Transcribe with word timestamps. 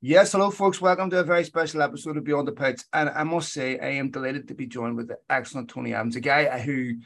Yes, 0.00 0.30
hello, 0.30 0.52
folks. 0.52 0.80
Welcome 0.80 1.10
to 1.10 1.18
a 1.18 1.24
very 1.24 1.42
special 1.42 1.82
episode 1.82 2.16
of 2.16 2.22
Beyond 2.22 2.46
the 2.46 2.52
Pitch. 2.52 2.82
And 2.92 3.10
I 3.10 3.24
must 3.24 3.52
say, 3.52 3.80
I 3.80 3.88
am 3.94 4.12
delighted 4.12 4.46
to 4.46 4.54
be 4.54 4.68
joined 4.68 4.96
with 4.96 5.08
the 5.08 5.18
excellent 5.28 5.68
Tony 5.68 5.92
Evans, 5.92 6.14
a 6.14 6.20
guy 6.20 6.60
who, 6.60 6.98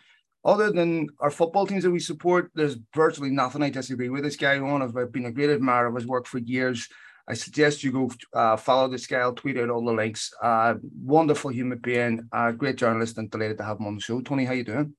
other 0.44 0.70
than 0.70 1.08
our 1.18 1.30
football 1.30 1.66
teams 1.66 1.84
that 1.84 1.90
we 1.90 2.00
support, 2.00 2.50
there's 2.54 2.76
virtually 2.94 3.30
nothing 3.30 3.62
I 3.62 3.70
disagree 3.70 4.10
with 4.10 4.24
this 4.24 4.36
guy 4.36 4.58
on. 4.58 4.82
I've 4.82 5.10
been 5.10 5.24
a 5.24 5.32
great 5.32 5.48
admirer 5.48 5.86
of 5.86 5.94
his 5.94 6.06
work 6.06 6.26
for 6.26 6.36
years. 6.36 6.86
I 7.26 7.32
suggest 7.32 7.82
you 7.82 7.92
go 7.92 8.10
uh, 8.34 8.58
follow 8.58 8.88
this 8.88 9.06
guy. 9.06 9.20
I'll 9.20 9.32
tweet 9.32 9.56
out 9.56 9.70
all 9.70 9.86
the 9.86 9.92
links. 9.92 10.30
Uh, 10.42 10.74
wonderful 11.02 11.50
human 11.50 11.78
being, 11.78 12.28
uh, 12.30 12.52
great 12.52 12.76
journalist, 12.76 13.16
and 13.16 13.30
delighted 13.30 13.56
to 13.56 13.64
have 13.64 13.80
him 13.80 13.86
on 13.86 13.94
the 13.94 14.02
show. 14.02 14.20
Tony, 14.20 14.44
how 14.44 14.52
you 14.52 14.64
doing? 14.64 14.94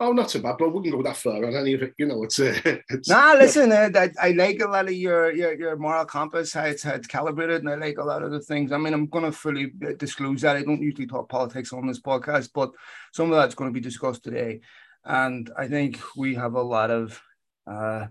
Oh, 0.00 0.12
not 0.12 0.30
so 0.30 0.40
bad, 0.40 0.56
but 0.58 0.66
I 0.66 0.68
wouldn't 0.68 0.92
go 0.92 1.02
that 1.02 1.16
far 1.16 1.44
on 1.44 1.54
any 1.54 1.74
of 1.74 1.82
it. 1.82 1.94
You 1.98 2.06
know, 2.06 2.24
it's. 2.24 2.40
Uh, 2.40 2.58
it's 2.88 3.08
nah, 3.08 3.32
listen, 3.32 3.70
uh, 3.70 3.90
I, 3.94 4.10
I 4.20 4.30
like 4.32 4.60
a 4.60 4.68
lot 4.68 4.86
of 4.86 4.92
your, 4.92 5.32
your 5.32 5.54
your 5.54 5.76
moral 5.76 6.04
compass, 6.04 6.52
how 6.52 6.64
it's, 6.64 6.82
how 6.82 6.94
it's 6.94 7.06
calibrated, 7.06 7.62
and 7.62 7.70
I 7.70 7.76
like 7.76 7.98
a 7.98 8.04
lot 8.04 8.22
of 8.22 8.32
the 8.32 8.40
things. 8.40 8.72
I 8.72 8.78
mean, 8.78 8.92
I'm 8.92 9.06
going 9.06 9.24
to 9.24 9.32
fully 9.32 9.72
uh, 9.86 9.92
disclose 9.96 10.40
that. 10.40 10.56
I 10.56 10.62
don't 10.62 10.82
usually 10.82 11.06
talk 11.06 11.28
politics 11.28 11.72
on 11.72 11.86
this 11.86 12.00
podcast, 12.00 12.50
but 12.54 12.70
some 13.12 13.30
of 13.30 13.36
that's 13.36 13.54
going 13.54 13.70
to 13.70 13.74
be 13.74 13.80
discussed 13.80 14.24
today. 14.24 14.60
And 15.04 15.50
I 15.56 15.68
think 15.68 16.00
we 16.16 16.34
have 16.34 16.54
a 16.54 16.62
lot 16.62 16.90
of 16.90 17.20
uh, 17.66 18.06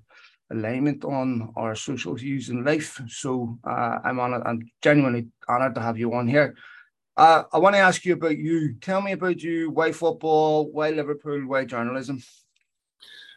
alignment 0.51 1.03
on 1.03 1.51
our 1.55 1.75
social 1.75 2.13
views 2.15 2.49
in 2.49 2.63
life. 2.63 3.01
So 3.07 3.57
uh, 3.63 3.99
I'm 4.03 4.19
on 4.19 4.33
it. 4.33 4.41
I'm 4.45 4.61
genuinely 4.81 5.27
honored 5.47 5.75
to 5.75 5.81
have 5.81 5.97
you 5.97 6.13
on 6.13 6.27
here. 6.27 6.55
Uh, 7.15 7.43
I 7.53 7.59
want 7.59 7.75
to 7.75 7.79
ask 7.79 8.05
you 8.05 8.13
about 8.13 8.37
you. 8.37 8.73
Tell 8.81 9.01
me 9.01 9.11
about 9.11 9.41
you. 9.41 9.69
Why 9.69 9.91
football? 9.91 10.71
Why 10.71 10.89
Liverpool? 10.89 11.45
Why 11.45 11.65
journalism? 11.65 12.23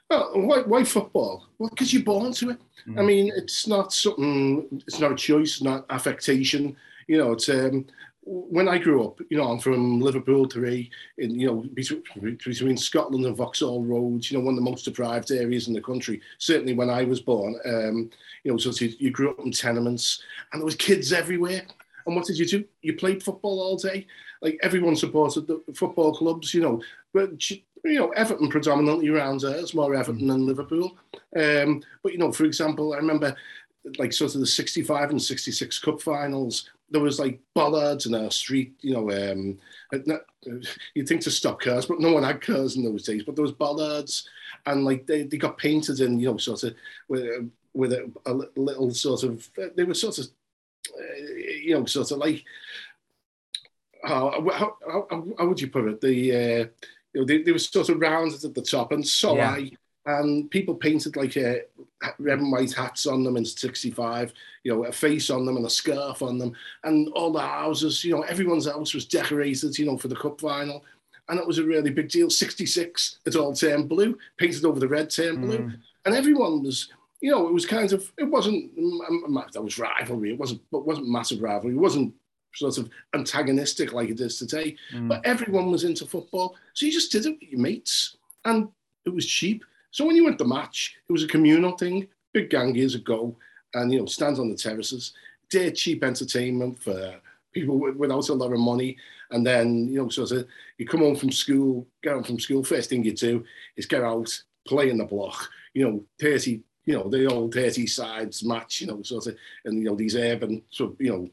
Well, 0.09 0.30
why, 0.34 0.61
why 0.61 0.84
football? 0.84 1.47
Well, 1.59 1.69
because 1.69 1.93
you're 1.93 2.03
born 2.03 2.33
to 2.34 2.51
it. 2.51 2.59
Mm. 2.89 3.01
I 3.01 3.03
mean, 3.03 3.33
it's 3.37 3.67
not 3.67 3.93
something. 3.93 4.83
It's 4.87 5.01
not 5.01 5.12
a 5.12 5.17
choice. 5.17 5.61
Not 5.61 5.84
affectation. 5.91 6.77
You 7.07 7.19
know, 7.19 7.33
it's 7.33 7.48
um, 7.51 7.87
when 8.23 8.67
I 8.67 8.79
grew 8.79 9.05
up. 9.05 9.20
You 9.28 9.37
know, 9.37 9.50
I'm 9.50 9.59
from 9.59 10.00
Liverpool, 10.00 10.47
three. 10.47 10.91
In 11.19 11.39
you 11.39 11.48
know, 11.48 11.67
between, 11.75 12.03
between 12.22 12.77
Scotland 12.78 13.27
and 13.27 13.37
Vauxhall 13.37 13.84
Roads. 13.84 14.31
You 14.31 14.39
know, 14.39 14.45
one 14.45 14.55
of 14.55 14.65
the 14.65 14.70
most 14.70 14.87
deprived 14.87 15.31
areas 15.33 15.69
in 15.69 15.75
the 15.75 15.83
country. 15.83 16.22
Certainly, 16.39 16.75
when 16.75 16.89
I 16.89 17.05
was 17.05 17.20
born. 17.20 17.56
Um, 17.67 18.11
you 18.43 18.53
know, 18.53 18.56
so 18.59 18.70
you 18.84 19.11
grew 19.11 19.33
up 19.33 19.41
in 19.41 19.53
tenements, 19.53 20.22
and 20.53 20.61
there 20.61 20.67
was 20.67 20.77
kids 20.77 21.12
everywhere. 21.12 21.62
And 22.07 22.17
what 22.17 22.27
did 22.27 22.39
you 22.39 22.47
do? 22.47 22.65
You 22.83 22.95
played 22.95 23.23
football 23.23 23.61
all 23.61 23.77
day. 23.77 24.07
Like 24.43 24.59
everyone 24.62 24.97
supported 24.97 25.47
the 25.47 25.62
football 25.75 26.15
clubs, 26.15 26.55
you 26.55 26.62
know. 26.62 26.83
But 27.12 27.51
you 27.51 27.61
know, 27.85 28.11
Everton 28.11 28.49
predominantly 28.49 29.09
around 29.09 29.41
there. 29.41 29.57
It's 29.57 29.75
more 29.75 29.95
Everton 29.95 30.27
than 30.27 30.47
Liverpool. 30.47 30.97
Um, 31.37 31.83
but 32.03 32.12
you 32.12 32.19
know, 32.19 32.33
for 32.33 32.45
example, 32.45 32.95
I 32.95 32.97
remember 32.97 33.37
like 33.99 34.12
sort 34.12 34.34
of 34.34 34.41
the 34.41 34.47
65 34.47 35.11
and 35.11 35.23
66 35.23 35.79
cup 35.79 36.01
finals 36.01 36.69
there 36.91 37.01
was 37.01 37.19
like 37.19 37.41
bollards 37.55 38.07
in 38.07 38.15
our 38.15 38.31
street 38.31 38.75
you 38.81 38.95
know 38.95 39.11
um 39.11 39.59
you'd 40.95 41.09
think 41.09 41.21
to 41.21 41.31
stop 41.31 41.61
cars 41.61 41.87
but 41.87 42.01
no 42.01 42.12
one 42.12 42.23
had 42.23 42.41
cars 42.41 42.77
in 42.77 42.84
those 42.84 43.05
days 43.05 43.23
but 43.23 43.34
there 43.34 43.43
was 43.43 43.53
bollards 43.53 44.29
and 44.67 44.84
like 44.84 45.07
they, 45.07 45.23
they 45.23 45.37
got 45.37 45.59
painted 45.59 46.01
in 46.01 46.19
you 46.19 46.31
know 46.31 46.37
sort 46.37 46.62
of 46.65 46.75
with, 47.09 47.51
with 47.75 47.93
a, 47.93 48.11
a 48.27 48.33
little 48.57 48.93
sort 48.93 49.23
of 49.23 49.49
they 49.77 49.84
were 49.84 49.95
sort 49.95 50.19
of 50.19 50.27
you 51.67 51.75
know, 51.75 51.84
sort 51.84 52.11
of 52.12 52.19
like 52.19 52.45
how, 54.03 54.31
how, 54.53 54.77
how, 54.89 55.27
how 55.39 55.47
would 55.47 55.61
you 55.61 55.69
put 55.69 55.89
it? 55.89 56.00
The 56.00 56.34
uh, 56.34 56.67
you 57.12 57.20
know, 57.20 57.25
they, 57.25 57.42
they 57.42 57.53
were 57.53 57.59
sort 57.59 57.89
of 57.89 58.00
rounded 58.00 58.45
at 58.45 58.55
the 58.55 58.62
top, 58.62 58.92
and 58.92 59.06
so 59.06 59.36
yeah. 59.36 59.50
I. 59.50 59.70
And 60.09 60.48
people 60.53 60.77
painted 60.77 61.17
like 61.17 61.37
a 61.37 61.62
uh, 62.00 62.11
red 62.20 62.39
and 62.39 62.53
white 62.53 62.72
hats 62.72 63.06
on 63.06 63.25
them 63.25 63.37
in 63.37 63.44
'65, 63.44 64.33
you 64.62 64.72
know, 64.72 64.84
a 64.84 64.92
face 64.92 65.31
on 65.31 65.44
them 65.44 65.56
and 65.56 65.67
a 65.67 65.70
scarf 65.70 66.22
on 66.22 66.39
them, 66.39 66.53
and 66.84 67.09
all 67.09 67.33
the 67.33 67.41
houses, 67.41 68.05
you 68.05 68.14
know, 68.14 68.22
everyone's 68.22 68.69
house 68.69 68.94
was 68.94 69.05
decorated, 69.05 69.77
you 69.77 69.84
know, 69.84 69.98
for 69.98 70.06
the 70.06 70.14
cup 70.14 70.41
final, 70.41 70.84
and 71.28 71.41
it 71.41 71.47
was 71.47 71.59
a 71.59 71.64
really 71.64 71.91
big 71.91 72.09
deal. 72.09 72.31
'66, 72.31 73.19
it 73.27 73.34
all 73.34 73.53
turned 73.53 73.88
blue, 73.88 74.16
painted 74.37 74.65
over 74.65 74.78
the 74.78 74.87
red 74.87 75.10
turned 75.10 75.41
blue, 75.41 75.59
mm. 75.59 75.77
and 76.04 76.15
everyone 76.15 76.62
was 76.62 76.88
you 77.21 77.31
know, 77.31 77.49
it 77.49 77.53
was 77.53 77.66
kind 77.66 77.93
of, 77.93 78.12
it 78.19 78.25
wasn't, 78.25 78.77
mm, 78.78 79.00
mm, 79.10 79.22
mm, 79.25 79.53
that 79.53 79.62
was 79.62 79.78
rivalry. 79.78 80.32
It 80.32 80.38
wasn't, 80.38 80.62
but 80.71 80.87
wasn't 80.87 81.09
massive 81.09 81.41
rivalry. 81.41 81.75
It 81.75 81.81
wasn't 81.81 82.15
sort 82.54 82.78
of 82.78 82.91
antagonistic 83.15 83.93
like 83.93 84.09
it 84.10 84.21
is 84.21 84.38
today. 84.38 84.77
Mm. 84.93 85.09
But 85.09 85.25
everyone 85.25 85.71
was 85.71 85.84
into 85.84 86.06
football. 86.06 86.56
So 86.75 86.87
you 86.87 86.93
just 86.93 87.12
did 87.12 87.27
it 87.27 87.38
with 87.41 87.50
your 87.50 87.60
mates 87.60 88.16
and 88.44 88.69
it 89.04 89.15
was 89.15 89.27
cheap. 89.27 89.65
So 89.91 90.04
when 90.04 90.16
you 90.16 90.25
went 90.25 90.38
to 90.38 90.44
match, 90.44 90.97
it 91.09 91.12
was 91.12 91.22
a 91.22 91.28
communal 91.28 91.77
thing. 91.77 92.09
Big 92.32 92.50
gang 92.50 92.75
years 92.75 92.94
ago 92.94 93.37
and, 93.75 93.93
you 93.93 94.00
know, 94.00 94.06
stands 94.06 94.38
on 94.38 94.50
the 94.50 94.56
terraces. 94.56 95.12
Dead 95.50 95.75
cheap 95.75 96.04
entertainment 96.04 96.83
for 96.83 97.15
people 97.53 97.78
without 97.78 98.28
a 98.28 98.34
lot 98.34 98.53
of 98.53 98.59
money. 98.59 98.97
And 99.31 99.47
then, 99.47 99.88
you 99.88 100.03
know, 100.03 100.09
sort 100.10 100.33
of, 100.33 100.47
you 100.77 100.87
come 100.87 101.00
home 101.00 101.16
from 101.16 101.33
school, 101.33 101.87
get 102.03 102.12
home 102.12 102.25
from 102.25 102.38
school, 102.38 102.62
first 102.62 102.91
thing 102.91 103.04
you 103.04 103.12
do 103.12 103.44
is 103.77 103.87
get 103.87 104.03
out, 104.03 104.28
play 104.66 104.91
in 104.91 104.98
the 104.98 105.04
block, 105.04 105.48
you 105.72 105.88
know, 105.88 106.04
30, 106.21 106.60
you 106.86 106.94
know, 106.94 107.08
the 107.08 107.26
old 107.26 107.52
30 107.52 107.86
sides 107.86 108.44
match, 108.44 108.80
you 108.80 108.86
know, 108.86 109.02
sort 109.02 109.26
of, 109.26 109.36
and, 109.64 109.78
you 109.78 109.84
know, 109.84 109.97
these 109.97 110.16
urban, 110.16 110.62
sort 110.70 110.92
of, 110.92 111.00
you 111.00 111.12
know, 111.12 111.30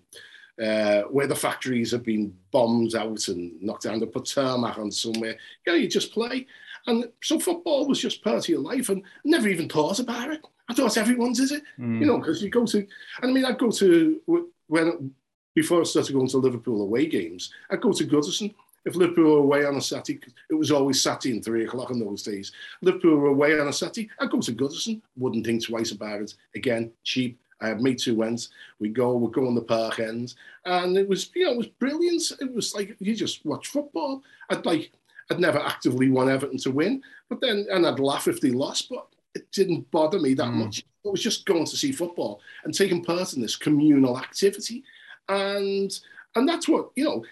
uh, 0.63 1.03
where 1.03 1.27
the 1.27 1.35
factories 1.35 1.91
have 1.91 2.03
been 2.03 2.35
bombed 2.51 2.95
out 2.95 3.27
and 3.27 3.61
knocked 3.61 3.83
down, 3.83 3.99
to 3.99 4.07
put 4.07 4.25
tarmac 4.25 4.77
on 4.77 4.91
somewhere, 4.91 5.37
you 5.65 5.73
know, 5.73 5.77
you 5.77 5.87
just 5.87 6.11
play. 6.11 6.45
And 6.87 7.05
so 7.21 7.39
football 7.39 7.87
was 7.87 8.01
just 8.01 8.23
part 8.23 8.37
of 8.37 8.49
your 8.49 8.59
life 8.59 8.89
and 8.89 9.03
never 9.23 9.47
even 9.47 9.69
thought 9.69 9.99
about 9.99 10.31
it. 10.31 10.41
I 10.67 10.73
thought 10.73 10.97
everyone 10.97 11.33
did 11.33 11.51
it, 11.51 11.63
mm. 11.79 11.99
you 11.99 12.05
know, 12.05 12.17
because 12.17 12.41
you 12.41 12.49
go 12.49 12.65
to, 12.65 12.77
and 12.77 12.87
I 13.21 13.27
mean, 13.31 13.45
I'd 13.45 13.59
go 13.59 13.71
to, 13.71 14.49
when, 14.67 15.13
before 15.53 15.81
I 15.81 15.83
started 15.83 16.13
going 16.13 16.27
to 16.29 16.37
Liverpool 16.37 16.81
away 16.81 17.05
games, 17.05 17.53
I'd 17.69 17.81
go 17.81 17.91
to 17.91 18.05
Goodison 18.05 18.53
if 18.85 18.95
Liverpool 18.95 19.31
were 19.31 19.39
away 19.39 19.65
on 19.65 19.75
a 19.75 19.81
Saturday, 19.81 20.19
it 20.49 20.53
was 20.55 20.71
always 20.71 21.01
Saturday 21.01 21.33
and 21.33 21.43
three 21.43 21.63
o'clock 21.63 21.91
in 21.91 21.99
those 21.99 22.23
days. 22.23 22.51
Liverpool 22.81 23.17
were 23.17 23.27
away 23.27 23.59
on 23.59 23.67
a 23.67 23.73
Saturday, 23.73 24.09
I'd 24.19 24.29
go 24.29 24.39
to 24.39 24.51
Goodison, 24.53 25.01
wouldn't 25.17 25.45
think 25.45 25.65
twice 25.65 25.91
about 25.91 26.21
it. 26.21 26.33
Again, 26.55 26.91
cheap. 27.03 27.39
I 27.61 27.69
had 27.69 27.81
mates 27.81 28.03
who 28.03 28.15
went. 28.15 28.49
We 28.79 28.89
go, 28.89 29.15
we 29.15 29.31
go 29.31 29.47
on 29.47 29.55
the 29.55 29.61
park 29.61 29.99
end, 29.99 30.35
and 30.65 30.97
it 30.97 31.07
was, 31.07 31.31
you 31.33 31.45
know, 31.45 31.53
it 31.53 31.57
was 31.57 31.67
brilliant. 31.67 32.21
It 32.41 32.53
was 32.53 32.75
like 32.75 32.95
you 32.99 33.15
just 33.15 33.45
watch 33.45 33.67
football. 33.67 34.21
I'd 34.49 34.65
like, 34.65 34.91
I'd 35.31 35.39
never 35.39 35.59
actively 35.59 36.09
want 36.09 36.29
Everton 36.29 36.57
to 36.59 36.71
win, 36.71 37.01
but 37.29 37.39
then, 37.39 37.65
and 37.71 37.87
I'd 37.87 37.99
laugh 37.99 38.27
if 38.27 38.41
they 38.41 38.51
lost, 38.51 38.89
but 38.89 39.07
it 39.33 39.49
didn't 39.51 39.89
bother 39.91 40.19
me 40.19 40.33
that 40.33 40.47
mm. 40.47 40.65
much. 40.65 40.79
It 40.79 41.09
was 41.09 41.21
just 41.21 41.45
going 41.45 41.65
to 41.65 41.77
see 41.77 41.93
football 41.93 42.41
and 42.65 42.73
taking 42.73 43.03
part 43.03 43.33
in 43.33 43.41
this 43.41 43.55
communal 43.55 44.19
activity, 44.19 44.83
and 45.29 45.97
and 46.35 46.49
that's 46.49 46.67
what 46.67 46.89
you 46.95 47.05
know 47.05 47.23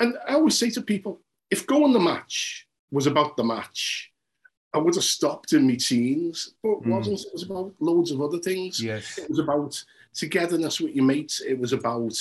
and 0.00 0.16
I 0.28 0.34
always 0.34 0.58
say 0.58 0.70
to 0.70 0.82
people, 0.82 1.20
if 1.50 1.66
going 1.66 1.92
the 1.92 2.00
match 2.00 2.66
was 2.90 3.06
about 3.06 3.36
the 3.36 3.44
match, 3.44 4.12
I 4.74 4.78
would 4.78 4.94
have 4.94 5.04
stopped 5.04 5.52
in 5.52 5.66
my 5.66 5.76
teens, 5.76 6.54
but 6.62 6.72
it 6.72 6.82
mm. 6.82 6.90
wasn't. 6.90 7.20
It 7.20 7.32
was 7.32 7.44
about 7.44 7.72
loads 7.80 8.10
of 8.10 8.20
other 8.20 8.38
things. 8.38 8.82
Yes. 8.82 9.18
It 9.18 9.30
was 9.30 9.38
about 9.38 9.82
togetherness 10.14 10.80
with 10.80 10.94
your 10.94 11.04
mates. 11.04 11.40
It 11.40 11.58
was 11.58 11.72
about 11.72 12.14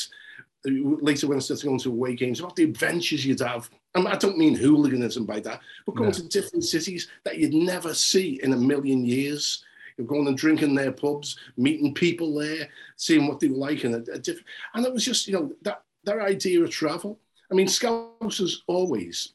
later 0.65 1.27
when 1.27 1.37
I 1.37 1.41
started 1.41 1.65
going 1.65 1.79
to 1.79 1.89
away 1.89 2.15
games, 2.15 2.39
about 2.39 2.55
the 2.55 2.63
adventures 2.63 3.25
you'd 3.25 3.39
have. 3.41 3.69
And 3.93 4.07
I 4.07 4.15
don't 4.15 4.37
mean 4.37 4.55
hooliganism 4.55 5.25
by 5.25 5.39
that, 5.41 5.61
but 5.85 5.95
going 5.95 6.09
no. 6.09 6.13
to 6.13 6.27
different 6.27 6.63
cities 6.63 7.07
that 7.23 7.37
you'd 7.37 7.53
never 7.53 7.93
see 7.93 8.39
in 8.41 8.53
a 8.53 8.57
million 8.57 9.05
years. 9.05 9.63
You're 9.97 10.07
going 10.07 10.27
and 10.27 10.37
drinking 10.37 10.75
their 10.75 10.91
pubs, 10.91 11.37
meeting 11.55 11.93
people 11.93 12.35
there, 12.35 12.67
seeing 12.97 13.27
what 13.27 13.39
they 13.39 13.47
were 13.47 13.57
like, 13.57 13.85
and 13.85 13.95
a, 13.95 14.13
a 14.13 14.19
different. 14.19 14.47
And 14.73 14.85
it 14.85 14.91
was 14.91 15.05
just, 15.05 15.27
you 15.27 15.33
know, 15.33 15.53
that 15.61 15.83
that 16.03 16.19
idea 16.19 16.61
of 16.61 16.69
travel 16.69 17.19
I 17.51 17.55
mean, 17.55 17.67
Scousers 17.67 18.57
always 18.67 19.33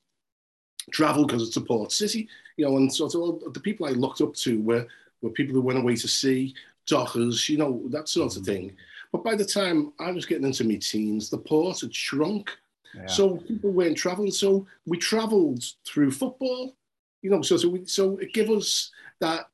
travel 0.90 1.26
because 1.26 1.46
it's 1.46 1.56
a 1.56 1.60
port 1.60 1.92
city, 1.92 2.28
you 2.56 2.64
know, 2.64 2.76
and 2.76 2.92
sort 2.92 3.14
of 3.14 3.52
the 3.52 3.60
people 3.60 3.86
I 3.86 3.90
looked 3.90 4.20
up 4.20 4.34
to 4.34 4.60
were, 4.62 4.86
were 5.22 5.30
people 5.30 5.54
who 5.54 5.60
went 5.60 5.78
away 5.78 5.96
to 5.96 6.08
sea, 6.08 6.54
dockers, 6.86 7.48
you 7.48 7.58
know, 7.58 7.82
that 7.90 8.08
sort 8.08 8.36
of 8.36 8.44
thing. 8.44 8.76
But 9.12 9.24
by 9.24 9.34
the 9.34 9.44
time 9.44 9.92
I 9.98 10.10
was 10.10 10.26
getting 10.26 10.44
into 10.44 10.64
my 10.64 10.76
teens, 10.76 11.30
the 11.30 11.38
port 11.38 11.80
had 11.80 11.94
shrunk. 11.94 12.50
Yeah. 12.94 13.06
So 13.06 13.36
people 13.36 13.70
weren't 13.70 13.96
traveling. 13.96 14.32
So 14.32 14.66
we 14.86 14.98
traveled 14.98 15.62
through 15.84 16.10
football, 16.10 16.74
you 17.22 17.30
know, 17.30 17.42
so, 17.42 17.56
so, 17.56 17.68
we, 17.68 17.84
so 17.86 18.18
it 18.18 18.32
gave 18.32 18.50
us 18.50 18.90
that 19.20 19.48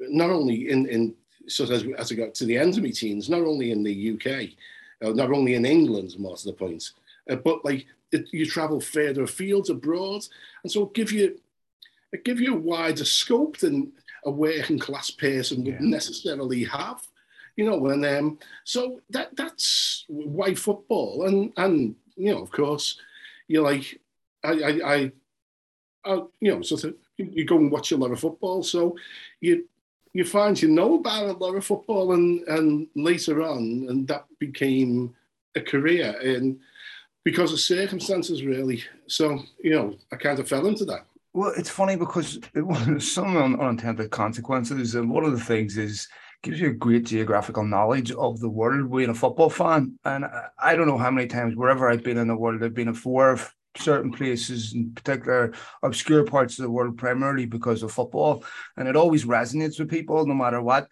not 0.00 0.30
only 0.30 0.70
in, 0.70 0.86
in 0.86 1.14
sort 1.46 1.70
of 1.70 1.76
as, 1.76 1.84
as 1.98 2.12
I 2.12 2.14
got 2.16 2.34
to 2.34 2.44
the 2.44 2.56
end 2.56 2.76
of 2.76 2.82
my 2.82 2.90
teens, 2.90 3.28
not 3.28 3.42
only 3.42 3.70
in 3.70 3.82
the 3.82 4.12
UK, 4.12 4.50
uh, 5.04 5.12
not 5.12 5.30
only 5.30 5.54
in 5.54 5.66
England, 5.66 6.14
most 6.18 6.46
of 6.46 6.52
the 6.52 6.58
points, 6.58 6.94
uh, 7.30 7.36
but 7.36 7.64
like 7.64 7.86
it, 8.12 8.28
you 8.32 8.46
travel 8.46 8.80
further 8.80 9.22
afield 9.22 9.70
abroad, 9.70 10.26
and 10.62 10.70
so 10.70 10.84
it 10.84 10.94
give 10.94 11.12
you 11.12 11.38
it 12.12 12.24
give 12.24 12.40
you 12.40 12.54
a 12.54 12.58
wider 12.58 13.04
scope 13.04 13.58
than 13.58 13.92
a 14.24 14.30
working 14.30 14.78
class 14.78 15.10
person 15.10 15.64
would 15.64 15.74
yeah. 15.74 15.80
necessarily 15.80 16.64
have. 16.64 17.06
You 17.56 17.66
know, 17.66 17.86
and 17.86 18.04
um, 18.04 18.38
so 18.64 19.00
that 19.10 19.36
that's 19.36 20.04
why 20.08 20.54
football, 20.54 21.26
and 21.26 21.52
and 21.56 21.94
you 22.16 22.32
know, 22.32 22.42
of 22.42 22.50
course, 22.50 22.98
you're 23.46 23.62
like, 23.62 24.00
I, 24.42 24.50
I, 24.50 24.94
I, 24.94 25.12
I 26.04 26.14
you 26.40 26.54
know, 26.54 26.62
sort 26.62 26.84
of, 26.84 26.96
you 27.16 27.44
go 27.44 27.58
and 27.58 27.70
watch 27.70 27.92
a 27.92 27.96
lot 27.96 28.10
of 28.10 28.20
football, 28.20 28.62
so 28.62 28.96
you 29.40 29.68
you 30.12 30.24
find 30.24 30.60
you 30.60 30.68
know 30.68 30.96
about 30.96 31.26
a 31.26 31.38
lot 31.38 31.54
of 31.54 31.64
football, 31.64 32.12
and 32.12 32.42
and 32.48 32.88
later 32.96 33.42
on, 33.42 33.86
and 33.88 34.08
that 34.08 34.26
became 34.40 35.14
a 35.54 35.60
career, 35.60 36.18
and 36.20 36.58
because 37.24 37.52
of 37.52 37.60
circumstances, 37.60 38.44
really. 38.44 38.84
So 39.06 39.40
you 39.62 39.72
know, 39.72 39.96
I 40.12 40.16
kind 40.16 40.38
of 40.38 40.48
fell 40.48 40.66
into 40.66 40.84
that. 40.86 41.06
Well, 41.32 41.52
it's 41.56 41.70
funny 41.70 41.96
because 41.96 42.38
it 42.54 42.62
was 42.62 43.12
some 43.12 43.36
unintended 43.36 44.10
consequences, 44.10 44.94
and 44.94 45.10
one 45.10 45.24
of 45.24 45.32
the 45.32 45.44
things 45.44 45.76
is 45.76 46.08
gives 46.44 46.60
you 46.60 46.68
a 46.68 46.74
great 46.74 47.06
geographical 47.06 47.64
knowledge 47.64 48.12
of 48.12 48.38
the 48.38 48.48
world 48.48 48.94
being 48.94 49.08
a 49.08 49.14
football 49.14 49.48
fan. 49.48 49.98
And 50.04 50.26
I 50.58 50.76
don't 50.76 50.86
know 50.86 50.98
how 50.98 51.10
many 51.10 51.26
times 51.26 51.56
wherever 51.56 51.88
I've 51.88 52.04
been 52.04 52.18
in 52.18 52.28
the 52.28 52.36
world, 52.36 52.62
I've 52.62 52.74
been 52.74 52.88
in 52.88 52.94
four 52.94 53.40
certain 53.76 54.12
places, 54.12 54.74
in 54.74 54.92
particular 54.92 55.54
obscure 55.82 56.24
parts 56.24 56.58
of 56.58 56.64
the 56.64 56.70
world, 56.70 56.98
primarily 56.98 57.46
because 57.46 57.82
of 57.82 57.92
football, 57.92 58.44
and 58.76 58.86
it 58.86 58.94
always 58.94 59.24
resonates 59.24 59.78
with 59.78 59.90
people 59.90 60.26
no 60.26 60.34
matter 60.34 60.60
what. 60.60 60.88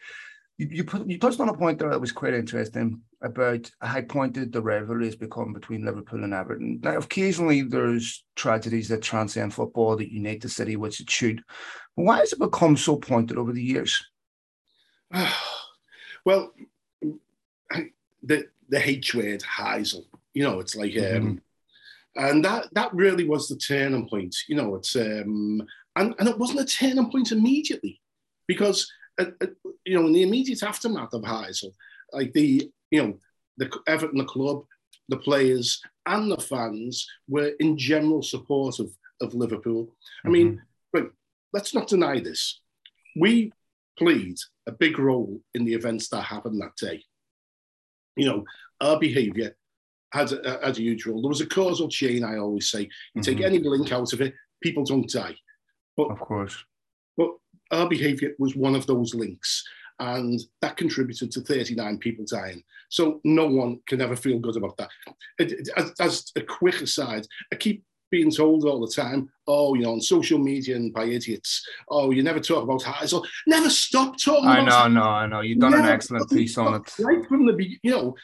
You, 0.59 0.69
you 0.71 0.85
put 0.85 1.09
you 1.09 1.19
touched 1.19 1.41
on 1.41 1.49
a 1.49 1.55
point 1.55 1.79
there 1.79 1.91
that 1.91 2.01
was 2.01 2.13
quite 2.13 2.35
interesting 2.35 3.01
about 3.23 3.71
how 3.81 4.01
pointed 4.03 4.53
the 4.53 4.63
rivalry 4.63 5.07
has 5.07 5.17
become 5.17 5.53
between 5.53 5.85
Liverpool 5.85 6.25
and 6.25 6.35
Everton. 6.35 6.81
Now, 6.83 6.99
occasionally 6.99 7.63
there's 7.63 8.25
tragedies 8.37 8.89
that 8.89 9.03
transcend 9.03 9.55
football 9.55 9.97
that 9.97 10.13
unite 10.13 10.43
the 10.43 10.49
city, 10.49 10.77
which 10.77 11.01
it 11.01 11.11
should. 11.11 11.43
But 11.97 12.05
why 12.05 12.19
has 12.19 12.33
it 12.33 12.39
become 12.39 12.77
so 12.77 12.97
pointed 12.97 13.39
over 13.39 13.53
the 13.53 13.63
years? 13.63 14.05
well, 16.25 16.53
the 18.23 18.47
the 18.69 18.89
H 18.89 19.15
word, 19.15 19.43
Heysel. 19.43 20.05
You 20.35 20.45
know, 20.45 20.61
it's 20.61 20.75
like, 20.75 20.97
um, 20.97 21.03
mm-hmm. 21.03 22.25
and 22.25 22.45
that 22.45 22.69
that 22.73 22.95
really 22.95 23.25
was 23.29 23.49
the 23.49 23.57
turning 23.57 24.09
point. 24.09 24.35
You 24.49 24.57
know, 24.57 24.75
it's 24.77 24.97
um, 24.97 25.63
and 25.97 26.15
and 26.19 26.29
it 26.29 26.39
wasn't 26.39 26.61
a 26.61 26.65
turning 26.65 27.11
point 27.11 27.33
immediately, 27.33 28.01
because 28.47 28.91
you 29.85 29.99
know 29.99 30.07
in 30.07 30.13
the 30.13 30.23
immediate 30.23 30.63
aftermath 30.63 31.15
of 31.15 31.23
Heysel, 31.23 31.73
like 32.13 32.33
the 32.33 32.71
you 32.91 33.03
know 33.03 33.19
the 33.59 33.71
Everton 33.87 34.19
the 34.19 34.25
club, 34.25 34.65
the 35.09 35.17
players 35.17 35.81
and 36.07 36.31
the 36.31 36.39
fans 36.39 37.07
were 37.29 37.53
in 37.61 37.77
general 37.77 38.23
support 38.23 38.79
of, 38.79 38.91
of 39.21 39.35
Liverpool. 39.35 39.85
Mm-hmm. 39.85 40.29
I 40.29 40.31
mean, 40.31 40.49
mm-hmm. 40.49 40.59
but 40.93 41.11
let's 41.53 41.75
not 41.75 41.89
deny 41.89 42.21
this. 42.21 42.61
We 43.17 43.53
played 43.99 44.39
a 44.67 44.73
big 44.73 44.99
role 44.99 45.41
in 45.55 45.65
the 45.65 45.75
events 45.75 46.09
that 46.09 46.23
happened 46.23 46.61
that 46.61 46.77
day. 46.77 47.05
You 48.17 48.27
know, 48.27 48.45
our 48.81 48.99
behaviour 48.99 49.55
had 50.13 50.33
a, 50.33 50.69
a 50.69 50.73
huge 50.73 51.07
role. 51.07 51.23
There 51.23 51.29
was 51.29 51.41
a 51.41 51.47
causal 51.47 51.89
chain, 51.89 52.25
I 52.25 52.39
always 52.39 52.71
say. 52.71 52.83
You 53.15 53.21
mm-hmm. 53.21 53.21
take 53.21 53.41
any 53.41 53.59
link 53.59 53.93
out 53.93 54.13
of 54.13 54.21
it, 54.21 54.35
people 54.63 54.85
don't 54.85 55.09
die. 55.09 55.37
But, 55.97 56.11
of 56.11 56.21
course. 56.21 56.57
But 57.17 57.31
our 57.73 57.89
behaviour 57.89 58.33
was 58.39 58.55
one 58.55 58.75
of 58.75 58.87
those 58.87 59.15
links. 59.15 59.65
And 59.99 60.41
that 60.61 60.77
contributed 60.77 61.31
to 61.33 61.41
39 61.41 61.99
people 61.99 62.25
dying. 62.29 62.63
So 62.89 63.21
no 63.25 63.47
one 63.47 63.81
can 63.87 64.01
ever 64.01 64.17
feel 64.17 64.39
good 64.39 64.57
about 64.57 64.77
that. 64.79 64.91
It, 65.39 65.53
it, 65.53 65.69
as, 65.77 65.93
as 66.01 66.33
a 66.37 66.41
quick 66.43 66.81
aside, 66.81 67.27
I 67.53 67.57
keep 67.57 67.85
being 68.11 68.31
told 68.31 68.65
all 68.65 68.81
the 68.81 68.93
time, 68.93 69.29
oh, 69.47 69.75
you 69.75 69.83
know, 69.83 69.93
on 69.93 70.01
social 70.01 70.39
media 70.39 70.77
and 70.77 70.93
by 70.93 71.05
idiots, 71.05 71.67
oh, 71.89 72.11
you 72.11 72.23
never 72.23 72.41
talk 72.41 72.63
about 72.63 72.83
Heysel. 72.83 73.25
Never 73.47 73.71
stop 73.71 74.17
talking 74.23 74.49
I 74.49 74.63
know, 74.63 74.89
no, 74.89 75.03
I 75.03 75.27
know. 75.27 75.41
You've 75.41 75.59
done 75.59 75.71
never 75.71 75.85
an 75.85 75.89
excellent 75.89 76.31
piece 76.31 76.59
on 76.59 76.75
it. 76.75 76.95
Right 77.01 77.27
from 77.27 77.47
the 77.47 77.55
beginning, 77.55 77.81
you 77.83 77.91
know. 77.93 78.15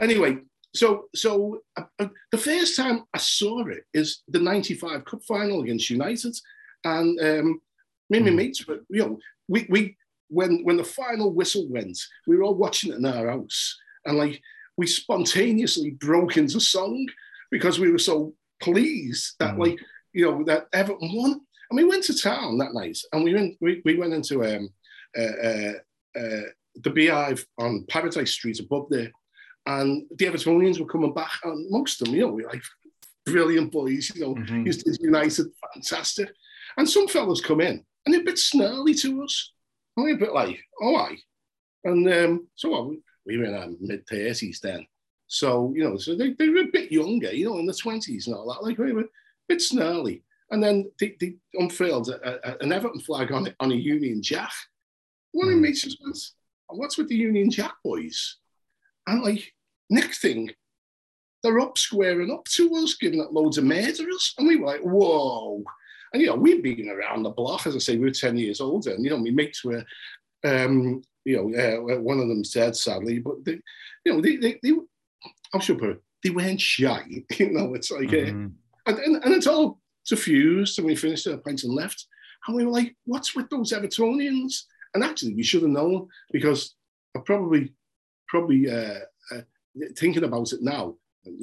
Anyway, 0.00 0.38
so 0.74 1.04
so 1.14 1.60
uh, 1.76 1.84
uh, 1.98 2.08
the 2.32 2.38
first 2.38 2.76
time 2.76 3.04
I 3.14 3.18
saw 3.18 3.66
it 3.68 3.84
is 3.94 4.22
the 4.28 4.40
95 4.40 5.04
Cup 5.04 5.22
final 5.22 5.62
against 5.62 5.88
United. 5.88 6.36
And 6.84 7.18
um, 7.20 7.60
me 8.10 8.18
and 8.18 8.36
my 8.36 8.42
hmm. 8.42 8.72
you 8.88 9.02
know, 9.02 9.18
we, 9.48 9.66
we 9.68 9.96
when 10.28 10.62
when 10.64 10.76
the 10.76 10.84
final 10.84 11.32
whistle 11.32 11.66
went, 11.68 11.98
we 12.26 12.36
were 12.36 12.42
all 12.42 12.54
watching 12.54 12.92
it 12.92 12.98
in 12.98 13.06
our 13.06 13.28
house. 13.28 13.78
And 14.04 14.18
like 14.18 14.40
we 14.76 14.86
spontaneously 14.86 15.90
broke 15.90 16.36
into 16.36 16.60
song 16.60 17.06
because 17.50 17.78
we 17.78 17.90
were 17.90 17.98
so 17.98 18.34
pleased 18.62 19.34
that 19.40 19.54
mm. 19.54 19.58
like 19.58 19.78
you 20.12 20.24
know 20.24 20.44
that 20.44 20.68
Everton 20.72 21.10
won. 21.14 21.40
And 21.70 21.76
we 21.76 21.84
went 21.84 22.04
to 22.04 22.16
town 22.16 22.56
that 22.58 22.72
night, 22.72 22.98
and 23.12 23.24
we 23.24 23.34
went 23.34 23.56
we, 23.60 23.82
we 23.84 23.96
went 23.96 24.14
into 24.14 24.42
um, 24.44 24.70
uh, 25.18 25.22
uh, 25.22 25.72
uh, 26.18 26.48
the 26.76 26.90
Beehive 26.90 27.44
on 27.58 27.84
Paradise 27.88 28.32
Street 28.32 28.58
above 28.60 28.86
there, 28.88 29.10
and 29.66 30.06
the 30.16 30.26
Evertonians 30.26 30.80
were 30.80 30.86
coming 30.86 31.12
back, 31.12 31.32
and 31.44 31.70
most 31.70 32.00
of 32.00 32.06
them, 32.06 32.14
you 32.14 32.22
know, 32.22 32.28
we 32.28 32.46
like 32.46 32.62
brilliant 33.26 33.70
boys, 33.70 34.10
you 34.14 34.22
know, 34.22 34.34
mm-hmm. 34.34 34.66
United, 35.00 35.46
fantastic. 35.74 36.30
And 36.78 36.88
some 36.88 37.08
fellas 37.08 37.42
come 37.42 37.60
in, 37.60 37.84
and 38.08 38.14
they're 38.14 38.22
a 38.22 38.24
bit 38.24 38.38
snarly 38.38 38.94
to 38.94 39.22
us. 39.22 39.52
And 39.94 40.04
we're 40.04 40.14
a 40.14 40.18
bit 40.18 40.32
like, 40.32 40.58
oh, 40.80 40.86
all 40.86 40.96
right. 40.96 41.18
And 41.84 42.10
um, 42.10 42.48
so 42.54 42.70
well, 42.70 42.96
we 43.26 43.36
were 43.36 43.44
in 43.44 43.54
our 43.54 43.68
mid 43.80 44.06
30s 44.06 44.60
then. 44.60 44.86
So, 45.26 45.74
you 45.76 45.84
know, 45.84 45.98
so 45.98 46.16
they, 46.16 46.32
they 46.32 46.48
were 46.48 46.60
a 46.60 46.72
bit 46.72 46.90
younger, 46.90 47.30
you 47.30 47.50
know, 47.50 47.58
in 47.58 47.66
the 47.66 47.72
20s 47.74 48.26
and 48.26 48.34
all 48.34 48.50
that, 48.50 48.66
like, 48.66 48.78
we 48.78 48.94
were 48.94 49.02
a 49.02 49.08
bit 49.46 49.60
snarly. 49.60 50.24
And 50.50 50.62
then 50.62 50.90
they, 50.98 51.16
they 51.20 51.34
unfurled 51.52 52.08
a, 52.08 52.48
a, 52.48 52.56
an 52.62 52.72
Everton 52.72 53.00
flag 53.00 53.30
on, 53.30 53.54
on 53.60 53.72
a 53.72 53.74
Union 53.74 54.22
Jack. 54.22 54.52
One 55.32 55.50
of 55.50 55.56
mm. 55.56 55.60
me 55.60 55.72
just 55.72 56.34
what's 56.68 56.96
with 56.96 57.08
the 57.08 57.16
Union 57.16 57.50
Jack 57.50 57.74
boys? 57.84 58.36
And 59.06 59.22
like, 59.22 59.52
next 59.90 60.22
thing, 60.22 60.50
they're 61.42 61.60
up 61.60 61.76
squaring 61.76 62.30
up 62.30 62.46
to 62.46 62.74
us, 62.76 62.94
giving 62.94 63.20
up 63.20 63.32
loads 63.32 63.58
of 63.58 63.64
murderers. 63.64 64.32
And 64.38 64.48
we 64.48 64.56
were 64.56 64.66
like, 64.66 64.80
whoa. 64.80 65.62
And, 66.12 66.22
you 66.22 66.28
know, 66.28 66.36
we'd 66.36 66.62
been 66.62 66.88
around 66.88 67.22
the 67.22 67.30
block, 67.30 67.66
as 67.66 67.74
I 67.74 67.78
say, 67.78 67.96
we 67.96 68.04
were 68.04 68.10
10 68.10 68.36
years 68.36 68.60
older. 68.60 68.92
And, 68.92 69.04
you 69.04 69.10
know, 69.10 69.18
my 69.18 69.30
mates 69.30 69.64
were, 69.64 69.84
um, 70.44 71.02
you 71.24 71.36
know, 71.36 71.94
uh, 71.94 72.00
one 72.00 72.20
of 72.20 72.28
them 72.28 72.44
said, 72.44 72.76
sadly, 72.76 73.18
but, 73.18 73.44
they, 73.44 73.60
you 74.04 74.12
know, 74.12 74.20
they, 74.20 74.36
they, 74.36 74.58
they, 74.62 74.72
how 75.52 75.58
should 75.58 75.76
I 75.76 75.80
put 75.80 75.90
it? 75.90 76.02
They 76.24 76.30
weren't 76.30 76.60
shy. 76.60 77.04
You 77.38 77.50
know, 77.50 77.74
it's 77.74 77.90
like, 77.90 78.08
uh, 78.08 78.30
mm-hmm. 78.30 78.46
uh, 78.86 78.90
and, 78.90 78.98
and, 78.98 79.24
and 79.24 79.34
it's 79.34 79.46
all 79.46 79.80
suffused. 80.04 80.78
And 80.78 80.86
we 80.86 80.94
finished 80.94 81.26
our 81.26 81.34
a 81.34 81.38
pint 81.38 81.64
and 81.64 81.74
left. 81.74 82.06
And 82.46 82.56
we 82.56 82.64
were 82.64 82.72
like, 82.72 82.96
what's 83.04 83.34
with 83.34 83.50
those 83.50 83.72
Evertonians? 83.72 84.62
And 84.94 85.04
actually, 85.04 85.34
we 85.34 85.42
should 85.42 85.62
have 85.62 85.70
known 85.70 86.08
because 86.32 86.74
I 87.16 87.20
probably, 87.20 87.74
probably 88.28 88.70
uh, 88.70 89.00
uh, 89.30 89.40
thinking 89.96 90.24
about 90.24 90.52
it 90.52 90.62
now, 90.62 90.96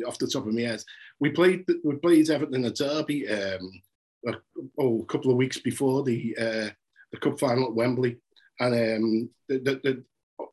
off 0.07 0.17
the 0.17 0.27
top 0.27 0.47
of 0.47 0.53
my 0.53 0.61
head, 0.61 0.83
we 1.19 1.29
played 1.29 1.65
we 1.83 1.95
played 1.95 2.29
Everton 2.29 2.55
in 2.55 2.65
a 2.65 2.71
derby 2.71 3.27
um, 3.27 3.71
a, 4.27 4.33
oh, 4.79 5.01
a 5.01 5.05
couple 5.05 5.31
of 5.31 5.37
weeks 5.37 5.59
before 5.59 6.03
the 6.03 6.35
uh, 6.39 6.69
the 7.11 7.19
cup 7.19 7.39
final 7.39 7.65
at 7.65 7.73
Wembley, 7.73 8.17
and 8.59 8.73
um, 8.73 9.29
the, 9.47 9.59
the, 9.59 10.03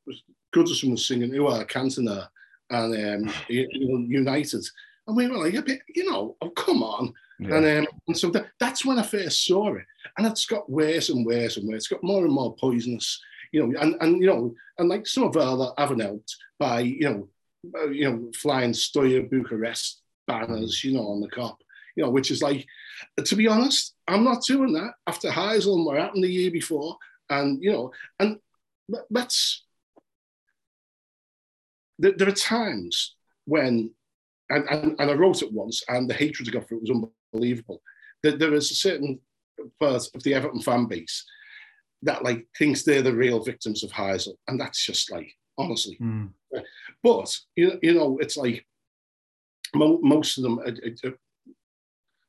the 0.06 0.16
Goodison 0.54 0.90
was 0.90 1.06
singing 1.06 1.34
"Ooh 1.34 1.48
Aah 1.48 1.64
Cantona," 1.64 2.28
and 2.70 3.28
um, 3.28 3.34
United. 3.48 4.64
And 5.06 5.16
we 5.16 5.26
were 5.26 5.38
like, 5.38 5.54
a 5.54 5.62
bit, 5.62 5.80
you 5.88 6.08
know, 6.08 6.36
oh, 6.40 6.50
come 6.50 6.82
on. 6.82 7.12
Yeah. 7.40 7.56
And, 7.56 7.86
um, 7.86 7.86
and 8.06 8.16
so 8.16 8.30
that, 8.30 8.46
that's 8.60 8.86
when 8.86 9.00
I 9.00 9.02
first 9.02 9.44
saw 9.44 9.74
it. 9.74 9.84
And 10.16 10.26
it's 10.26 10.46
got 10.46 10.70
worse 10.70 11.08
and 11.08 11.26
worse 11.26 11.56
and 11.56 11.68
worse. 11.68 11.78
It's 11.78 11.88
got 11.88 12.04
more 12.04 12.24
and 12.24 12.32
more 12.32 12.54
poisonous, 12.54 13.20
you 13.50 13.66
know, 13.66 13.80
and, 13.80 13.96
and 14.00 14.20
you 14.20 14.28
know, 14.28 14.54
and 14.78 14.88
like 14.88 15.08
some 15.08 15.24
of 15.24 15.36
our 15.36 15.74
haven't 15.76 16.00
helped 16.00 16.36
by, 16.60 16.80
you 16.80 17.00
know, 17.00 17.28
uh, 17.80 17.88
you 17.88 18.08
know, 18.08 18.30
flying 18.36 18.72
Steaua 18.72 19.22
Bucharest 19.22 20.02
banners, 20.28 20.84
you 20.84 20.92
know, 20.92 21.08
on 21.08 21.20
the 21.20 21.28
Kop, 21.28 21.56
you 21.96 22.04
know, 22.04 22.10
which 22.10 22.30
is 22.30 22.40
like, 22.40 22.64
to 23.24 23.36
be 23.36 23.48
honest, 23.48 23.94
I'm 24.08 24.24
not 24.24 24.44
doing 24.44 24.72
that 24.74 24.94
after 25.06 25.28
Heysel 25.28 25.74
and 25.74 25.86
what 25.86 25.98
happened 25.98 26.24
the 26.24 26.28
year 26.28 26.50
before. 26.50 26.96
And, 27.30 27.62
you 27.62 27.72
know, 27.72 27.92
and 28.18 28.38
let's, 29.10 29.64
there, 31.98 32.12
there 32.12 32.28
are 32.28 32.32
times 32.32 33.16
when, 33.44 33.90
and, 34.50 34.64
and, 34.68 35.00
and, 35.00 35.10
I 35.10 35.14
wrote 35.14 35.42
it 35.42 35.52
once, 35.52 35.82
and 35.88 36.08
the 36.08 36.14
hatred 36.14 36.48
I 36.48 36.52
got 36.52 36.68
for 36.68 36.74
it 36.74 36.82
was 36.82 37.10
unbelievable. 37.32 37.80
That 38.22 38.38
there 38.38 38.54
is 38.54 38.70
a 38.70 38.74
certain 38.74 39.20
part 39.80 40.08
of 40.14 40.22
the 40.22 40.34
Everton 40.34 40.60
fan 40.60 40.86
base 40.86 41.24
that 42.02 42.24
like 42.24 42.46
thinks 42.58 42.82
they're 42.82 43.02
the 43.02 43.14
real 43.14 43.42
victims 43.42 43.82
of 43.82 43.90
Heysel, 43.90 44.34
and 44.48 44.60
that's 44.60 44.84
just 44.84 45.10
like 45.10 45.32
honestly. 45.56 45.96
Mm. 46.00 46.30
But 47.02 47.36
you, 47.56 47.78
you 47.82 47.94
know, 47.94 48.18
it's 48.18 48.36
like 48.36 48.66
mo- 49.74 50.00
most 50.02 50.38
of 50.38 50.42
them, 50.42 50.58
are, 50.58 51.14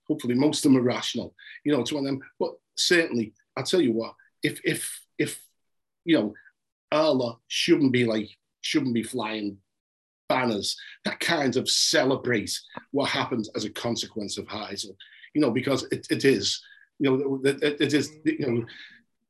hopefully, 0.07 0.35
most 0.35 0.65
of 0.65 0.71
them 0.71 0.79
are 0.79 0.85
rational. 0.85 1.33
You 1.63 1.73
know, 1.73 1.81
it's 1.81 1.91
one 1.91 2.05
of 2.05 2.07
them. 2.07 2.21
But 2.39 2.53
certainly, 2.75 3.33
I'll 3.57 3.63
tell 3.63 3.81
you 3.81 3.93
what, 3.93 4.13
if 4.41 4.59
if 4.63 5.01
if 5.17 5.41
you 6.05 6.17
know, 6.17 6.33
Allah 6.91 7.37
shouldn't 7.47 7.91
be 7.91 8.05
like 8.05 8.29
shouldn't 8.61 8.93
be 8.93 9.03
flying 9.03 9.57
banners 10.29 10.77
that 11.05 11.19
kind 11.19 11.57
of 11.57 11.69
celebrate 11.69 12.57
what 12.91 13.09
happened 13.09 13.47
as 13.55 13.65
a 13.65 13.69
consequence 13.69 14.37
of 14.37 14.45
Heysel. 14.45 14.95
you 15.33 15.41
know, 15.41 15.51
because 15.51 15.83
it, 15.91 16.07
it 16.09 16.25
is, 16.25 16.61
you 16.99 17.09
know, 17.09 17.41
it, 17.43 17.81
it 17.81 17.93
is, 17.93 18.11
you 18.25 18.65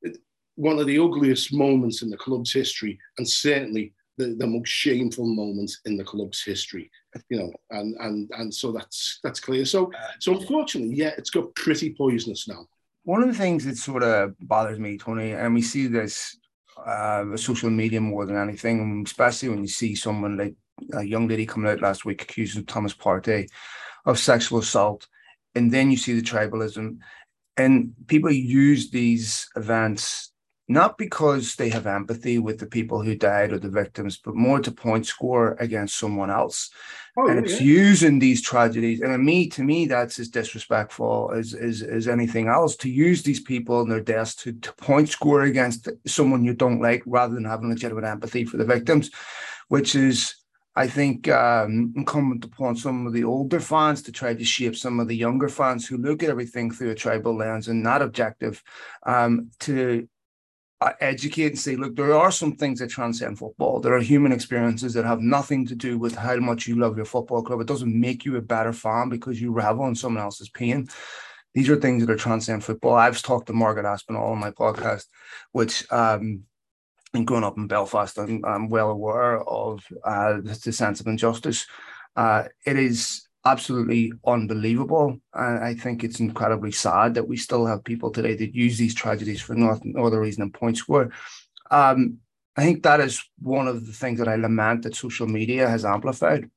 know, 0.04 0.12
one 0.56 0.78
of 0.78 0.86
the 0.86 1.00
ugliest 1.00 1.54
moments 1.54 2.04
in 2.04 2.10
the 2.10 2.18
club's 2.18 2.54
history, 2.54 3.00
and 3.18 3.28
certainly 3.28 3.94
the, 4.18 4.36
the 4.38 4.48
most 4.48 4.70
shameful 4.70 5.26
moment 5.26 5.72
in 5.86 5.98
the 5.98 6.04
club's 6.04 6.44
history, 6.44 6.90
you 7.30 7.38
know, 7.38 7.52
and 7.72 7.96
and 8.00 8.30
and 8.38 8.54
so 8.54 8.72
that's 8.72 9.20
that's 9.24 9.40
clear. 9.40 9.66
So 9.66 9.92
so 10.20 10.38
unfortunately, 10.38 10.96
yeah, 10.96 11.12
it's 11.18 11.30
got 11.30 11.54
pretty 11.56 11.94
poisonous 11.94 12.48
now. 12.48 12.66
One 13.04 13.22
of 13.22 13.28
the 13.28 13.38
things 13.38 13.66
that 13.66 13.78
sort 13.78 14.04
of 14.04 14.36
bothers 14.40 14.80
me, 14.80 14.98
Tony, 14.98 15.32
and 15.32 15.54
we 15.54 15.62
see 15.62 15.88
this 15.88 16.38
uh, 16.78 17.36
social 17.36 17.70
media 17.70 18.00
more 18.00 18.26
than 18.26 18.38
anything, 18.38 19.04
especially 19.06 19.50
when 19.50 19.62
you 19.62 19.68
see 19.68 19.96
someone 19.96 20.38
like 20.38 20.56
a 20.94 21.04
young 21.04 21.28
lady 21.28 21.46
coming 21.46 21.72
out 21.72 21.82
last 21.82 22.06
week 22.06 22.22
accusing 22.22 22.66
Thomas 22.66 22.94
Partey 22.94 23.48
of 24.06 24.20
sexual 24.20 24.60
assault, 24.60 25.08
and 25.56 25.72
then 25.72 25.92
you 25.92 25.98
see 25.98 26.14
the 26.14 26.22
tribalism, 26.22 26.98
and 27.58 27.94
people 28.08 28.32
use 28.32 28.90
these 28.90 29.48
events 29.56 30.33
not 30.68 30.98
because 30.98 31.56
they 31.56 31.70
have 31.70 31.86
empathy 31.86 32.40
with 32.40 32.58
the 32.58 32.66
people 32.66 33.02
who 33.02 33.16
died 33.16 33.52
or 33.52 33.60
the 33.60 33.70
victims, 33.70 34.18
but 34.18 34.36
more 34.36 34.60
to 34.62 34.72
point 34.72 35.06
score 35.06 35.58
against 35.60 35.98
someone 35.98 36.32
else. 36.32 36.70
Oh, 37.18 37.28
and 37.28 37.36
yeah. 37.36 37.52
it's 37.52 37.62
using 37.62 38.18
these 38.18 38.42
tragedies, 38.42 39.02
and 39.02 39.24
me, 39.24 39.48
to 39.50 39.64
me, 39.64 39.86
that's 39.86 40.20
as 40.20 40.30
disrespectful 40.30 41.32
as, 41.36 41.54
as, 41.54 41.82
as 41.82 42.08
anything 42.08 42.48
else 42.48 42.76
to 42.78 42.90
use 42.90 43.24
these 43.24 43.42
people 43.42 43.82
and 43.82 43.92
their 43.92 44.02
deaths 44.02 44.36
to, 44.36 44.54
to 44.54 44.74
point 44.74 45.10
score 45.10 45.44
against 45.44 45.90
someone 46.08 46.44
you 46.44 46.54
don't 46.54 46.82
like 46.82 47.04
rather 47.06 47.36
than 47.36 47.46
having 47.46 47.70
legitimate 47.70 48.06
empathy 48.06 48.46
for 48.46 48.58
the 48.58 48.66
victims, 48.66 49.12
which 49.68 49.96
is 49.96 50.36
I 50.76 50.88
think 50.88 51.30
um, 51.30 51.94
incumbent 51.96 52.46
upon 52.46 52.76
some 52.76 53.06
of 53.06 53.14
the 53.14 53.26
older 53.26 53.60
fans 53.60 54.02
to 54.04 54.12
try 54.12 54.34
to 54.34 54.44
shape 54.44 54.76
some 54.76 55.00
of 55.00 55.08
the 55.08 55.16
younger 55.16 55.48
fans 55.48 55.86
who 55.86 55.98
look 55.98 56.24
at 56.24 56.30
everything 56.30 56.72
through 56.72 56.90
a 56.90 56.96
tribal 56.96 57.36
lens 57.36 57.68
and 57.68 57.84
not 57.84 58.02
objective 58.02 58.64
um, 59.06 59.52
to 59.60 60.08
educate 61.00 61.48
and 61.48 61.60
say, 61.60 61.76
look, 61.76 61.96
there 61.96 62.14
are 62.14 62.32
some 62.32 62.56
things 62.56 62.80
that 62.80 62.90
transcend 62.90 63.38
football. 63.38 63.80
There 63.80 63.94
are 63.94 64.02
human 64.02 64.32
experiences 64.32 64.94
that 64.94 65.06
have 65.06 65.22
nothing 65.22 65.66
to 65.68 65.76
do 65.76 65.98
with 65.98 66.16
how 66.16 66.38
much 66.38 66.68
you 66.68 66.78
love 66.78 66.98
your 66.98 67.06
football 67.06 67.44
club. 67.44 67.62
It 67.62 67.68
doesn't 67.68 68.00
make 68.00 68.26
you 68.26 68.36
a 68.38 68.42
better 68.42 68.74
fan 68.74 69.10
because 69.10 69.42
you 69.42 69.52
revel 69.52 69.88
in 69.88 69.96
someone 69.96 70.24
else's 70.24 70.50
pain. 70.50 70.88
These 71.54 71.70
are 71.70 71.76
things 71.76 72.06
that 72.06 72.12
are 72.12 72.18
transcend 72.18 72.64
football. 72.64 72.96
I've 72.96 73.22
talked 73.22 73.48
to 73.48 73.54
Margaret 73.54 73.86
Aspinall 73.86 74.32
on 74.32 74.40
my 74.40 74.52
podcast, 74.52 75.06
which 75.52 75.92
um, 75.92 76.44
and 77.14 77.28
growing 77.28 77.44
up 77.44 77.58
in 77.58 77.68
Belfast, 77.68 78.18
I'm, 78.18 78.44
I'm 78.44 78.70
well 78.70 78.90
aware 78.90 79.40
of 79.48 79.86
uh, 80.04 80.40
the 80.42 80.72
sense 80.72 81.00
of 81.00 81.08
injustice. 81.08 81.68
Uh, 82.16 82.46
it 82.66 82.78
is 82.78 83.28
absolutely 83.46 84.14
unbelievable. 84.26 85.18
And 85.34 85.64
I 85.64 85.74
think 85.74 86.04
it's 86.04 86.20
incredibly 86.20 86.72
sad 86.72 87.14
that 87.16 87.28
we 87.28 87.38
still 87.38 87.66
have 87.66 87.84
people 87.84 88.12
today 88.12 88.36
that 88.36 88.56
use 88.56 88.78
these 88.78 88.96
tragedies 88.96 89.42
for 89.42 89.54
no, 89.54 89.80
no 89.84 90.06
other 90.06 90.22
reason 90.22 90.42
than 90.42 90.52
point 90.52 90.78
score. 90.78 91.12
Um, 91.72 92.20
I 92.56 92.64
think 92.64 92.84
that 92.84 93.00
is 93.00 93.24
one 93.40 93.68
of 93.68 93.86
the 93.86 93.94
things 93.94 94.20
that 94.20 94.28
I 94.28 94.36
lament 94.36 94.84
that 94.84 94.96
social 94.96 95.28
media 95.28 95.68
has 95.68 95.86
amplified. 95.86 96.50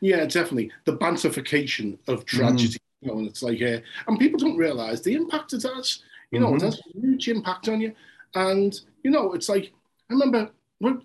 Yeah, 0.00 0.24
definitely. 0.26 0.72
The 0.84 0.92
bantification 0.92 1.98
of 2.06 2.24
mm-hmm. 2.24 2.36
tragedy. 2.36 2.74
Mm. 2.74 2.78
You 3.00 3.08
know, 3.08 3.18
and 3.18 3.28
it's 3.28 3.42
like, 3.42 3.62
uh, 3.62 3.78
and 4.06 4.18
people 4.18 4.38
don't 4.38 4.56
realize 4.56 5.02
the 5.02 5.14
impact 5.14 5.52
it 5.52 5.62
has. 5.62 6.02
You 6.30 6.40
know, 6.40 6.48
mm-hmm. 6.48 6.56
it 6.56 6.62
has 6.62 6.80
a 6.80 7.00
huge 7.00 7.28
impact 7.28 7.68
on 7.68 7.80
you. 7.80 7.94
And, 8.34 8.78
you 9.02 9.10
know, 9.10 9.32
it's 9.32 9.48
like, 9.48 9.72
I 10.10 10.14
remember, 10.14 10.50
do 10.80 11.00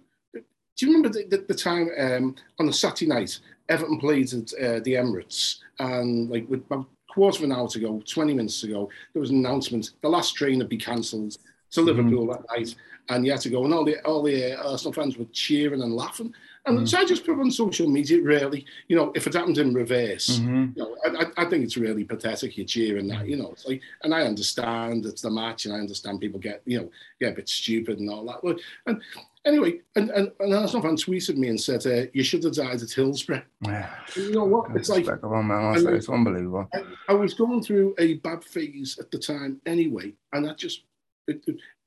you 0.80 0.88
remember 0.88 1.10
the, 1.10 1.26
the, 1.30 1.46
the 1.48 1.54
time 1.54 1.90
um, 1.98 2.36
on 2.60 2.66
the 2.66 2.74
Saturday 2.74 3.08
night 3.08 3.40
Everton 3.74 3.98
played 3.98 4.32
at 4.34 4.54
uh, 4.54 4.80
the 4.84 4.94
Emirates, 4.94 5.58
and 5.80 6.30
like 6.30 6.48
with 6.48 6.62
about 6.62 6.86
a 6.86 7.14
quarter 7.14 7.40
of 7.40 7.44
an 7.46 7.52
hour 7.52 7.68
to 7.70 7.80
go, 7.80 8.02
20 8.06 8.34
minutes 8.36 8.64
ago, 8.64 8.88
there 9.14 9.20
was 9.20 9.32
an 9.32 9.38
announcement 9.38 9.92
the 10.02 10.10
last 10.10 10.36
train 10.36 10.60
had 10.60 10.70
been 10.70 10.80
cancelled 10.80 11.32
to 11.32 11.40
mm-hmm. 11.80 11.88
Liverpool 11.88 12.28
mm-hmm. 12.28 12.42
that 12.44 12.56
night, 12.56 12.76
and 13.10 13.26
you 13.26 13.32
had 13.32 13.42
to 13.42 13.50
go, 13.50 13.66
and 13.66 13.74
all 13.74 13.84
the 13.84 14.00
all 14.06 14.22
the 14.22 14.54
uh, 14.54 14.72
Arsenal 14.72 14.94
fans 14.94 15.18
were 15.18 15.26
cheering 15.32 15.82
and 15.82 15.96
laughing. 15.96 16.32
And 16.66 16.78
mm-hmm. 16.78 16.86
so 16.86 16.98
I 16.98 17.06
just 17.06 17.26
put 17.26 17.40
on 17.40 17.52
social 17.52 17.90
media, 17.90 18.22
really, 18.22 18.66
you 18.88 18.96
know, 18.96 19.12
if 19.16 19.28
it 19.28 19.34
happened 19.34 19.58
in 19.58 19.74
reverse, 19.74 20.40
mm-hmm. 20.40 20.72
you 20.76 20.84
know, 20.84 20.96
I, 21.06 21.44
I, 21.44 21.46
think 21.50 21.66
it's 21.66 21.76
really 21.76 22.06
pathetic. 22.06 22.58
You're 22.58 22.66
cheering 22.66 23.08
that, 23.10 23.28
you 23.28 23.36
know, 23.36 23.52
it's 23.52 23.66
like, 23.66 23.82
and 24.04 24.16
I 24.16 24.22
understand 24.22 25.06
it's 25.06 25.22
the 25.22 25.30
match, 25.30 25.66
and 25.66 25.74
I 25.74 25.80
understand 25.80 26.22
people 26.22 26.40
get, 26.40 26.62
you 26.66 26.80
know, 26.80 26.92
get 27.20 27.34
a 27.34 27.36
bit 27.36 27.50
stupid 27.50 28.00
and 28.00 28.10
all 28.10 28.26
that. 28.26 28.62
And 28.86 29.02
Anyway, 29.46 29.82
and, 29.96 30.10
and, 30.12 30.32
and 30.40 30.54
Arsenal 30.54 30.82
fan 30.82 30.96
tweeted 30.96 31.36
me 31.36 31.50
and 31.50 31.60
said, 31.60 31.86
uh, 31.86 32.10
you 32.14 32.24
should 32.24 32.46
have 32.46 32.54
died 32.54 32.82
at 32.82 32.92
Hillsborough. 32.92 33.44
Yeah. 33.62 33.90
You 34.16 34.32
know 34.32 34.46
what? 34.46 34.74
It's 34.74 34.88
like, 34.88 35.06
man, 35.06 35.76
it's 35.94 36.08
unbelievable. 36.08 36.70
I, 36.74 36.84
I, 37.10 37.14
was 37.14 37.34
going 37.34 37.62
through 37.62 37.94
a 38.00 38.14
bad 38.16 38.42
phase 38.42 38.98
at 39.00 39.12
the 39.12 39.20
time 39.20 39.60
anyway, 39.66 40.14
and 40.32 40.46
that 40.46 40.58
just, 40.58 40.84
it, 41.28 41.44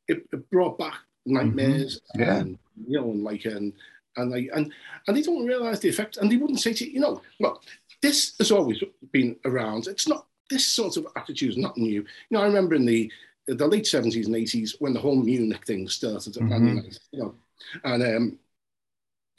it, 0.06 0.26
it 0.30 0.50
brought 0.50 0.78
back 0.78 0.98
nightmares. 1.24 2.02
Mm-hmm. 2.14 2.20
Yeah. 2.20 2.36
And, 2.36 2.58
you 2.86 3.00
know, 3.00 3.10
and 3.10 3.24
like, 3.24 3.46
and, 3.46 3.72
and 4.16 4.30
like, 4.30 4.50
and, 4.54 4.72
and 5.06 5.16
they 5.16 5.22
don't 5.22 5.46
realize 5.46 5.80
the 5.80 5.88
effect, 5.88 6.16
and 6.16 6.30
they 6.30 6.36
wouldn't 6.36 6.60
say 6.60 6.72
to 6.72 6.86
you, 6.86 6.92
you 6.92 7.00
know, 7.00 7.22
well, 7.40 7.60
this 8.02 8.34
has 8.38 8.50
always 8.50 8.82
been 9.12 9.36
around. 9.44 9.86
It's 9.86 10.08
not, 10.08 10.26
this 10.50 10.66
sort 10.66 10.96
of 10.96 11.06
attitude 11.16 11.50
is 11.50 11.56
not 11.56 11.76
new. 11.76 12.02
You 12.02 12.06
know, 12.30 12.40
I 12.40 12.46
remember 12.46 12.74
in 12.74 12.86
the, 12.86 13.10
the 13.46 13.66
late 13.66 13.84
70s 13.84 14.26
and 14.26 14.34
80s 14.34 14.76
when 14.80 14.92
the 14.92 15.00
whole 15.00 15.16
Munich 15.16 15.66
thing 15.66 15.88
started 15.88 16.34
mm-hmm. 16.34 16.66
United, 16.66 16.98
you 17.12 17.20
know, 17.20 17.34
and 17.84 18.02
um, 18.02 18.38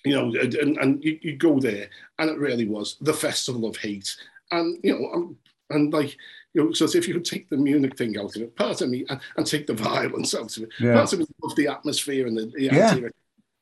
you 0.05 0.13
know, 0.13 0.39
and, 0.39 0.77
and 0.77 1.03
you, 1.03 1.19
you 1.21 1.35
go 1.35 1.59
there, 1.59 1.89
and 2.19 2.29
it 2.29 2.37
really 2.37 2.67
was 2.67 2.97
the 3.01 3.13
festival 3.13 3.67
of 3.67 3.77
hate, 3.77 4.15
and 4.51 4.77
you 4.83 4.97
know, 4.97 5.11
and, 5.13 5.35
and 5.69 5.93
like 5.93 6.15
you 6.53 6.63
know, 6.63 6.71
so 6.71 6.85
if 6.85 7.07
you 7.07 7.13
could 7.13 7.25
take 7.25 7.49
the 7.49 7.57
Munich 7.57 7.97
thing 7.97 8.17
out 8.17 8.35
of 8.35 8.41
it, 8.41 8.55
part 8.55 8.81
of 8.81 8.89
me, 8.89 9.05
and, 9.09 9.19
and 9.35 9.45
take 9.45 9.67
the 9.67 9.73
violence 9.91 10.33
out 10.33 10.55
of 10.55 10.63
it, 10.63 10.69
yeah. 10.79 10.93
part 10.93 11.11
of 11.13 11.19
me 11.19 11.25
loved 11.41 11.57
the 11.57 11.67
atmosphere 11.67 12.27
and 12.27 12.37
the, 12.37 12.45
the 12.45 12.63
yeah. 12.63 12.91
idea, 12.91 13.09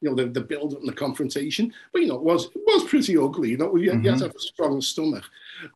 you 0.05 0.11
know, 0.11 0.23
the, 0.23 0.29
the 0.29 0.41
build 0.41 0.73
up 0.73 0.79
and 0.79 0.87
the 0.87 0.93
confrontation. 0.93 1.73
But 1.91 2.03
you 2.03 2.07
know, 2.07 2.15
it 2.15 2.23
was 2.23 2.45
it 2.45 2.61
was 2.65 2.83
pretty 2.85 3.17
ugly. 3.17 3.49
You 3.49 3.57
know, 3.57 3.75
you, 3.75 3.91
mm-hmm. 3.91 4.03
you 4.03 4.09
had 4.11 4.19
to 4.19 4.25
have 4.25 4.35
a 4.35 4.39
strong 4.39 4.81
stomach. 4.81 5.23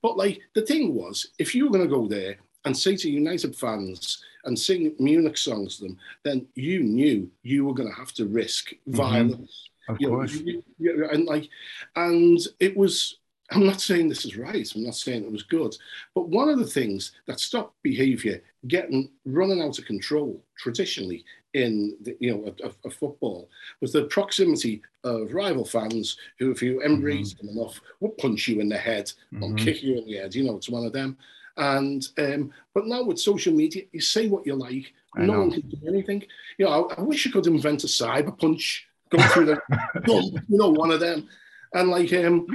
But 0.01 0.17
like 0.17 0.41
the 0.53 0.61
thing 0.61 0.93
was, 0.93 1.31
if 1.39 1.55
you 1.55 1.65
were 1.65 1.71
going 1.71 1.87
to 1.87 1.95
go 1.95 2.07
there 2.07 2.37
and 2.65 2.77
say 2.77 2.95
to 2.95 3.09
United 3.09 3.55
fans, 3.55 4.23
and 4.45 4.57
sing 4.57 4.95
Munich 4.99 5.37
songs 5.37 5.77
to 5.77 5.83
them, 5.83 5.97
then 6.23 6.47
you 6.55 6.81
knew 6.81 7.29
you 7.43 7.65
were 7.65 7.73
going 7.73 7.89
to 7.89 7.95
have 7.95 8.13
to 8.13 8.25
risk 8.25 8.71
mm-hmm. 8.71 8.95
violence. 8.95 9.69
Of 9.89 9.97
you 9.99 10.09
course. 10.09 10.35
Know, 10.35 10.41
you, 10.45 10.63
you, 10.77 11.09
and 11.09 11.25
like, 11.25 11.49
and 11.95 12.39
it 12.59 12.77
was. 12.77 13.15
I'm 13.51 13.65
not 13.65 13.81
saying 13.81 14.09
this 14.09 14.25
is 14.25 14.37
right. 14.37 14.71
I'm 14.75 14.83
not 14.83 14.93
saying 14.93 15.23
it 15.23 15.31
was 15.31 15.41
good, 15.41 15.75
but 16.13 16.29
one 16.29 16.49
of 16.49 16.59
the 16.59 16.67
things 16.67 17.13
that 17.25 17.39
stopped 17.39 17.73
behaviour 17.81 18.43
getting 18.67 19.09
running 19.25 19.63
out 19.63 19.79
of 19.79 19.85
control 19.85 20.39
traditionally 20.55 21.25
in 21.53 21.97
the, 22.01 22.15
you 22.19 22.31
know 22.31 22.53
a, 22.63 22.87
a, 22.87 22.91
football 22.91 23.49
was 23.81 23.91
the 23.91 24.03
proximity 24.05 24.81
of 25.03 25.33
rival 25.33 25.65
fans 25.65 26.17
who, 26.37 26.51
if 26.51 26.61
you 26.61 26.81
embrace 26.81 27.33
mm-hmm. 27.33 27.47
them 27.47 27.57
enough, 27.57 27.81
would 27.99 28.17
punch 28.17 28.47
you 28.47 28.59
in 28.59 28.69
the 28.69 28.77
head 28.77 29.11
mm-hmm. 29.33 29.43
or 29.43 29.53
kick 29.55 29.81
you 29.81 29.97
in 29.97 30.05
the 30.05 30.17
head. 30.17 30.35
You 30.35 30.43
know, 30.43 30.57
it's 30.57 30.69
one 30.69 30.85
of 30.85 30.93
them. 30.93 31.17
And 31.57 32.07
um, 32.17 32.51
but 32.73 32.85
now 32.85 33.03
with 33.03 33.19
social 33.19 33.53
media, 33.53 33.83
you 33.91 33.99
say 33.99 34.27
what 34.27 34.45
you 34.45 34.55
like. 34.55 34.93
I 35.15 35.25
no 35.25 35.33
know. 35.33 35.39
one 35.39 35.51
can 35.51 35.69
do 35.69 35.77
anything. 35.87 36.23
You 36.57 36.65
know, 36.65 36.89
I, 36.89 36.95
I, 36.95 37.01
wish 37.01 37.25
I 37.25 37.31
could 37.31 37.47
invent 37.47 37.83
a 37.83 37.87
cyber 37.87 38.37
punch, 38.37 38.87
go 39.09 39.17
through 39.29 39.45
the 39.45 39.61
you 40.47 40.57
know, 40.57 40.69
one 40.69 40.91
of 40.91 40.99
them. 40.99 41.27
And 41.73 41.89
like 41.89 42.13
um, 42.13 42.47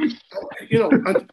you 0.69 0.79
know, 0.79 0.91
and 0.91 1.31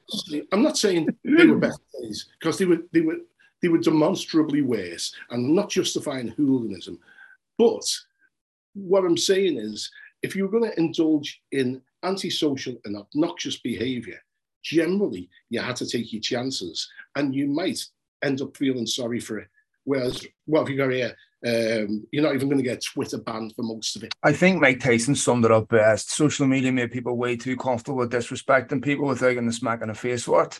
I'm 0.52 0.64
not 0.64 0.78
saying 0.78 1.08
they 1.24 1.46
were 1.46 1.58
better 1.58 1.74
days 2.02 2.28
because 2.40 2.58
they 2.58 2.66
were 2.66 2.80
they 2.92 3.02
were 3.02 3.18
they 3.62 3.70
were 3.70 3.78
demonstrably 3.78 4.62
worse. 4.62 5.16
And 5.30 5.46
I'm 5.46 5.56
not 5.56 5.70
justifying 5.70 6.28
hooliganism, 6.30 7.00
but 7.62 7.86
what 8.74 9.06
I'm 9.06 9.18
saying 9.18 9.58
is, 9.58 9.92
if 10.24 10.36
you're 10.36 10.50
going 10.50 10.64
to 10.64 10.80
indulge 10.80 11.44
in 11.52 11.80
antisocial 12.02 12.76
and 12.86 12.98
obnoxious 12.98 13.60
behaviour, 13.60 14.18
generally 14.64 15.30
you 15.52 15.60
had 15.60 15.76
to 15.76 15.88
take 15.88 16.12
your 16.12 16.24
chances 16.24 16.90
and 17.16 17.36
you 17.36 17.46
might 17.46 17.80
end 18.24 18.42
up 18.42 18.58
feeling 18.58 18.88
sorry 18.88 19.20
for 19.20 19.38
it. 19.38 19.48
Whereas, 19.84 20.26
what 20.46 20.62
have 20.62 20.70
you 20.70 20.78
got 20.78 20.92
here, 20.92 21.16
um, 21.46 22.06
you're 22.12 22.24
not 22.24 22.36
even 22.36 22.48
going 22.48 22.58
to 22.58 22.64
get 22.64 22.84
Twitter 22.84 23.18
banned 23.18 23.54
for 23.56 23.64
most 23.64 23.96
of 23.96 24.04
it. 24.04 24.14
I 24.24 24.32
think 24.32 24.62
Mike 24.62 24.80
Tyson 24.80 25.16
summed 25.16 25.46
it 25.46 25.52
up 25.52 25.70
best. 25.70 26.12
Social 26.12 26.46
media 26.46 26.72
made 26.72 26.92
people 26.92 27.18
way 27.18 27.36
too 27.36 27.58
comfortable 27.58 27.98
with 27.98 28.12
disrespecting 28.12 28.84
people 28.84 29.08
without 29.08 29.34
getting 29.34 29.50
a 29.50 29.54
smack 29.54 29.82
in 29.82 29.88
the 29.88 29.94
face 29.94 30.24
for 30.24 30.44
it. 30.44 30.60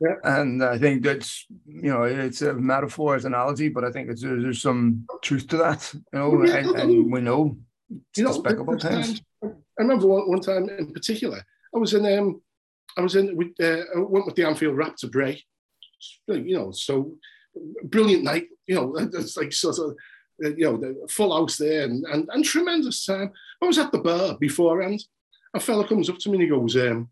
Yeah. 0.00 0.14
And 0.24 0.64
I 0.64 0.78
think 0.78 1.04
that's, 1.04 1.46
you 1.66 1.92
know, 1.92 2.02
it's 2.02 2.42
a 2.42 2.54
metaphor, 2.54 3.14
it's 3.14 3.24
an 3.24 3.34
analogy, 3.34 3.68
but 3.68 3.84
I 3.84 3.92
think 3.92 4.10
it's, 4.10 4.22
there's 4.22 4.62
some 4.62 5.06
truth 5.22 5.46
to 5.48 5.58
that, 5.58 5.92
you 5.94 6.18
know, 6.18 6.44
yeah, 6.44 6.56
and, 6.56 6.76
and, 6.76 7.12
we 7.12 7.20
know 7.20 7.56
it's 7.90 8.18
you 8.18 8.24
know, 8.24 8.32
despicable 8.32 8.78
times. 8.78 9.20
I 9.44 9.48
remember 9.78 10.06
one, 10.06 10.28
one 10.28 10.40
time 10.40 10.68
in 10.68 10.92
particular, 10.92 11.42
I 11.74 11.78
was 11.78 11.94
in 11.94 12.06
um, 12.18 12.40
I 12.96 13.02
was 13.02 13.14
in 13.16 13.36
with 13.36 13.48
uh, 13.60 13.82
I 13.94 13.98
went 13.98 14.26
with 14.26 14.34
the 14.34 14.46
Anfield 14.46 14.76
Wrap 14.76 14.96
to 14.96 15.08
Bray. 15.08 15.42
You 16.26 16.56
know, 16.56 16.72
so 16.72 17.16
brilliant 17.84 18.24
night. 18.24 18.46
You 18.66 18.76
know, 18.76 18.96
it's 19.14 19.36
like 19.36 19.52
sort 19.52 19.78
of 19.78 19.96
you 20.38 20.56
know 20.58 20.76
the 20.76 21.06
full 21.08 21.34
house 21.34 21.56
there 21.56 21.84
and, 21.84 22.04
and 22.06 22.28
and 22.32 22.44
tremendous 22.44 23.04
time. 23.04 23.32
I 23.62 23.66
was 23.66 23.78
at 23.78 23.92
the 23.92 23.98
bar 23.98 24.36
beforehand. 24.38 25.04
A 25.54 25.60
fella 25.60 25.86
comes 25.86 26.10
up 26.10 26.18
to 26.18 26.28
me 26.28 26.34
and 26.34 26.42
he 26.42 26.48
goes, 26.48 26.76
um, 26.76 27.08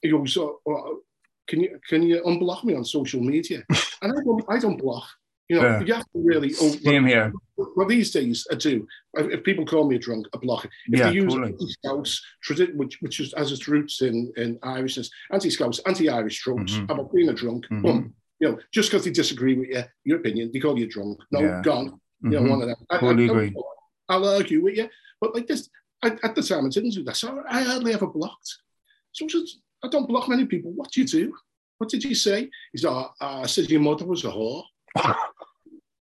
he 0.00 0.10
goes, 0.10 0.36
oh, 0.36 0.60
oh, 0.66 1.00
can 1.46 1.60
you 1.60 1.78
can 1.88 2.02
you 2.02 2.20
unblock 2.22 2.64
me 2.64 2.74
on 2.74 2.84
social 2.84 3.20
media? 3.20 3.64
And 4.02 4.12
I 4.12 4.16
don't 4.24 4.44
I 4.48 4.58
don't 4.58 4.78
block. 4.78 5.06
You 5.48 5.60
know, 5.60 5.68
yeah. 5.68 5.80
you 5.84 5.94
have 5.94 6.04
to 6.04 6.08
really. 6.14 6.52
Oh, 6.60 6.70
Same 6.70 7.06
here. 7.06 7.32
Well, 7.56 7.86
these 7.86 8.10
days 8.10 8.46
I 8.50 8.54
do. 8.54 8.86
If 9.14 9.44
people 9.44 9.66
call 9.66 9.86
me 9.86 9.96
a 9.96 9.98
drunk, 9.98 10.26
I 10.34 10.38
block 10.38 10.64
it. 10.64 10.70
If 10.86 10.98
yeah, 10.98 11.08
they 11.08 11.14
use 11.14 11.32
totally. 11.32 11.52
anti-Scouse, 11.52 12.22
which 12.74 12.96
which 13.00 13.20
is, 13.20 13.34
has 13.36 13.52
its 13.52 13.68
roots 13.68 14.00
in 14.02 14.32
in 14.36 14.58
Irishness, 14.60 15.08
anti-Scouse, 15.30 15.80
anti-Irish 15.80 16.40
tropes 16.40 16.72
mm-hmm. 16.72 16.90
about 16.90 17.12
being 17.12 17.28
a 17.28 17.34
drunk. 17.34 17.64
Mm-hmm. 17.66 17.82
Boom. 17.82 18.14
You 18.40 18.48
know, 18.48 18.58
just 18.72 18.90
because 18.90 19.04
they 19.04 19.12
disagree 19.12 19.54
with 19.54 19.68
you, 19.68 19.84
your 20.04 20.18
opinion, 20.18 20.50
they 20.52 20.58
call 20.58 20.78
you 20.78 20.88
drunk. 20.88 21.18
No, 21.30 21.40
yeah. 21.40 21.62
gone. 21.62 22.00
You 22.22 22.30
know, 22.30 22.40
mm-hmm. 22.40 22.50
one 22.50 22.62
of 22.62 22.68
them. 22.68 22.76
I, 22.90 22.98
totally 22.98 23.28
I, 23.28 23.32
agree. 23.32 23.54
I'll 24.08 24.28
argue 24.28 24.62
with 24.62 24.76
you. 24.76 24.88
But 25.20 25.34
like 25.34 25.46
this, 25.46 25.68
I, 26.02 26.16
at 26.22 26.34
the 26.34 26.42
time, 26.42 26.66
I 26.66 26.68
didn't 26.68 26.90
do 26.90 27.04
that. 27.04 27.16
So 27.16 27.42
I 27.48 27.62
hardly 27.62 27.94
ever 27.94 28.06
blocked. 28.06 28.58
So 29.12 29.24
I, 29.24 29.28
just, 29.28 29.60
I 29.84 29.88
don't 29.88 30.08
block 30.08 30.28
many 30.28 30.46
people. 30.46 30.72
What 30.72 30.90
do 30.90 31.00
you 31.00 31.06
do? 31.06 31.34
What 31.78 31.90
did 31.90 32.04
you 32.04 32.14
say? 32.14 32.48
He 32.72 32.78
said, 32.78 32.90
oh, 32.90 33.10
I 33.20 33.46
said 33.46 33.70
your 33.70 33.80
mother 33.80 34.04
was 34.04 34.24
a 34.24 34.28
whore. 34.28 34.64
I 34.96 35.14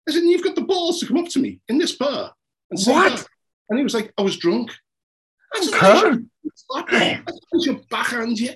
said, 0.08 0.22
you've 0.22 0.44
got 0.44 0.54
the 0.54 0.62
balls 0.62 1.00
to 1.00 1.06
come 1.06 1.18
up 1.18 1.28
to 1.28 1.38
me 1.38 1.60
in 1.68 1.78
this 1.78 1.92
bar 1.92 2.32
and 2.70 2.80
say 2.80 2.92
What? 2.92 3.12
that. 3.12 3.26
And 3.68 3.78
he 3.78 3.84
was 3.84 3.94
like, 3.94 4.12
I 4.16 4.22
was 4.22 4.36
drunk. 4.36 4.72
I 5.54 5.60
said, 5.60 6.24
Okay. 6.76 7.20
I 7.20 7.58
said, 7.60 7.76
"I 7.76 7.80
backhand 7.90 8.40
you. 8.40 8.50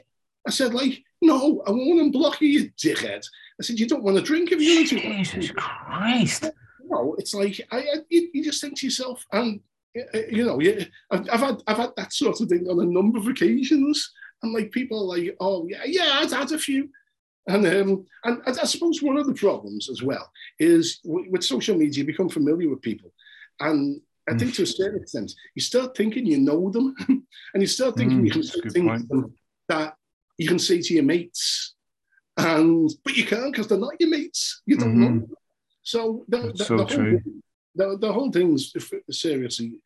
I 0.46 0.50
said, 0.50 0.74
like, 0.74 1.02
no, 1.20 1.62
I 1.66 1.70
won't 1.70 2.12
unblock 2.12 2.40
you, 2.40 2.48
you 2.48 2.70
dickhead. 2.72 3.24
I 3.60 3.62
said, 3.62 3.78
you 3.78 3.86
don't 3.86 4.02
want 4.02 4.16
to 4.16 4.22
drink 4.22 4.50
if 4.50 4.60
you 4.60 4.76
want 4.76 4.88
to. 4.88 5.40
Jesus 5.40 5.50
Christ. 5.52 6.50
No, 6.92 7.14
it's 7.18 7.34
like 7.34 7.60
I, 7.70 7.78
I 7.78 7.96
you, 8.10 8.44
just 8.44 8.60
think 8.60 8.78
to 8.78 8.86
yourself, 8.86 9.24
and 9.32 9.60
uh, 9.98 10.18
you 10.30 10.44
know, 10.44 10.60
yeah, 10.60 10.84
I've, 11.10 11.28
I've 11.32 11.40
had 11.40 11.62
I've 11.66 11.76
had 11.78 11.90
that 11.96 12.12
sort 12.12 12.40
of 12.40 12.48
thing 12.48 12.66
on 12.68 12.80
a 12.80 12.84
number 12.84 13.18
of 13.18 13.26
occasions, 13.26 14.12
and 14.42 14.52
like 14.52 14.70
people 14.72 14.98
are 15.00 15.16
like, 15.18 15.36
oh 15.40 15.66
yeah, 15.68 15.84
yeah, 15.86 16.18
I've 16.20 16.32
had 16.32 16.52
a 16.52 16.58
few, 16.58 16.88
and 17.46 17.66
um, 17.66 18.06
and 18.24 18.42
I, 18.46 18.64
suppose 18.64 19.02
one 19.02 19.16
of 19.16 19.26
the 19.26 19.34
problems 19.34 19.88
as 19.90 20.02
well 20.02 20.30
is 20.58 21.00
with, 21.04 21.42
social 21.44 21.76
media, 21.76 22.00
you 22.00 22.04
become 22.04 22.28
familiar 22.28 22.68
with 22.68 22.82
people, 22.82 23.12
and 23.60 24.00
I 24.28 24.34
think 24.36 24.54
to 24.54 24.62
a 24.62 24.66
certain 24.66 25.02
extent, 25.02 25.32
you 25.54 25.62
start 25.62 25.96
thinking 25.96 26.26
you 26.26 26.38
know 26.38 26.70
them, 26.70 26.94
and 27.08 27.62
you 27.62 27.66
start 27.66 27.96
thinking 27.96 28.20
Mm, 28.20 28.26
you 28.26 28.30
can 28.32 28.42
say 28.42 28.60
things 28.68 29.02
that 29.68 29.94
you 30.38 30.48
can 30.48 30.58
say 30.58 30.80
to 30.80 30.94
your 30.94 31.04
mates, 31.04 31.74
and 32.36 32.90
but 33.04 33.16
you 33.16 33.24
can't 33.24 33.52
because 33.52 33.68
they're 33.68 33.78
not 33.78 34.00
your 34.00 34.10
mates. 34.10 34.62
You 34.66 34.76
don't 34.76 34.94
know. 34.96 35.08
Mhm. 35.08 35.20
them. 35.20 35.36
So 35.82 36.24
the, 36.28 36.52
the, 36.56 36.64
so 36.64 36.76
the 36.76 36.84
whole 36.86 37.20
the, 37.74 37.98
the 37.98 38.12
whole 38.12 38.30
thing's 38.30 38.72
seriously 39.10 39.80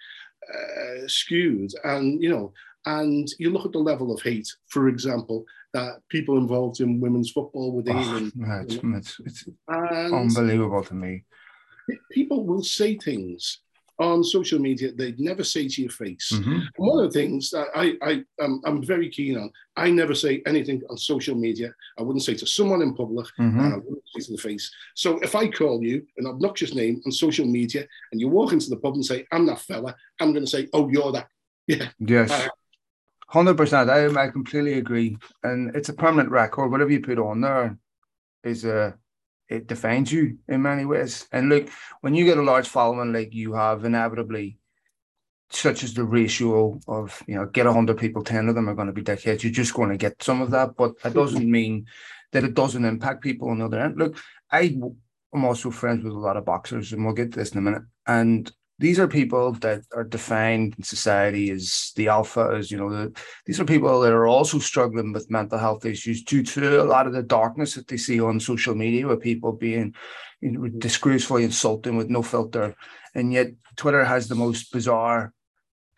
uh, 0.53 1.07
skewed, 1.07 1.73
and 1.85 2.23
you 2.23 2.31
know, 2.31 2.53
and 2.85 3.29
you 3.39 3.51
look 3.51 3.67
at 3.67 3.73
the 3.73 3.79
level 3.79 4.13
of 4.13 4.23
hate, 4.23 4.49
for 4.69 4.89
example, 4.89 5.45
that 5.73 6.01
people 6.09 6.37
involved 6.39 6.81
in 6.81 7.01
women's 7.01 7.31
football 7.31 7.73
with 7.73 7.89
Oh, 7.89 7.99
England, 7.99 8.33
it's, 8.69 8.75
it's, 8.85 9.21
it's 9.25 9.45
unbelievable 10.13 10.85
to 10.85 10.95
me. 10.95 11.25
people 12.11 12.45
will 12.45 12.63
say 12.63 12.97
things 12.97 13.61
on 13.99 14.23
social 14.23 14.59
media 14.59 14.93
they'd 14.93 15.19
never 15.19 15.43
say 15.43 15.67
to 15.69 15.81
your 15.83 15.91
face. 15.91 16.31
Mhm. 16.35 16.63
One 16.77 17.05
of 17.05 17.13
the 17.13 17.19
things 17.19 17.51
that 17.51 17.69
I, 17.75 17.95
I 18.03 18.25
am 18.45 18.61
I'm 18.65 18.83
very 18.83 19.09
keen 19.09 19.37
on, 19.39 19.51
I 19.77 19.91
never 19.91 20.15
say 20.15 20.43
anything 20.47 20.83
on 20.91 20.97
social 20.99 21.35
media. 21.35 21.75
I 21.99 22.03
wouldn't 22.03 22.23
say 22.25 22.35
to 22.35 22.47
someone 22.47 22.83
in 22.83 22.95
public, 22.95 23.27
Mhm. 23.39 23.59
and 23.61 23.75
I 23.75 23.77
wouldn't 23.79 24.03
say 24.15 24.21
to 24.27 24.33
the 24.33 24.39
face. 24.39 24.71
So 24.95 25.19
if 25.21 25.35
I 25.35 25.49
call 25.49 25.83
you 25.83 26.07
an 26.19 26.27
obnoxious 26.27 26.75
name 26.75 27.01
on 27.07 27.13
social 27.13 27.47
media 27.47 27.87
and 28.13 28.21
you 28.21 28.29
walk 28.29 28.53
into 28.53 28.69
the 28.71 28.77
pub 28.77 28.95
and 28.95 29.05
say, 29.05 29.27
I'm 29.33 29.47
that 29.47 29.61
fella, 29.61 29.95
I'm 30.21 30.33
going 30.33 30.45
to 30.45 30.51
say, 30.51 30.69
oh, 30.73 30.89
you're 30.89 31.13
that. 31.13 31.29
Yeah. 31.69 31.89
Yes. 31.99 32.31
Uh, 32.31 32.49
Hundred 33.29 33.57
percent. 33.57 33.91
I 33.91 34.07
I 34.25 34.29
completely 34.29 34.75
agree. 34.75 35.19
And 35.43 35.75
it's 35.75 35.89
a 35.89 35.93
permanent 35.95 36.31
record. 36.31 36.71
Whatever 36.71 36.93
you 36.93 37.01
put 37.01 37.19
on 37.19 37.41
there 37.41 37.77
is 38.45 38.65
a 38.65 38.97
it 39.49 39.67
defines 39.67 40.13
you 40.13 40.39
in 40.49 40.63
many 40.63 40.85
ways. 40.85 41.27
And 41.33 41.49
look, 41.49 41.69
when 42.01 42.15
you 42.15 42.25
get 42.25 42.39
a 42.39 42.43
large 42.43 42.69
following 42.69 43.13
like 43.13 43.35
you 43.35 43.55
have, 43.55 43.85
inevitably, 43.85 44.59
such 45.51 45.85
as 45.85 45.95
the 45.95 46.05
ratio 46.05 46.81
of 46.89 47.23
you 47.27 47.37
know, 47.37 47.47
get 47.47 47.67
a 47.67 47.73
hundred 47.73 47.99
people, 47.99 48.25
ten 48.25 48.49
of 48.49 48.55
them 48.55 48.69
are 48.69 48.75
going 48.75 48.89
to 48.89 48.93
be 48.93 49.03
dickheads. 49.03 49.43
You're 49.43 49.53
just 49.53 49.75
going 49.75 49.91
to 49.91 49.97
get 49.97 50.23
some 50.23 50.43
of 50.43 50.51
that, 50.51 50.77
but 50.77 51.01
that 51.03 51.15
doesn't 51.15 51.49
mean 51.49 51.87
that 52.33 52.45
it 52.45 52.55
doesn't 52.55 52.85
impact 52.85 53.23
people 53.23 53.51
on 53.51 53.59
the 53.59 53.67
other 53.67 53.81
end. 53.81 53.97
Look, 53.97 54.17
I 54.51 54.77
am 55.35 55.45
also 55.45 55.71
friends 55.71 56.05
with 56.05 56.13
a 56.13 56.19
lot 56.19 56.37
of 56.37 56.45
boxers, 56.45 56.93
and 56.93 57.05
we'll 57.05 57.15
get 57.15 57.33
to 57.33 57.39
this 57.39 57.53
in 57.53 57.59
a 57.59 57.63
minute. 57.63 57.83
And 58.07 58.51
these 58.79 58.99
are 58.99 59.09
people 59.09 59.53
that 59.53 59.83
are 59.95 60.05
defined 60.05 60.75
in 60.77 60.85
society 60.85 61.51
as 61.51 61.93
the 61.97 62.07
alphas, 62.07 62.71
you 62.71 62.77
know, 62.77 62.91
the, 62.91 63.19
these 63.47 63.59
are 63.59 63.65
people 63.65 64.01
that 64.01 64.13
are 64.13 64.27
also 64.27 64.59
struggling 64.59 65.13
with 65.13 65.31
mental 65.31 65.59
health 65.59 65.87
issues 65.87 66.23
due 66.23 66.43
to 66.43 66.83
a 66.83 66.85
lot 66.85 67.07
of 67.07 67.15
the 67.15 67.23
darkness 67.23 67.75
that 67.75 67.89
they 67.89 67.97
see 67.97 68.21
on 68.21 68.39
social 68.39 68.75
media 68.75 69.07
with 69.07 69.21
people 69.21 69.53
being 69.53 69.95
you 70.41 70.51
know, 70.51 70.69
disgracefully 70.69 71.45
insulting 71.45 71.97
with 71.97 72.11
no 72.11 72.23
filter. 72.23 72.75
And 73.15 73.33
yet 73.33 73.49
Twitter 73.77 74.05
has 74.05 74.29
the 74.29 74.35
most 74.35 74.71
bizarre 74.73 75.33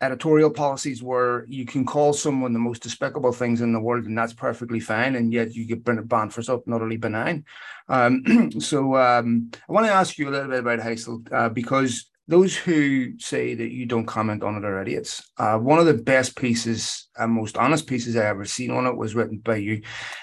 editorial 0.01 0.49
policies 0.49 1.03
where 1.03 1.45
you 1.47 1.65
can 1.65 1.85
call 1.85 2.13
someone 2.13 2.53
the 2.53 2.59
most 2.59 2.81
despicable 2.81 3.33
things 3.33 3.59
in 3.59 3.73
the 3.73 3.79
world 3.81 4.05
and 4.05 4.17
that's 4.17 4.33
perfectly 4.33 4.79
fine. 4.79 5.15
And 5.15 5.33
yet 5.33 5.53
you 5.53 5.65
get 5.65 5.83
banned 5.83 6.33
for 6.33 6.41
something 6.41 6.73
utterly 6.73 6.95
benign. 6.95 7.43
Um, 7.89 8.51
so 8.59 8.95
um, 8.95 9.51
i 9.67 9.71
want 9.71 9.85
to 9.85 9.91
ask 9.91 10.17
you 10.17 10.29
a 10.29 10.31
little 10.31 10.49
bit 10.49 10.59
about 10.59 10.79
Heysel, 10.79 11.27
uh, 11.33 11.49
because 11.49 12.09
those 12.29 12.55
who 12.55 13.17
say 13.17 13.55
that 13.55 13.71
you 13.71 13.87
don't 13.87 14.05
comment 14.05 14.43
on 14.43 14.55
it 14.55 14.63
are 14.63 14.79
idiots. 14.79 15.31
Uh, 15.37 15.57
one 15.57 15.79
of 15.79 15.87
the 15.87 15.95
best 15.95 16.35
pieces 16.35 17.09
and 17.17 17.31
most 17.31 17.57
honest 17.57 17.87
pieces 17.87 18.15
I 18.15 18.27
ever 18.27 18.45
seen 18.45 18.69
on 18.69 18.85
it 18.85 18.95
was 18.95 19.15
written 19.15 19.39
by 19.39 19.55
you. 19.55 19.81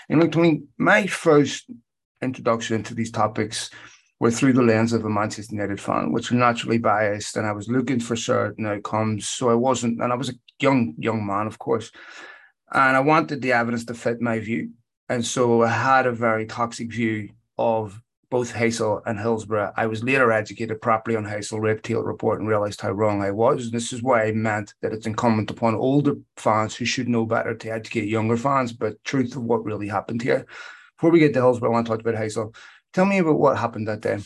And 0.09 0.21
look, 0.21 0.31
Tony, 0.31 0.63
my 0.79 1.09
first 1.09 1.69
introduction 2.23 2.85
to 2.85 2.95
these 2.95 3.11
topics 3.11 3.71
were 4.21 4.31
through 4.31 4.53
the 4.53 4.63
lens 4.63 4.93
of 4.93 5.05
a 5.05 5.11
Manchester 5.11 5.53
United 5.53 5.81
fan, 5.81 6.13
which 6.13 6.31
are 6.31 6.37
naturally 6.37 6.79
biased, 6.79 7.37
and 7.37 7.45
I 7.45 7.51
was 7.51 7.69
looking 7.69 7.99
for 7.99 8.15
certain 8.15 8.67
outcomes. 8.67 9.29
So 9.29 9.51
I 9.51 9.55
wasn't, 9.55 10.01
and 10.01 10.13
I 10.13 10.17
was 10.17 10.31
a 10.31 10.35
young 10.61 10.95
young 10.99 11.27
man, 11.27 11.49
of 11.49 11.59
course, 11.59 11.91
and 12.73 12.97
I 12.97 13.01
wanted 13.01 13.43
the 13.43 13.53
evidence 13.53 13.85
to 13.87 13.95
fit 13.95 14.21
my 14.21 14.39
view, 14.39 14.71
and 15.09 15.27
so 15.27 15.65
I 15.65 15.71
had 15.71 16.07
a 16.07 16.13
very 16.13 16.47
toxic 16.47 16.93
view 16.93 17.31
of 17.59 18.01
both 18.31 18.53
Heysel 18.53 19.03
and 19.07 19.19
Hillsborough. 19.19 19.73
I 19.77 19.87
was 19.87 20.03
later 20.03 20.33
educated 20.33 20.81
properly 20.81 21.17
on 21.17 21.25
Heysel 21.25 21.61
Red 21.61 21.83
Tail 21.83 22.03
Report 22.03 22.41
and 22.41 22.49
realized 22.49 22.81
how 22.81 22.91
wrong 22.91 23.23
I 23.23 23.31
was. 23.31 23.71
This 23.71 23.93
is 23.93 24.03
why 24.03 24.25
I 24.25 24.33
meant 24.33 24.75
that 24.83 24.93
it's 24.93 25.07
incumbent 25.07 25.51
upon 25.51 25.75
older 25.77 26.15
fans 26.37 26.75
who 26.75 26.85
should 26.85 27.09
know 27.09 27.25
better 27.25 27.55
to 27.55 27.71
educate 27.71 28.09
younger 28.09 28.37
fans, 28.37 28.73
but 28.73 29.03
truth 29.05 29.37
of 29.37 29.45
what 29.45 29.65
really 29.65 29.89
happened 29.89 30.23
here. 30.23 30.45
Before 30.97 31.11
we 31.11 31.21
get 31.21 31.35
to 31.35 31.41
Hillsborough, 31.41 31.71
I 31.71 31.73
want 31.73 31.87
to 31.87 31.93
talk 31.93 32.01
about 32.01 32.15
Heysel. 32.21 32.55
Tell 32.93 33.05
me 33.05 33.19
about 33.19 33.39
what 33.39 33.59
happened 33.59 33.87
that 33.89 34.01
day. 34.01 34.19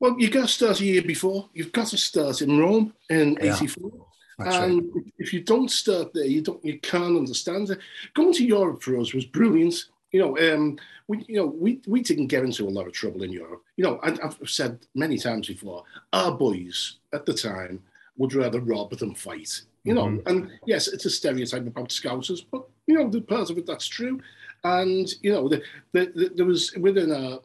Well, 0.00 0.16
you 0.18 0.28
got 0.30 0.42
to 0.42 0.48
start 0.48 0.80
a 0.80 0.84
year 0.84 1.02
before. 1.02 1.48
You've 1.54 1.72
got 1.72 1.88
to 1.88 1.96
start 1.98 2.42
in 2.42 2.58
Rome 2.58 2.94
in 3.10 3.38
Yeah. 3.42 3.54
'84. 3.56 3.90
That's 4.38 4.56
right. 4.58 4.70
and 4.70 5.12
if 5.18 5.32
you 5.32 5.42
don't 5.42 5.70
start 5.70 6.12
there, 6.12 6.26
you 6.26 6.42
don't, 6.42 6.62
you 6.64 6.80
can't 6.80 7.16
understand 7.16 7.70
it. 7.70 7.78
Going 8.14 8.32
to 8.34 8.44
Europe 8.44 8.82
for 8.82 8.98
us 8.98 9.14
was 9.14 9.24
brilliant. 9.26 9.76
You 10.14 10.20
know, 10.20 10.38
um, 10.38 10.78
we, 11.08 11.24
you 11.26 11.34
know, 11.34 11.46
we, 11.46 11.80
we 11.88 12.00
didn't 12.00 12.28
get 12.28 12.44
into 12.44 12.68
a 12.68 12.70
lot 12.70 12.86
of 12.86 12.92
trouble 12.92 13.24
in 13.24 13.32
Europe. 13.32 13.64
You 13.76 13.82
know, 13.82 13.98
I, 14.00 14.16
I've 14.22 14.38
said 14.48 14.78
many 14.94 15.18
times 15.18 15.48
before, 15.48 15.82
our 16.12 16.30
boys 16.30 16.98
at 17.12 17.26
the 17.26 17.34
time 17.34 17.82
would 18.16 18.32
rather 18.32 18.60
rob 18.60 18.96
than 18.96 19.12
fight. 19.16 19.62
You 19.82 19.94
know, 19.94 20.04
Mhm. 20.06 20.22
and 20.28 20.50
yes, 20.66 20.86
it's 20.86 21.04
a 21.04 21.10
stereotype 21.10 21.66
about 21.66 21.88
Scousers, 21.88 22.46
but 22.48 22.62
you 22.86 22.94
know, 22.94 23.10
the 23.10 23.22
part 23.22 23.50
of 23.50 23.58
it 23.58 23.66
that's 23.66 23.88
true. 23.88 24.20
And 24.62 25.12
you 25.20 25.32
know, 25.32 25.48
the, 25.48 25.62
the, 25.90 26.12
the, 26.14 26.32
there 26.36 26.46
was 26.46 26.72
within 26.76 27.10
a 27.10 27.40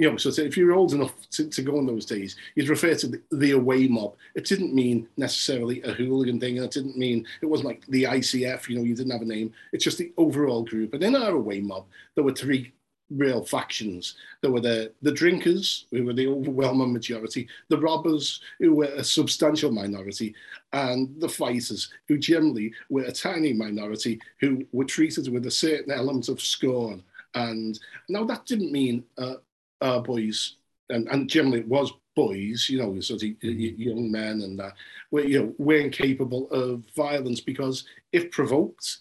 you 0.00 0.10
know, 0.10 0.16
so 0.16 0.30
if 0.30 0.56
you're 0.56 0.72
old 0.72 0.94
enough 0.94 1.12
to, 1.32 1.46
to 1.46 1.60
go 1.60 1.78
in 1.78 1.84
those 1.84 2.06
days, 2.06 2.34
you'd 2.54 2.70
refer 2.70 2.94
to 2.94 3.06
the, 3.06 3.22
the 3.32 3.50
away 3.50 3.86
mob. 3.86 4.14
It 4.34 4.46
didn't 4.46 4.74
mean 4.74 5.06
necessarily 5.18 5.82
a 5.82 5.92
hooligan 5.92 6.40
thing, 6.40 6.56
and 6.56 6.64
it 6.64 6.70
didn't 6.70 6.96
mean 6.96 7.26
it 7.42 7.46
wasn't 7.46 7.68
like 7.68 7.84
the 7.86 8.04
ICF. 8.04 8.66
You 8.66 8.76
know, 8.76 8.82
you 8.82 8.94
didn't 8.94 9.12
have 9.12 9.20
a 9.20 9.26
name. 9.26 9.52
It's 9.74 9.84
just 9.84 9.98
the 9.98 10.10
overall 10.16 10.64
group. 10.64 10.94
And 10.94 11.04
in 11.04 11.14
our 11.14 11.32
away 11.32 11.60
mob, 11.60 11.84
there 12.14 12.24
were 12.24 12.32
three 12.32 12.72
real 13.10 13.44
factions. 13.44 14.14
There 14.40 14.50
were 14.50 14.62
the 14.62 14.90
the 15.02 15.12
drinkers, 15.12 15.84
who 15.90 16.06
were 16.06 16.14
the 16.14 16.28
overwhelming 16.28 16.94
majority, 16.94 17.46
the 17.68 17.78
robbers, 17.78 18.40
who 18.58 18.72
were 18.72 18.94
a 18.96 19.04
substantial 19.04 19.70
minority, 19.70 20.34
and 20.72 21.20
the 21.20 21.28
fighters, 21.28 21.90
who 22.08 22.16
generally 22.16 22.72
were 22.88 23.02
a 23.02 23.12
tiny 23.12 23.52
minority, 23.52 24.18
who 24.40 24.64
were 24.72 24.86
treated 24.86 25.30
with 25.30 25.44
a 25.44 25.50
certain 25.50 25.92
element 25.92 26.30
of 26.30 26.40
scorn. 26.40 27.04
And 27.34 27.78
now 28.08 28.24
that 28.24 28.46
didn't 28.46 28.72
mean 28.72 29.04
uh, 29.18 29.34
our 29.80 30.02
boys, 30.02 30.56
and, 30.88 31.08
and 31.08 31.28
generally 31.28 31.60
it 31.60 31.68
was 31.68 31.92
boys, 32.16 32.68
you 32.68 32.78
know, 32.78 32.98
sort 33.00 33.22
of 33.22 33.28
y- 33.42 33.74
young 33.76 34.10
men 34.10 34.42
and 34.42 34.58
that, 34.58 34.74
were, 35.10 35.24
you 35.24 35.38
know, 35.38 35.54
weren't 35.58 35.92
capable 35.92 36.50
of 36.50 36.84
violence 36.96 37.40
because 37.40 37.84
if 38.12 38.30
provoked, 38.30 38.98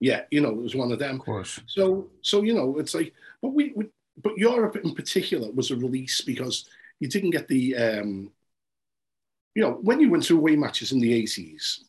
yeah, 0.00 0.22
you 0.30 0.40
know, 0.40 0.50
it 0.50 0.62
was 0.62 0.74
one 0.74 0.92
of 0.92 0.98
them. 0.98 1.16
Of 1.16 1.26
course. 1.26 1.60
So, 1.66 2.08
so 2.22 2.42
you 2.42 2.54
know, 2.54 2.78
it's 2.78 2.94
like, 2.94 3.12
but 3.42 3.50
we, 3.50 3.72
we 3.74 3.86
but 4.22 4.36
Europe 4.36 4.76
in 4.76 4.94
particular 4.94 5.50
was 5.52 5.70
a 5.70 5.76
release 5.76 6.20
because 6.20 6.68
you 7.00 7.08
didn't 7.08 7.30
get 7.30 7.48
the, 7.48 7.76
um, 7.76 8.30
you 9.54 9.62
know, 9.62 9.78
when 9.82 10.00
you 10.00 10.10
went 10.10 10.24
to 10.24 10.36
away 10.36 10.56
matches 10.56 10.92
in 10.92 11.00
the 11.00 11.22
80s, 11.22 11.80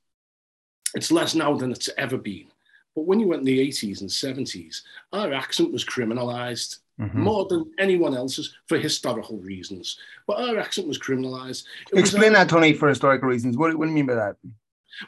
it's 0.96 1.12
less 1.12 1.36
now 1.36 1.56
than 1.56 1.72
it's 1.72 1.90
ever 1.98 2.18
been. 2.18 2.48
But 2.96 3.06
when 3.06 3.20
you 3.20 3.28
went 3.28 3.42
in 3.42 3.46
the 3.46 3.68
80s 3.68 4.02
and 4.02 4.10
70s, 4.10 4.82
our 5.14 5.34
accent 5.34 5.72
was 5.72 5.86
criminalized 5.86 6.80
Mhm. 7.00 7.14
more 7.16 7.46
than 7.46 7.72
anyone 7.80 8.16
else's 8.16 8.54
for 8.68 8.78
historical 8.78 9.38
reasons. 9.38 9.98
But 10.28 10.38
our 10.38 10.60
accent 10.60 10.88
was 10.88 11.00
criminalised. 11.00 11.64
It 11.92 11.96
was 11.96 12.10
Explain 12.12 12.34
that, 12.34 12.50
Tony, 12.50 12.74
for 12.74 12.90
historical 12.90 13.30
reasons. 13.30 13.58
What, 13.58 13.76
what 13.76 13.86
do 13.86 13.90
you 13.90 13.96
mean 13.96 14.06
by 14.06 14.16
that? 14.16 14.36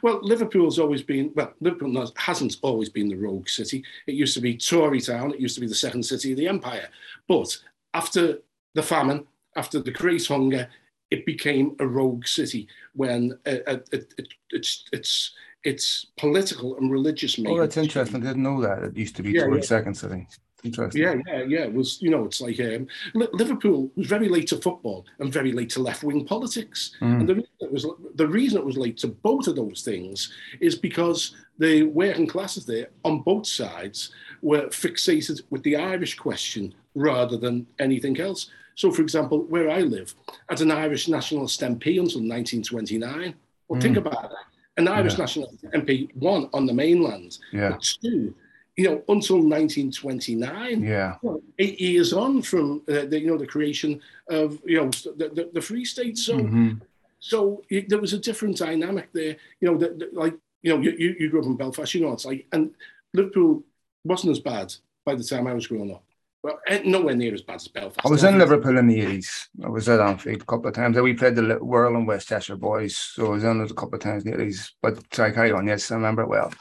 Well, 0.02 0.20
Liverpool's 0.22 0.78
always 0.78 1.02
been, 1.02 1.32
well, 1.34 1.52
Liverpool 1.60 1.94
has- 2.00 2.12
hasn't 2.16 2.56
always 2.62 2.88
been 2.88 3.08
the 3.08 3.16
rogue 3.16 3.48
city. 3.48 3.84
It 4.06 4.14
used 4.14 4.34
to 4.34 4.40
be 4.40 4.56
Tory 4.56 5.00
town. 5.00 5.34
It 5.34 5.40
used 5.40 5.54
to 5.56 5.60
be 5.60 5.66
the 5.66 5.74
second 5.74 6.04
city 6.04 6.32
of 6.32 6.38
the 6.38 6.48
empire. 6.48 6.88
But 7.28 7.56
after 7.92 8.38
the 8.74 8.82
famine, 8.82 9.26
after 9.56 9.80
the 9.80 9.90
Great 9.90 10.26
Hunger, 10.26 10.68
it 11.10 11.26
became 11.26 11.76
a 11.78 11.86
rogue 11.86 12.26
city 12.26 12.68
when 12.94 13.38
uh, 13.44 13.56
uh, 13.66 13.76
it, 13.92 14.14
it, 14.16 14.28
it's 14.50 14.84
it's 14.92 15.32
it's 15.62 16.06
political 16.16 16.78
and 16.78 16.90
religious. 16.90 17.38
Oh, 17.46 17.58
that's 17.60 17.76
interesting. 17.76 18.22
I 18.22 18.28
didn't 18.28 18.42
know 18.42 18.62
that. 18.62 18.82
It 18.82 18.96
used 18.96 19.16
to 19.16 19.22
be 19.22 19.32
yeah, 19.32 19.46
yeah. 19.46 19.60
second 19.60 19.94
city. 19.94 20.26
Interesting. 20.64 21.02
Yeah, 21.02 21.14
yeah, 21.26 21.42
yeah. 21.42 21.64
It 21.64 21.72
was 21.72 22.00
you 22.00 22.10
know, 22.10 22.24
it's 22.24 22.40
like 22.40 22.60
um, 22.60 22.86
Liverpool 23.14 23.90
was 23.96 24.06
very 24.06 24.28
late 24.28 24.48
to 24.48 24.56
football 24.56 25.04
and 25.18 25.32
very 25.32 25.52
late 25.52 25.70
to 25.70 25.82
left 25.82 26.04
wing 26.04 26.24
politics. 26.24 26.92
Mm. 27.00 27.20
And 27.20 27.28
the 27.28 27.34
reason 27.34 27.50
it 27.60 27.72
was 27.72 27.86
the 28.14 28.28
reason 28.28 28.58
it 28.58 28.64
was 28.64 28.76
late 28.76 28.98
to 28.98 29.08
both 29.08 29.48
of 29.48 29.56
those 29.56 29.82
things 29.82 30.32
is 30.60 30.76
because 30.76 31.34
the 31.58 31.84
working 31.84 32.26
classes 32.26 32.64
there 32.64 32.88
on 33.04 33.22
both 33.22 33.46
sides 33.46 34.12
were 34.40 34.66
fixated 34.68 35.42
with 35.50 35.62
the 35.62 35.76
Irish 35.76 36.16
question 36.16 36.74
rather 36.94 37.36
than 37.36 37.66
anything 37.78 38.20
else. 38.20 38.50
So, 38.74 38.90
for 38.90 39.02
example, 39.02 39.42
where 39.44 39.70
I 39.70 39.80
live, 39.80 40.14
as 40.48 40.60
an 40.60 40.70
Irish 40.70 41.08
national 41.08 41.46
MP 41.46 42.00
until 42.00 42.20
1929. 42.20 43.34
Well, 43.68 43.78
mm. 43.78 43.82
think 43.82 43.96
about 43.96 44.30
that. 44.30 44.46
An 44.78 44.88
Irish 44.88 45.14
yeah. 45.14 45.18
nationalist 45.18 45.64
MP, 45.64 46.14
one 46.16 46.48
on 46.54 46.64
the 46.64 46.72
mainland, 46.72 47.38
yeah. 47.52 47.76
two 47.80 48.34
you 48.76 48.84
know, 48.84 49.02
until 49.08 49.36
1929. 49.36 50.82
Yeah. 50.82 51.16
You 51.22 51.30
know, 51.30 51.42
eight 51.58 51.80
years 51.80 52.12
on 52.12 52.42
from 52.42 52.82
uh, 52.88 53.04
the, 53.06 53.20
you 53.20 53.26
know, 53.26 53.38
the 53.38 53.46
creation 53.46 54.00
of, 54.28 54.58
you 54.64 54.78
know, 54.78 54.90
the, 55.16 55.30
the, 55.34 55.50
the 55.52 55.60
Free 55.60 55.84
State. 55.84 56.16
So, 56.18 56.38
mm-hmm. 56.38 56.74
so 57.18 57.62
it, 57.68 57.88
there 57.88 58.00
was 58.00 58.12
a 58.12 58.18
different 58.18 58.56
dynamic 58.56 59.12
there. 59.12 59.36
You 59.60 59.72
know, 59.72 59.78
the, 59.78 59.88
the, 59.88 60.10
like, 60.12 60.34
you 60.62 60.74
know, 60.74 60.80
you, 60.80 61.16
you 61.18 61.28
grew 61.28 61.40
up 61.40 61.46
in 61.46 61.56
Belfast, 61.56 61.92
you 61.94 62.00
know, 62.00 62.12
it's 62.12 62.24
like, 62.24 62.46
and 62.52 62.70
Liverpool 63.12 63.62
wasn't 64.04 64.32
as 64.32 64.40
bad 64.40 64.72
by 65.04 65.14
the 65.14 65.24
time 65.24 65.46
I 65.46 65.54
was 65.54 65.66
growing 65.66 65.92
up. 65.92 66.04
Well, 66.42 66.58
eh, 66.66 66.82
nowhere 66.84 67.14
near 67.14 67.34
as 67.34 67.42
bad 67.42 67.56
as 67.56 67.68
Belfast. 67.68 68.04
I 68.04 68.08
was 68.08 68.24
in 68.24 68.38
Liverpool 68.38 68.76
in 68.78 68.88
the 68.88 68.98
80s. 68.98 69.48
I 69.64 69.68
was 69.68 69.88
at 69.88 70.00
Anfield 70.00 70.42
a 70.42 70.44
couple 70.44 70.68
of 70.68 70.74
times. 70.74 70.96
And 70.96 71.04
we 71.04 71.14
played 71.14 71.36
the 71.36 71.42
Wirral 71.42 71.96
and 71.96 72.06
West 72.06 72.28
Cheshire 72.28 72.56
boys, 72.56 72.96
so 72.96 73.26
I 73.26 73.30
was 73.30 73.44
in 73.44 73.60
it 73.60 73.70
a 73.70 73.74
couple 73.74 73.94
of 73.94 74.00
times 74.00 74.24
in 74.24 74.32
the 74.32 74.38
80s. 74.38 74.70
But 74.80 74.98
sorry, 75.14 75.32
carry 75.32 75.52
on. 75.52 75.68
Yes, 75.68 75.90
I 75.90 75.94
remember 75.94 76.22
it 76.22 76.28
well. 76.28 76.52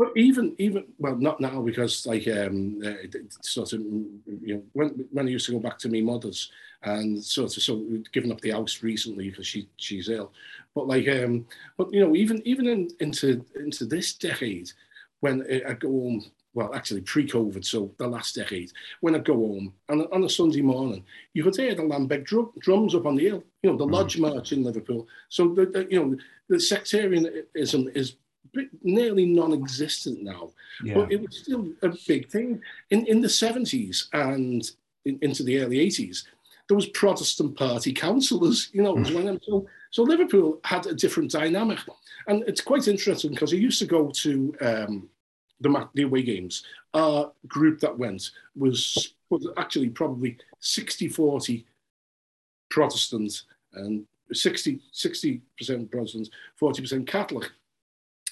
But 0.00 0.16
even 0.16 0.54
even 0.56 0.86
well, 0.98 1.14
not 1.14 1.42
now 1.42 1.60
because 1.60 2.06
like 2.06 2.26
um, 2.26 2.80
uh, 2.82 3.06
sort 3.42 3.74
of 3.74 3.80
you 3.82 4.54
know 4.54 4.62
when 4.72 5.06
when 5.12 5.26
I 5.26 5.30
used 5.30 5.44
to 5.44 5.52
go 5.52 5.58
back 5.58 5.78
to 5.80 5.90
my 5.90 6.00
mother's 6.00 6.50
and 6.82 7.22
sort 7.22 7.54
of 7.54 7.62
so 7.62 7.84
given 8.10 8.32
up 8.32 8.40
the 8.40 8.52
house 8.52 8.82
recently 8.82 9.28
because 9.28 9.46
she 9.46 9.68
she's 9.76 10.08
ill, 10.08 10.32
but 10.74 10.88
like 10.88 11.06
um, 11.08 11.44
but 11.76 11.92
you 11.92 12.00
know 12.00 12.16
even 12.16 12.40
even 12.46 12.66
in, 12.66 12.88
into 13.00 13.44
into 13.56 13.84
this 13.84 14.14
decade 14.14 14.72
when 15.20 15.46
I 15.68 15.74
go 15.74 15.90
home 15.90 16.24
well, 16.54 16.74
actually 16.74 17.02
pre-COVID, 17.02 17.64
so 17.64 17.92
the 17.98 18.08
last 18.08 18.34
decade, 18.34 18.72
when 19.02 19.14
I 19.14 19.18
go 19.18 19.34
home 19.34 19.72
and 19.88 20.06
on 20.10 20.24
a 20.24 20.28
Sunday 20.28 20.62
morning, 20.62 21.04
you 21.32 21.44
could 21.44 21.54
hear 21.54 21.76
the 21.76 21.82
Lambeg 21.82 22.24
drum, 22.24 22.50
drums 22.58 22.94
up 22.94 23.06
on 23.06 23.14
the 23.14 23.28
hill, 23.28 23.44
you 23.62 23.70
know, 23.70 23.76
the 23.76 23.86
mm. 23.86 23.92
Lodge 23.92 24.18
March 24.18 24.50
in 24.50 24.64
Liverpool. 24.64 25.06
So, 25.28 25.54
the, 25.54 25.66
the, 25.66 25.86
you 25.88 26.04
know, 26.04 26.16
the 26.48 26.58
sectarianism 26.58 27.92
is 27.94 28.16
nearly 28.82 29.26
non-existent 29.26 30.22
now, 30.22 30.50
yeah. 30.82 30.94
but 30.94 31.12
it 31.12 31.20
was 31.20 31.38
still 31.38 31.68
a 31.82 31.90
big 32.06 32.28
thing 32.28 32.60
in 32.90 33.06
in 33.06 33.20
the 33.20 33.28
seventies 33.28 34.08
and 34.12 34.70
in, 35.04 35.18
into 35.22 35.42
the 35.42 35.58
early 35.60 35.80
eighties. 35.80 36.26
There 36.68 36.76
was 36.76 36.86
Protestant 36.88 37.56
party 37.56 37.92
councillors, 37.92 38.70
you 38.72 38.82
know, 38.82 38.94
mm. 38.94 39.40
so 39.44 39.66
so 39.90 40.02
Liverpool 40.02 40.60
had 40.64 40.86
a 40.86 40.94
different 40.94 41.32
dynamic, 41.32 41.78
and 42.28 42.44
it's 42.46 42.60
quite 42.60 42.86
interesting 42.86 43.32
because 43.32 43.52
I 43.52 43.56
used 43.56 43.80
to 43.80 43.86
go 43.86 44.10
to 44.10 44.54
um, 44.60 45.08
the 45.60 45.88
the 45.94 46.02
away 46.02 46.22
games. 46.22 46.62
Our 46.94 47.32
group 47.46 47.80
that 47.80 47.98
went 47.98 48.30
was 48.56 49.14
was 49.30 49.46
actually 49.56 49.90
probably 49.90 50.36
60-40 50.60 51.64
Protestants 52.68 53.44
and 53.74 54.04
60 54.32 54.80
percent 55.58 55.90
Protestants, 55.90 56.30
forty 56.56 56.82
percent 56.82 57.06
Catholic 57.06 57.50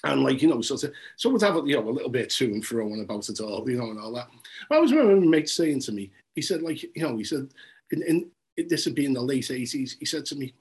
and 0.03 0.23
like 0.23 0.41
you 0.41 0.47
know, 0.47 0.61
so 0.61 0.77
to, 0.77 0.91
so 1.15 1.29
would 1.29 1.41
have 1.41 1.67
you 1.67 1.75
know 1.75 1.87
a 1.87 1.91
little 1.91 2.09
bit 2.09 2.29
to 2.31 2.45
and 2.45 2.65
fro 2.65 2.87
and 2.87 3.01
about 3.01 3.27
it 3.29 3.39
all, 3.39 3.69
you 3.69 3.77
know, 3.77 3.91
and 3.91 3.99
all 3.99 4.13
that. 4.13 4.29
I 4.71 4.79
was 4.79 4.91
remember 4.91 5.19
my 5.19 5.27
mate 5.27 5.49
saying 5.49 5.81
to 5.81 5.91
me, 5.91 6.11
he 6.35 6.41
said 6.41 6.61
like 6.61 6.83
you 6.83 7.03
know, 7.03 7.17
he 7.17 7.23
said, 7.23 7.49
in, 7.91 8.03
in 8.03 8.67
this 8.67 8.85
would 8.85 8.95
be 8.95 9.05
in 9.05 9.13
the 9.13 9.21
late 9.21 9.51
eighties. 9.51 9.97
He 9.99 10.05
said 10.05 10.25
to 10.27 10.35
me, 10.35 10.53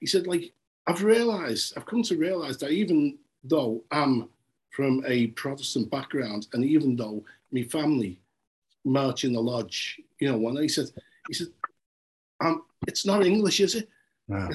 he 0.00 0.06
said 0.06 0.26
like 0.26 0.52
I've 0.86 1.02
realised, 1.02 1.74
I've 1.76 1.86
come 1.86 2.02
to 2.04 2.16
realise 2.16 2.56
that 2.58 2.70
even 2.70 3.18
though 3.42 3.82
I'm 3.90 4.28
from 4.70 5.02
a 5.06 5.28
Protestant 5.28 5.90
background, 5.90 6.46
and 6.52 6.64
even 6.64 6.96
though 6.96 7.24
my 7.50 7.62
family 7.62 8.20
march 8.84 9.24
in 9.24 9.32
the 9.32 9.40
lodge, 9.40 10.00
you 10.20 10.30
know, 10.30 10.38
one 10.38 10.56
he 10.56 10.68
said, 10.68 10.90
he 11.28 11.34
said, 11.34 11.48
um, 12.40 12.62
it's 12.86 13.04
not 13.04 13.24
English, 13.24 13.60
is 13.60 13.74
it? 13.74 13.88
No. 14.28 14.48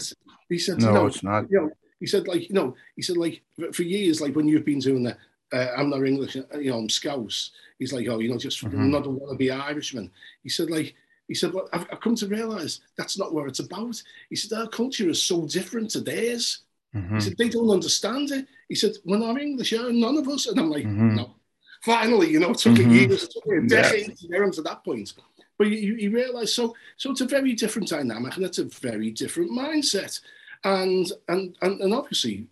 he 0.47 0.57
said, 0.57 0.79
no, 0.79 0.93
no, 0.93 1.05
it's 1.07 1.23
not. 1.23 1.49
You 1.49 1.61
know, 1.61 1.71
he 2.01 2.07
said, 2.07 2.27
like, 2.27 2.49
you 2.49 2.55
know, 2.55 2.75
he 2.95 3.03
said, 3.03 3.15
like, 3.15 3.41
for 3.71 3.83
years, 3.83 4.19
like, 4.19 4.35
when 4.35 4.47
you've 4.47 4.65
been 4.65 4.79
doing 4.79 5.03
the, 5.03 5.15
uh, 5.53 5.67
I'm 5.77 5.91
not 5.91 6.03
English, 6.03 6.35
uh, 6.35 6.57
you 6.57 6.71
know, 6.71 6.79
I'm 6.79 6.89
Scouse. 6.89 7.51
He's 7.77 7.93
like, 7.93 8.07
oh, 8.09 8.19
you 8.19 8.29
know, 8.29 8.37
just 8.37 8.61
mm-hmm. 8.63 8.89
not 8.89 9.07
want 9.07 9.31
to 9.31 9.37
be 9.37 9.51
Irishman. 9.51 10.09
He 10.41 10.49
said, 10.49 10.71
like, 10.71 10.95
he 11.27 11.35
said, 11.35 11.53
well, 11.53 11.69
I've, 11.71 11.85
I've, 11.91 12.01
come 12.01 12.15
to 12.15 12.27
realize 12.27 12.81
that's 12.97 13.19
not 13.19 13.33
what 13.33 13.47
it's 13.47 13.59
about. 13.59 14.01
He 14.31 14.35
said, 14.35 14.57
our 14.57 14.67
culture 14.67 15.09
is 15.09 15.21
so 15.21 15.45
different 15.45 15.91
to 15.91 16.01
theirs. 16.01 16.63
Mm-hmm. 16.95 17.15
He 17.15 17.21
said, 17.21 17.37
they 17.37 17.49
don't 17.49 17.69
understand 17.69 18.31
it. 18.31 18.47
He 18.67 18.75
said, 18.75 18.93
when 19.03 19.21
I'm 19.21 19.37
English, 19.37 19.71
yeah, 19.71 19.87
none 19.91 20.17
of 20.17 20.27
us. 20.27 20.47
And 20.47 20.59
I'm 20.59 20.71
like, 20.71 20.85
mm-hmm. 20.85 21.15
no. 21.17 21.35
Finally, 21.83 22.31
you 22.31 22.39
know, 22.39 22.51
it 22.51 22.57
took 22.57 22.73
mm-hmm. 22.73 22.89
a 22.89 22.93
year, 22.93 23.11
it 23.11 23.29
took 23.31 23.45
a 23.45 23.67
decade 23.67 24.09
yeah. 24.19 24.39
to 24.39 24.45
get 24.45 24.53
to 24.53 24.61
that 24.63 24.83
point. 24.83 25.13
But 25.57 25.67
you, 25.67 25.93
you 25.95 26.09
realize, 26.09 26.53
so, 26.53 26.75
so 26.97 27.11
it's 27.11 27.21
a 27.21 27.25
very 27.25 27.53
different 27.53 27.89
dynamic 27.89 28.35
and 28.35 28.45
it's 28.45 28.57
a 28.57 28.65
very 28.65 29.11
different 29.11 29.51
mindset 29.51 30.19
and 30.63 31.11
and 31.27 31.57
and, 31.61 31.81
and 31.81 31.93
obviously 31.93 32.47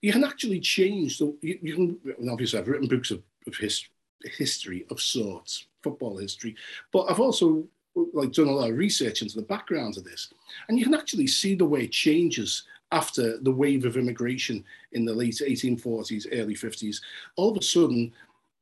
you 0.00 0.12
can 0.12 0.24
actually 0.24 0.60
change 0.60 1.18
the 1.18 1.36
you, 1.40 1.58
you 1.62 1.74
can 1.74 2.30
obviously 2.30 2.58
I've 2.58 2.68
written 2.68 2.88
books 2.88 3.10
of, 3.10 3.22
of 3.46 3.56
history 3.56 3.90
history 4.36 4.84
of 4.90 5.00
sorts 5.00 5.66
football 5.82 6.16
history 6.16 6.56
but 6.92 7.10
I've 7.10 7.20
also 7.20 7.68
like 8.12 8.32
done 8.32 8.48
a 8.48 8.52
lot 8.52 8.70
of 8.70 8.76
research 8.76 9.22
into 9.22 9.36
the 9.36 9.42
background 9.42 9.96
of 9.96 10.04
this. 10.04 10.32
And 10.68 10.78
you 10.78 10.84
can 10.84 10.94
actually 10.94 11.26
see 11.26 11.54
the 11.54 11.64
way 11.64 11.84
it 11.84 11.92
changes 11.92 12.64
after 12.92 13.38
the 13.38 13.52
wave 13.52 13.84
of 13.84 13.96
immigration 13.96 14.64
in 14.92 15.04
the 15.04 15.12
late 15.12 15.42
1840s 15.46 16.26
early 16.32 16.54
50s 16.54 16.96
all 17.36 17.50
of 17.50 17.58
a 17.58 17.62
sudden 17.62 18.10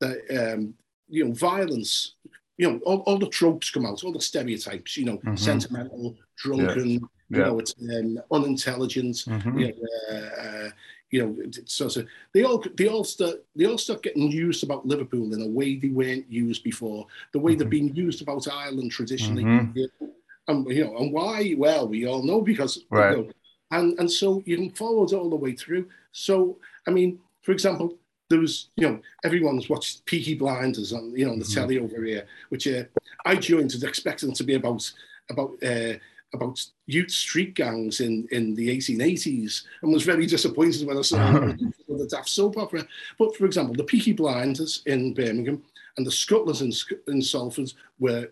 the 0.01 0.55
um, 0.55 0.75
you 1.09 1.25
know 1.25 1.33
violence 1.33 2.15
you 2.57 2.69
know 2.69 2.81
all, 2.85 2.99
all 3.07 3.19
the 3.19 3.29
tropes 3.29 3.71
come 3.71 3.87
out 3.87 4.03
all 4.03 4.13
the 4.13 4.21
stereotypes 4.21 4.97
you 4.97 5.05
know 5.05 5.19
mm-hmm. 5.19 5.37
sentimental 5.37 6.17
drunken 6.37 7.01
you 7.31 7.39
know, 7.39 7.59
it's 7.59 7.75
um, 7.81 8.21
unintelligent. 8.31 9.17
Mm-hmm. 9.17 9.59
You 9.59 9.67
know, 9.69 10.17
uh, 10.17 10.71
you 11.11 11.25
know, 11.25 11.37
so, 11.65 11.89
so 11.89 12.05
they 12.33 12.45
all 12.45 12.62
they 12.75 12.89
all 12.89 13.05
start 13.05 13.45
they 13.55 13.67
all 13.67 13.79
start 13.79 14.03
getting 14.03 14.31
used 14.31 14.65
about 14.65 14.87
Liverpool 14.87 15.33
in 15.35 15.43
a 15.43 15.49
way 15.49 15.77
they 15.77 15.89
weren't 15.89 16.31
used 16.31 16.62
before. 16.62 17.07
The 17.33 17.39
way 17.39 17.53
mm-hmm. 17.53 17.61
they've 17.61 17.71
been 17.71 17.95
used 17.95 18.23
about 18.23 18.49
Ireland 18.49 18.91
traditionally, 18.93 19.45
mm-hmm. 19.45 19.83
and 20.49 20.67
you 20.67 20.85
know, 20.85 20.97
and 20.97 21.12
why? 21.12 21.55
Well, 21.57 21.89
we 21.89 22.07
all 22.07 22.23
know 22.23 22.41
because 22.41 22.85
right. 22.91 23.17
You 23.17 23.25
know, 23.25 23.31
and 23.73 23.99
and 23.99 24.11
so 24.11 24.43
you 24.47 24.57
can 24.57 24.71
follow 24.71 25.05
it 25.05 25.12
all 25.12 25.31
the 25.31 25.37
way 25.37 25.53
through. 25.53 25.89
So 26.12 26.59
I 26.87 26.91
mean, 26.91 27.19
for 27.43 27.53
example, 27.53 27.97
there 28.29 28.41
was, 28.41 28.71
you 28.77 28.89
know, 28.89 29.01
everyone's 29.25 29.69
watched 29.69 30.05
Peaky 30.05 30.35
Blinders 30.35 30.93
on, 30.93 31.17
you 31.17 31.27
know, 31.27 31.33
on 31.33 31.39
the 31.39 31.45
mm-hmm. 31.45 31.55
telly 31.55 31.79
over 31.79 32.05
here, 32.05 32.27
which 32.49 32.67
uh, 32.67 32.85
I 33.25 33.37
joined 33.37 33.73
expecting 33.83 34.33
to 34.35 34.45
be 34.45 34.55
about 34.55 34.91
about 35.31 35.53
uh, 35.62 35.95
about 36.35 36.65
youth 36.87 37.11
street 37.11 37.55
gangs 37.55 38.01
in, 38.01 38.27
in 38.31 38.55
the 38.55 38.69
1880s 38.77 39.62
and 39.83 39.93
was 39.93 40.03
very 40.03 40.27
disappointed 40.27 40.87
when 40.87 40.99
I 40.99 41.03
saw 41.03 41.17
the 41.89 42.09
Daft 42.11 42.29
soap 42.29 42.59
opera. 42.59 42.87
But 43.19 43.37
for 43.37 43.47
example, 43.47 43.75
the 43.75 43.85
Peaky 43.85 44.12
Blinders 44.12 44.83
in 44.87 45.15
Birmingham 45.15 45.62
and 45.97 46.07
the 46.07 46.11
Scutlers 46.11 46.62
in, 46.62 46.73
in 47.09 47.23
Salford 47.23 47.73
were, 47.99 48.31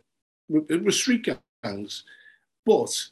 were, 0.48 0.64
were 0.78 0.92
street 0.92 1.28
gangs. 1.62 2.04
But 2.66 3.08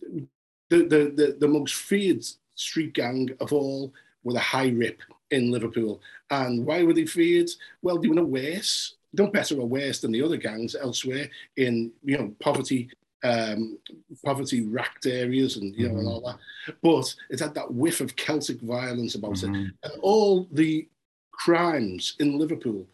the, 0.00 0.28
the, 0.68 1.12
the, 1.14 1.36
the 1.38 1.48
most 1.48 1.74
feared 1.74 2.24
street 2.54 2.94
gang 2.94 3.30
of 3.40 3.52
all 3.52 3.92
were 4.22 4.32
the 4.32 4.40
High 4.40 4.70
Rip 4.70 5.02
in 5.30 5.50
Liverpool. 5.50 6.00
And 6.30 6.64
why 6.64 6.82
were 6.82 6.92
they 6.92 7.06
feared? 7.06 7.50
Well, 7.82 7.98
they 7.98 8.08
were 8.08 8.14
no 8.14 8.24
worse, 8.24 8.94
no 9.12 9.26
better 9.26 9.56
or 9.58 9.66
worse 9.66 10.00
than 10.00 10.12
the 10.12 10.22
other 10.22 10.36
gangs 10.36 10.74
elsewhere 10.74 11.28
in 11.56 11.90
you 12.04 12.16
know 12.16 12.34
poverty 12.40 12.90
um, 13.22 13.78
poverty 14.24 14.66
racked 14.66 15.06
areas 15.06 15.56
and 15.56 15.74
you 15.76 15.88
know 15.88 15.94
mm-hmm. 15.94 15.98
and 16.00 16.08
all 16.08 16.20
that. 16.22 16.74
But 16.82 17.14
it 17.28 17.40
had 17.40 17.54
that 17.54 17.72
whiff 17.72 18.00
of 18.00 18.16
Celtic 18.16 18.60
violence 18.60 19.14
about 19.14 19.34
mm-hmm. 19.34 19.54
it, 19.54 19.72
and 19.84 19.92
all 20.00 20.48
the 20.52 20.88
crimes 21.32 22.16
in 22.18 22.38
Liverpool 22.38 22.86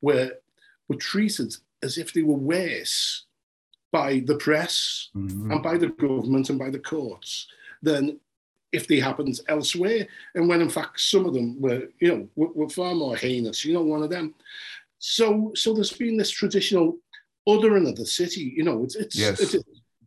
were 0.00 0.32
were 0.88 0.96
treated 0.96 1.54
as 1.82 1.98
if 1.98 2.12
they 2.12 2.22
were 2.22 2.34
worse 2.34 3.24
by 3.92 4.22
the 4.26 4.36
press 4.36 5.08
mm-hmm. 5.16 5.50
and 5.50 5.62
by 5.62 5.76
the 5.76 5.88
government 5.88 6.50
and 6.50 6.58
by 6.58 6.70
the 6.70 6.78
courts 6.78 7.46
than 7.82 8.18
if 8.72 8.86
they 8.86 9.00
happened 9.00 9.40
elsewhere. 9.48 10.06
And 10.34 10.48
when 10.48 10.60
in 10.60 10.68
fact 10.68 11.00
some 11.00 11.26
of 11.26 11.34
them 11.34 11.60
were, 11.60 11.88
you 11.98 12.08
know, 12.08 12.28
were, 12.36 12.52
were 12.52 12.68
far 12.68 12.94
more 12.94 13.16
heinous. 13.16 13.64
You 13.64 13.74
know, 13.74 13.82
one 13.82 14.02
of 14.02 14.10
them. 14.10 14.34
So, 14.98 15.52
so 15.54 15.72
there's 15.72 15.92
been 15.92 16.16
this 16.16 16.30
traditional 16.30 16.96
othering 17.48 17.88
of 17.88 17.96
the 17.96 18.06
city. 18.06 18.52
You 18.56 18.64
know, 18.64 18.84
it's 18.84 18.96
it's, 18.96 19.16
yes. 19.16 19.40
it's 19.40 19.54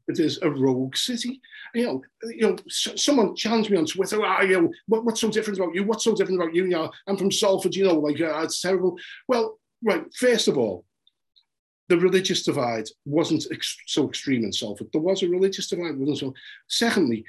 it 0.08 0.20
is 0.20 0.40
a 0.42 0.50
rogue 0.50 0.96
city. 0.96 1.42
You 1.74 1.86
know, 1.86 2.02
you 2.24 2.48
know, 2.48 2.56
someone 2.68 3.36
challenged 3.36 3.72
me 3.72 3.78
on 3.78 3.86
Twitter. 3.86 4.24
Ah, 4.24 4.42
you 4.42 4.62
know, 4.62 4.72
what, 4.88 5.06
what's 5.06 5.22
so 5.22 5.30
different 5.30 5.60
about 5.60 5.74
you? 5.74 5.84
What's 5.84 6.04
so 6.04 6.14
different 6.14 6.42
about 6.42 6.54
you? 6.54 6.66
You 6.66 6.72
know, 6.72 6.92
I'm 7.08 7.18
from 7.18 7.32
Salford. 7.32 7.76
You 7.76 7.86
know, 7.86 7.96
like 7.96 8.20
uh, 8.20 8.42
it's 8.42 8.62
terrible. 8.62 8.98
Well, 9.28 9.60
right. 9.84 10.04
First 10.16 10.48
of 10.48 10.58
all, 10.58 10.86
the 11.90 11.98
religious 11.98 12.44
divide 12.44 12.86
wasn't 13.06 13.46
ex- 13.52 13.78
so 13.88 14.08
extreme 14.08 14.44
in 14.44 14.52
Salford. 14.52 14.88
There 14.92 15.02
was 15.02 15.24
a 15.24 15.30
religious 15.30 15.68
divide, 15.68 15.98
wasn't 15.98 16.18
so. 16.18 16.34
Secondly, 16.68 17.24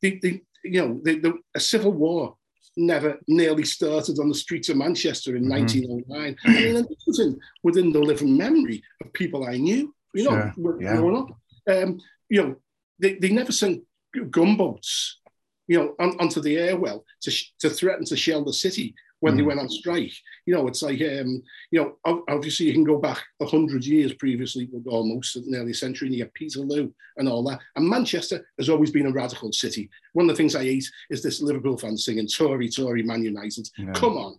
the, 0.00 0.18
the 0.22 0.40
you 0.64 0.80
know 0.80 1.00
the, 1.02 1.18
the, 1.18 1.34
a 1.54 1.60
civil 1.60 1.92
war 1.92 2.36
never 2.80 3.18
nearly 3.28 3.64
started 3.64 4.18
on 4.18 4.28
the 4.28 4.34
streets 4.34 4.68
of 4.68 4.76
Manchester 4.76 5.36
in 5.36 5.44
mm-hmm. 5.44 5.52
1909. 5.52 6.36
I 6.44 6.48
mean, 6.48 6.76
it 6.76 6.86
was 7.06 7.20
in, 7.20 7.38
within 7.62 7.92
the 7.92 8.00
living 8.00 8.36
memory 8.36 8.82
of 9.02 9.12
people 9.12 9.46
I 9.46 9.56
knew. 9.56 9.94
You 10.14 10.24
know, 10.24 10.52
sure. 10.56 10.82
yeah. 10.82 10.96
growing 10.96 11.16
up. 11.16 11.30
Um, 11.68 12.00
you 12.28 12.42
know, 12.42 12.56
they, 12.98 13.14
they 13.14 13.30
never 13.30 13.52
sent 13.52 13.82
gunboats, 14.30 15.20
you 15.68 15.78
know, 15.78 15.94
on, 16.00 16.16
onto 16.18 16.40
the 16.40 16.56
airwell 16.56 17.04
to, 17.22 17.32
to 17.60 17.70
threaten 17.70 18.04
to 18.06 18.16
shell 18.16 18.44
the 18.44 18.52
city 18.52 18.94
when 19.20 19.34
mm. 19.34 19.36
they 19.38 19.42
went 19.42 19.60
on 19.60 19.68
strike. 19.68 20.12
You 20.46 20.54
know, 20.54 20.66
it's 20.66 20.82
like, 20.82 21.00
um, 21.00 21.42
you 21.70 21.80
know, 22.04 22.22
obviously 22.28 22.66
you 22.66 22.72
can 22.72 22.84
go 22.84 22.98
back 22.98 23.22
100 23.38 23.84
years 23.84 24.12
previously, 24.14 24.68
almost 24.86 25.38
nearly 25.46 25.70
a 25.70 25.74
century, 25.74 26.08
and 26.08 26.16
you 26.16 26.24
have 26.24 26.34
Peterloo 26.34 26.92
and 27.16 27.28
all 27.28 27.44
that. 27.44 27.60
And 27.76 27.88
Manchester 27.88 28.46
has 28.58 28.68
always 28.68 28.90
been 28.90 29.06
a 29.06 29.12
radical 29.12 29.52
city. 29.52 29.88
One 30.14 30.28
of 30.28 30.36
the 30.36 30.40
things 30.40 30.56
I 30.56 30.64
hate 30.64 30.90
is 31.10 31.22
this 31.22 31.40
Liverpool 31.40 31.78
fan 31.78 31.96
singing 31.96 32.26
Tory, 32.26 32.68
Tory, 32.68 33.02
Man 33.02 33.22
United. 33.22 33.68
Yeah. 33.78 33.92
Come 33.92 34.16
on. 34.16 34.38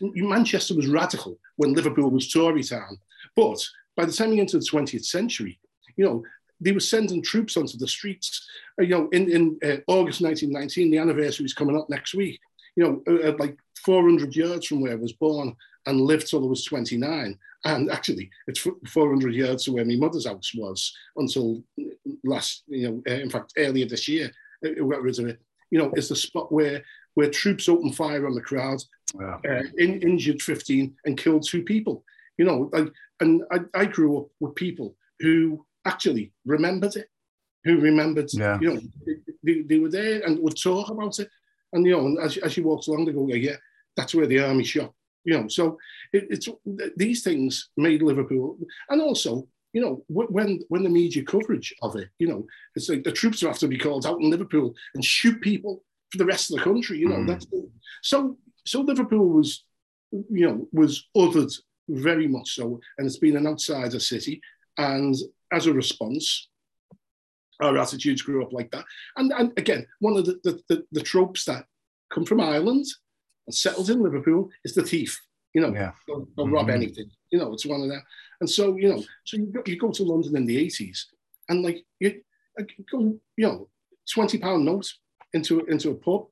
Manchester 0.00 0.74
was 0.74 0.86
radical 0.86 1.38
when 1.56 1.72
Liverpool 1.72 2.10
was 2.10 2.30
Tory 2.30 2.62
town. 2.62 2.98
But 3.34 3.58
by 3.96 4.04
the 4.04 4.12
time 4.12 4.30
you 4.30 4.36
get 4.36 4.42
into 4.42 4.58
the 4.58 4.64
20th 4.70 5.04
century, 5.04 5.58
you 5.96 6.04
know, 6.04 6.22
they 6.60 6.72
were 6.72 6.80
sending 6.80 7.22
troops 7.22 7.56
onto 7.56 7.78
the 7.78 7.86
streets. 7.86 8.48
Uh, 8.80 8.84
you 8.84 8.90
know, 8.90 9.08
in, 9.10 9.30
in 9.30 9.58
uh, 9.62 9.76
August 9.86 10.20
1919, 10.20 10.90
the 10.90 10.98
anniversary 10.98 11.46
is 11.46 11.54
coming 11.54 11.76
up 11.76 11.88
next 11.88 12.14
week. 12.14 12.40
You 12.78 12.84
know, 12.84 13.02
uh, 13.08 13.28
uh 13.28 13.36
like 13.38 13.56
400 13.84 14.34
yards 14.36 14.66
from 14.66 14.80
where 14.80 14.92
I 14.92 14.96
was 14.96 15.12
born 15.12 15.54
and 15.86 16.00
lived 16.00 16.28
till 16.28 16.44
I 16.44 16.46
was 16.46 16.64
29. 16.64 17.38
And 17.64 17.90
actually, 17.90 18.30
it's 18.46 18.66
400 18.86 19.34
yards 19.34 19.64
to 19.64 19.72
where 19.72 19.84
my 19.84 19.96
mother's 19.96 20.26
house 20.26 20.52
was 20.54 20.94
until 21.16 21.62
last, 22.24 22.62
you 22.68 22.88
know, 22.88 23.02
uh, 23.08 23.16
in 23.16 23.30
fact, 23.30 23.54
earlier 23.56 23.86
this 23.86 24.06
year, 24.06 24.30
it 24.62 24.78
got 24.78 25.02
rid 25.02 25.18
of 25.18 25.26
it. 25.26 25.40
You 25.70 25.78
know, 25.78 25.92
it's 25.96 26.08
the 26.08 26.16
spot 26.16 26.52
where 26.52 26.84
where 27.14 27.30
troops 27.30 27.68
opened 27.68 27.96
fire 27.96 28.26
on 28.26 28.34
the 28.34 28.40
crowd, 28.40 28.80
wow. 29.14 29.40
uh, 29.44 29.62
in, 29.76 30.00
injured 30.02 30.40
15 30.40 30.94
and 31.04 31.18
killed 31.18 31.44
two 31.44 31.64
people. 31.64 32.04
You 32.36 32.44
know, 32.44 32.70
like, 32.72 32.92
and 33.18 33.42
I, 33.50 33.58
I 33.74 33.84
grew 33.86 34.18
up 34.18 34.26
with 34.38 34.54
people 34.54 34.94
who 35.18 35.66
actually 35.84 36.32
remembered 36.46 36.94
it, 36.94 37.10
who 37.64 37.80
remembered, 37.80 38.32
yeah. 38.32 38.58
you 38.60 38.74
know, 38.74 38.80
they, 39.42 39.62
they, 39.62 39.78
were 39.80 39.88
there 39.88 40.20
and 40.24 40.38
would 40.38 40.56
talk 40.56 40.90
about 40.90 41.18
it. 41.18 41.28
And, 41.72 41.86
you 41.86 41.92
know, 41.92 42.20
as, 42.22 42.36
as 42.38 42.52
she 42.52 42.60
walks 42.60 42.86
along, 42.86 43.04
they 43.04 43.12
go, 43.12 43.26
yeah, 43.28 43.56
that's 43.96 44.14
where 44.14 44.26
the 44.26 44.40
army 44.40 44.64
shot. 44.64 44.92
You 45.24 45.34
know, 45.34 45.48
so 45.48 45.78
it, 46.12 46.26
it's 46.30 46.48
these 46.96 47.22
things 47.22 47.68
made 47.76 48.00
Liverpool, 48.00 48.56
and 48.88 49.02
also, 49.02 49.46
you 49.74 49.82
know, 49.82 50.02
when 50.08 50.60
when 50.68 50.82
the 50.82 50.88
media 50.88 51.22
coverage 51.22 51.74
of 51.82 51.96
it, 51.96 52.08
you 52.18 52.28
know, 52.28 52.46
it's 52.74 52.88
like 52.88 53.04
the 53.04 53.12
troops 53.12 53.42
have 53.42 53.58
to 53.58 53.68
be 53.68 53.76
called 53.76 54.06
out 54.06 54.20
in 54.20 54.30
Liverpool 54.30 54.72
and 54.94 55.04
shoot 55.04 55.38
people 55.42 55.84
for 56.10 56.18
the 56.18 56.24
rest 56.24 56.50
of 56.50 56.56
the 56.56 56.64
country. 56.64 56.98
You 56.98 57.10
know, 57.10 57.16
mm. 57.16 57.26
that's 57.26 57.46
so. 58.02 58.38
So 58.64 58.80
Liverpool 58.80 59.28
was, 59.28 59.64
you 60.12 60.46
know, 60.46 60.68
was 60.72 61.08
othered 61.14 61.52
very 61.88 62.28
much 62.28 62.54
so, 62.54 62.80
and 62.96 63.06
it's 63.06 63.18
been 63.18 63.36
an 63.36 63.46
outsider 63.46 64.00
city. 64.00 64.40
And 64.78 65.14
as 65.52 65.66
a 65.66 65.74
response, 65.74 66.48
our 67.60 67.76
attitudes 67.78 68.22
grew 68.22 68.44
up 68.44 68.52
like 68.52 68.70
that. 68.70 68.84
And, 69.16 69.32
and 69.32 69.52
again, 69.56 69.86
one 70.00 70.16
of 70.16 70.26
the, 70.26 70.38
the, 70.44 70.60
the, 70.68 70.84
the 70.92 71.00
tropes 71.00 71.44
that 71.44 71.64
come 72.10 72.24
from 72.24 72.40
Ireland 72.40 72.86
and 73.46 73.54
settled 73.54 73.90
in 73.90 74.02
Liverpool 74.02 74.50
is 74.64 74.74
the 74.74 74.82
thief. 74.82 75.20
You 75.54 75.62
know, 75.62 75.72
yeah. 75.72 75.92
they'll, 76.06 76.28
they'll 76.36 76.46
mm-hmm. 76.46 76.54
rob 76.54 76.70
anything. 76.70 77.10
You 77.30 77.38
know, 77.38 77.52
it's 77.52 77.66
one 77.66 77.82
of 77.82 77.88
them. 77.88 78.02
And 78.40 78.48
so, 78.48 78.76
you 78.76 78.88
know, 78.88 79.02
so 79.24 79.36
you 79.36 79.46
go, 79.46 79.62
you 79.66 79.76
go 79.76 79.90
to 79.90 80.02
London 80.02 80.36
in 80.36 80.46
the 80.46 80.66
80s 80.66 81.04
and 81.48 81.62
like 81.62 81.84
you 81.98 82.22
go, 82.90 83.18
you 83.36 83.46
know, 83.46 83.68
20 84.12 84.38
pound 84.38 84.64
note 84.64 84.92
into, 85.32 85.64
into 85.66 85.90
a 85.90 85.94
pub 85.94 86.26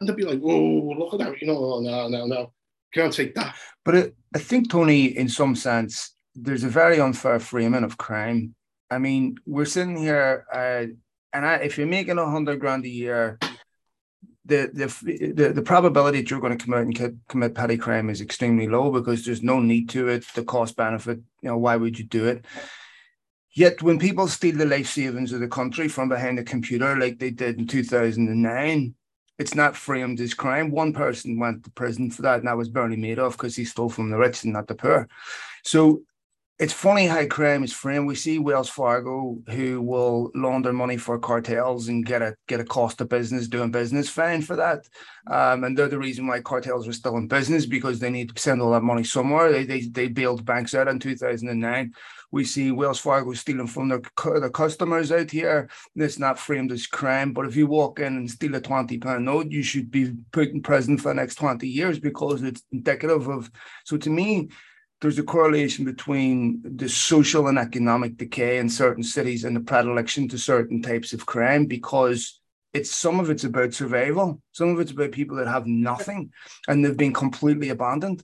and 0.00 0.08
they'll 0.08 0.16
be 0.16 0.24
like, 0.24 0.40
whoa, 0.40 0.94
look 0.98 1.12
at 1.12 1.20
that. 1.20 1.40
You 1.40 1.48
know, 1.48 1.58
oh, 1.58 1.80
no, 1.80 2.08
no, 2.08 2.26
no, 2.26 2.52
can't 2.94 3.12
take 3.12 3.34
that. 3.34 3.54
But 3.84 3.94
it, 3.94 4.16
I 4.34 4.38
think, 4.38 4.70
Tony, 4.70 5.16
in 5.16 5.28
some 5.28 5.54
sense, 5.54 6.14
there's 6.34 6.64
a 6.64 6.68
very 6.68 7.00
unfair 7.00 7.38
framing 7.38 7.84
of 7.84 7.98
crime. 7.98 8.54
I 8.90 8.98
mean, 8.98 9.38
we're 9.46 9.66
sitting 9.66 9.96
here, 9.96 10.46
uh, 10.52 10.92
and 11.32 11.46
I, 11.46 11.56
if 11.56 11.78
you're 11.78 11.86
making 11.86 12.18
a 12.18 12.28
hundred 12.28 12.58
grand 12.58 12.84
a 12.84 12.88
year, 12.88 13.38
the, 14.44 14.68
the 14.72 15.32
the 15.32 15.52
the 15.52 15.62
probability 15.62 16.20
that 16.20 16.30
you're 16.30 16.40
going 16.40 16.56
to 16.56 16.64
commit 16.64 16.80
and 16.80 17.20
commit 17.28 17.54
petty 17.54 17.76
crime 17.76 18.10
is 18.10 18.20
extremely 18.20 18.66
low 18.66 18.90
because 18.90 19.24
there's 19.24 19.42
no 19.42 19.60
need 19.60 19.88
to 19.90 20.08
it. 20.08 20.24
The 20.34 20.42
cost 20.42 20.76
benefit, 20.76 21.18
you 21.40 21.48
know, 21.48 21.58
why 21.58 21.76
would 21.76 21.98
you 21.98 22.04
do 22.04 22.26
it? 22.26 22.44
Yet 23.52 23.82
when 23.82 23.98
people 23.98 24.28
steal 24.28 24.56
the 24.56 24.66
life 24.66 24.88
savings 24.88 25.32
of 25.32 25.40
the 25.40 25.48
country 25.48 25.88
from 25.88 26.08
behind 26.08 26.38
a 26.38 26.44
computer 26.44 26.96
like 26.96 27.18
they 27.18 27.30
did 27.30 27.58
in 27.58 27.66
2009, 27.66 28.94
it's 29.38 29.54
not 29.54 29.76
framed 29.76 30.20
as 30.20 30.34
crime. 30.34 30.70
One 30.70 30.92
person 30.92 31.38
went 31.38 31.64
to 31.64 31.70
prison 31.70 32.10
for 32.10 32.22
that, 32.22 32.40
and 32.40 32.48
that 32.48 32.56
was 32.56 32.68
Bernie 32.68 32.96
Madoff 32.96 33.32
because 33.32 33.56
he 33.56 33.64
stole 33.64 33.88
from 33.88 34.10
the 34.10 34.18
rich 34.18 34.44
and 34.44 34.52
not 34.52 34.66
the 34.68 34.74
poor. 34.74 35.08
So 35.64 36.02
it's 36.60 36.74
funny 36.74 37.06
how 37.06 37.24
crime 37.24 37.64
is 37.64 37.72
framed. 37.72 38.06
We 38.06 38.14
see 38.14 38.38
Wells 38.38 38.68
Fargo 38.68 39.38
who 39.48 39.80
will 39.80 40.30
launder 40.34 40.74
money 40.74 40.98
for 40.98 41.18
cartels 41.18 41.88
and 41.88 42.04
get 42.04 42.20
a 42.20 42.36
get 42.48 42.60
a 42.60 42.64
cost 42.64 43.00
of 43.00 43.08
business 43.08 43.48
doing 43.48 43.70
business 43.70 44.10
fine 44.10 44.42
for 44.42 44.56
that. 44.56 44.86
Um, 45.26 45.64
and 45.64 45.76
they're 45.76 45.88
the 45.88 45.98
reason 45.98 46.26
why 46.26 46.42
cartels 46.42 46.86
are 46.86 46.92
still 46.92 47.16
in 47.16 47.28
business 47.28 47.64
because 47.64 47.98
they 47.98 48.10
need 48.10 48.34
to 48.34 48.40
send 48.40 48.60
all 48.60 48.72
that 48.72 48.82
money 48.82 49.04
somewhere. 49.04 49.50
They 49.50 49.64
they, 49.64 49.80
they 49.80 50.08
bailed 50.08 50.44
banks 50.44 50.74
out 50.74 50.88
in 50.88 50.98
2009. 50.98 51.94
We 52.30 52.44
see 52.44 52.72
Wells 52.72 53.00
Fargo 53.00 53.32
stealing 53.32 53.66
from 53.66 53.88
their, 53.88 54.02
their 54.38 54.50
customers 54.50 55.10
out 55.10 55.30
here. 55.30 55.70
It's 55.96 56.18
not 56.18 56.38
framed 56.38 56.72
as 56.72 56.86
crime, 56.86 57.32
but 57.32 57.46
if 57.46 57.56
you 57.56 57.68
walk 57.68 58.00
in 58.00 58.18
and 58.18 58.30
steal 58.30 58.54
a 58.54 58.60
20 58.60 58.98
pound 58.98 59.24
note, 59.24 59.50
you 59.50 59.62
should 59.62 59.90
be 59.90 60.12
put 60.30 60.50
in 60.50 60.60
prison 60.60 60.98
for 60.98 61.08
the 61.08 61.14
next 61.14 61.36
20 61.36 61.66
years 61.66 61.98
because 61.98 62.42
it's 62.42 62.62
indicative 62.70 63.28
of. 63.28 63.50
So 63.84 63.96
to 63.96 64.10
me, 64.10 64.50
there's 65.00 65.18
a 65.18 65.22
correlation 65.22 65.84
between 65.84 66.60
the 66.76 66.88
social 66.88 67.48
and 67.48 67.58
economic 67.58 68.16
decay 68.16 68.58
in 68.58 68.68
certain 68.68 69.02
cities 69.02 69.44
and 69.44 69.56
the 69.56 69.60
predilection 69.60 70.28
to 70.28 70.38
certain 70.38 70.82
types 70.82 71.12
of 71.12 71.26
crime 71.26 71.66
because 71.66 72.40
it's 72.72 72.90
some 72.90 73.18
of 73.18 73.30
it's 73.30 73.44
about 73.44 73.74
survival 73.74 74.40
some 74.52 74.68
of 74.68 74.80
it's 74.80 74.92
about 74.92 75.12
people 75.12 75.36
that 75.36 75.48
have 75.48 75.66
nothing 75.66 76.32
and 76.68 76.84
they've 76.84 76.96
been 76.96 77.12
completely 77.12 77.70
abandoned 77.70 78.22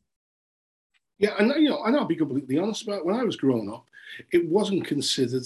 yeah 1.19 1.35
and 1.39 1.53
you 1.57 1.69
know 1.69 1.83
and 1.85 1.97
i'll 1.97 2.05
be 2.05 2.17
completely 2.17 2.59
honest 2.59 2.83
about 2.83 2.99
it. 2.99 3.07
when 3.07 3.17
i 3.17 3.25
was 3.25 3.37
growing 3.37 3.73
up 3.73 3.87
it 4.33 4.47
wasn't 4.49 4.87
considered 4.87 5.45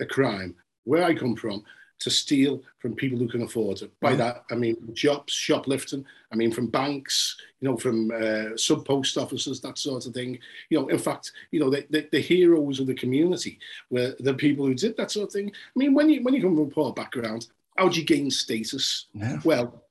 a 0.00 0.06
crime 0.06 0.54
where 0.84 1.04
i 1.04 1.14
come 1.14 1.34
from 1.34 1.62
to 2.00 2.10
steal 2.10 2.62
from 2.78 2.94
people 2.94 3.18
who 3.18 3.28
can 3.28 3.42
afford 3.42 3.82
it. 3.82 3.90
By 4.00 4.14
mm. 4.14 4.18
that, 4.18 4.44
I 4.50 4.54
mean 4.54 4.76
jobs, 4.92 5.32
shoplifting. 5.32 6.04
I 6.32 6.36
mean 6.36 6.52
from 6.52 6.68
banks, 6.68 7.36
you 7.60 7.68
know, 7.68 7.76
from 7.76 8.10
uh, 8.10 8.56
sub 8.56 8.84
post 8.84 9.16
offices, 9.16 9.60
that 9.60 9.78
sort 9.78 10.06
of 10.06 10.14
thing. 10.14 10.38
You 10.70 10.80
know, 10.80 10.88
in 10.88 10.98
fact, 10.98 11.32
you 11.50 11.60
know, 11.60 11.70
the, 11.70 11.86
the, 11.90 12.08
the, 12.12 12.20
heroes 12.20 12.80
of 12.80 12.86
the 12.86 12.94
community 12.94 13.58
were 13.90 14.14
the 14.20 14.34
people 14.34 14.66
who 14.66 14.74
did 14.74 14.96
that 14.96 15.10
sort 15.10 15.28
of 15.28 15.32
thing. 15.32 15.50
I 15.50 15.78
mean, 15.78 15.94
when 15.94 16.08
you 16.08 16.22
when 16.22 16.34
you 16.34 16.42
come 16.42 16.54
from 16.54 16.66
a 16.66 16.70
poor 16.70 16.92
background, 16.92 17.48
how 17.76 17.88
do 17.88 17.98
you 17.98 18.06
gain 18.06 18.30
status? 18.30 19.06
Well, 19.44 19.82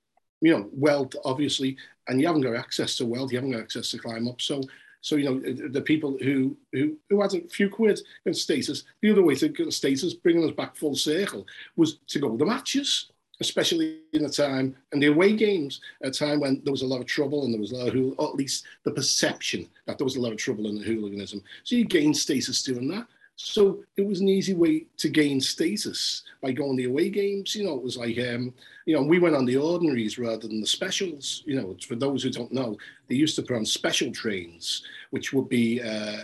you 0.41 0.51
know, 0.51 0.69
wealth 0.71 1.13
obviously, 1.25 1.77
and 2.07 2.21
you 2.21 2.27
haven't 2.27 2.41
got 2.41 2.55
access 2.55 2.95
to 2.97 3.05
wealth, 3.05 3.31
you 3.31 3.37
haven't 3.37 3.51
got 3.51 3.61
access 3.61 3.91
to 3.91 3.97
climb 3.97 4.27
up. 4.27 4.41
So 4.41 4.61
so 5.07 5.15
you 5.15 5.25
know 5.25 5.41
uh, 5.47 5.65
uh, 5.65 5.69
the 5.71 5.81
people 5.81 6.17
who 6.21 6.57
who 6.73 6.97
who 7.09 7.21
had 7.21 7.33
a 7.33 7.47
few 7.47 7.69
quid 7.69 7.99
in 8.25 8.33
status. 8.33 8.83
The 9.01 9.11
other 9.11 9.23
way 9.23 9.35
to 9.35 9.47
get 9.47 9.71
status, 9.71 10.13
bringing 10.13 10.43
us 10.43 10.55
back 10.55 10.75
full 10.75 10.95
circle, 10.95 11.47
was 11.77 11.99
to 12.07 12.19
go 12.19 12.31
to 12.31 12.37
the 12.37 12.45
matches, 12.45 13.09
especially 13.39 14.01
in 14.11 14.23
the 14.23 14.29
time 14.29 14.75
and 14.91 15.01
the 15.01 15.07
away 15.07 15.33
games, 15.33 15.79
a 16.01 16.11
time 16.11 16.41
when 16.41 16.61
there 16.63 16.73
was 16.73 16.81
a 16.81 16.87
lot 16.87 16.99
of 16.99 17.07
trouble 17.07 17.45
and 17.45 17.53
there 17.53 17.61
was 17.61 17.71
a 17.71 17.77
lot 17.77 17.95
of 17.95 18.13
or 18.17 18.27
at 18.27 18.35
least 18.35 18.65
the 18.83 18.91
perception 18.91 19.69
that 19.85 19.97
there 19.97 20.05
was 20.05 20.17
a 20.17 20.21
lot 20.21 20.33
of 20.33 20.37
trouble 20.37 20.67
in 20.67 20.75
the 20.75 20.83
hooliganism. 20.83 21.41
So 21.63 21.77
you 21.77 21.85
gain 21.85 22.13
status 22.13 22.61
doing 22.61 22.89
that. 22.89 23.07
So 23.39 23.83
it 23.95 24.05
was 24.05 24.19
an 24.19 24.29
easy 24.29 24.55
way 24.55 24.87
to 24.97 25.09
gain 25.09 25.39
status 25.39 26.23
by 26.41 26.51
going 26.51 26.75
the 26.75 26.85
away 26.85 27.09
games. 27.09 27.55
You 27.55 27.65
know, 27.65 27.75
it 27.75 27.83
was 27.83 27.95
like, 27.95 28.17
um, 28.17 28.51
you 28.87 28.95
know, 28.95 29.03
we 29.03 29.19
went 29.19 29.35
on 29.35 29.45
the 29.45 29.57
ordinaries 29.57 30.17
rather 30.17 30.47
than 30.47 30.59
the 30.59 30.65
specials. 30.67 31.43
You 31.45 31.61
know, 31.61 31.77
for 31.87 31.95
those 31.95 32.23
who 32.23 32.31
don't 32.31 32.51
know, 32.51 32.75
they 33.07 33.13
used 33.15 33.35
to 33.35 33.43
put 33.43 33.55
on 33.55 33.63
special 33.63 34.11
trains, 34.11 34.83
which 35.11 35.33
would 35.33 35.47
be 35.49 35.79
uh, 35.79 36.23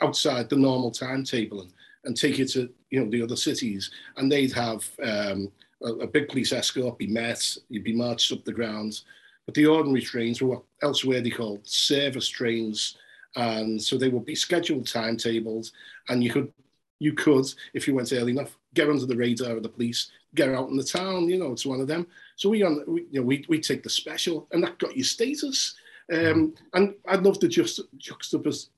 outside 0.00 0.48
the 0.48 0.56
normal 0.56 0.90
timetable 0.90 1.60
and, 1.60 1.72
and 2.06 2.16
take 2.16 2.38
you 2.38 2.46
to, 2.46 2.70
you 2.90 3.04
know, 3.04 3.10
the 3.10 3.22
other 3.22 3.36
cities. 3.36 3.90
And 4.16 4.32
they'd 4.32 4.52
have 4.54 4.88
um, 5.02 5.52
a, 5.82 5.88
a, 5.88 6.06
big 6.06 6.28
police 6.28 6.54
escort, 6.54 6.96
be 6.96 7.08
met, 7.08 7.58
you'd 7.68 7.84
be 7.84 7.94
marched 7.94 8.32
up 8.32 8.42
the 8.42 8.52
grounds. 8.52 9.04
But 9.44 9.54
the 9.54 9.66
ordinary 9.66 10.00
trains 10.00 10.40
were 10.40 10.48
what 10.48 10.62
elsewhere 10.80 11.20
they 11.20 11.28
called 11.28 11.60
service 11.68 12.28
trains 12.28 12.96
and 13.36 13.82
so 13.82 13.96
they 13.96 14.08
would 14.08 14.24
be 14.24 14.34
scheduled 14.34 14.86
timetables, 14.86 15.72
and 16.08 16.22
you 16.22 16.30
could 16.30 16.52
you 17.00 17.12
could 17.12 17.46
if 17.74 17.86
you 17.86 17.94
went 17.94 18.12
early 18.12 18.32
enough 18.32 18.56
get 18.74 18.90
under 18.90 19.06
the 19.06 19.16
radar 19.16 19.56
of 19.56 19.62
the 19.62 19.68
police, 19.68 20.10
get 20.34 20.50
out 20.50 20.68
in 20.68 20.76
the 20.76 20.84
town. 20.84 21.28
You 21.28 21.38
know, 21.38 21.52
it's 21.52 21.66
one 21.66 21.80
of 21.80 21.86
them. 21.86 22.06
So 22.36 22.48
we 22.48 22.62
on, 22.62 22.82
we, 22.86 23.06
you 23.10 23.20
know, 23.20 23.26
we 23.26 23.44
we 23.48 23.60
take 23.60 23.82
the 23.82 23.90
special, 23.90 24.46
and 24.52 24.62
that 24.62 24.78
got 24.78 24.96
you 24.96 25.04
status. 25.04 25.74
Um, 26.12 26.54
and 26.74 26.94
I'd 27.08 27.22
love 27.22 27.38
to 27.38 27.48
just 27.48 27.80
juxtapose, 27.98 28.68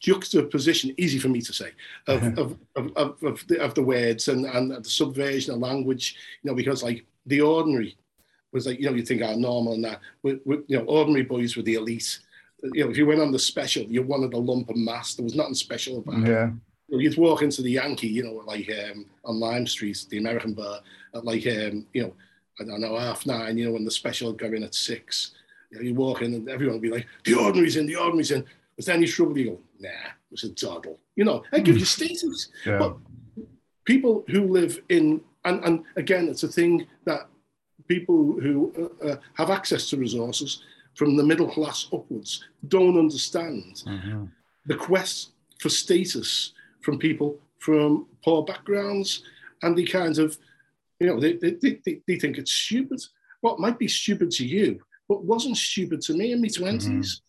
juxtaposition, 0.00 0.94
easy 0.96 1.18
for 1.18 1.28
me 1.28 1.42
to 1.42 1.52
say, 1.52 1.72
of, 2.06 2.38
of, 2.38 2.58
of, 2.96 3.22
of, 3.22 3.46
the, 3.48 3.60
of 3.60 3.74
the 3.74 3.82
words 3.82 4.28
and, 4.28 4.46
and 4.46 4.72
the 4.72 4.88
subversion 4.88 5.52
of 5.52 5.60
language, 5.60 6.16
you 6.42 6.50
know, 6.50 6.54
because 6.54 6.82
like 6.82 7.04
the 7.26 7.42
ordinary 7.42 7.98
was 8.52 8.66
like, 8.66 8.78
you 8.78 8.86
know, 8.86 8.96
you 8.96 9.02
think 9.02 9.20
are 9.20 9.32
oh, 9.32 9.38
normal 9.38 9.74
and 9.74 9.84
that, 9.84 10.00
with, 10.22 10.40
you 10.46 10.78
know, 10.78 10.84
ordinary 10.84 11.24
boys 11.24 11.54
were 11.54 11.62
the 11.62 11.74
elite. 11.74 12.18
You 12.62 12.84
know, 12.84 12.90
if 12.90 12.96
you 12.96 13.06
went 13.06 13.20
on 13.20 13.32
the 13.32 13.38
special, 13.38 13.84
you 13.84 14.02
wanted 14.02 14.32
a 14.32 14.38
lump 14.38 14.70
of 14.70 14.76
mass. 14.76 15.14
There 15.14 15.24
was 15.24 15.34
nothing 15.34 15.54
special 15.54 15.98
about 15.98 16.26
yeah. 16.26 16.50
it. 16.88 17.00
You'd 17.00 17.18
walk 17.18 17.42
into 17.42 17.62
the 17.62 17.72
Yankee, 17.72 18.08
you 18.08 18.24
know, 18.24 18.42
like 18.46 18.68
um, 18.70 19.06
on 19.24 19.38
Lime 19.38 19.66
Street, 19.66 20.06
the 20.10 20.18
American 20.18 20.54
bar, 20.54 20.80
at 21.14 21.24
like, 21.24 21.46
um, 21.46 21.86
you 21.92 22.02
know, 22.02 22.14
I 22.58 22.64
don't 22.64 22.80
know, 22.80 22.96
half 22.96 23.26
nine, 23.26 23.58
you 23.58 23.66
know, 23.66 23.72
when 23.72 23.84
the 23.84 23.90
special 23.90 24.32
got 24.32 24.54
in 24.54 24.64
at 24.64 24.74
six. 24.74 25.32
You, 25.70 25.76
know, 25.76 25.84
you 25.84 25.94
walk 25.94 26.22
in 26.22 26.34
and 26.34 26.48
everyone 26.48 26.76
would 26.76 26.82
be 26.82 26.90
like, 26.90 27.06
the 27.24 27.34
ordinary's 27.34 27.76
in, 27.76 27.86
the 27.86 27.96
ordinary's 27.96 28.30
in. 28.30 28.44
But 28.76 28.86
then 28.86 29.02
you 29.02 29.08
trouble, 29.08 29.36
you 29.36 29.50
go, 29.50 29.58
nah, 29.80 30.10
it's 30.32 30.44
a 30.44 30.48
doddle. 30.48 30.98
You 31.14 31.24
know, 31.24 31.44
I 31.52 31.60
give 31.60 31.78
you 31.78 31.84
status. 31.84 32.48
Yeah. 32.64 32.78
But 32.78 32.96
people 33.84 34.24
who 34.28 34.48
live 34.48 34.80
in, 34.88 35.20
and, 35.44 35.64
and 35.64 35.84
again, 35.96 36.28
it's 36.28 36.42
a 36.42 36.48
thing 36.48 36.86
that 37.04 37.28
people 37.86 38.38
who 38.40 38.92
uh, 39.02 39.06
uh, 39.06 39.16
have 39.34 39.50
access 39.50 39.90
to 39.90 39.96
resources 39.96 40.62
from 40.98 41.16
the 41.16 41.22
middle 41.22 41.48
class 41.48 41.88
upwards 41.92 42.44
don't 42.66 42.98
understand 42.98 43.82
mm-hmm. 43.86 44.24
the 44.66 44.74
quest 44.74 45.30
for 45.60 45.68
status 45.68 46.52
from 46.80 46.98
people 46.98 47.38
from 47.58 48.06
poor 48.24 48.42
backgrounds 48.44 49.22
and 49.62 49.76
the 49.76 49.86
kind 49.86 50.18
of 50.18 50.36
you 50.98 51.06
know 51.06 51.20
they, 51.20 51.34
they, 51.34 51.52
they, 51.62 52.00
they 52.06 52.18
think 52.18 52.36
it's 52.36 52.52
stupid 52.52 53.00
what 53.42 53.60
might 53.60 53.78
be 53.78 53.86
stupid 53.86 54.30
to 54.30 54.44
you 54.44 54.80
but 55.08 55.24
wasn't 55.24 55.56
stupid 55.56 56.00
to 56.00 56.14
me 56.14 56.32
in 56.32 56.40
my 56.42 56.48
20s 56.48 56.84
mm-hmm 56.84 57.24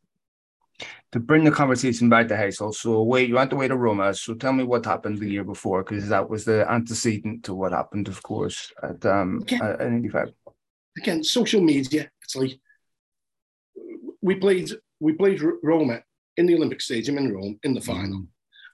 to 1.12 1.20
bring 1.20 1.44
the 1.44 1.52
conversation 1.52 2.08
back 2.08 2.28
to 2.28 2.36
Heysel, 2.36 2.74
so 2.74 3.02
wait, 3.04 3.28
you 3.28 3.36
went 3.36 3.52
away 3.52 3.68
to 3.68 3.76
Roma. 3.76 4.14
So 4.14 4.34
tell 4.34 4.54
me 4.54 4.64
what 4.64 4.86
happened 4.86 5.18
the 5.18 5.30
year 5.30 5.44
before, 5.44 5.84
because 5.84 6.08
that 6.08 6.30
was 6.30 6.46
the 6.46 6.70
antecedent 6.72 7.44
to 7.46 7.54
what 7.54 7.74
happened, 7.74 8.08
of 8.08 8.22
course, 8.24 8.72
at 8.82 9.06
um 9.06 9.40
again, 9.42 9.62
at 9.62 9.82
85. 9.82 10.32
Again, 10.98 11.24
social 11.24 11.62
media. 11.62 12.10
It's 12.22 12.36
like 12.36 12.60
we 14.22 14.36
played 14.36 14.72
we 15.00 15.14
played 15.14 15.42
Roma 15.64 16.02
in 16.38 16.46
the 16.46 16.56
Olympic 16.56 16.82
Stadium 16.82 17.18
in 17.18 17.34
Rome 17.34 17.60
in 17.64 17.74
the 17.74 17.82
final. 17.82 18.20
Mm. 18.20 18.28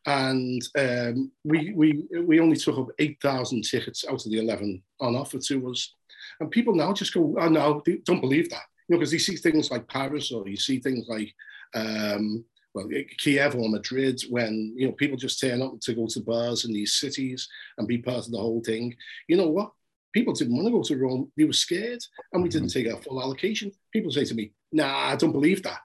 And 0.07 0.61
um, 0.77 1.31
we 1.43 1.73
we 1.73 2.03
we 2.21 2.39
only 2.39 2.55
took 2.55 2.77
up 2.77 2.89
eight 2.99 3.17
thousand 3.21 3.63
tickets 3.63 4.05
out 4.07 4.23
of 4.23 4.31
the 4.31 4.39
eleven 4.39 4.83
on 4.99 5.15
offer 5.15 5.39
to 5.39 5.71
us, 5.71 5.95
and 6.39 6.51
people 6.51 6.75
now 6.75 6.93
just 6.93 7.13
go, 7.13 7.35
"Oh 7.39 7.49
no, 7.49 7.81
don't 8.05 8.21
believe 8.21 8.49
that," 8.51 8.63
you 8.87 8.93
know, 8.93 8.99
because 8.99 9.13
you 9.13 9.19
see 9.19 9.35
things 9.35 9.71
like 9.71 9.87
Paris 9.87 10.31
or 10.31 10.47
you 10.47 10.57
see 10.57 10.79
things 10.79 11.07
like 11.07 11.33
um, 11.73 12.45
well, 12.75 12.87
Kiev 13.17 13.55
or 13.55 13.69
Madrid, 13.69 14.21
when 14.29 14.73
you 14.75 14.85
know 14.85 14.93
people 14.93 15.17
just 15.17 15.39
turn 15.39 15.61
up 15.61 15.79
to 15.79 15.93
go 15.95 16.05
to 16.07 16.19
bars 16.19 16.65
in 16.65 16.73
these 16.73 16.95
cities 16.95 17.47
and 17.77 17.87
be 17.87 17.97
part 17.97 18.25
of 18.25 18.31
the 18.31 18.37
whole 18.37 18.61
thing. 18.61 18.93
You 19.27 19.37
know 19.37 19.47
what? 19.47 19.71
People 20.15 20.33
didn't 20.33 20.55
want 20.55 20.65
to 20.67 20.71
go 20.71 20.81
to 20.81 20.97
Rome; 20.97 21.31
they 21.35 21.43
were 21.43 21.51
scared, 21.51 22.01
and 22.31 22.41
we 22.41 22.47
didn't 22.47 22.69
take 22.69 22.87
our 22.87 23.01
full 23.01 23.21
allocation. 23.21 23.69
People 23.91 24.11
say 24.11 24.23
to 24.23 24.33
me, 24.33 24.53
"Nah, 24.71 25.11
I 25.11 25.17
don't 25.17 25.33
believe 25.33 25.61
that." 25.63 25.81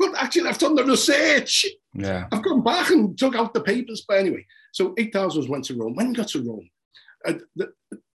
Well, 0.00 0.16
actually, 0.16 0.48
I've 0.48 0.58
done 0.58 0.74
the 0.74 0.84
research. 0.84 1.66
Yeah, 1.92 2.26
I've 2.32 2.42
gone 2.42 2.64
back 2.64 2.90
and 2.90 3.16
took 3.16 3.36
out 3.36 3.52
the 3.52 3.60
papers. 3.60 4.02
But 4.08 4.20
anyway, 4.20 4.46
so 4.72 4.94
eight 4.96 5.12
thousand 5.12 5.50
went 5.50 5.66
to 5.66 5.76
Rome. 5.76 5.94
When 5.94 6.08
we 6.08 6.14
got 6.14 6.28
to 6.28 6.42
Rome, 6.42 6.70
I'd 7.26 7.42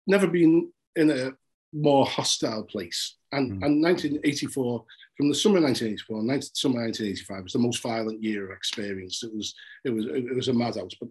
never 0.07 0.27
been 0.27 0.71
in 0.95 1.11
a 1.11 1.31
more 1.73 2.05
hostile 2.05 2.63
place. 2.63 3.17
And, 3.33 3.51
mm. 3.51 3.65
and 3.65 3.83
1984 3.83 4.85
from 5.17 5.27
the 5.27 5.35
summer 5.35 5.59
1984 5.59 6.23
19, 6.23 6.49
summer 6.53 6.81
1985 6.85 7.43
was 7.43 7.53
the 7.53 7.59
most 7.59 7.81
violent 7.81 8.23
year 8.23 8.45
of 8.45 8.55
experience. 8.55 9.21
It 9.21 9.35
was 9.35 9.53
it 9.83 9.89
was 9.89 10.05
it 10.05 10.33
was 10.33 10.47
a 10.47 10.53
madhouse, 10.53 10.95
but 10.99 11.09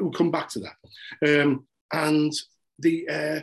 we'll 0.00 0.10
come 0.10 0.32
back 0.32 0.48
to 0.50 0.60
that. 0.60 1.42
Um, 1.42 1.64
and 1.92 2.32
the 2.78 3.08
uh, 3.08 3.40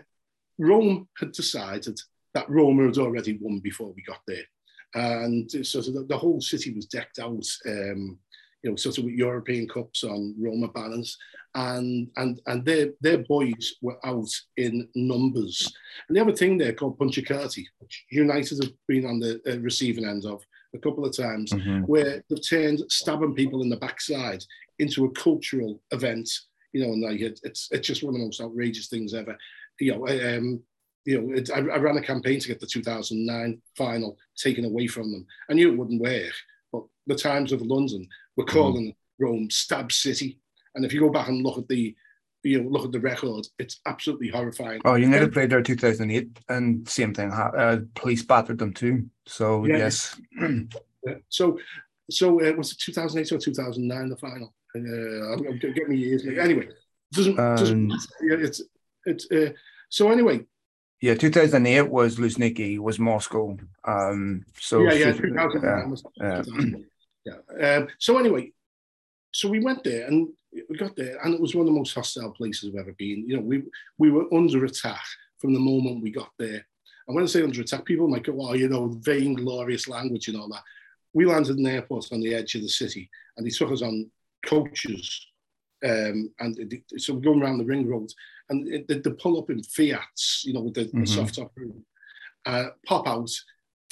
Rome 0.57 1.07
had 1.17 1.31
decided 1.31 1.99
that 2.33 2.49
Roma 2.49 2.85
had 2.85 2.97
already 2.97 3.37
won 3.39 3.59
before 3.59 3.93
we 3.93 4.03
got 4.03 4.21
there, 4.27 4.45
and 4.93 5.49
so 5.65 5.81
the, 5.81 6.05
the 6.07 6.17
whole 6.17 6.41
city 6.41 6.73
was 6.73 6.85
decked 6.85 7.19
out. 7.19 7.45
Um, 7.65 8.19
you 8.63 8.69
know, 8.69 8.75
sort 8.77 8.97
of 8.97 9.03
with 9.03 9.15
European 9.15 9.67
Cups 9.67 10.05
on 10.05 10.35
Roma 10.39 10.69
banners, 10.69 11.17
and 11.55 12.09
and 12.15 12.41
and 12.47 12.65
their 12.65 12.91
their 13.01 13.19
boys 13.19 13.75
were 13.81 13.97
out 14.05 14.29
in 14.57 14.87
numbers. 14.95 15.71
And 16.07 16.15
the 16.15 16.21
other 16.21 16.33
thing 16.33 16.57
there 16.57 16.73
called 16.73 16.97
Punchacati, 16.97 17.65
which 17.79 18.05
United 18.09 18.63
have 18.63 18.73
been 18.87 19.05
on 19.05 19.19
the 19.19 19.41
uh, 19.47 19.59
receiving 19.59 20.05
end 20.05 20.25
of 20.25 20.43
a 20.73 20.79
couple 20.79 21.05
of 21.05 21.15
times, 21.15 21.51
mm-hmm. 21.51 21.81
where 21.81 22.23
they've 22.29 22.49
turned 22.49 22.81
stabbing 22.89 23.35
people 23.35 23.61
in 23.61 23.69
the 23.69 23.77
backside 23.77 24.43
into 24.79 25.05
a 25.05 25.11
cultural 25.11 25.81
event. 25.91 26.29
You 26.73 26.85
know, 26.85 26.93
and 26.93 27.01
like 27.01 27.21
it, 27.21 27.39
it's 27.43 27.69
it's 27.71 27.87
just 27.87 28.03
one 28.03 28.15
of 28.15 28.19
the 28.19 28.25
most 28.25 28.41
outrageous 28.41 28.87
things 28.87 29.13
ever. 29.13 29.37
You 29.79 29.95
know, 29.95 30.07
um, 30.07 30.61
you 31.05 31.21
know, 31.21 31.33
it, 31.33 31.49
I, 31.51 31.57
I, 31.57 31.77
ran 31.77 31.97
a 31.97 32.01
campaign 32.01 32.39
to 32.39 32.47
get 32.47 32.59
the 32.59 32.65
2009 32.65 33.61
final 33.77 34.17
taken 34.37 34.65
away 34.65 34.87
from 34.87 35.11
them. 35.11 35.25
I 35.49 35.53
knew 35.53 35.71
it 35.71 35.77
wouldn't 35.77 36.01
work, 36.01 36.33
but 36.71 36.83
the 37.07 37.15
Times 37.15 37.51
of 37.51 37.61
London 37.61 38.07
were 38.37 38.45
mm-hmm. 38.45 38.57
calling 38.57 38.87
mm. 38.87 38.95
Rome 39.19 39.49
Stab 39.49 39.91
City. 39.91 40.39
And 40.75 40.85
if 40.85 40.93
you 40.93 40.99
go 40.99 41.09
back 41.09 41.27
and 41.27 41.43
look 41.43 41.57
at 41.57 41.67
the 41.67 41.95
you 42.43 42.61
know, 42.61 42.69
look 42.69 42.85
at 42.85 42.91
the 42.91 42.99
record, 42.99 43.47
it's 43.57 43.79
absolutely 43.85 44.27
horrifying. 44.27 44.81
Oh, 44.83 44.95
you 44.95 45.05
United 45.05 45.33
played 45.33 45.49
there 45.49 45.61
2008, 45.61 46.39
and 46.49 46.87
same 46.87 47.13
thing. 47.13 47.31
Uh, 47.31 47.79
police 47.95 48.21
battered 48.23 48.59
them 48.59 48.73
too. 48.73 49.09
So 49.25 49.65
yeah. 49.65 49.77
yes. 49.77 50.19
yeah. 50.41 51.15
So, 51.29 51.57
so 52.11 52.41
uh, 52.41 52.53
was 52.53 52.73
it 52.73 52.79
2008 52.79 53.31
or 53.31 53.37
2009 53.39 54.09
the 54.09 54.17
final? 54.17 54.53
Uh, 54.75 55.33
I'm, 55.33 55.59
getting 55.59 55.89
me 55.89 55.97
years. 55.97 56.25
Anyway, 56.25 56.65
it 56.65 56.75
doesn't, 57.13 57.39
um, 57.39 57.55
doesn't 57.55 57.87
matter. 57.87 58.43
It's 58.43 58.61
it's 59.05 59.31
uh, 59.31 59.51
so 59.89 60.11
anyway. 60.11 60.45
Yeah, 61.01 61.15
2008 61.15 61.89
was 61.89 62.15
Luzhniki, 62.15 62.79
was 62.79 62.97
Moscow. 62.97 63.57
Um, 63.83 64.45
so 64.57 64.83
yeah, 64.83 64.93
yeah, 64.93 65.11
2009 65.11 65.89
was, 65.89 66.03
yeah. 66.15 66.43
yeah. 67.25 67.75
Um, 67.75 67.87
so 67.99 68.17
anyway, 68.17 68.53
so 69.33 69.49
we 69.49 69.59
went 69.59 69.83
there 69.83 70.07
and 70.07 70.29
we 70.69 70.77
got 70.77 70.95
there, 70.95 71.17
and 71.23 71.33
it 71.33 71.41
was 71.41 71.55
one 71.55 71.67
of 71.67 71.73
the 71.73 71.77
most 71.77 71.93
hostile 71.93 72.31
places 72.31 72.69
I've 72.69 72.79
ever 72.79 72.93
been. 72.93 73.27
You 73.27 73.37
know, 73.37 73.43
we 73.43 73.63
we 73.97 74.11
were 74.11 74.33
under 74.33 74.63
attack 74.65 75.03
from 75.39 75.53
the 75.53 75.59
moment 75.59 76.01
we 76.01 76.11
got 76.11 76.31
there. 76.39 76.65
And 77.07 77.15
when 77.15 77.25
I 77.25 77.27
say 77.27 77.43
under 77.43 77.61
attack, 77.61 77.85
people 77.85 78.07
might 78.07 78.23
go, 78.23 78.35
"Oh, 78.39 78.53
you 78.53 78.69
know, 78.69 78.87
vain, 79.01 79.33
glorious 79.33 79.87
language 79.87 80.29
and 80.29 80.37
all 80.37 80.47
that." 80.49 80.63
We 81.13 81.25
landed 81.25 81.57
in 81.57 81.63
the 81.63 81.71
airport 81.71 82.11
on 82.11 82.21
the 82.21 82.33
edge 82.33 82.55
of 82.55 82.61
the 82.61 82.69
city, 82.69 83.09
and 83.35 83.45
they 83.45 83.51
took 83.51 83.71
us 83.71 83.81
on 83.81 84.09
coaches, 84.45 85.27
um, 85.83 86.31
and 86.39 86.81
so 86.97 87.13
we're 87.13 87.21
going 87.21 87.41
around 87.41 87.57
the 87.57 87.65
ring 87.65 87.87
road, 87.87 88.09
and 88.49 88.85
they, 88.87 88.99
they 88.99 89.11
pull 89.11 89.37
up 89.37 89.49
in 89.49 89.61
Fiat's, 89.63 90.43
you 90.45 90.53
know, 90.53 90.61
with 90.61 90.75
the, 90.75 90.85
mm-hmm. 90.85 91.01
the 91.01 91.07
soft 91.07 91.35
top 91.35 91.51
room, 91.55 91.85
uh, 92.45 92.67
pop 92.85 93.07
out, 93.07 93.29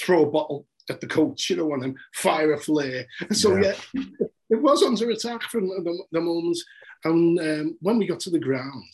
throw 0.00 0.24
a 0.24 0.30
bottle 0.30 0.66
at 0.90 1.00
the 1.00 1.06
coach, 1.06 1.50
you 1.50 1.56
know, 1.56 1.72
and 1.74 1.82
then 1.82 1.96
fire 2.14 2.52
a 2.52 2.58
flare. 2.58 3.06
So 3.32 3.56
yeah, 3.56 3.74
yeah 3.94 4.26
it 4.52 4.60
was 4.60 4.82
under 4.82 5.10
attack 5.10 5.42
from 5.44 5.68
the, 5.68 6.04
the 6.12 6.20
moment. 6.20 6.58
And 7.04 7.40
um, 7.40 7.78
when 7.80 7.96
we 7.96 8.06
got 8.06 8.20
to 8.20 8.30
the 8.30 8.38
ground, 8.38 8.84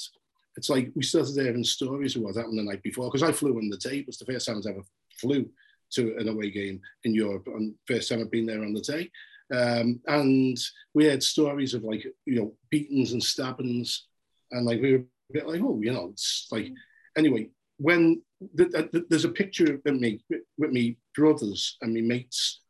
it's 0.56 0.70
like 0.70 0.92
we 0.94 1.02
started 1.02 1.34
hearing 1.34 1.64
stories 1.64 2.14
of 2.14 2.22
what 2.22 2.36
happened 2.36 2.58
the 2.58 2.62
night 2.62 2.82
before. 2.82 3.10
Because 3.10 3.28
I 3.28 3.32
flew 3.32 3.58
on 3.58 3.68
the 3.68 3.76
day, 3.76 3.98
it 3.98 4.06
was 4.06 4.18
the 4.18 4.24
first 4.24 4.46
time 4.46 4.62
I 4.64 4.70
ever 4.70 4.82
flew 5.20 5.50
to 5.92 6.16
an 6.18 6.28
away 6.28 6.50
game 6.50 6.80
in 7.04 7.14
Europe, 7.14 7.48
and 7.48 7.74
first 7.86 8.08
time 8.08 8.20
I've 8.20 8.30
been 8.30 8.46
there 8.46 8.62
on 8.62 8.72
the 8.72 8.80
day. 8.80 9.10
Um, 9.54 10.00
and 10.06 10.58
we 10.94 11.06
had 11.06 11.22
stories 11.22 11.74
of 11.74 11.82
like 11.84 12.04
you 12.26 12.36
know 12.36 12.54
beatings 12.70 13.12
and 13.12 13.22
stabbings, 13.22 14.06
and 14.50 14.66
like 14.66 14.80
we 14.80 14.92
were 14.92 14.98
a 14.98 15.32
bit 15.32 15.46
like, 15.46 15.60
oh, 15.62 15.78
you 15.82 15.92
know, 15.92 16.08
it's 16.12 16.48
like 16.50 16.68
anyway. 17.16 17.48
When 17.80 18.22
the, 18.54 18.64
the, 18.64 19.06
there's 19.08 19.24
a 19.24 19.28
picture 19.28 19.74
of 19.74 20.00
me 20.00 20.20
with 20.58 20.72
me 20.72 20.96
brothers 21.14 21.76
and 21.80 21.94
me 21.94 22.00
mates 22.00 22.60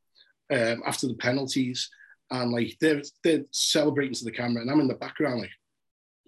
um, 0.53 0.83
after 0.85 1.07
the 1.09 1.15
penalties, 1.15 1.89
and 2.31 2.53
like 2.53 2.77
they're 2.79 3.03
they're 3.25 3.45
celebrating 3.53 4.15
to 4.15 4.25
the 4.25 4.31
camera, 4.31 4.61
and 4.61 4.71
I'm 4.71 4.81
in 4.81 4.89
the 4.89 4.95
background 4.95 5.41
like 5.41 5.51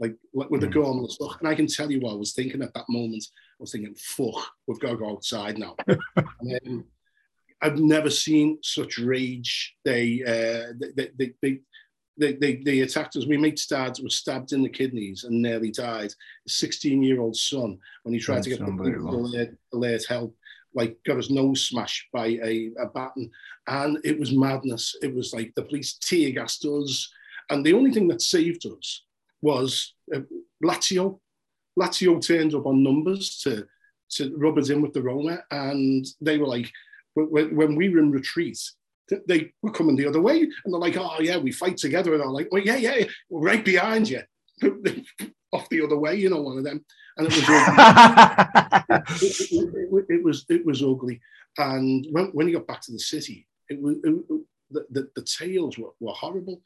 like, 0.01 0.16
like 0.32 0.51
with 0.51 0.62
mm. 0.62 0.64
the 0.64 0.70
goal 0.70 0.98
and 0.98 1.11
stuff. 1.11 1.36
And 1.40 1.48
I 1.48 1.55
can 1.55 1.66
tell 1.66 1.90
you 1.90 2.01
what 2.01 2.12
I 2.12 2.16
was 2.16 2.32
thinking 2.32 2.62
at 2.62 2.74
that 2.74 2.88
moment. 2.88 3.24
I 3.24 3.57
was 3.61 3.72
thinking, 3.72 3.94
"Fuck, 3.94 4.51
we've 4.66 4.80
got 4.80 4.92
to 4.92 4.96
go 4.96 5.11
outside 5.11 5.59
now." 5.59 5.76
and, 5.86 6.61
um, 6.66 6.84
I've 7.62 7.78
never 7.78 8.11
seen 8.11 8.58
such 8.62 8.98
rage. 8.98 9.74
They, 9.84 10.22
uh, 10.26 10.72
they, 10.96 11.11
they, 11.16 11.32
they, 11.42 11.61
they, 12.16 12.32
they, 12.34 12.56
they, 12.56 12.80
attacked 12.80 13.16
us. 13.16 13.26
We 13.26 13.36
mate's 13.36 13.66
dad 13.66 13.98
was 14.02 14.16
stabbed 14.16 14.52
in 14.52 14.62
the 14.62 14.68
kidneys 14.68 15.24
and 15.24 15.40
nearly 15.40 15.70
died. 15.70 16.12
A 16.46 16.50
16 16.50 17.02
year 17.02 17.20
old 17.20 17.36
son, 17.36 17.78
when 18.02 18.14
he 18.14 18.20
tried 18.20 18.36
That's 18.36 18.48
to 18.48 18.56
get 18.56 18.58
the, 18.61 18.72
the 18.72 19.56
alert 19.72 20.04
help, 20.06 20.36
like 20.74 20.96
got 21.06 21.16
his 21.16 21.30
nose 21.30 21.66
smashed 21.66 22.08
by 22.12 22.26
a, 22.26 22.70
a 22.78 22.86
baton. 22.86 23.30
And 23.66 23.98
it 24.04 24.18
was 24.18 24.32
madness. 24.32 24.96
It 25.02 25.14
was 25.14 25.32
like 25.32 25.52
the 25.54 25.62
police 25.62 25.94
tear 25.94 26.30
gassed 26.32 26.64
us. 26.64 27.11
And 27.50 27.64
the 27.64 27.74
only 27.74 27.90
thing 27.90 28.08
that 28.08 28.22
saved 28.22 28.66
us 28.66 29.04
was 29.42 29.94
uh, 30.14 30.20
Lazio. 30.62 31.20
Lazio 31.78 32.24
turned 32.24 32.54
up 32.54 32.66
on 32.66 32.82
numbers 32.82 33.38
to 33.38 33.66
to 34.11 34.36
rub 34.36 34.58
us 34.58 34.70
in 34.70 34.82
with 34.82 34.92
the 34.92 35.00
Roma, 35.00 35.38
and 35.52 36.04
they 36.20 36.36
were 36.36 36.46
like, 36.46 36.70
when, 37.14 37.54
when 37.56 37.76
we 37.76 37.88
were 37.88 37.98
in 37.98 38.11
retreat, 38.11 38.58
they 39.26 39.52
were 39.62 39.72
coming 39.72 39.96
the 39.96 40.06
other 40.06 40.20
way, 40.20 40.40
and 40.40 40.52
they're 40.66 40.80
like, 40.80 40.96
"Oh 40.96 41.16
yeah, 41.20 41.36
we 41.36 41.52
fight 41.52 41.76
together," 41.76 42.14
and 42.14 42.22
I'm 42.22 42.30
like, 42.30 42.48
"Well, 42.50 42.62
yeah, 42.62 42.76
yeah, 42.76 43.04
we're 43.28 43.46
right 43.46 43.64
behind 43.64 44.08
you." 44.08 44.22
Off 45.52 45.68
the 45.68 45.82
other 45.82 45.98
way, 45.98 46.14
you 46.14 46.30
know, 46.30 46.42
one 46.42 46.58
of 46.58 46.64
them, 46.64 46.84
and 47.16 47.26
it 47.28 47.34
was 47.34 47.44
it, 49.22 49.68
it, 49.72 50.06
it, 50.08 50.24
was 50.24 50.46
it 50.48 50.64
was 50.64 50.82
ugly. 50.82 51.20
And 51.58 52.06
when, 52.12 52.26
when 52.26 52.46
he 52.46 52.52
got 52.52 52.68
back 52.68 52.80
to 52.82 52.92
the 52.92 53.00
city, 53.00 53.48
it 53.68 53.82
was 53.82 53.96
the, 54.02 54.86
the, 54.90 55.11
the 55.16 55.22
tales 55.22 55.76
were, 55.76 55.90
were 55.98 56.12
horrible, 56.12 56.62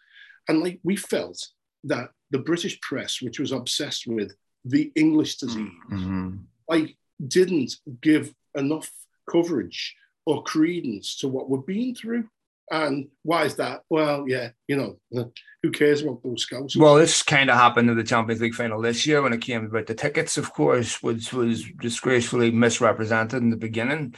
and 0.48 0.60
like 0.60 0.80
we 0.82 0.96
felt 0.96 1.48
that 1.84 2.10
the 2.30 2.38
British 2.38 2.78
press, 2.80 3.22
which 3.22 3.38
was 3.38 3.52
obsessed 3.52 4.06
with 4.06 4.34
the 4.64 4.92
English 4.96 5.36
disease, 5.36 5.72
mm-hmm. 5.90 6.36
like 6.68 6.96
didn't 7.26 7.76
give 8.02 8.34
enough 8.54 8.90
coverage 9.30 9.96
or 10.26 10.42
credence 10.42 11.16
to 11.16 11.28
what 11.28 11.50
we've 11.50 11.66
been 11.66 11.94
through. 11.94 12.28
And 12.70 13.08
why 13.22 13.44
is 13.44 13.56
that? 13.56 13.82
Well, 13.90 14.24
yeah, 14.26 14.50
you 14.68 14.76
know, 14.76 14.98
who 15.62 15.70
cares 15.70 16.02
about 16.02 16.22
those 16.22 16.42
scouts? 16.42 16.76
Well, 16.76 16.94
this 16.94 17.22
kind 17.22 17.50
of 17.50 17.56
happened 17.56 17.90
in 17.90 17.96
the 17.96 18.04
Champions 18.04 18.40
League 18.40 18.54
final 18.54 18.80
this 18.80 19.06
year 19.06 19.22
when 19.22 19.32
it 19.32 19.42
came 19.42 19.66
about 19.66 19.86
the 19.86 19.94
tickets, 19.94 20.38
of 20.38 20.52
course, 20.52 21.02
which 21.02 21.32
was 21.32 21.64
disgracefully 21.80 22.50
misrepresented 22.50 23.42
in 23.42 23.50
the 23.50 23.56
beginning. 23.56 24.14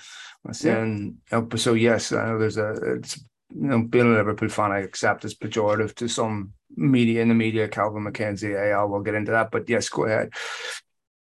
Saying, 0.53 1.17
uh, 1.33 1.43
yeah. 1.43 1.57
so 1.57 1.75
yes, 1.75 2.13
I 2.13 2.27
know 2.27 2.39
there's 2.39 2.57
a, 2.57 2.71
it's, 2.95 3.19
you 3.51 3.67
know, 3.67 3.83
being 3.83 4.07
a 4.07 4.17
Liverpool 4.17 4.49
fan, 4.49 4.71
I 4.71 4.79
accept 4.79 5.25
as 5.25 5.35
pejorative 5.35 5.93
to 5.97 6.09
some 6.09 6.53
media 6.77 7.21
in 7.23 7.29
the 7.29 7.35
media, 7.35 7.67
Kelvin 7.67 8.05
MacKenzie, 8.05 8.53
yeah, 8.53 8.85
we'll 8.85 9.03
get 9.03 9.17
into 9.17 9.33
that. 9.33 9.51
But 9.51 9.69
yes, 9.69 9.89
go 9.89 10.05
ahead. 10.05 10.31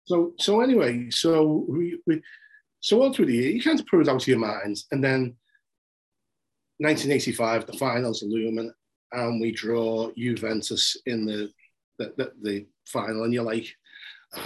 So, 0.03 0.33
so 0.37 0.61
anyway, 0.61 1.09
so 1.09 1.65
we, 1.67 1.99
we 2.05 2.21
so 2.85 3.01
all 3.01 3.11
through 3.11 3.25
the 3.25 3.33
year, 3.33 3.49
you 3.49 3.71
of 3.71 3.87
put 3.87 4.01
it 4.01 4.07
out 4.07 4.21
of 4.21 4.27
your 4.27 4.37
minds. 4.37 4.85
and 4.91 5.03
then 5.03 5.35
1985, 6.77 7.65
the 7.65 7.73
finals 7.79 8.21
are 8.21 8.27
looming, 8.27 8.71
and 9.11 9.41
we 9.41 9.51
draw 9.51 10.11
Juventus 10.15 10.95
in 11.07 11.25
the 11.25 11.49
the, 11.97 12.13
the, 12.15 12.31
the 12.43 12.67
final, 12.85 13.23
and 13.23 13.33
you're 13.33 13.43
like, 13.43 13.65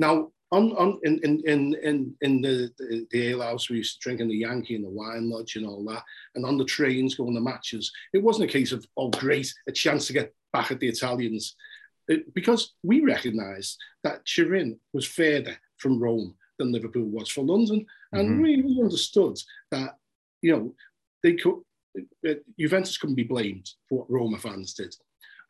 now 0.00 0.32
on 0.50 0.72
on 0.72 0.98
in 1.04 1.20
in 1.22 1.42
in 1.46 1.74
in, 1.84 2.16
in 2.22 2.42
the, 2.42 2.72
the 2.76 3.06
the 3.12 3.28
ale 3.28 3.42
house 3.42 3.70
we 3.70 3.76
used 3.76 4.00
to 4.00 4.00
drink 4.02 4.18
in 4.18 4.26
the 4.26 4.34
Yankee 4.34 4.74
and 4.74 4.84
the 4.84 4.90
wine 4.90 5.30
lodge 5.30 5.54
and 5.54 5.64
all 5.64 5.84
that, 5.84 6.02
and 6.34 6.44
on 6.44 6.58
the 6.58 6.64
trains 6.64 7.14
going 7.14 7.36
to 7.36 7.40
matches, 7.40 7.92
it 8.12 8.20
wasn't 8.20 8.50
a 8.50 8.52
case 8.52 8.72
of 8.72 8.84
oh 8.96 9.10
great 9.10 9.54
a 9.68 9.72
chance 9.72 10.08
to 10.08 10.12
get 10.12 10.34
back 10.52 10.72
at 10.72 10.80
the 10.80 10.88
Italians, 10.88 11.54
it, 12.08 12.34
because 12.34 12.74
we 12.82 13.00
recognised 13.02 13.78
that 14.02 14.26
Turin 14.26 14.80
was 14.92 15.06
further 15.06 15.56
from 15.76 16.02
Rome 16.02 16.34
than 16.60 16.72
Liverpool 16.72 17.06
was 17.06 17.30
for 17.30 17.42
London, 17.42 17.84
and 18.12 18.28
mm-hmm. 18.28 18.42
we, 18.42 18.62
we 18.62 18.80
understood 18.80 19.36
that 19.72 19.96
you 20.42 20.52
know 20.52 20.74
they 21.22 21.34
could 21.34 21.56
uh, 22.28 22.34
Juventus 22.58 22.98
couldn't 22.98 23.16
be 23.16 23.24
blamed 23.24 23.68
for 23.88 23.98
what 23.98 24.10
Roma 24.10 24.38
fans 24.38 24.74
did. 24.74 24.94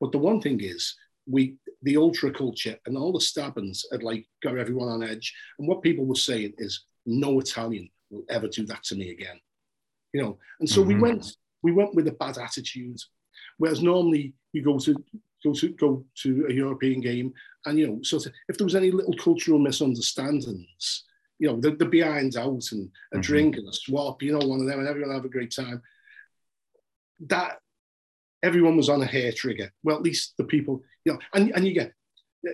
But 0.01 0.13
the 0.13 0.19
one 0.19 0.41
thing 0.41 0.61
is, 0.63 0.97
we 1.27 1.57
the 1.83 1.97
ultra 1.97 2.31
culture 2.33 2.77
and 2.87 2.97
all 2.97 3.13
the 3.13 3.21
stabbings 3.21 3.85
had 3.93 4.03
like 4.03 4.27
got 4.43 4.57
everyone 4.57 4.89
on 4.89 5.03
edge. 5.03 5.35
And 5.59 5.69
what 5.69 5.83
people 5.83 6.07
were 6.07 6.15
saying 6.15 6.55
is, 6.59 6.85
no 7.05 7.41
Italian 7.41 7.91
will 8.11 8.25
ever 8.29 8.49
do 8.49 8.65
that 8.67 8.83
to 8.85 8.97
me 8.97 9.11
again. 9.11 9.39
You 10.13 10.23
know, 10.23 10.39
and 10.61 10.69
so 10.69 10.81
mm-hmm. 10.81 10.89
we 10.89 11.01
went 11.01 11.37
we 11.63 11.73
went 11.73 11.95
with 11.95 12.09
a 12.09 12.13
bad 12.13 12.39
attitude. 12.39 12.99
Whereas 13.59 13.83
normally 13.83 14.35
you 14.53 14.63
go 14.63 14.79
to 14.79 14.97
go 15.45 15.53
to 15.53 15.69
go 15.71 16.05
to 16.23 16.47
a 16.49 16.53
European 16.53 17.01
game 17.01 17.33
and 17.67 17.79
you 17.79 17.87
know, 17.87 18.03
sort 18.03 18.27
of 18.27 18.33
if 18.49 18.57
there 18.57 18.65
was 18.65 18.75
any 18.75 18.91
little 18.91 19.15
cultural 19.15 19.59
misunderstandings, 19.59 21.05
you 21.39 21.49
know, 21.49 21.61
the, 21.61 21.73
the 21.73 21.87
behinds 21.87 22.37
out 22.37 22.67
and 22.73 22.91
a 23.13 23.17
mm-hmm. 23.17 23.21
drink 23.21 23.57
and 23.57 23.69
a 23.69 23.73
swap, 23.73 24.23
you 24.23 24.33
know, 24.33 24.47
one 24.47 24.61
of 24.61 24.67
them, 24.67 24.79
and 24.79 24.89
everyone 24.89 25.15
have 25.15 25.25
a 25.25 25.29
great 25.29 25.55
time. 25.55 25.83
That 27.27 27.59
everyone 28.43 28.77
was 28.77 28.89
on 28.89 29.03
a 29.03 29.07
hair 29.07 29.33
trigger. 29.33 29.71
Well, 29.83 29.97
at 29.97 30.03
least 30.03 30.35
the 30.39 30.45
people, 30.45 30.83
you 31.05 31.13
know, 31.13 31.19
and, 31.35 31.51
and 31.55 31.67
you 31.67 31.75
get, 31.75 31.93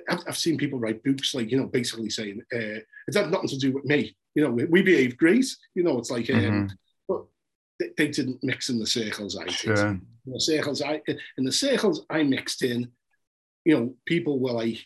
I've, 0.09 0.21
I've 0.27 0.37
seen 0.37 0.59
people 0.59 0.81
write 0.81 1.05
books 1.05 1.35
like, 1.35 1.51
you 1.51 1.59
know, 1.59 1.67
basically 1.67 2.11
saying, 2.11 2.43
uh, 2.53 2.81
it's 3.07 3.17
had 3.17 3.31
nothing 3.31 3.49
to 3.51 3.59
do 3.59 3.73
with 3.73 3.85
me. 3.85 4.17
You 4.35 4.43
know, 4.43 4.51
we, 4.51 4.65
we 4.65 4.83
behave 4.83 5.17
great. 5.17 5.47
You 5.75 5.85
know, 5.85 5.99
it's 5.99 6.11
like, 6.11 6.29
um, 6.31 6.41
mm-hmm. 6.41 6.75
They, 7.79 8.09
didn't 8.09 8.43
mix 8.43 8.69
in 8.69 8.79
the 8.79 8.87
circles 8.87 9.37
I 9.37 9.45
did. 9.45 9.55
Sure. 9.55 9.87
In 9.89 10.33
the 10.33 10.41
circles 10.41 10.83
I, 10.83 11.03
in 11.39 11.45
the 11.45 11.53
circles 11.53 12.05
I 12.11 12.23
mixed 12.23 12.63
in, 12.63 12.91
you 13.65 13.77
know, 13.77 13.95
people 14.07 14.39
were 14.39 14.53
like, 14.53 14.79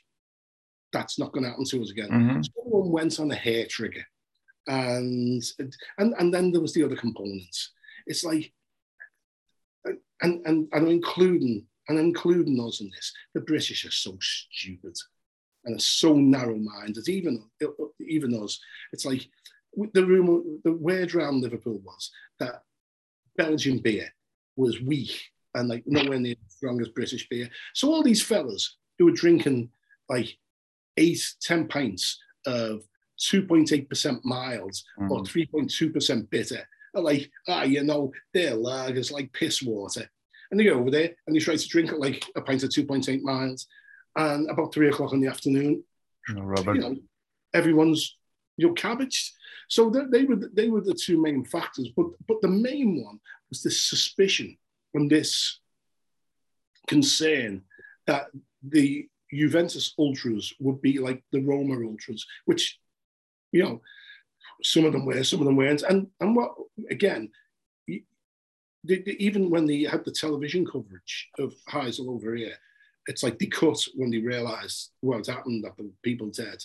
that's 0.92 1.18
not 1.18 1.32
going 1.32 1.44
to 1.44 1.50
happen 1.50 1.64
to 1.66 1.82
us 1.82 1.90
again. 1.90 2.08
Mm-hmm. 2.10 2.40
Someone 2.42 2.90
went 2.90 3.20
on 3.20 3.30
a 3.30 3.34
hair 3.36 3.66
trigger, 3.66 4.04
and 4.66 5.42
and 5.98 6.14
and 6.18 6.34
then 6.34 6.50
there 6.50 6.60
was 6.60 6.74
the 6.74 6.82
other 6.82 6.96
components. 6.96 7.72
It's 8.06 8.24
like, 8.24 8.52
and 10.22 10.44
and 10.46 10.68
and 10.72 10.88
including 10.88 11.66
and 11.88 11.98
including 11.98 12.60
us 12.60 12.80
in 12.80 12.90
this, 12.90 13.12
the 13.34 13.40
British 13.40 13.84
are 13.84 13.90
so 13.90 14.16
stupid 14.20 14.96
and 15.64 15.76
are 15.76 15.80
so 15.80 16.14
narrow-minded. 16.14 17.08
Even 17.08 17.44
even 18.00 18.42
us, 18.42 18.58
it's 18.92 19.04
like 19.04 19.28
the 19.94 20.04
rumor, 20.04 20.40
the 20.64 20.72
word 20.72 21.14
around 21.14 21.40
Liverpool 21.40 21.80
was 21.84 22.10
that 22.40 22.62
Belgian 23.36 23.78
beer 23.78 24.12
was 24.56 24.80
weak 24.80 25.20
and 25.54 25.68
like 25.68 25.82
nowhere 25.86 26.18
near 26.18 26.34
as 26.46 26.54
strong 26.54 26.80
as 26.80 26.88
British 26.88 27.28
beer. 27.28 27.48
So 27.74 27.92
all 27.92 28.02
these 28.02 28.22
fellas 28.22 28.76
who 28.98 29.06
were 29.06 29.12
drinking 29.12 29.70
like 30.08 30.36
eight, 30.96 31.22
10 31.42 31.68
pints 31.68 32.18
of 32.46 32.82
2.8% 33.20 34.20
mild 34.24 34.72
mm. 34.98 35.10
or 35.10 35.22
3.2% 35.22 36.30
bitter 36.30 36.66
are 36.94 37.02
like, 37.02 37.30
ah, 37.48 37.62
you 37.62 37.82
know, 37.82 38.12
their 38.34 38.52
lagers 38.52 39.12
like 39.12 39.32
piss 39.32 39.62
water. 39.62 40.08
And 40.50 40.58
they 40.58 40.64
go 40.64 40.74
over 40.74 40.90
there 40.90 41.10
and 41.26 41.36
they 41.36 41.40
try 41.40 41.56
to 41.56 41.68
drink 41.68 41.92
like 41.92 42.24
a 42.36 42.40
pint 42.40 42.62
of 42.62 42.70
2.8 42.70 43.22
miles. 43.22 43.66
And 44.16 44.50
about 44.50 44.74
three 44.74 44.88
o'clock 44.88 45.12
in 45.12 45.20
the 45.20 45.28
afternoon, 45.28 45.84
no, 46.28 46.54
You 46.66 46.80
know, 46.80 46.96
everyone's 47.54 48.16
you 48.60 48.68
know 48.68 48.74
cabbaged. 48.74 49.32
So 49.68 49.88
they, 49.88 50.04
they 50.10 50.24
were 50.24 50.36
they 50.52 50.68
were 50.68 50.82
the 50.82 50.94
two 50.94 51.20
main 51.20 51.44
factors. 51.44 51.88
But 51.96 52.06
but 52.28 52.40
the 52.42 52.48
main 52.48 53.02
one 53.02 53.18
was 53.48 53.62
this 53.62 53.82
suspicion 53.82 54.56
and 54.94 55.10
this 55.10 55.60
concern 56.86 57.62
that 58.06 58.26
the 58.62 59.08
Juventus 59.32 59.94
ultras 59.98 60.52
would 60.58 60.82
be 60.82 60.98
like 60.98 61.22
the 61.32 61.40
Roma 61.40 61.76
ultras, 61.86 62.26
which, 62.44 62.78
you 63.52 63.62
know, 63.62 63.80
some 64.62 64.84
of 64.84 64.92
them 64.92 65.06
were, 65.06 65.22
some 65.24 65.40
of 65.40 65.46
them 65.46 65.56
weren't. 65.56 65.82
And 65.82 66.08
and 66.20 66.36
what 66.36 66.52
again, 66.90 67.30
even 68.86 69.50
when 69.50 69.66
they 69.66 69.82
had 69.84 70.04
the 70.04 70.12
television 70.12 70.66
coverage 70.66 71.28
of 71.38 71.54
Heysel 71.70 72.08
over 72.08 72.34
here, 72.34 72.56
it's 73.06 73.22
like 73.22 73.38
they 73.38 73.46
cut 73.46 73.78
when 73.94 74.10
they 74.10 74.18
realised 74.18 74.90
what 75.00 75.26
had 75.26 75.34
happened, 75.34 75.64
that 75.64 75.76
the 75.78 75.90
people 76.02 76.28
dead. 76.28 76.58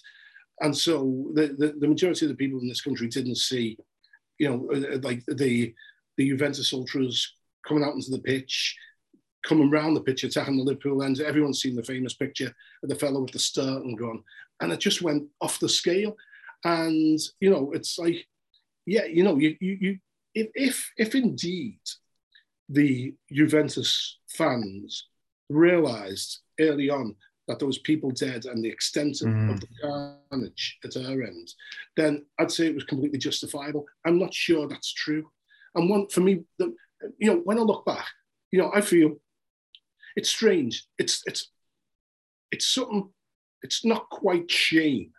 And 0.61 0.75
so 0.75 1.31
the, 1.33 1.47
the, 1.57 1.75
the, 1.79 1.87
majority 1.87 2.25
of 2.25 2.29
the 2.29 2.37
people 2.37 2.59
in 2.59 2.67
this 2.67 2.81
country 2.81 3.07
didn't 3.07 3.35
see, 3.35 3.77
you 4.37 4.49
know, 4.49 4.69
uh, 4.73 4.99
like 5.01 5.23
the 5.27 5.73
the 6.17 6.29
Juventus 6.29 6.73
ultras 6.73 7.33
coming 7.67 7.83
out 7.83 7.95
into 7.95 8.11
the 8.11 8.19
pitch, 8.19 8.77
coming 9.45 9.69
round 9.69 9.97
the 9.97 10.01
pitch, 10.01 10.23
attacking 10.23 10.57
the 10.57 10.63
Liverpool 10.63 11.03
end. 11.03 11.19
Everyone's 11.19 11.61
seen 11.61 11.75
the 11.75 11.83
famous 11.83 12.13
picture 12.13 12.53
of 12.83 12.89
the 12.89 12.95
fellow 12.95 13.21
with 13.21 13.31
the 13.31 13.39
start 13.39 13.83
and 13.83 13.97
gone, 13.97 14.23
and 14.61 14.71
it 14.71 14.79
just 14.79 15.01
went 15.01 15.23
off 15.41 15.59
the 15.59 15.69
scale. 15.69 16.15
And 16.63 17.19
you 17.39 17.49
know, 17.49 17.71
it's 17.73 17.99
like, 17.99 18.25
yeah, 18.85 19.05
you 19.05 19.23
know, 19.23 19.37
you 19.37 19.57
you, 19.59 19.77
you 19.81 19.99
if 20.33 20.49
if 20.55 20.91
if 20.97 21.15
indeed 21.15 21.79
the 22.69 23.13
Juventus 23.31 24.19
fans 24.29 25.07
realised 25.49 26.39
early 26.59 26.89
on 26.89 27.15
that 27.47 27.59
there 27.59 27.67
was 27.67 27.77
people 27.79 28.11
dead 28.11 28.45
and 28.45 28.63
the 28.63 28.69
extent 28.69 29.21
of, 29.21 29.27
mm. 29.27 29.53
of, 29.53 29.59
the 29.59 29.67
carnage 29.81 30.77
at 30.83 30.97
our 30.97 31.21
end, 31.21 31.53
then 31.95 32.25
I'd 32.39 32.51
say 32.51 32.67
it 32.67 32.75
was 32.75 32.83
completely 32.83 33.19
justifiable. 33.19 33.85
I'm 34.05 34.17
not 34.17 34.33
sure 34.33 34.67
that's 34.67 34.93
true. 34.93 35.29
And 35.75 35.89
one 35.89 36.07
for 36.07 36.21
me, 36.21 36.43
the, 36.57 36.73
you 37.19 37.31
know, 37.31 37.41
when 37.43 37.59
I 37.59 37.61
look 37.61 37.85
back, 37.85 38.05
you 38.51 38.59
know, 38.59 38.71
I 38.73 38.81
feel 38.81 39.15
it's 40.15 40.29
strange. 40.29 40.87
It's 40.97 41.21
it's 41.25 41.51
it's 42.51 42.67
something. 42.67 43.09
It's 43.61 43.83
not 43.83 44.09
quite 44.09 44.49
shame. 44.49 45.11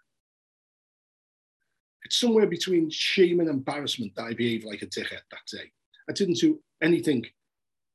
It's 2.04 2.18
somewhere 2.18 2.46
between 2.46 2.88
shame 2.90 3.40
and 3.40 3.48
embarrassment 3.48 4.14
that 4.14 4.24
I 4.24 4.34
behaved 4.34 4.64
like 4.64 4.82
a 4.82 4.86
dickhead 4.86 5.22
that 5.30 5.46
day. 5.50 5.70
I 6.08 6.12
didn't 6.12 6.38
do 6.38 6.60
anything 6.80 7.26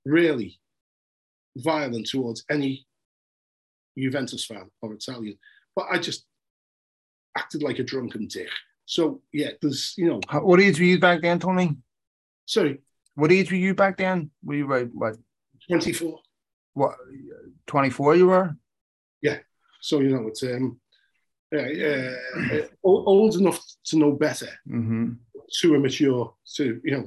really 0.05 0.59
violent 1.57 2.07
towards 2.07 2.43
any 2.49 2.85
Juventus 3.97 4.45
fan 4.45 4.69
or 4.81 4.93
Italian, 4.93 5.37
but 5.75 5.85
I 5.91 5.97
just 5.97 6.25
acted 7.37 7.63
like 7.63 7.79
a 7.79 7.83
drunken 7.83 8.27
dick. 8.27 8.49
So 8.85 9.21
yeah, 9.31 9.51
there's 9.61 9.93
you 9.97 10.07
know. 10.07 10.19
What 10.41 10.59
age 10.59 10.79
were 10.79 10.85
you 10.85 10.99
back 10.99 11.21
then, 11.21 11.39
Tony? 11.39 11.77
Sorry. 12.45 12.81
What 13.15 13.31
age 13.31 13.51
were 13.51 13.57
you 13.57 13.73
back 13.73 13.97
then? 13.97 14.31
Were 14.43 14.55
you 14.55 14.67
like 14.67 14.89
what? 14.93 15.15
Twenty 15.67 15.93
four. 15.93 16.19
What, 16.73 16.95
24 17.67 18.15
you 18.15 18.27
were? 18.27 18.55
Yeah. 19.21 19.39
So 19.81 19.99
you 19.99 20.09
know, 20.09 20.27
it's 20.27 20.43
um, 20.43 20.79
yeah, 21.51 22.15
uh, 22.53 22.61
old 22.83 23.35
enough 23.35 23.61
to 23.85 23.97
know 23.97 24.13
better, 24.13 24.47
mm-hmm. 24.67 25.13
too 25.59 25.75
immature 25.75 26.33
to 26.55 26.79
you 26.83 26.91
know 26.91 27.05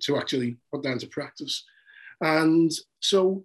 to 0.00 0.16
actually 0.16 0.56
put 0.72 0.82
down 0.82 0.98
to 0.98 1.06
practice, 1.06 1.64
and 2.20 2.70
so. 3.00 3.44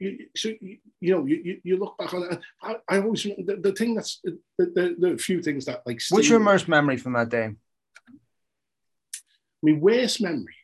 You, 0.00 0.26
so 0.36 0.50
you 0.60 0.78
know 1.00 1.24
you, 1.24 1.60
you 1.62 1.76
look 1.78 1.96
back 1.96 2.12
on 2.12 2.24
it. 2.24 2.40
I, 2.62 2.76
I 2.88 2.98
always 2.98 3.22
the, 3.22 3.58
the 3.62 3.72
thing 3.72 3.94
that's 3.94 4.20
the, 4.24 4.38
the, 4.58 4.96
the 4.98 5.18
few 5.18 5.40
things 5.40 5.64
that 5.66 5.82
like. 5.86 6.00
What's 6.10 6.28
your 6.28 6.44
worst 6.44 6.68
memory 6.68 6.96
from 6.96 7.12
that 7.12 7.28
day? 7.28 7.50
My 9.62 9.72
worst 9.72 10.20
memory 10.20 10.54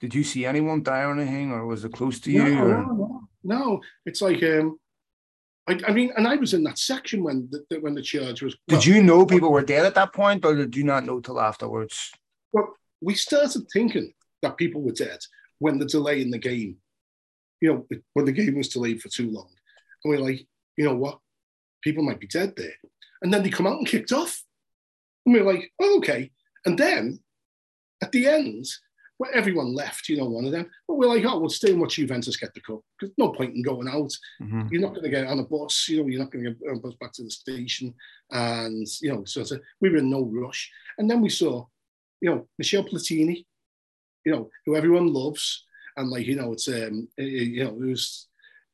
Did 0.00 0.14
you 0.14 0.24
see 0.24 0.44
anyone 0.44 0.82
die 0.82 1.02
or 1.02 1.12
anything, 1.12 1.52
or 1.52 1.66
was 1.66 1.84
it 1.84 1.92
close 1.92 2.20
to 2.20 2.30
you? 2.30 2.44
No, 2.44 2.64
no, 2.64 2.82
no, 2.82 3.28
no. 3.42 3.80
It's 4.04 4.20
like 4.20 4.42
um, 4.42 4.78
I, 5.66 5.80
I, 5.88 5.92
mean, 5.92 6.12
and 6.16 6.28
I 6.28 6.36
was 6.36 6.52
in 6.52 6.62
that 6.64 6.78
section 6.78 7.24
when 7.24 7.48
the, 7.50 7.80
when 7.80 7.94
the 7.94 8.02
charge 8.02 8.42
was. 8.42 8.56
Did 8.68 8.76
well, 8.76 8.82
you 8.82 9.02
know 9.02 9.24
people 9.24 9.50
were 9.50 9.62
dead 9.62 9.86
at 9.86 9.94
that 9.94 10.12
point, 10.12 10.44
or 10.44 10.54
did 10.54 10.76
you 10.76 10.84
not 10.84 11.04
know 11.04 11.20
till 11.20 11.40
afterwards? 11.40 12.12
Well, 12.52 12.76
we 13.00 13.14
started 13.14 13.66
thinking 13.72 14.12
that 14.42 14.58
people 14.58 14.82
were 14.82 14.92
dead 14.92 15.18
when 15.58 15.78
the 15.78 15.86
delay 15.86 16.20
in 16.20 16.30
the 16.30 16.38
game, 16.38 16.76
you 17.60 17.72
know, 17.72 17.86
when 18.12 18.26
the 18.26 18.32
game 18.32 18.56
was 18.56 18.68
delayed 18.68 19.00
for 19.00 19.08
too 19.08 19.30
long, 19.30 19.48
and 20.04 20.10
we 20.10 20.16
are 20.16 20.24
like, 20.24 20.46
you 20.76 20.84
know 20.84 20.96
what, 20.96 21.18
people 21.82 22.04
might 22.04 22.20
be 22.20 22.26
dead 22.26 22.54
there, 22.56 22.74
and 23.22 23.32
then 23.32 23.42
they 23.42 23.50
come 23.50 23.66
out 23.66 23.78
and 23.78 23.86
kicked 23.86 24.12
off, 24.12 24.42
and 25.24 25.34
we 25.34 25.40
are 25.40 25.52
like, 25.52 25.70
oh, 25.80 25.98
okay, 25.98 26.30
and 26.64 26.78
then 26.78 27.20
at 28.02 28.12
the 28.12 28.26
end 28.26 28.66
well, 29.18 29.30
everyone 29.32 29.74
left, 29.74 30.08
you 30.08 30.16
know, 30.16 30.26
one 30.26 30.44
of 30.44 30.52
them. 30.52 30.68
But 30.86 30.96
we're 30.96 31.08
like, 31.08 31.24
oh, 31.24 31.38
we'll 31.38 31.48
stay 31.48 31.70
and 31.70 31.80
watch 31.80 31.96
Juventus 31.96 32.36
get 32.36 32.52
the 32.54 32.60
cup 32.60 32.80
because 32.98 33.14
no 33.16 33.30
point 33.30 33.54
in 33.54 33.62
going 33.62 33.88
out. 33.88 34.12
Mm-hmm. 34.42 34.68
You're 34.70 34.82
not 34.82 34.90
going 34.90 35.04
to 35.04 35.08
get 35.08 35.26
on 35.26 35.38
a 35.38 35.44
bus, 35.44 35.88
you 35.88 35.98
know, 35.98 36.08
you're 36.08 36.20
not 36.20 36.30
going 36.30 36.44
to 36.44 36.50
get 36.50 36.68
on 36.68 36.76
a 36.76 36.80
bus 36.80 36.94
back 37.00 37.12
to 37.14 37.22
the 37.22 37.30
station. 37.30 37.94
And, 38.30 38.86
you 39.00 39.12
know, 39.12 39.24
so, 39.24 39.42
so 39.44 39.58
we 39.80 39.90
were 39.90 39.98
in 39.98 40.10
no 40.10 40.24
rush. 40.24 40.70
And 40.98 41.10
then 41.10 41.20
we 41.20 41.30
saw, 41.30 41.66
you 42.20 42.30
know, 42.30 42.46
Michel 42.58 42.84
Platini, 42.84 43.46
you 44.26 44.32
know, 44.32 44.50
who 44.66 44.76
everyone 44.76 45.12
loves. 45.12 45.64
And 45.96 46.10
like, 46.10 46.26
you 46.26 46.36
know, 46.36 46.52
it's, 46.52 46.68
um, 46.68 47.08
it, 47.16 47.24
you 47.24 47.64
know, 47.64 47.70
it 47.70 47.88
was, 47.88 48.28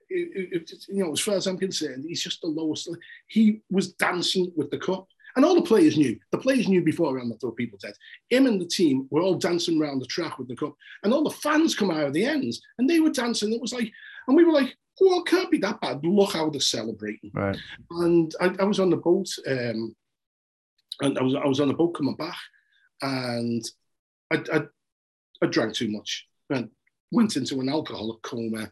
it, 0.08 0.48
it, 0.52 0.72
you 0.88 1.04
know, 1.04 1.12
as 1.12 1.20
far 1.20 1.36
as 1.36 1.46
I'm 1.46 1.58
concerned, 1.58 2.04
he's 2.08 2.24
just 2.24 2.40
the 2.40 2.48
lowest. 2.48 2.88
He 3.28 3.60
was 3.70 3.92
dancing 3.92 4.50
with 4.56 4.70
the 4.70 4.78
cup. 4.78 5.06
And 5.36 5.44
all 5.44 5.54
the 5.54 5.62
players 5.62 5.96
knew. 5.96 6.18
The 6.30 6.38
players 6.38 6.68
knew 6.68 6.82
beforehand 6.82 7.30
that 7.30 7.40
there 7.40 7.48
were 7.48 7.56
people 7.56 7.78
dead. 7.80 7.94
Him 8.28 8.46
and 8.46 8.60
the 8.60 8.66
team 8.66 9.06
were 9.10 9.22
all 9.22 9.36
dancing 9.36 9.80
around 9.80 10.00
the 10.00 10.06
track 10.06 10.38
with 10.38 10.48
the 10.48 10.56
cup. 10.56 10.74
And 11.04 11.12
all 11.12 11.22
the 11.24 11.30
fans 11.30 11.74
come 11.74 11.90
out 11.90 12.04
of 12.04 12.12
the 12.12 12.24
ends 12.24 12.60
and 12.78 12.88
they 12.88 13.00
were 13.00 13.10
dancing. 13.10 13.52
It 13.52 13.60
was 13.60 13.72
like, 13.72 13.90
and 14.26 14.36
we 14.36 14.44
were 14.44 14.52
like, 14.52 14.76
well, 15.00 15.20
it 15.20 15.26
can't 15.26 15.50
be 15.50 15.58
that 15.58 15.80
bad. 15.80 16.04
Look 16.04 16.32
how 16.32 16.50
they're 16.50 16.60
celebrating. 16.60 17.30
Right. 17.34 17.56
And 17.90 18.34
I, 18.40 18.54
I 18.60 18.64
was 18.64 18.78
on 18.78 18.90
the 18.90 18.96
boat, 18.96 19.28
um, 19.48 19.96
and 21.00 21.18
I 21.18 21.22
was 21.22 21.34
I 21.34 21.46
was 21.46 21.60
on 21.60 21.68
the 21.68 21.74
boat 21.74 21.94
coming 21.94 22.14
back, 22.14 22.36
and 23.00 23.64
I, 24.30 24.42
I, 24.52 24.62
I 25.42 25.46
drank 25.46 25.74
too 25.74 25.90
much 25.90 26.26
and 26.50 26.70
went 27.10 27.36
into 27.36 27.60
an 27.60 27.68
alcoholic 27.68 28.22
coma. 28.22 28.70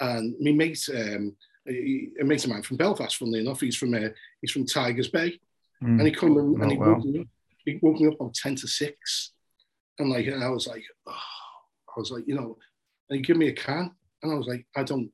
And 0.00 0.34
my 0.40 0.52
mate, 0.52 0.88
um, 0.94 1.36
a, 1.68 2.08
a 2.20 2.24
mate 2.24 2.44
of 2.44 2.50
mine 2.50 2.62
from 2.62 2.76
Belfast, 2.76 3.16
funnily 3.16 3.40
enough, 3.40 3.60
he's 3.60 3.76
from 3.76 3.94
uh, 3.94 4.08
he's 4.40 4.50
from 4.50 4.66
Tigers 4.66 5.08
Bay, 5.08 5.38
Mm. 5.82 5.98
And 5.98 6.06
he 6.06 6.12
come 6.12 6.38
in 6.38 6.62
and 6.62 6.70
he, 6.70 6.78
well. 6.78 6.94
woke 6.94 7.04
me 7.04 7.20
up, 7.20 7.26
he 7.64 7.78
woke 7.82 8.00
me 8.00 8.08
up 8.08 8.20
on 8.20 8.32
10 8.32 8.56
to 8.56 8.68
6. 8.68 9.32
And 9.98 10.10
like, 10.10 10.26
and 10.26 10.42
I 10.42 10.48
was 10.48 10.66
like, 10.66 10.84
oh, 11.06 11.12
I 11.12 12.00
was 12.00 12.10
like, 12.10 12.26
you 12.26 12.34
know, 12.34 12.56
and 13.10 13.16
he 13.16 13.22
gave 13.22 13.36
me 13.36 13.48
a 13.48 13.52
can. 13.52 13.90
And 14.22 14.32
I 14.32 14.34
was 14.36 14.46
like, 14.46 14.66
I 14.76 14.84
don't, 14.84 15.10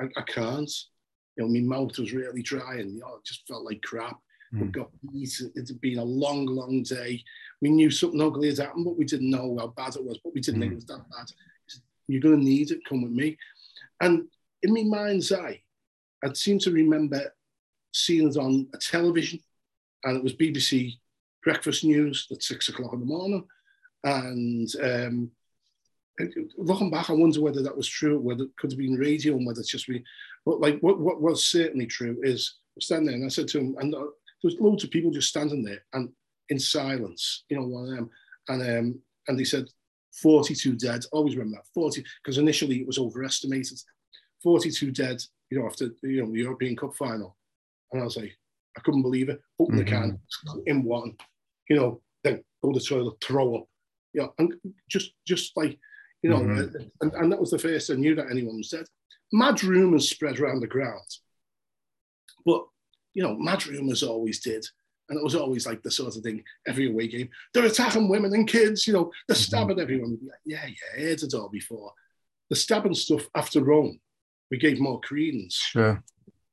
I, 0.00 0.06
I 0.16 0.22
can't. 0.22 0.70
You 1.36 1.44
know, 1.44 1.48
my 1.48 1.60
mouth 1.60 1.98
was 1.98 2.12
really 2.12 2.42
dry 2.42 2.76
and 2.76 2.94
you 2.94 3.00
know, 3.00 3.16
it 3.16 3.24
just 3.24 3.46
felt 3.48 3.64
like 3.64 3.82
crap. 3.82 4.18
Mm. 4.54 4.60
We 4.60 4.68
got 4.68 4.90
beat. 5.12 5.42
It's 5.54 5.72
been 5.72 5.98
a 5.98 6.04
long, 6.04 6.46
long 6.46 6.82
day. 6.82 7.22
We 7.60 7.70
knew 7.70 7.90
something 7.90 8.20
ugly 8.20 8.48
had 8.48 8.58
happened, 8.58 8.84
but 8.84 8.98
we 8.98 9.04
didn't 9.04 9.30
know 9.30 9.56
how 9.58 9.68
bad 9.68 9.96
it 9.96 10.04
was. 10.04 10.18
But 10.22 10.34
we 10.34 10.40
didn't 10.40 10.60
mm. 10.60 10.62
think 10.62 10.72
it 10.72 10.76
was 10.76 10.86
that 10.86 11.10
bad. 11.10 11.26
You're 12.08 12.20
going 12.20 12.38
to 12.38 12.44
need 12.44 12.70
it. 12.70 12.84
Come 12.88 13.02
with 13.02 13.12
me. 13.12 13.38
And 14.00 14.28
in 14.62 14.74
my 14.74 14.82
mind's 14.82 15.32
eye, 15.32 15.62
I 16.24 16.32
seem 16.32 16.58
to 16.60 16.70
remember 16.70 17.32
seeing 17.92 18.28
it 18.28 18.36
on 18.36 18.68
a 18.74 18.78
television 18.78 19.40
and 20.04 20.16
it 20.16 20.22
was 20.22 20.34
BBC 20.34 20.94
breakfast 21.42 21.84
news 21.84 22.26
at 22.30 22.42
six 22.42 22.68
o'clock 22.68 22.92
in 22.92 23.00
the 23.00 23.06
morning. 23.06 23.44
And 24.04 24.68
um, 24.82 25.30
looking 26.56 26.90
back, 26.90 27.10
I 27.10 27.14
wonder 27.14 27.40
whether 27.40 27.62
that 27.62 27.76
was 27.76 27.88
true, 27.88 28.18
whether 28.18 28.44
it 28.44 28.56
could 28.56 28.72
have 28.72 28.78
been 28.78 28.96
radio, 28.96 29.36
and 29.36 29.46
whether 29.46 29.60
it's 29.60 29.70
just 29.70 29.88
me. 29.88 30.02
But 30.44 30.60
like, 30.60 30.80
what, 30.80 30.98
what 30.98 31.20
was 31.20 31.44
certainly 31.44 31.86
true 31.86 32.18
is 32.22 32.56
standing 32.80 33.06
there, 33.06 33.14
and 33.14 33.24
I 33.24 33.28
said 33.28 33.48
to 33.48 33.60
him, 33.60 33.76
and 33.78 33.92
there 33.92 34.02
was 34.42 34.56
loads 34.60 34.84
of 34.84 34.90
people 34.90 35.10
just 35.10 35.28
standing 35.28 35.62
there 35.62 35.84
and 35.92 36.10
in 36.48 36.58
silence, 36.58 37.44
you 37.48 37.56
know, 37.56 37.66
one 37.66 37.84
of 37.84 37.90
them, 37.90 38.10
and 38.48 38.62
um, 38.62 39.00
and 39.28 39.38
they 39.38 39.44
said 39.44 39.66
42 40.20 40.76
dead. 40.76 41.04
Always 41.12 41.36
remember 41.36 41.58
that 41.58 41.72
40, 41.74 42.04
because 42.22 42.38
initially 42.38 42.80
it 42.80 42.86
was 42.86 42.98
overestimated. 42.98 43.78
42 44.42 44.90
dead, 44.90 45.22
you 45.50 45.58
know, 45.58 45.66
after 45.66 45.90
you 46.02 46.22
know 46.22 46.30
the 46.30 46.38
European 46.38 46.76
Cup 46.76 46.94
final, 46.96 47.36
and 47.92 48.02
I 48.02 48.04
was 48.04 48.16
like, 48.16 48.36
I 48.76 48.80
couldn't 48.80 49.02
believe 49.02 49.28
it. 49.28 49.40
Open 49.58 49.76
mm-hmm. 49.76 49.84
the 49.84 49.90
can 49.90 50.18
in 50.66 50.82
one, 50.82 51.16
you 51.68 51.76
know, 51.76 52.00
then 52.24 52.42
go 52.62 52.72
to 52.72 52.78
the 52.78 52.84
toilet, 52.84 53.16
throw 53.22 53.56
up, 53.56 53.66
you 54.12 54.22
know, 54.22 54.34
and 54.38 54.54
just 54.90 55.12
just 55.26 55.56
like, 55.56 55.78
you 56.22 56.30
know, 56.30 56.40
mm-hmm. 56.40 56.76
and, 57.00 57.12
and 57.14 57.32
that 57.32 57.40
was 57.40 57.50
the 57.50 57.58
first 57.58 57.90
I 57.90 57.94
knew 57.94 58.14
that 58.14 58.30
anyone 58.30 58.56
was 58.56 58.70
dead. 58.70 58.86
Mad 59.32 59.62
rumours 59.62 60.10
spread 60.10 60.40
around 60.40 60.60
the 60.60 60.66
ground, 60.66 61.06
but 62.44 62.64
you 63.14 63.22
know, 63.22 63.36
mad 63.36 63.66
rumours 63.66 64.02
always 64.02 64.40
did. 64.40 64.64
And 65.08 65.18
it 65.18 65.24
was 65.24 65.34
always 65.34 65.66
like 65.66 65.82
the 65.82 65.90
sort 65.90 66.16
of 66.16 66.22
thing 66.22 66.42
every 66.66 66.88
away 66.88 67.08
game. 67.08 67.28
They're 67.52 67.66
attacking 67.66 68.08
women 68.08 68.32
and 68.32 68.48
kids, 68.48 68.86
you 68.86 68.92
know, 68.92 69.12
they're 69.28 69.34
mm-hmm. 69.34 69.42
stabbing 69.42 69.80
everyone. 69.80 70.18
Like, 70.22 70.38
yeah, 70.46 70.66
yeah, 70.66 71.02
heard 71.02 71.22
it 71.22 71.34
all 71.34 71.48
before. 71.48 71.92
The 72.48 72.56
stabbing 72.56 72.94
stuff 72.94 73.28
after 73.34 73.62
Rome, 73.62 74.00
we 74.50 74.58
gave 74.58 74.80
more 74.80 75.00
credence. 75.00 75.54
Sure. 75.54 76.02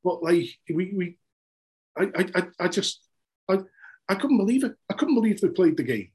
But 0.03 0.23
like 0.23 0.47
we, 0.73 0.93
we 0.95 1.17
I, 1.97 2.25
I, 2.35 2.43
I 2.59 2.67
just, 2.67 3.01
I, 3.49 3.59
I 4.07 4.15
couldn't 4.15 4.37
believe 4.37 4.63
it. 4.63 4.73
I 4.89 4.93
couldn't 4.93 5.15
believe 5.15 5.39
they 5.39 5.49
played 5.49 5.77
the 5.77 5.83
game, 5.83 6.11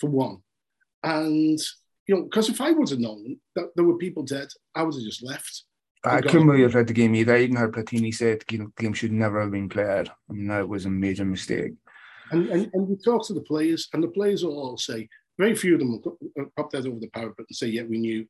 for 0.00 0.10
one. 0.10 0.38
And, 1.02 1.58
you 2.06 2.14
know, 2.14 2.22
because 2.22 2.48
if 2.48 2.60
I 2.60 2.70
would 2.70 2.90
have 2.90 2.98
known 2.98 3.38
that 3.54 3.70
there 3.74 3.84
were 3.84 3.98
people 3.98 4.22
dead, 4.22 4.48
I 4.74 4.82
would 4.82 4.94
have 4.94 5.02
just 5.02 5.22
left. 5.22 5.64
I 6.06 6.20
couldn't 6.20 6.46
believe 6.46 6.72
played 6.72 6.86
the 6.86 6.92
game 6.92 7.14
either. 7.14 7.34
I 7.34 7.40
even 7.40 7.56
heard 7.56 7.74
Platini 7.74 8.14
said 8.14 8.42
the 8.48 8.70
game 8.78 8.92
should 8.92 9.12
never 9.12 9.40
have 9.40 9.50
been 9.50 9.68
played. 9.68 10.08
I 10.08 10.32
mean, 10.32 10.48
that 10.48 10.68
was 10.68 10.86
a 10.86 10.90
major 10.90 11.24
mistake. 11.24 11.72
And, 12.30 12.48
and, 12.48 12.70
and 12.72 12.88
you 12.88 12.96
talk 12.96 13.26
to 13.26 13.34
the 13.34 13.40
players, 13.40 13.88
and 13.92 14.02
the 14.02 14.08
players 14.08 14.44
will 14.44 14.58
all 14.58 14.76
say, 14.76 15.08
very 15.38 15.54
few 15.54 15.74
of 15.74 15.80
them 15.80 15.92
will 15.92 16.50
pop 16.56 16.70
that 16.70 16.86
over 16.86 16.98
the 16.98 17.08
parapet 17.08 17.46
and 17.48 17.56
say, 17.56 17.68
yeah, 17.68 17.82
we 17.82 17.98
knew 17.98 18.26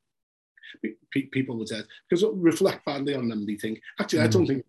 people 1.33 1.57
were 1.59 1.64
dead. 1.64 1.87
Because 2.09 2.24
reflect 2.35 2.85
badly 2.85 3.14
on 3.14 3.29
them, 3.29 3.47
they 3.47 3.55
think. 3.55 3.81
Actually, 4.01 4.20
mm. 4.20 4.24
I 4.24 4.29
don't 4.29 4.47
think 4.47 4.64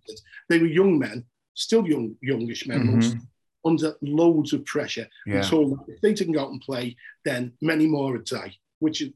they 0.49 0.59
were 0.59 0.67
young 0.67 0.99
men 0.99 1.25
still 1.57 1.85
young, 1.87 2.15
youngish 2.21 2.67
men, 2.67 2.87
mm-hmm. 2.87 3.19
under 3.65 3.95
loads 4.01 4.53
of 4.53 4.63
pressure, 4.65 5.07
yeah. 5.25 5.37
and 5.37 5.43
told 5.43 5.71
that 5.71 5.93
if 5.93 6.01
they 6.01 6.13
didn't 6.13 6.33
go 6.33 6.41
out 6.41 6.51
and 6.51 6.61
play, 6.61 6.95
then 7.25 7.51
many 7.61 7.87
more 7.87 8.13
would 8.13 8.25
die, 8.25 8.55
which 8.79 9.01
is 9.01 9.09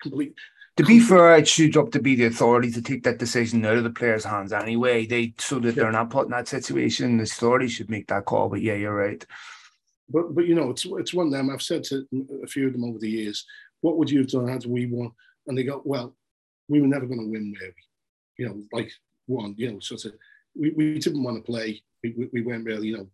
complete. 0.00 0.34
To 0.78 0.84
be 0.84 1.00
fair, 1.00 1.36
it 1.36 1.46
should 1.46 1.76
up 1.76 1.90
to 1.92 2.00
be 2.00 2.16
the 2.16 2.24
authority 2.24 2.70
to 2.72 2.80
take 2.80 3.02
that 3.02 3.18
decision 3.18 3.64
out 3.66 3.76
of 3.76 3.84
the 3.84 3.90
players' 3.90 4.24
hands 4.24 4.54
anyway. 4.54 5.04
They 5.04 5.34
so 5.38 5.58
that 5.58 5.74
they're 5.74 5.92
not 5.92 6.08
put 6.08 6.24
in 6.24 6.30
that 6.30 6.48
situation. 6.48 7.18
The 7.18 7.24
authority 7.24 7.68
should 7.68 7.90
make 7.90 8.08
that 8.08 8.24
call. 8.24 8.48
But 8.48 8.62
yeah, 8.62 8.74
you're 8.74 8.94
right. 8.94 9.24
But 10.08 10.34
but 10.34 10.46
you 10.46 10.54
know, 10.54 10.70
it's 10.70 10.86
it's 10.86 11.12
one 11.12 11.26
of 11.26 11.32
them. 11.32 11.50
I've 11.50 11.60
said 11.60 11.84
to 11.84 12.06
a 12.42 12.46
few 12.46 12.68
of 12.68 12.72
them 12.72 12.84
over 12.84 12.98
the 12.98 13.10
years, 13.10 13.44
"What 13.82 13.98
would 13.98 14.10
you 14.10 14.20
have 14.20 14.28
done 14.28 14.48
had 14.48 14.64
we 14.64 14.86
won?" 14.86 15.12
And 15.46 15.58
they 15.58 15.64
go, 15.64 15.82
"Well, 15.84 16.16
we 16.68 16.80
were 16.80 16.86
never 16.86 17.06
going 17.06 17.20
to 17.20 17.26
win, 17.26 17.54
were 17.60 17.66
we? 17.66 18.44
You 18.44 18.48
know, 18.48 18.62
like 18.72 18.90
one, 19.26 19.54
you 19.58 19.70
know, 19.70 19.78
sort 19.80 20.06
of 20.06 20.12
we, 20.58 20.70
we 20.70 20.98
didn't 20.98 21.22
want 21.22 21.36
to 21.36 21.42
play. 21.42 21.82
We, 22.02 22.28
we 22.32 22.42
weren't 22.42 22.64
really, 22.64 22.88
you 22.88 22.96
know, 22.96 23.08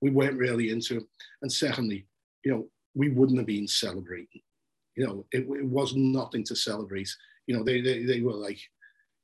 we 0.00 0.10
weren't 0.10 0.38
really 0.38 0.70
into 0.70 0.98
it. 0.98 1.04
And 1.42 1.50
secondly, 1.50 2.06
you 2.44 2.52
know, 2.52 2.66
we 2.94 3.08
wouldn't 3.08 3.38
have 3.38 3.46
been 3.46 3.68
celebrating. 3.68 4.42
You 4.98 5.06
know, 5.06 5.24
it, 5.30 5.46
it 5.48 5.64
was 5.64 5.94
nothing 5.94 6.44
to 6.44 6.56
celebrate. 6.56 7.08
You 7.46 7.56
know, 7.56 7.62
they 7.62 7.80
they, 7.80 8.02
they 8.04 8.20
were 8.20 8.32
like, 8.34 8.58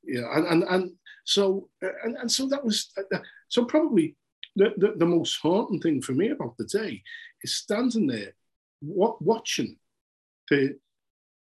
you 0.03 0.21
know, 0.21 0.29
and 0.31 0.47
and, 0.47 0.63
and 0.63 0.91
so 1.25 1.69
and, 1.81 2.15
and 2.15 2.31
so 2.31 2.47
that 2.47 2.63
was 2.63 2.91
uh, 2.97 3.19
so 3.49 3.65
probably 3.65 4.15
the, 4.55 4.73
the, 4.77 4.93
the 4.95 5.05
most 5.05 5.37
haunting 5.41 5.81
thing 5.81 6.01
for 6.01 6.13
me 6.13 6.29
about 6.29 6.55
the 6.57 6.63
day 6.63 7.03
is 7.43 7.55
standing 7.55 8.07
there, 8.07 8.33
what, 8.79 9.21
watching 9.21 9.77
the 10.49 10.77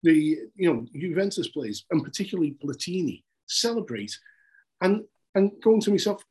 the 0.04 0.38
you 0.56 0.72
know 0.72 0.86
Juventus 0.94 1.48
players 1.48 1.86
and 1.90 2.04
particularly 2.04 2.56
Platini 2.64 3.24
celebrate, 3.48 4.16
and 4.82 5.04
and 5.34 5.52
going 5.64 5.82
to 5.82 5.92
myself, 5.92 6.24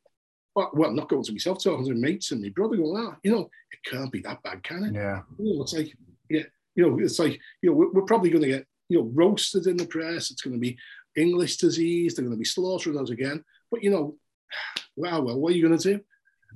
well, 0.55 0.71
well, 0.73 0.93
not 0.93 1.09
going 1.09 1.25
to 1.25 1.33
myself, 1.33 1.63
talking 1.63 1.85
to 1.85 1.95
mates 1.95 2.31
and 2.31 2.43
my 2.43 2.51
brother, 2.51 2.77
going, 2.77 2.97
ah, 2.97 3.17
you 3.25 3.33
know, 3.33 3.51
it 3.73 3.91
can't 3.91 4.13
be 4.13 4.21
that 4.21 4.43
bad, 4.45 4.63
can 4.63 4.85
it? 4.85 4.95
Yeah. 4.95 5.23
You 5.39 5.57
know, 5.57 5.63
it's 5.63 5.73
like, 5.73 5.93
yeah, 6.31 6.45
you 6.79 6.89
know, 6.89 6.97
it's 7.01 7.19
like, 7.19 7.41
you 7.61 7.69
know, 7.69 7.77
we're, 7.77 7.91
we're 7.91 8.03
probably 8.03 8.31
going 8.31 8.43
to 8.43 8.49
get, 8.49 8.67
you 8.89 8.99
know, 8.99 9.11
roasted 9.13 9.67
in 9.67 9.77
the 9.77 9.85
press. 9.85 10.31
It's 10.31 10.43
going 10.43 10.55
to 10.55 10.61
be 10.61 10.79
English 11.17 11.57
disease. 11.57 12.15
They're 12.15 12.25
going 12.25 12.37
to 12.37 12.39
be 12.39 12.45
slaughtering 12.45 12.97
us 12.97 13.11
again. 13.11 13.45
But 13.69 13.83
you 13.83 13.91
know, 13.91 14.17
wow, 14.97 15.21
well, 15.21 15.41
what 15.41 15.53
are 15.53 15.57
you 15.57 15.67
going 15.67 15.77
to 15.77 15.95
do? 15.97 16.01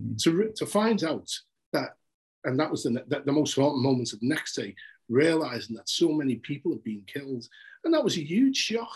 Mm. 0.00 0.22
To, 0.22 0.52
to 0.54 0.64
find 0.64 1.02
out 1.02 1.28
that, 1.72 1.96
and 2.44 2.58
that 2.60 2.70
was 2.70 2.84
the, 2.84 2.90
the, 3.08 3.22
the 3.26 3.32
most 3.32 3.58
important 3.58 3.82
moments 3.82 4.12
of 4.12 4.20
the 4.20 4.28
next 4.28 4.54
day, 4.54 4.76
realizing 5.08 5.74
that 5.74 5.88
so 5.88 6.12
many 6.12 6.36
people 6.36 6.72
have 6.72 6.84
been 6.84 7.02
killed. 7.12 7.44
And 7.84 7.92
that 7.92 8.04
was 8.04 8.16
a 8.16 8.24
huge 8.24 8.56
shock. 8.56 8.92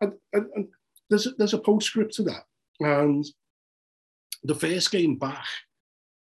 And, 0.00 0.12
and, 0.32 0.46
and 0.54 0.68
there's, 1.10 1.26
a, 1.26 1.30
there's 1.30 1.54
a 1.54 1.58
postscript 1.58 2.14
to 2.14 2.22
that. 2.22 2.44
And 2.78 3.26
the 4.44 4.54
first 4.54 4.92
game 4.92 5.16
back, 5.16 5.44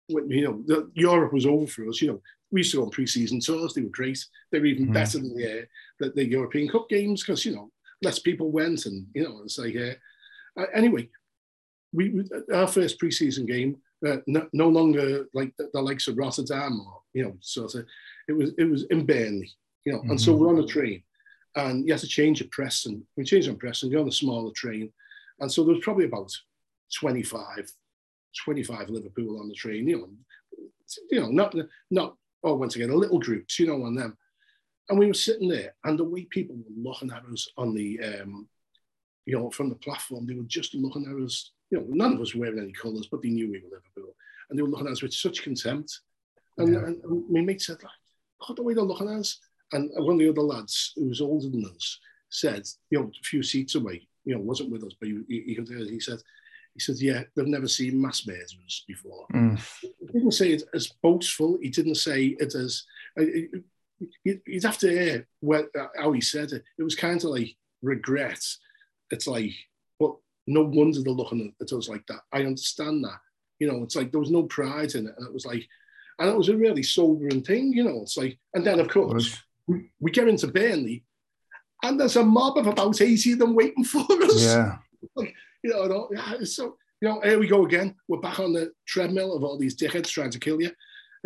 when, 0.08 0.28
you 0.32 0.44
know, 0.44 0.64
the, 0.66 0.92
Europe 0.96 1.34
was 1.34 1.46
over 1.46 1.68
for 1.68 1.88
us, 1.88 2.02
you 2.02 2.08
know, 2.08 2.22
we 2.52 2.62
used 2.62 2.72
to 2.72 2.78
go 2.78 2.84
on 2.84 2.90
pre-season 2.90 3.40
tours. 3.40 3.74
They 3.74 3.82
were 3.82 3.90
great. 3.90 4.24
They 4.52 4.60
were 4.60 4.66
even 4.66 4.88
mm. 4.88 4.94
better 4.94 5.20
than 5.20 5.36
the, 5.36 5.62
uh, 5.62 5.66
the, 6.00 6.10
the 6.12 6.28
European 6.28 6.68
Cup 6.68 6.90
games 6.90 7.24
because 7.24 7.46
you 7.46 7.56
know 7.56 7.72
less 8.02 8.20
people 8.20 8.52
went, 8.52 8.86
and 8.86 9.08
you 9.14 9.24
know 9.24 9.42
it's 9.44 9.58
like 9.58 9.76
uh, 9.76 10.66
anyway. 10.74 11.10
We, 11.92 12.10
we 12.10 12.30
our 12.54 12.68
first 12.68 13.00
pre-season 13.00 13.48
game 13.48 13.78
uh, 14.08 14.18
no, 14.28 14.48
no, 14.54 14.70
longer 14.70 15.26
like 15.34 15.54
the, 15.58 15.70
the, 15.74 15.82
likes 15.82 16.08
of 16.08 16.18
Rotterdam 16.18 16.80
or 16.80 17.02
you 17.14 17.24
know 17.24 17.36
sort 17.42 17.76
of 17.76 17.86
it 18.28 18.34
was 18.34 18.52
it 18.58 18.66
was 18.66 18.84
in 18.92 19.06
Burnley, 19.06 19.52
you 19.86 19.94
know, 19.94 20.00
mm-hmm. 20.00 20.12
and 20.12 20.22
so 20.22 20.32
mm-hmm. 20.32 20.44
we're 20.44 20.50
on 20.50 20.64
a 20.64 20.68
train, 20.68 21.04
and 21.56 21.86
you 21.86 21.94
have 21.94 22.02
to 22.02 22.08
change 22.08 22.42
at 22.42 22.52
Preston. 22.52 23.06
We 23.18 23.24
change 23.24 23.48
on 23.50 23.58
Preston, 23.58 23.90
you're 23.90 24.02
on 24.02 24.08
a 24.08 24.12
smaller 24.12 24.52
train, 24.56 24.92
and 25.40 25.52
so 25.52 25.64
there 25.64 25.74
was 25.74 25.84
probably 25.84 26.06
about 26.06 26.32
25, 26.98 27.72
25 28.44 28.90
Liverpool 28.90 29.40
on 29.40 29.48
the 29.48 29.54
train, 29.54 29.88
you 29.88 29.98
know, 29.98 30.10
you 31.12 31.20
know, 31.20 31.30
not 31.30 31.56
not 31.92 32.16
oh 32.44 32.56
once 32.56 32.76
again 32.76 32.90
a 32.90 32.96
little 32.96 33.20
groups, 33.20 33.60
you 33.60 33.68
know, 33.68 33.84
on 33.84 33.96
them, 33.96 34.18
and 34.90 34.98
we 34.98 35.08
were 35.08 35.14
sitting 35.14 35.50
there, 35.50 35.74
and 35.84 35.98
the 35.98 36.04
way 36.04 36.26
people 36.26 36.56
were 36.56 36.90
looking 36.90 37.12
at 37.12 37.24
us 37.32 37.48
on 37.58 37.74
the, 37.74 38.00
um, 38.00 38.48
you 39.26 39.38
know, 39.38 39.50
from 39.50 39.70
the 39.70 39.76
platform, 39.76 40.26
they 40.26 40.34
were 40.34 40.44
just 40.44 40.74
looking 40.74 41.06
at 41.06 41.24
us. 41.24 41.52
You 41.72 41.80
know, 41.80 41.86
none 41.90 42.14
of 42.14 42.22
us 42.22 42.34
were 42.34 42.42
wearing 42.42 42.60
any 42.60 42.72
colours, 42.72 43.08
but 43.12 43.22
they 43.22 43.30
knew 43.30 43.52
we 43.52 43.60
were 43.60 43.78
Liverpool, 43.78 44.16
and 44.50 44.58
they 44.58 44.64
were 44.64 44.70
looking 44.70 44.88
at 44.88 44.94
us 44.94 45.04
with 45.04 45.14
such 45.14 45.44
contempt. 45.44 46.00
And, 46.58 46.74
yeah. 46.74 46.80
and, 46.80 47.04
and 47.04 47.30
my 47.30 47.42
mate 47.42 47.62
said, 47.62 47.78
like, 47.84 47.92
look 48.42 48.50
at 48.50 48.56
the 48.56 48.64
way 48.64 48.74
they're 48.74 48.84
looking 48.84 49.08
at 49.08 49.20
us. 49.20 49.40
And 49.72 49.92
one 49.96 50.14
of 50.16 50.20
the 50.20 50.30
other 50.30 50.42
lads 50.42 50.94
who 50.96 51.10
was 51.10 51.22
older 51.22 51.48
than 51.48 51.66
us 51.66 52.00
said, 52.30 52.68
you 52.90 53.00
know, 53.00 53.06
a 53.06 53.24
few 53.24 53.44
seats 53.44 53.76
away, 53.76 54.08
you 54.26 54.34
know, 54.34 54.42
wasn't 54.42 54.72
with 54.72 54.84
us, 54.84 54.94
but 55.00 55.10
he, 55.10 55.22
he, 55.28 55.60
he 55.68 56.00
said, 56.00 56.20
he 56.80 56.84
said, 56.84 57.02
yeah, 57.02 57.24
they've 57.36 57.46
never 57.46 57.68
seen 57.68 58.02
mass 58.02 58.26
murderers 58.26 58.86
before. 58.88 59.26
Mm. 59.34 59.60
He 59.82 60.08
didn't 60.08 60.32
say 60.32 60.52
it 60.52 60.64
as 60.74 60.88
boastful. 61.04 61.58
He 61.62 61.70
didn't 61.70 61.96
say 61.96 62.38
it 62.40 62.56
as, 62.56 62.84
uh, 63.20 63.26
you'd 64.24 64.64
have 64.64 64.78
to 64.78 64.90
hear 64.90 65.28
what, 65.42 65.68
how 65.98 66.14
he 66.14 66.22
said 66.22 66.54
it. 66.54 66.64
It 66.78 66.84
was 66.84 66.96
kind 66.96 67.18
of 67.18 67.32
like 67.32 67.56
regret. 67.82 68.42
It's 69.12 69.28
like, 69.28 69.52
but 70.00 70.16
no 70.48 70.64
wonder 70.64 71.02
they're 71.02 71.12
looking 71.12 71.54
at 71.62 71.74
us 71.74 71.90
like 71.90 72.08
that. 72.08 72.22
I 72.32 72.44
understand 72.44 73.04
that. 73.04 73.20
You 73.60 73.70
know, 73.70 73.84
it's 73.84 73.98
like 73.98 74.12
there 74.12 74.22
was 74.22 74.32
no 74.32 74.44
pride 74.44 74.96
in 74.96 75.08
it. 75.08 75.16
And 75.18 75.28
it 75.28 75.34
was 75.34 75.46
like, 75.46 75.68
and 76.18 76.30
it 76.30 76.38
was 76.38 76.50
a 76.50 76.56
really 76.56 76.84
sobering 76.84 77.42
thing, 77.44 77.74
you 77.74 77.84
know. 77.84 78.02
It's 78.04 78.16
like, 78.16 78.38
and 78.54 78.66
then 78.66 78.80
of 78.80 78.88
course, 78.88 79.38
we, 79.68 79.90
we 80.00 80.12
get 80.12 80.30
into 80.30 80.48
Burnley 80.48 81.04
and 81.84 82.00
there's 82.00 82.16
a 82.16 82.24
mob 82.24 82.58
of 82.58 82.68
about 82.68 83.02
80 83.02 83.34
of 83.34 83.40
them 83.40 83.56
waiting 83.56 83.84
for 83.84 84.06
us. 84.24 84.44
Yeah. 84.44 84.78
Like, 85.16 85.34
you 85.64 85.72
know, 85.72 86.10
yeah, 86.12 86.36
so, 86.44 86.78
you 87.02 87.10
know, 87.10 87.22
here 87.22 87.40
we 87.40 87.48
go 87.48 87.66
again. 87.66 87.96
We're 88.08 88.20
back 88.20 88.40
on 88.40 88.54
the 88.54 88.72
treadmill 88.88 89.36
of 89.36 89.44
all 89.44 89.58
these 89.58 89.76
dickheads 89.76 90.10
trying 90.10 90.32
to 90.32 90.40
kill 90.40 90.62
you. 90.62 90.72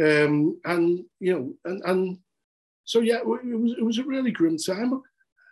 Um, 0.02 0.60
and, 0.66 1.06
you 1.20 1.34
know, 1.34 1.54
and, 1.66 1.82
and 1.86 2.18
so, 2.86 3.00
yeah, 3.00 3.18
it 3.18 3.26
was, 3.26 3.76
it 3.78 3.84
was 3.84 3.98
a 4.00 4.04
really 4.04 4.32
grim 4.32 4.58
time. 4.58 5.02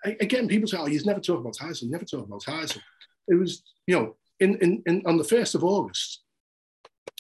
Again, 0.04 0.48
people 0.48 0.68
say, 0.68 0.78
oh, 0.78 0.86
he's 0.86 1.06
never 1.06 1.20
talk 1.20 1.40
about 1.40 1.56
Heysel, 1.56 1.90
never 1.90 2.06
talk 2.06 2.26
about 2.26 2.44
Heysel. 2.44 2.82
It 3.28 3.36
was, 3.36 3.64
you 3.86 3.96
know, 3.96 4.16
in, 4.40 4.58
in, 4.58 4.82
in 4.88 5.04
on 5.06 5.18
the 5.18 5.24
1st 5.24 5.56
of 5.56 5.64
August, 5.64 6.22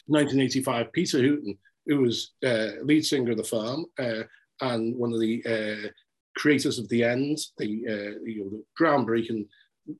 1985, 0.07 0.91
Peter 0.91 1.19
Hooton 1.19 1.57
who 1.87 2.01
was 2.01 2.31
uh, 2.45 2.69
lead 2.83 3.05
singer 3.05 3.31
of 3.31 3.37
the 3.37 3.43
Farm 3.43 3.85
uh, 3.99 4.23
and 4.61 4.95
one 4.95 5.13
of 5.13 5.19
the 5.19 5.43
uh, 5.45 5.89
creators 6.37 6.79
of 6.79 6.87
the 6.89 7.03
End, 7.03 7.37
the, 7.57 7.85
uh, 7.87 8.19
you 8.23 8.43
know, 8.43 8.49
the 8.49 8.63
groundbreaking 8.79 9.47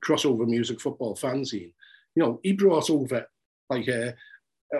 crossover 0.04 0.46
music 0.46 0.80
football 0.80 1.16
fanzine. 1.16 1.72
You 2.14 2.22
know, 2.22 2.40
he 2.42 2.52
brought 2.52 2.90
over 2.90 3.26
like 3.70 3.88
a, 3.88 4.14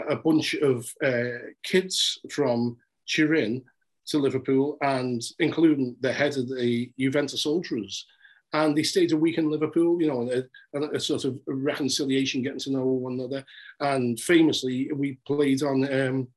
a 0.08 0.16
bunch 0.16 0.54
of 0.54 0.92
uh, 1.04 1.52
kids 1.62 2.18
from 2.30 2.76
Turin 3.06 3.62
to 4.06 4.18
Liverpool, 4.18 4.78
and 4.82 5.22
including 5.38 5.96
the 6.00 6.12
head 6.12 6.36
of 6.36 6.48
the 6.48 6.90
Juventus 6.98 7.46
Ultras. 7.46 8.04
And 8.54 8.76
they 8.76 8.82
stayed 8.82 9.12
a 9.12 9.16
week 9.16 9.38
in 9.38 9.50
Liverpool, 9.50 10.00
you 10.00 10.08
know, 10.08 10.30
a, 10.30 10.78
a, 10.78 10.96
a 10.96 11.00
sort 11.00 11.24
of 11.24 11.38
reconciliation, 11.46 12.42
getting 12.42 12.58
to 12.60 12.72
know 12.72 12.84
one 12.84 13.14
another. 13.14 13.44
And 13.80 14.20
famously, 14.20 14.90
we 14.94 15.18
played 15.26 15.62
on 15.62 15.90
um, 15.90 16.28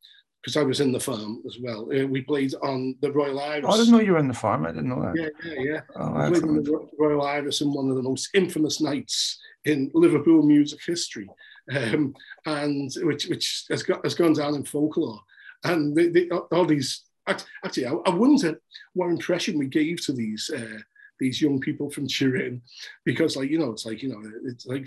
because 0.46 0.58
I 0.58 0.64
was 0.64 0.80
in 0.80 0.92
the 0.92 1.00
farm 1.00 1.42
as 1.48 1.58
well. 1.60 1.90
Uh, 1.92 2.06
we 2.06 2.22
played 2.22 2.54
on 2.62 2.96
the 3.02 3.12
Royal 3.12 3.40
Iris. 3.40 3.66
Oh, 3.68 3.74
I 3.74 3.78
didn't 3.78 3.94
know 3.94 4.00
you 4.00 4.12
were 4.12 4.20
in 4.20 4.28
the 4.28 4.34
farm. 4.36 4.64
I 4.64 4.72
didn't 4.72 4.90
know 4.90 5.02
that. 5.02 5.16
Yeah, 5.16 5.54
yeah, 5.54 5.60
yeah. 5.60 5.82
Oh, 5.96 6.30
we 6.30 6.40
played 6.40 6.44
on 6.44 6.64
the 6.64 6.88
Royal 7.00 7.24
Iris 7.24 7.62
in 7.62 7.74
one 7.74 7.90
of 7.90 7.96
the 7.96 8.04
most 8.04 8.30
infamous 8.36 8.80
nights 8.80 9.40
in 9.64 9.90
Liverpool 9.96 10.44
music 10.44 10.80
history, 10.86 11.28
um, 11.76 12.14
and 12.46 12.92
which 12.98 13.26
which 13.26 13.66
has 13.72 13.82
got 13.82 14.04
has 14.04 14.14
gone 14.14 14.34
down 14.34 14.54
in 14.54 14.64
folklore. 14.64 15.20
And 15.64 15.96
they, 15.96 16.10
they, 16.10 16.30
all 16.30 16.66
these 16.66 17.06
actually, 17.28 17.88
I, 17.88 17.94
I 18.06 18.12
wonder 18.12 18.62
what 18.94 19.10
impression 19.10 19.58
we 19.58 19.66
gave 19.66 20.06
to 20.06 20.14
these. 20.14 20.52
Uh, 20.56 20.80
these 21.18 21.42
young 21.42 21.62
people 21.62 21.90
from 21.90 22.10
Turin 22.10 22.62
because 23.06 23.38
like 23.38 23.50
you 23.50 23.58
know 23.58 23.72
it's 23.72 23.86
like 23.86 24.04
you 24.04 24.10
know 24.10 24.22
it's 24.44 24.66
like 24.66 24.86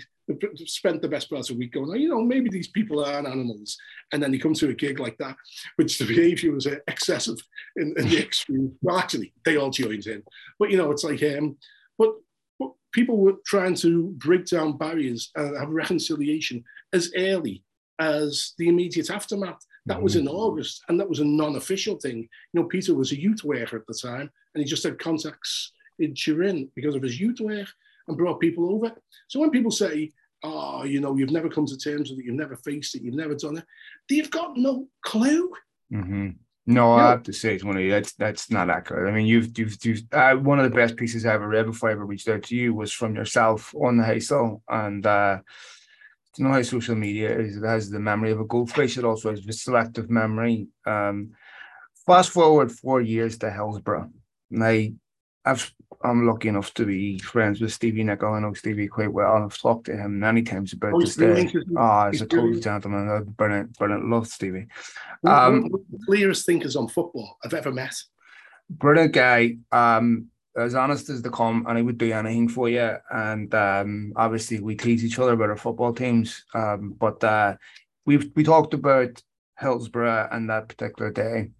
spent 0.65 1.01
the 1.01 1.07
best 1.07 1.29
part 1.29 1.41
of 1.41 1.47
the 1.47 1.57
week 1.57 1.73
going 1.73 1.89
oh, 1.89 1.95
you 1.95 2.09
know 2.09 2.21
maybe 2.21 2.49
these 2.49 2.67
people 2.67 3.03
aren't 3.03 3.27
animals 3.27 3.77
and 4.11 4.21
then 4.21 4.31
you 4.31 4.39
come 4.39 4.53
to 4.53 4.69
a 4.69 4.73
gig 4.73 4.99
like 4.99 5.17
that 5.17 5.35
which 5.75 5.97
the 5.97 6.05
behavior 6.05 6.51
was 6.51 6.67
uh, 6.67 6.75
excessive 6.87 7.37
in, 7.77 7.93
in, 7.97 8.07
the 8.09 8.17
extreme 8.19 8.71
well 8.81 8.97
actually 8.97 9.33
they 9.45 9.57
all 9.57 9.69
joined 9.69 10.05
in 10.05 10.21
but 10.59 10.69
you 10.69 10.77
know 10.77 10.91
it's 10.91 11.03
like 11.03 11.21
um 11.23 11.57
but, 11.97 12.11
but 12.59 12.71
people 12.93 13.17
were 13.17 13.35
trying 13.45 13.75
to 13.75 14.13
break 14.17 14.45
down 14.45 14.77
barriers 14.77 15.31
and 15.35 15.57
have 15.57 15.69
reconciliation 15.69 16.63
as 16.93 17.11
early 17.17 17.63
as 17.99 18.53
the 18.57 18.69
immediate 18.69 19.09
aftermath 19.09 19.65
that 19.85 20.01
was 20.01 20.15
in 20.15 20.25
mm-hmm. 20.25 20.35
August, 20.35 20.83
and 20.87 20.99
that 20.99 21.09
was 21.09 21.19
a 21.19 21.25
non-official 21.25 21.97
thing. 21.97 22.19
You 22.53 22.61
know, 22.61 22.63
Peter 22.63 22.93
was 22.95 23.11
a 23.11 23.19
youth 23.19 23.43
worker 23.43 23.77
at 23.77 23.87
the 23.87 23.93
time, 23.93 24.29
and 24.53 24.63
he 24.63 24.65
just 24.65 24.83
had 24.83 24.99
contacts 24.99 25.73
in 25.99 26.13
Turin 26.13 26.69
because 26.75 26.95
of 26.95 27.01
his 27.01 27.19
youth 27.19 27.39
work 27.39 27.67
and 28.07 28.17
brought 28.17 28.39
people 28.39 28.73
over. 28.73 28.95
So 29.27 29.39
when 29.39 29.51
people 29.51 29.71
say, 29.71 30.11
oh, 30.43 30.83
you 30.83 30.99
know, 30.99 31.15
you've 31.15 31.31
never 31.31 31.49
come 31.49 31.65
to 31.65 31.77
terms 31.77 32.09
with 32.09 32.19
it, 32.19 32.25
you've 32.25 32.35
never 32.35 32.55
faced 32.55 32.95
it, 32.95 33.01
you've 33.01 33.15
never 33.15 33.35
done 33.35 33.57
it, 33.57 33.65
they've 34.09 34.31
got 34.31 34.57
no 34.57 34.87
clue. 35.03 35.51
Mm-hmm. 35.93 36.29
No, 36.65 36.93
I 36.93 37.09
have 37.09 37.23
to 37.23 37.33
say, 37.33 37.57
Tony, 37.57 37.89
that's 37.89 38.13
that's 38.13 38.51
not 38.51 38.69
accurate. 38.69 39.11
I 39.11 39.15
mean, 39.15 39.25
you've 39.25 39.57
you've, 39.57 39.83
you've 39.83 40.03
uh, 40.11 40.35
one 40.35 40.59
of 40.59 40.69
the 40.69 40.75
best 40.75 40.97
pieces 40.97 41.25
I 41.25 41.33
ever 41.33 41.47
read 41.47 41.65
before 41.65 41.89
I 41.89 41.93
ever 41.93 42.05
reached 42.05 42.27
out 42.27 42.43
to 42.43 42.55
you 42.55 42.75
was 42.75 42.93
from 42.93 43.15
yourself 43.15 43.73
on 43.73 43.97
the 43.97 44.03
Heysel, 44.03 44.61
and 44.69 45.03
uh, 45.03 45.39
you 46.37 46.43
know 46.43 46.51
how 46.51 46.61
social 46.61 46.93
media 46.93 47.35
is. 47.39 47.57
It 47.57 47.63
has 47.63 47.89
the 47.89 47.99
memory 47.99 48.31
of 48.31 48.39
a 48.39 48.45
goldfish. 48.45 48.99
It 48.99 49.03
also 49.03 49.31
has 49.31 49.41
the 49.41 49.51
selective 49.51 50.11
memory. 50.11 50.67
Um, 50.85 51.31
fast 52.05 52.29
forward 52.29 52.71
four 52.71 53.01
years 53.01 53.39
to 53.39 53.49
Hillsborough. 53.49 54.11
Now, 54.51 54.85
I've 55.49 55.73
I'm 56.01 56.25
lucky 56.25 56.47
enough 56.47 56.73
to 56.75 56.85
be 56.85 57.19
friends 57.19 57.59
with 57.59 57.73
Stevie 57.73 58.03
Nicol. 58.03 58.33
I 58.33 58.39
know 58.39 58.53
Stevie 58.53 58.87
quite 58.87 59.11
well. 59.11 59.43
I've 59.43 59.57
talked 59.57 59.87
to 59.87 59.97
him 59.97 60.19
many 60.19 60.43
times 60.43 60.71
about 60.71 60.93
oh, 60.93 61.01
this 61.01 61.15
day. 61.15 61.51
Ah, 61.75 62.05
oh, 62.05 62.11
he's, 62.11 62.21
a 62.21 62.25
total 62.25 62.57
gentleman. 62.57 63.09
Uh, 63.09 63.19
brilliant, 63.21 63.77
brilliant. 63.77 64.09
Love 64.09 64.27
Stevie. 64.27 64.67
Um, 65.25 65.63
one 65.63 65.83
the 65.91 66.05
clearest 66.05 66.45
thinkers 66.45 66.77
on 66.77 66.87
football 66.87 67.37
I've 67.43 67.53
ever 67.53 67.71
met. 67.71 67.95
Brilliant 68.69 69.11
guy. 69.11 69.57
Um, 69.73 70.27
as 70.55 70.73
honest 70.73 71.09
as 71.09 71.21
they 71.21 71.29
come, 71.29 71.65
and 71.67 71.77
he 71.77 71.83
would 71.83 71.97
do 71.97 72.11
anything 72.13 72.47
for 72.47 72.69
you. 72.69 72.95
And 73.11 73.53
um, 73.53 74.13
obviously, 74.15 74.61
we 74.61 74.75
tease 74.75 75.03
each 75.03 75.19
other 75.19 75.33
about 75.33 75.49
our 75.49 75.57
football 75.57 75.93
teams. 75.93 76.45
Um, 76.53 76.95
but 76.97 77.21
uh, 77.23 77.55
we've 78.05 78.31
we 78.35 78.43
talked 78.43 78.73
about 78.73 79.21
Hillsborough 79.59 80.29
and 80.31 80.49
that 80.49 80.69
particular 80.69 81.11
day. 81.11 81.51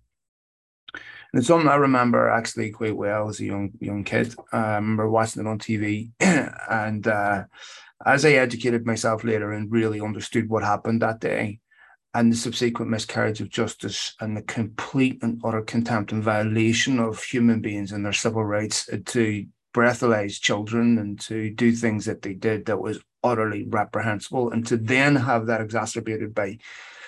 And 1.31 1.39
it's 1.39 1.47
something 1.47 1.69
I 1.69 1.75
remember 1.75 2.27
actually 2.27 2.71
quite 2.71 2.95
well 2.95 3.29
as 3.29 3.39
a 3.39 3.45
young 3.45 3.71
young 3.79 4.03
kid. 4.03 4.33
I 4.51 4.75
remember 4.75 5.09
watching 5.09 5.45
it 5.45 5.47
on 5.47 5.59
TV, 5.59 6.11
and 6.19 7.07
uh, 7.07 7.43
as 8.05 8.25
I 8.25 8.31
educated 8.31 8.85
myself 8.85 9.23
later 9.23 9.51
and 9.51 9.71
really 9.71 10.01
understood 10.01 10.49
what 10.49 10.63
happened 10.63 11.01
that 11.01 11.19
day, 11.19 11.59
and 12.15 12.31
the 12.31 12.35
subsequent 12.35 12.89
miscarriage 12.89 13.41
of 13.41 13.49
justice 13.49 14.15
and 14.19 14.35
the 14.35 14.41
complete 14.41 15.19
and 15.21 15.39
utter 15.43 15.61
contempt 15.61 16.11
and 16.11 16.23
violation 16.23 16.99
of 16.99 17.21
human 17.21 17.61
beings 17.61 17.91
and 17.91 18.03
their 18.03 18.13
civil 18.13 18.43
rights 18.43 18.89
to 19.05 19.45
breathalyze 19.75 20.41
children 20.41 20.97
and 20.97 21.19
to 21.19 21.51
do 21.51 21.71
things 21.71 22.05
that 22.05 22.23
they 22.23 22.33
did 22.33 22.65
that 22.65 22.79
was 22.79 22.99
utterly 23.23 23.65
reprehensible, 23.69 24.49
and 24.51 24.65
to 24.65 24.77
then 24.77 25.15
have 25.15 25.45
that 25.45 25.61
exacerbated 25.61 26.33
by 26.33 26.57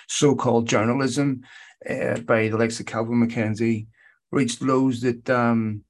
so-called 0.08 0.68
journalism 0.68 1.42
uh, 1.90 2.20
by 2.20 2.50
the 2.50 2.58
likes 2.58 2.80
of 2.80 2.86
Kelvin 2.86 3.26
MacKenzie 3.28 3.88
reached 4.32 4.62
lows 4.62 5.02
that 5.02 5.30
um, 5.30 5.84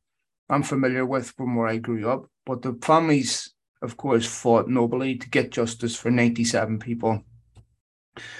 I'm 0.49 0.63
familiar 0.63 1.05
with 1.05 1.31
from 1.31 1.55
where 1.55 1.67
I 1.67 1.77
grew 1.77 2.09
up. 2.09 2.27
But 2.45 2.61
the 2.61 2.77
families 2.81 3.53
of 3.81 3.97
course, 3.97 4.25
fought 4.25 4.67
nobly 4.67 5.15
to 5.15 5.29
get 5.29 5.51
justice 5.51 5.95
for 5.95 6.11
97 6.11 6.79
people. 6.79 7.23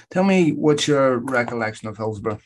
Tell 0.10 0.24
me 0.24 0.52
what's 0.52 0.88
your 0.88 1.18
recollection 1.18 1.88
of 1.88 1.98
Hillsborough? 1.98 2.40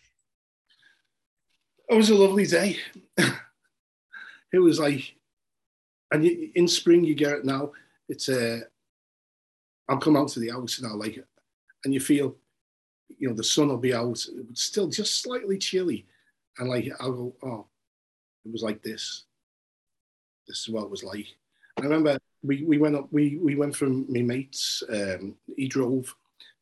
It 1.89 1.95
was 1.95 2.09
a 2.09 2.15
lovely 2.15 2.45
day. 2.45 2.77
it 3.17 4.59
was 4.59 4.79
like, 4.79 5.15
and 6.11 6.25
in 6.25 6.67
spring 6.67 7.03
you 7.03 7.15
get 7.15 7.33
it 7.33 7.45
now. 7.45 7.71
It's 8.07 8.29
a. 8.29 8.57
Uh, 8.57 8.59
I'll 9.87 9.97
come 9.97 10.17
out 10.17 10.29
to 10.29 10.39
the 10.39 10.49
house 10.49 10.79
and 10.79 10.87
I'll 10.87 10.97
like 10.97 11.17
it, 11.17 11.27
and 11.83 11.93
you 11.93 11.99
feel, 11.99 12.35
you 13.19 13.29
know, 13.29 13.35
the 13.35 13.43
sun 13.43 13.67
will 13.67 13.77
be 13.77 13.93
out, 13.93 14.25
but 14.47 14.57
still 14.57 14.87
just 14.87 15.21
slightly 15.21 15.59
chilly, 15.59 16.07
and 16.57 16.69
like 16.69 16.91
I'll 16.99 17.11
go, 17.11 17.35
oh, 17.43 17.67
it 18.45 18.51
was 18.51 18.63
like 18.63 18.81
this. 18.81 19.25
This 20.47 20.59
is 20.59 20.69
what 20.69 20.83
it 20.83 20.89
was 20.89 21.03
like. 21.03 21.27
I 21.77 21.81
remember 21.81 22.17
we, 22.43 22.63
we 22.63 22.77
went 22.77 22.95
up, 22.95 23.07
we, 23.11 23.37
we 23.41 23.55
went 23.55 23.75
from 23.75 24.05
my 24.11 24.21
mates, 24.21 24.83
um, 24.89 25.35
he 25.57 25.67
drove 25.67 26.15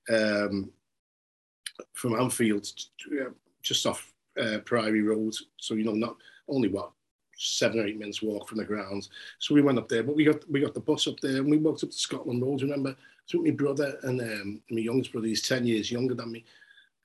um, 0.09 0.71
from 1.93 2.19
Anfield, 2.19 2.67
just 3.61 3.85
off 3.85 4.11
uh, 4.41 4.59
Priory 4.65 5.01
Road. 5.01 5.35
So, 5.57 5.75
you 5.75 5.83
know, 5.83 5.93
not 5.93 6.15
only 6.47 6.69
what, 6.69 6.91
seven 7.37 7.79
or 7.79 7.85
eight 7.85 7.99
minutes 7.99 8.21
walk 8.21 8.47
from 8.47 8.59
the 8.59 8.65
ground. 8.65 9.09
So 9.39 9.53
we 9.53 9.61
went 9.61 9.77
up 9.77 9.89
there, 9.89 10.03
but 10.03 10.15
we 10.15 10.23
got 10.23 10.49
we 10.49 10.61
got 10.61 10.73
the 10.73 10.79
bus 10.79 11.07
up 11.07 11.19
there 11.19 11.37
and 11.37 11.49
we 11.49 11.57
walked 11.57 11.83
up 11.83 11.89
to 11.89 11.97
Scotland 11.97 12.41
Road. 12.41 12.61
Remember, 12.61 12.95
took 13.27 13.43
my 13.43 13.51
brother 13.51 13.97
and 14.03 14.21
um, 14.21 14.61
my 14.69 14.79
youngest 14.81 15.11
brother, 15.11 15.27
he's 15.27 15.47
10 15.47 15.65
years 15.65 15.91
younger 15.91 16.13
than 16.13 16.31
me. 16.31 16.45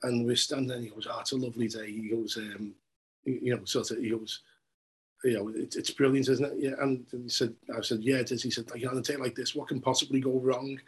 And 0.03 0.25
we're 0.25 0.35
standing 0.35 0.71
and 0.71 0.83
he 0.83 0.89
goes, 0.89 1.07
oh, 1.09 1.19
it's 1.19 1.33
a 1.33 1.37
lovely 1.37 1.67
day. 1.67 1.91
He 1.91 2.09
goes, 2.09 2.37
um, 2.37 2.73
you 3.25 3.55
know, 3.55 3.65
sort 3.65 3.91
of, 3.91 3.97
he 3.97 4.09
goes, 4.09 4.41
you 5.23 5.33
know, 5.33 5.49
it, 5.49 5.75
it's 5.75 5.91
brilliant, 5.91 6.29
isn't 6.29 6.45
it? 6.45 6.53
Yeah. 6.57 6.75
And 6.79 7.05
he 7.11 7.27
said, 7.27 7.53
I 7.75 7.81
said, 7.81 8.01
yeah, 8.01 8.17
it 8.17 8.31
is. 8.31 8.41
He 8.41 8.51
said, 8.51 8.69
like, 8.71 8.85
on 8.89 8.97
a 8.97 9.01
day 9.01 9.17
like 9.17 9.35
this, 9.35 9.55
what 9.55 9.67
can 9.67 9.81
possibly 9.81 10.21
go 10.21 10.39
wrong? 10.39 10.79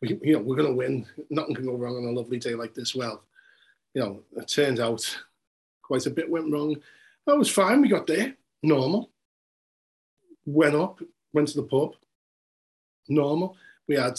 We, 0.00 0.18
you 0.22 0.32
know, 0.32 0.38
we're 0.40 0.56
going 0.56 0.68
to 0.68 0.74
win. 0.74 1.06
Nothing 1.28 1.54
can 1.56 1.66
go 1.66 1.76
wrong 1.76 1.96
on 1.96 2.04
a 2.04 2.18
lovely 2.18 2.38
day 2.38 2.54
like 2.54 2.74
this. 2.74 2.94
Well, 2.94 3.22
you 3.92 4.02
know, 4.02 4.22
it 4.36 4.48
turned 4.48 4.80
out 4.80 5.04
quite 5.82 6.06
a 6.06 6.10
bit 6.10 6.30
went 6.30 6.50
wrong. 6.50 6.76
That 7.26 7.36
was 7.36 7.50
fine. 7.50 7.82
We 7.82 7.88
got 7.88 8.06
there, 8.06 8.34
normal. 8.62 9.10
Went 10.46 10.74
up, 10.74 11.00
went 11.32 11.48
to 11.48 11.56
the 11.56 11.66
pub, 11.66 11.94
normal. 13.08 13.56
We 13.86 13.96
had 13.96 14.18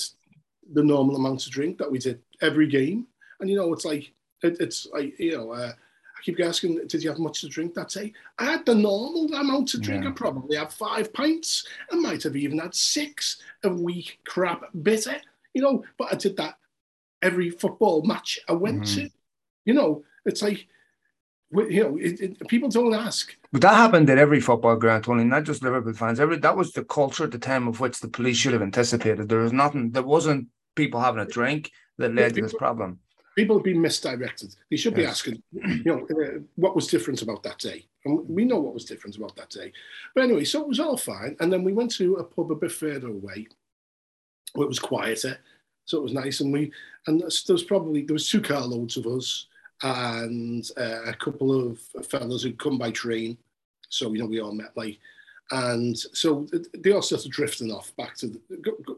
the 0.71 0.83
normal 0.83 1.15
amount 1.15 1.45
of 1.45 1.51
drink 1.51 1.77
that 1.79 1.91
we 1.91 1.99
did 1.99 2.19
every 2.41 2.67
game. 2.67 3.07
And, 3.39 3.49
you 3.49 3.57
know, 3.57 3.73
it's 3.73 3.85
like, 3.85 4.11
it, 4.45 4.57
it's 4.59 4.87
like, 4.93 5.19
you 5.19 5.37
know, 5.37 5.51
uh, 5.51 5.71
I 5.71 6.21
keep 6.21 6.39
asking, 6.39 6.87
did 6.87 7.03
you 7.03 7.09
have 7.09 7.19
much 7.19 7.41
to 7.41 7.49
drink 7.49 7.73
that 7.73 7.89
day? 7.89 8.13
I 8.39 8.45
had 8.45 8.65
the 8.65 8.75
normal 8.75 9.33
amount 9.33 9.67
to 9.69 9.79
drink. 9.79 10.03
Yeah. 10.03 10.09
I 10.09 10.13
probably 10.13 10.57
had 10.57 10.71
five 10.71 11.13
pints. 11.13 11.67
I 11.91 11.95
might 11.95 12.23
have 12.23 12.35
even 12.35 12.59
had 12.59 12.73
six 12.73 13.41
a 13.63 13.69
week 13.69 14.19
crap 14.25 14.63
bitter, 14.81 15.17
you 15.53 15.61
know, 15.61 15.83
but 15.97 16.13
I 16.13 16.15
did 16.15 16.37
that 16.37 16.57
every 17.21 17.49
football 17.49 18.03
match 18.03 18.39
I 18.47 18.53
went 18.53 18.83
mm-hmm. 18.83 19.05
to. 19.05 19.09
You 19.65 19.73
know, 19.73 20.03
it's 20.25 20.41
like, 20.41 20.67
you 21.51 21.83
know, 21.83 21.97
it, 21.97 22.19
it, 22.19 22.47
people 22.47 22.69
don't 22.69 22.93
ask. 22.93 23.35
But 23.51 23.61
that 23.61 23.75
happened 23.75 24.09
at 24.09 24.17
every 24.17 24.39
football 24.39 24.75
ground, 24.75 25.03
Tony, 25.03 25.23
not 25.23 25.43
just 25.43 25.63
Liverpool 25.63 25.93
fans. 25.93 26.19
Every 26.19 26.37
that 26.37 26.57
was 26.57 26.71
the 26.71 26.83
culture 26.83 27.23
at 27.23 27.31
the 27.31 27.39
time 27.39 27.67
of 27.67 27.79
which 27.79 27.99
the 27.99 28.07
police 28.07 28.37
should 28.37 28.53
have 28.53 28.61
anticipated. 28.61 29.29
There 29.29 29.39
was 29.39 29.53
nothing. 29.53 29.91
There 29.91 30.03
wasn't 30.03 30.47
people 30.75 30.99
having 30.99 31.21
a 31.21 31.25
drink 31.25 31.71
that 31.97 32.13
led 32.13 32.35
to 32.35 32.41
this 32.41 32.53
problem 32.53 32.99
people 33.35 33.57
have 33.57 33.63
been 33.63 33.81
misdirected. 33.81 34.55
They 34.71 34.77
should 34.77 34.95
be 34.95 35.01
yes. 35.01 35.11
asking, 35.11 35.43
you 35.51 35.83
know, 35.83 36.07
uh, 36.09 36.39
what 36.55 36.75
was 36.75 36.87
different 36.87 37.21
about 37.21 37.43
that 37.43 37.59
day. 37.59 37.85
And 38.05 38.27
we 38.29 38.45
know 38.45 38.59
what 38.59 38.73
was 38.73 38.85
different 38.85 39.17
about 39.17 39.35
that 39.35 39.49
day. 39.49 39.73
But 40.13 40.23
anyway, 40.23 40.45
so 40.45 40.61
it 40.61 40.67
was 40.67 40.79
all 40.79 40.97
fine. 40.97 41.35
And 41.39 41.51
then 41.51 41.63
we 41.63 41.73
went 41.73 41.91
to 41.95 42.15
a 42.15 42.23
pub 42.23 42.51
a 42.51 42.55
bit 42.55 42.71
further 42.71 43.09
away 43.09 43.47
where 44.53 44.65
it 44.65 44.69
was 44.69 44.79
quieter. 44.79 45.37
So 45.85 45.97
it 45.97 46.03
was 46.03 46.13
nice. 46.13 46.39
And 46.39 46.51
we, 46.51 46.71
and 47.07 47.19
there 47.19 47.53
was 47.53 47.63
probably, 47.63 48.03
there 48.03 48.13
was 48.13 48.29
two 48.29 48.41
carloads 48.41 48.95
of 48.95 49.05
us 49.05 49.47
and 49.83 50.69
uh, 50.77 51.03
a 51.05 51.13
couple 51.13 51.51
of 51.53 51.79
fellas 52.07 52.43
who'd 52.43 52.57
come 52.57 52.77
by 52.77 52.91
train. 52.91 53.37
So, 53.89 54.13
you 54.13 54.19
know, 54.19 54.27
we 54.27 54.39
all 54.39 54.53
met 54.53 54.75
like, 54.75 54.97
and 55.51 55.95
so 55.97 56.47
they 56.73 56.91
all 56.91 57.03
started 57.03 57.31
drifting 57.31 57.71
off 57.71 57.95
back 57.97 58.15
to 58.17 58.27
the, 58.27 58.39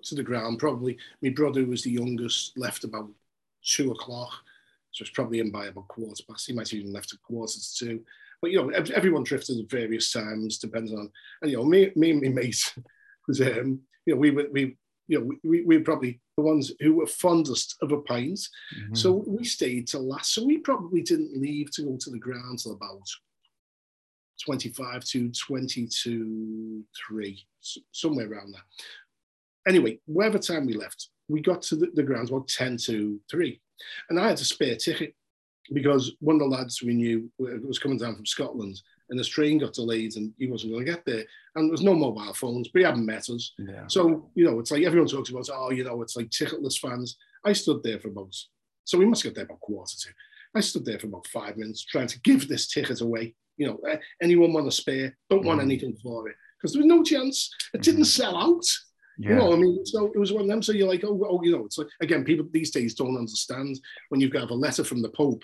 to 0.03 0.15
the 0.15 0.23
ground. 0.23 0.59
Probably 0.59 0.97
my 1.21 1.29
brother 1.29 1.61
who 1.61 1.71
was 1.71 1.83
the 1.83 1.91
youngest, 1.91 2.57
left 2.57 2.85
about 2.85 3.09
two 3.67 3.91
o'clock. 3.91 4.31
So 4.91 5.03
it's 5.03 5.11
probably 5.11 5.39
in 5.39 5.51
by 5.51 5.67
about 5.67 5.87
quarter 5.89 6.23
past. 6.27 6.47
He 6.47 6.53
might 6.53 6.69
have 6.69 6.79
even 6.79 6.93
left 6.93 7.13
at 7.13 7.21
quarter 7.21 7.53
to 7.53 7.75
two. 7.75 8.01
But 8.41 8.51
you 8.51 8.57
know, 8.57 8.69
everyone 8.69 9.23
drifted 9.23 9.59
at 9.59 9.69
various 9.69 10.11
times, 10.11 10.57
depending 10.57 10.97
on. 10.97 11.11
And 11.41 11.51
you 11.51 11.57
know, 11.57 11.65
me, 11.65 11.91
me 11.95 12.11
and 12.11 12.21
my 12.21 12.29
mate 12.29 12.73
was, 13.27 13.41
um, 13.41 13.81
you 14.05 14.13
know, 14.13 14.19
we 14.19 14.31
were 14.31 14.47
we, 14.51 14.77
you 15.07 15.19
know, 15.19 15.31
we, 15.43 15.61
we 15.63 15.77
were 15.77 15.83
probably 15.83 16.19
the 16.35 16.43
ones 16.43 16.71
who 16.79 16.95
were 16.95 17.07
fondest 17.07 17.75
of 17.81 17.91
a 17.91 18.01
pint. 18.01 18.39
Mm-hmm. 18.77 18.95
So 18.95 19.23
we 19.25 19.43
stayed 19.43 19.87
till 19.87 20.07
last. 20.07 20.33
So 20.33 20.45
we 20.45 20.57
probably 20.57 21.01
didn't 21.01 21.39
leave 21.39 21.71
to 21.71 21.83
go 21.83 21.97
to 21.99 22.09
the 22.09 22.19
ground 22.19 22.59
till 22.59 22.73
about 22.73 23.01
25 24.45 25.03
to 25.03 25.31
20 25.31 25.87
to 26.03 26.83
3, 27.09 27.47
somewhere 27.91 28.31
around 28.31 28.53
that. 28.53 28.61
Anyway, 29.67 29.99
whatever 30.05 30.37
time 30.37 30.65
we 30.65 30.73
left, 30.73 31.09
we 31.27 31.41
got 31.41 31.61
to 31.63 31.75
the, 31.75 31.87
the 31.93 32.03
grounds 32.03 32.29
about 32.29 32.47
10 32.47 32.77
to 32.85 33.19
3. 33.29 33.59
And 34.09 34.19
I 34.19 34.29
had 34.29 34.39
a 34.39 34.45
spare 34.45 34.75
ticket 34.75 35.13
because 35.73 36.13
one 36.19 36.35
of 36.35 36.39
the 36.39 36.47
lads 36.47 36.81
we 36.81 36.93
knew 36.93 37.29
was 37.37 37.79
coming 37.79 37.97
down 37.97 38.15
from 38.15 38.25
Scotland 38.25 38.81
and 39.09 39.19
his 39.19 39.27
train 39.27 39.57
got 39.57 39.73
delayed 39.73 40.15
and 40.15 40.33
he 40.37 40.47
wasn't 40.47 40.71
going 40.71 40.85
to 40.85 40.91
get 40.91 41.05
there. 41.05 41.23
And 41.55 41.65
there 41.65 41.71
was 41.71 41.83
no 41.83 41.93
mobile 41.93 42.33
phones, 42.33 42.69
but 42.69 42.79
he 42.79 42.85
hadn't 42.85 43.05
met 43.05 43.29
us. 43.29 43.53
Yeah. 43.57 43.87
So, 43.87 44.29
you 44.35 44.45
know, 44.45 44.59
it's 44.59 44.71
like 44.71 44.83
everyone 44.83 45.07
talks 45.07 45.29
about, 45.29 45.49
oh, 45.53 45.71
you 45.71 45.83
know, 45.83 46.01
it's 46.01 46.15
like 46.15 46.29
ticketless 46.29 46.79
fans. 46.79 47.17
I 47.45 47.53
stood 47.53 47.83
there 47.83 47.99
for 47.99 48.09
about, 48.09 48.35
so 48.83 48.97
we 48.97 49.05
must 49.05 49.23
get 49.23 49.35
there 49.35 49.45
about 49.45 49.59
quarter 49.59 49.95
to. 49.97 50.09
I 50.55 50.61
stood 50.61 50.85
there 50.85 50.99
for 50.99 51.07
about 51.07 51.27
five 51.27 51.57
minutes 51.57 51.85
trying 51.85 52.07
to 52.07 52.19
give 52.21 52.47
this 52.47 52.67
ticket 52.67 53.01
away. 53.01 53.35
You 53.57 53.67
know, 53.67 53.79
anyone 54.21 54.53
want 54.53 54.67
a 54.67 54.71
spare? 54.71 55.17
Don't 55.29 55.45
want 55.45 55.59
mm. 55.59 55.63
anything 55.63 55.97
for 56.01 56.29
it 56.29 56.35
because 56.57 56.73
there 56.73 56.81
was 56.81 56.87
no 56.87 57.03
chance. 57.03 57.53
It 57.73 57.81
didn't 57.81 58.03
mm. 58.03 58.05
sell 58.05 58.37
out. 58.37 58.65
Yeah. 59.17 59.29
You 59.29 59.35
know, 59.35 59.53
I 59.53 59.55
mean, 59.55 59.85
so 59.85 60.11
it 60.13 60.19
was 60.19 60.31
one 60.31 60.43
of 60.43 60.47
them. 60.47 60.61
So 60.61 60.71
you're 60.71 60.87
like, 60.87 61.03
oh, 61.03 61.25
oh, 61.27 61.41
you 61.43 61.51
know, 61.51 61.65
it's 61.65 61.77
like 61.77 61.87
again, 62.01 62.23
people 62.23 62.45
these 62.51 62.71
days 62.71 62.93
don't 62.93 63.17
understand 63.17 63.79
when 64.09 64.21
you've 64.21 64.31
got 64.31 64.51
a 64.51 64.53
letter 64.53 64.83
from 64.83 65.01
the 65.01 65.09
Pope, 65.09 65.43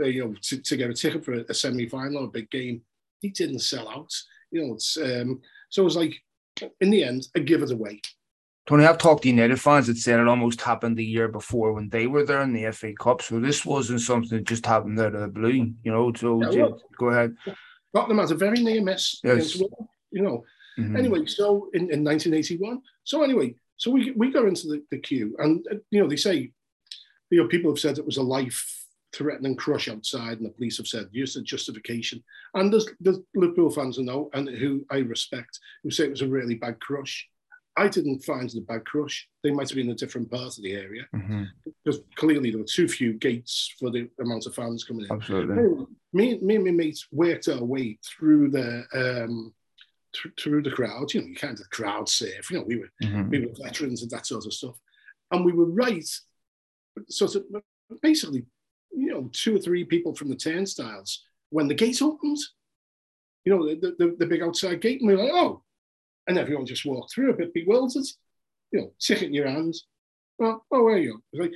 uh, 0.00 0.06
you 0.06 0.24
know, 0.24 0.34
to, 0.42 0.60
to 0.60 0.76
get 0.76 0.90
a 0.90 0.94
ticket 0.94 1.24
for 1.24 1.34
a, 1.34 1.44
a 1.48 1.54
semi-final 1.54 2.18
or 2.18 2.24
a 2.24 2.30
big 2.30 2.50
game. 2.50 2.82
He 3.20 3.30
didn't 3.30 3.60
sell 3.60 3.88
out. 3.88 4.10
You 4.50 4.66
know, 4.66 4.74
it's 4.74 4.96
um, 4.96 5.40
so 5.70 5.82
it 5.82 5.84
was 5.84 5.96
like 5.96 6.14
in 6.80 6.90
the 6.90 7.04
end, 7.04 7.28
I 7.36 7.40
give 7.40 7.62
it 7.62 7.70
away. 7.70 8.00
Tony, 8.66 8.84
I've 8.84 8.98
talked 8.98 9.22
to 9.22 9.28
United 9.28 9.60
fans 9.60 9.88
that 9.88 9.96
said 9.96 10.20
it 10.20 10.28
almost 10.28 10.60
happened 10.60 10.96
the 10.96 11.04
year 11.04 11.26
before 11.26 11.72
when 11.72 11.88
they 11.88 12.06
were 12.06 12.24
there 12.24 12.42
in 12.42 12.52
the 12.52 12.70
FA 12.70 12.92
Cup. 12.92 13.20
So 13.20 13.40
this 13.40 13.66
wasn't 13.66 14.00
something 14.00 14.38
that 14.38 14.46
just 14.46 14.64
happened 14.66 15.00
out 15.00 15.14
of 15.14 15.20
the 15.20 15.28
blue, 15.28 15.72
you 15.82 15.92
know. 15.92 16.12
So 16.12 16.40
yeah, 16.50 16.62
well, 16.62 16.80
go 16.96 17.08
ahead. 17.08 17.34
Tottenham 17.94 18.18
has 18.18 18.30
a 18.30 18.36
very 18.36 18.62
near 18.62 18.80
miss. 18.80 19.20
Yes. 19.24 19.56
you 19.56 20.22
know, 20.22 20.44
Mm-hmm. 20.78 20.96
Anyway, 20.96 21.26
so 21.26 21.68
in, 21.74 21.90
in 21.90 22.04
1981, 22.04 22.80
so 23.04 23.22
anyway, 23.22 23.54
so 23.76 23.90
we 23.90 24.12
we 24.12 24.30
got 24.30 24.46
into 24.46 24.68
the, 24.68 24.82
the 24.90 24.98
queue, 24.98 25.34
and 25.38 25.66
uh, 25.70 25.76
you 25.90 26.00
know 26.00 26.08
they 26.08 26.16
say, 26.16 26.52
you 27.30 27.42
know, 27.42 27.48
people 27.48 27.70
have 27.70 27.78
said 27.78 27.98
it 27.98 28.06
was 28.06 28.16
a 28.16 28.22
life 28.22 28.82
threatening 29.12 29.56
crush 29.56 29.88
outside, 29.88 30.38
and 30.38 30.46
the 30.46 30.50
police 30.50 30.78
have 30.78 30.86
said 30.86 31.08
use 31.12 31.36
a 31.36 31.42
justification. 31.42 32.22
And 32.54 32.72
there's, 32.72 32.86
there's 33.00 33.18
Liverpool 33.34 33.70
fans 33.70 33.98
I 33.98 34.02
know 34.02 34.30
and 34.32 34.48
who 34.48 34.84
I 34.90 34.98
respect 34.98 35.58
who 35.82 35.90
say 35.90 36.04
it 36.04 36.10
was 36.10 36.22
a 36.22 36.28
really 36.28 36.54
bad 36.54 36.80
crush. 36.80 37.28
I 37.76 37.88
didn't 37.88 38.20
find 38.20 38.50
it 38.50 38.58
a 38.58 38.60
bad 38.60 38.84
crush. 38.84 39.26
They 39.42 39.50
might 39.50 39.68
have 39.68 39.76
been 39.76 39.86
in 39.86 39.92
a 39.92 39.96
different 39.96 40.30
part 40.30 40.58
of 40.58 40.62
the 40.62 40.74
area 40.74 41.06
mm-hmm. 41.14 41.44
because 41.64 42.02
clearly 42.16 42.50
there 42.50 42.58
were 42.58 42.66
too 42.66 42.86
few 42.86 43.14
gates 43.14 43.74
for 43.78 43.90
the 43.90 44.08
amount 44.20 44.46
of 44.46 44.54
fans 44.54 44.84
coming 44.84 45.06
in. 45.06 45.12
Absolutely. 45.12 45.58
Anyway, 45.58 45.84
me, 46.12 46.38
me 46.40 46.56
and 46.56 46.64
my 46.64 46.70
mates 46.70 47.06
worked 47.10 47.48
our 47.48 47.64
way 47.64 47.98
through 48.04 48.50
the 48.50 48.84
um, 48.92 49.54
through 50.38 50.62
the 50.62 50.70
crowd. 50.70 51.12
You 51.12 51.22
know, 51.22 51.26
you 51.28 51.34
kind 51.34 51.58
of 51.58 51.68
crowd 51.70 52.08
safe. 52.08 52.50
You 52.50 52.58
know, 52.58 52.64
we 52.64 52.76
were 52.76 52.90
mm-hmm. 53.02 53.28
we 53.30 53.40
were 53.40 53.52
veterans 53.62 54.02
and 54.02 54.10
that 54.10 54.26
sort 54.26 54.46
of 54.46 54.52
stuff, 54.52 54.76
and 55.30 55.44
we 55.44 55.52
were 55.52 55.66
right. 55.66 56.08
Sort 57.08 57.36
of 57.36 57.44
basically, 58.02 58.44
you 58.90 59.12
know, 59.12 59.30
two 59.32 59.56
or 59.56 59.58
three 59.58 59.84
people 59.84 60.14
from 60.14 60.28
the 60.28 60.36
turnstiles 60.36 61.24
when 61.50 61.68
the 61.68 61.74
gate 61.74 62.02
opened. 62.02 62.38
You 63.44 63.56
know, 63.56 63.66
the, 63.66 63.96
the, 63.98 64.14
the 64.18 64.26
big 64.26 64.42
outside 64.42 64.80
gate, 64.80 65.00
and 65.00 65.10
we're 65.10 65.16
like, 65.16 65.32
oh, 65.32 65.62
and 66.28 66.38
everyone 66.38 66.64
just 66.64 66.84
walked 66.84 67.12
through 67.12 67.30
a 67.30 67.36
bit 67.36 67.52
bewildered. 67.52 68.04
You 68.70 68.80
know, 68.80 68.92
ticket 69.00 69.28
in 69.28 69.34
your 69.34 69.48
hands. 69.48 69.86
Well, 70.38 70.64
oh, 70.70 70.84
where 70.84 70.94
are 70.94 70.98
you? 70.98 71.22
Like, 71.32 71.52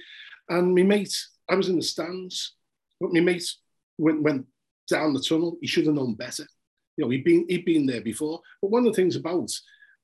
and 0.48 0.74
my 0.74 0.82
mate, 0.82 1.16
I 1.48 1.54
was 1.54 1.68
in 1.68 1.76
the 1.76 1.82
stands, 1.82 2.54
but 3.00 3.12
my 3.12 3.20
mate 3.20 3.48
went 3.98 4.22
went 4.22 4.46
down 4.88 5.12
the 5.12 5.20
tunnel. 5.20 5.58
He 5.60 5.66
should 5.66 5.86
have 5.86 5.94
known 5.94 6.14
better 6.14 6.46
you 6.96 7.04
know, 7.04 7.10
he'd 7.10 7.24
been 7.24 7.46
he'd 7.48 7.64
been 7.64 7.86
there 7.86 8.00
before. 8.00 8.40
But 8.60 8.70
one 8.70 8.86
of 8.86 8.92
the 8.92 8.96
things 8.96 9.16
about 9.16 9.50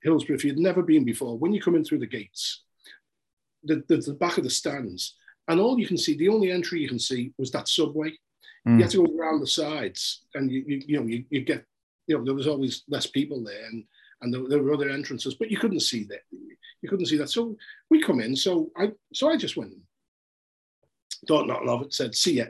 Hillsborough, 0.03 0.37
if 0.37 0.45
you'd 0.45 0.59
never 0.59 0.83
been 0.83 1.05
before, 1.05 1.39
when 1.39 1.53
you 1.53 1.61
come 1.61 1.75
in 1.75 1.85
through 1.85 2.01
the 2.01 2.07
gates, 2.07 2.63
the, 3.65 3.83
the, 3.89 3.97
the 3.99 4.15
back 4.15 4.39
of 4.39 4.45
the 4.45 4.51
stands, 4.51 5.15
and 5.49 5.61
all 5.61 5.79
you 5.79 5.87
can 5.87 5.99
see, 5.99 6.17
the 6.17 6.29
only 6.29 6.51
entry 6.51 6.81
you 6.81 6.89
can 6.89 6.99
see 6.99 7.33
was 7.39 7.51
that 7.53 7.69
subway. 7.69 8.13
Mm. 8.67 8.77
You 8.77 8.83
had 8.83 8.91
to 8.93 9.07
go 9.07 9.19
around 9.19 9.41
the 9.41 9.47
sides, 9.47 10.25
and 10.35 10.51
you 10.51 10.65
you, 10.67 10.83
you 10.87 11.01
know 11.01 11.07
you, 11.07 11.25
you 11.31 11.41
get 11.41 11.65
you 12.07 12.19
know 12.19 12.25
there 12.25 12.35
was 12.35 12.47
always 12.47 12.83
less 12.89 13.07
people 13.07 13.43
there, 13.43 13.67
and 13.67 13.85
and 14.21 14.33
there, 14.33 14.43
there, 14.49 14.63
were 14.63 14.73
other 14.73 14.91
entrances, 14.91 15.35
but 15.35 15.51
you 15.51 15.59
couldn't 15.59 15.81
see 15.81 16.05
that. 16.05 16.21
You 16.31 16.89
couldn't 16.89 17.07
see 17.07 17.17
that. 17.17 17.31
So 17.31 17.57
we 17.91 18.01
come 18.01 18.21
in. 18.21 18.37
So 18.37 18.71
I 18.77 18.93
so 19.13 19.31
I 19.31 19.37
just 19.37 19.57
went, 19.57 19.73
thought 21.27 21.47
nothing 21.47 21.69
of 21.69 21.83
it, 21.83 21.95
said, 21.95 22.15
see 22.15 22.35
ya. 22.35 22.47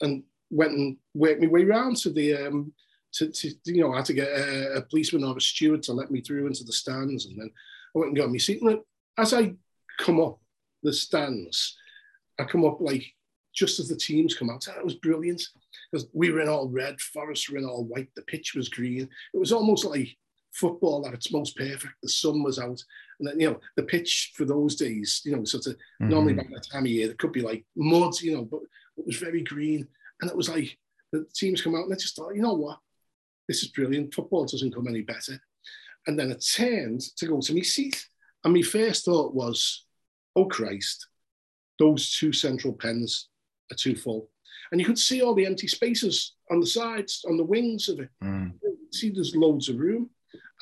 And 0.00 0.22
went 0.50 0.72
and 0.72 0.96
worked 1.14 1.40
my 1.40 1.48
way 1.48 1.64
round 1.64 1.96
to 1.96 2.10
the 2.10 2.34
um 2.34 2.72
to, 3.14 3.30
to 3.30 3.54
you 3.64 3.82
know, 3.82 3.92
I 3.92 3.96
had 3.96 4.04
to 4.06 4.14
get 4.14 4.28
a, 4.28 4.76
a, 4.76 4.82
policeman 4.82 5.24
or 5.24 5.36
a 5.36 5.40
steward 5.40 5.82
to 5.84 5.92
let 5.92 6.10
me 6.10 6.20
through 6.20 6.46
into 6.46 6.64
the 6.64 6.72
stands. 6.72 7.26
And 7.26 7.38
then 7.38 7.50
I 7.94 7.98
went 7.98 8.08
and 8.08 8.16
got 8.16 8.30
my 8.30 8.38
seat. 8.38 8.62
And 8.62 8.80
as 9.18 9.34
I 9.34 9.54
come 9.98 10.20
up 10.20 10.38
the 10.82 10.92
stands, 10.92 11.76
I 12.38 12.44
come 12.44 12.64
up 12.64 12.80
like 12.80 13.04
just 13.54 13.78
as 13.78 13.88
the 13.88 13.96
teams 13.96 14.34
come 14.34 14.50
out. 14.50 14.64
That 14.64 14.84
was 14.84 14.94
brilliant 14.94 15.42
because 15.90 16.08
we 16.12 16.30
were 16.30 16.40
in 16.40 16.48
all 16.48 16.68
red, 16.68 17.00
Forest 17.00 17.50
were 17.50 17.58
in 17.58 17.64
all 17.64 17.84
white, 17.84 18.08
the 18.16 18.22
pitch 18.22 18.54
was 18.54 18.68
green. 18.68 19.08
It 19.34 19.38
was 19.38 19.52
almost 19.52 19.84
like 19.84 20.16
football 20.52 21.06
at 21.06 21.14
its 21.14 21.32
most 21.32 21.56
perfect. 21.56 21.94
The 22.02 22.08
sun 22.08 22.42
was 22.42 22.58
out, 22.58 22.82
and 23.18 23.28
then 23.28 23.38
you 23.38 23.50
know 23.50 23.60
the 23.76 23.82
pitch 23.82 24.32
for 24.34 24.44
those 24.44 24.76
days, 24.76 25.20
you 25.24 25.36
know, 25.36 25.44
sort 25.44 25.66
of 25.66 25.74
mm-hmm. 25.74 26.08
normally 26.08 26.34
by 26.34 26.44
that 26.50 26.66
time 26.70 26.84
of 26.84 26.90
year 26.90 27.10
it 27.10 27.18
could 27.18 27.32
be 27.32 27.42
like 27.42 27.64
mud, 27.76 28.18
you 28.20 28.36
know, 28.36 28.44
but 28.44 28.60
it 28.96 29.06
was 29.06 29.16
very 29.16 29.42
green, 29.42 29.86
and 30.20 30.30
it 30.30 30.36
was 30.36 30.48
like 30.48 30.78
the 31.12 31.26
teams 31.34 31.60
come 31.60 31.74
out 31.74 31.84
and 31.84 31.92
I 31.92 31.96
just 31.96 32.16
thought, 32.16 32.34
you 32.34 32.42
know 32.42 32.54
what, 32.54 32.78
this 33.52 33.62
is 33.62 33.68
brilliant. 33.68 34.14
Football 34.14 34.46
doesn't 34.46 34.74
come 34.74 34.88
any 34.88 35.02
better. 35.02 35.38
And 36.06 36.18
then 36.18 36.30
it 36.30 36.42
turned 36.56 37.02
to 37.18 37.26
go 37.26 37.38
to 37.40 37.54
my 37.54 37.60
seat, 37.60 38.08
and 38.42 38.54
my 38.54 38.62
first 38.62 39.04
thought 39.04 39.34
was, 39.34 39.84
oh 40.34 40.46
Christ, 40.46 41.06
those 41.78 42.16
two 42.16 42.32
central 42.32 42.72
pens 42.72 43.28
are 43.70 43.76
too 43.76 43.94
full. 43.94 44.30
And 44.70 44.80
you 44.80 44.86
could 44.86 44.98
see 44.98 45.20
all 45.20 45.34
the 45.34 45.44
empty 45.44 45.68
spaces 45.68 46.34
on 46.50 46.60
the 46.60 46.66
sides, 46.66 47.24
on 47.28 47.36
the 47.36 47.44
wings 47.44 47.90
of 47.90 48.00
it. 48.00 48.08
Mm. 48.24 48.54
See, 48.90 49.10
there's 49.10 49.36
loads 49.36 49.68
of 49.68 49.78
room. 49.78 50.08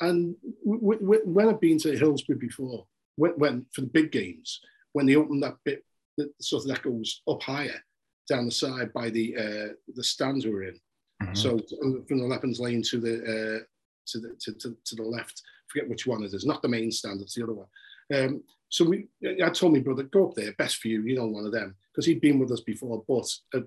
And 0.01 0.35
w- 0.65 0.99
w- 0.99 1.21
when 1.23 1.47
I've 1.47 1.61
been 1.61 1.79
to 1.79 1.97
Hillsborough 1.97 2.39
before, 2.39 2.85
when, 3.15 3.31
when, 3.37 3.65
for 3.71 3.81
the 3.81 3.87
big 3.87 4.11
games, 4.11 4.59
when 4.91 5.05
they 5.05 5.15
open 5.15 5.39
that 5.39 5.55
bit, 5.63 5.85
that 6.17 6.29
sort 6.41 6.63
of 6.63 6.69
that 6.69 6.83
goes 6.83 7.21
up 7.25 7.41
higher 7.41 7.81
down 8.27 8.45
the 8.45 8.51
side 8.51 8.91
by 8.91 9.09
the 9.09 9.35
uh, 9.37 9.73
the 9.95 10.03
stands 10.03 10.45
we're 10.45 10.63
in. 10.63 10.79
Mm-hmm. 11.21 11.35
So 11.35 11.59
from 12.07 12.19
the 12.19 12.25
Leppings 12.25 12.59
Lane 12.59 12.81
to 12.83 12.99
the 12.99 13.15
uh, 13.15 13.63
to 14.07 14.19
the 14.19 14.35
to, 14.39 14.53
to, 14.53 14.77
to, 14.85 14.95
the 14.95 15.03
left, 15.03 15.41
forget 15.67 15.89
which 15.89 16.07
one 16.07 16.23
it 16.23 16.33
is, 16.33 16.45
not 16.45 16.61
the 16.61 16.67
main 16.67 16.91
stand, 16.91 17.21
it's 17.21 17.35
the 17.35 17.43
other 17.43 17.53
one. 17.53 17.67
Um, 18.13 18.43
so 18.69 18.85
we, 18.85 19.07
I 19.43 19.49
told 19.49 19.73
my 19.73 19.79
brother, 19.79 20.03
go 20.03 20.29
up 20.29 20.35
there, 20.35 20.53
best 20.53 20.77
for 20.77 20.87
you, 20.87 21.01
you 21.01 21.17
know, 21.17 21.27
one 21.27 21.45
of 21.45 21.51
them, 21.51 21.75
because 21.91 22.05
he'd 22.05 22.21
been 22.21 22.39
with 22.39 22.51
us 22.51 22.61
before, 22.61 23.03
but 23.07 23.29
uh, 23.53 23.61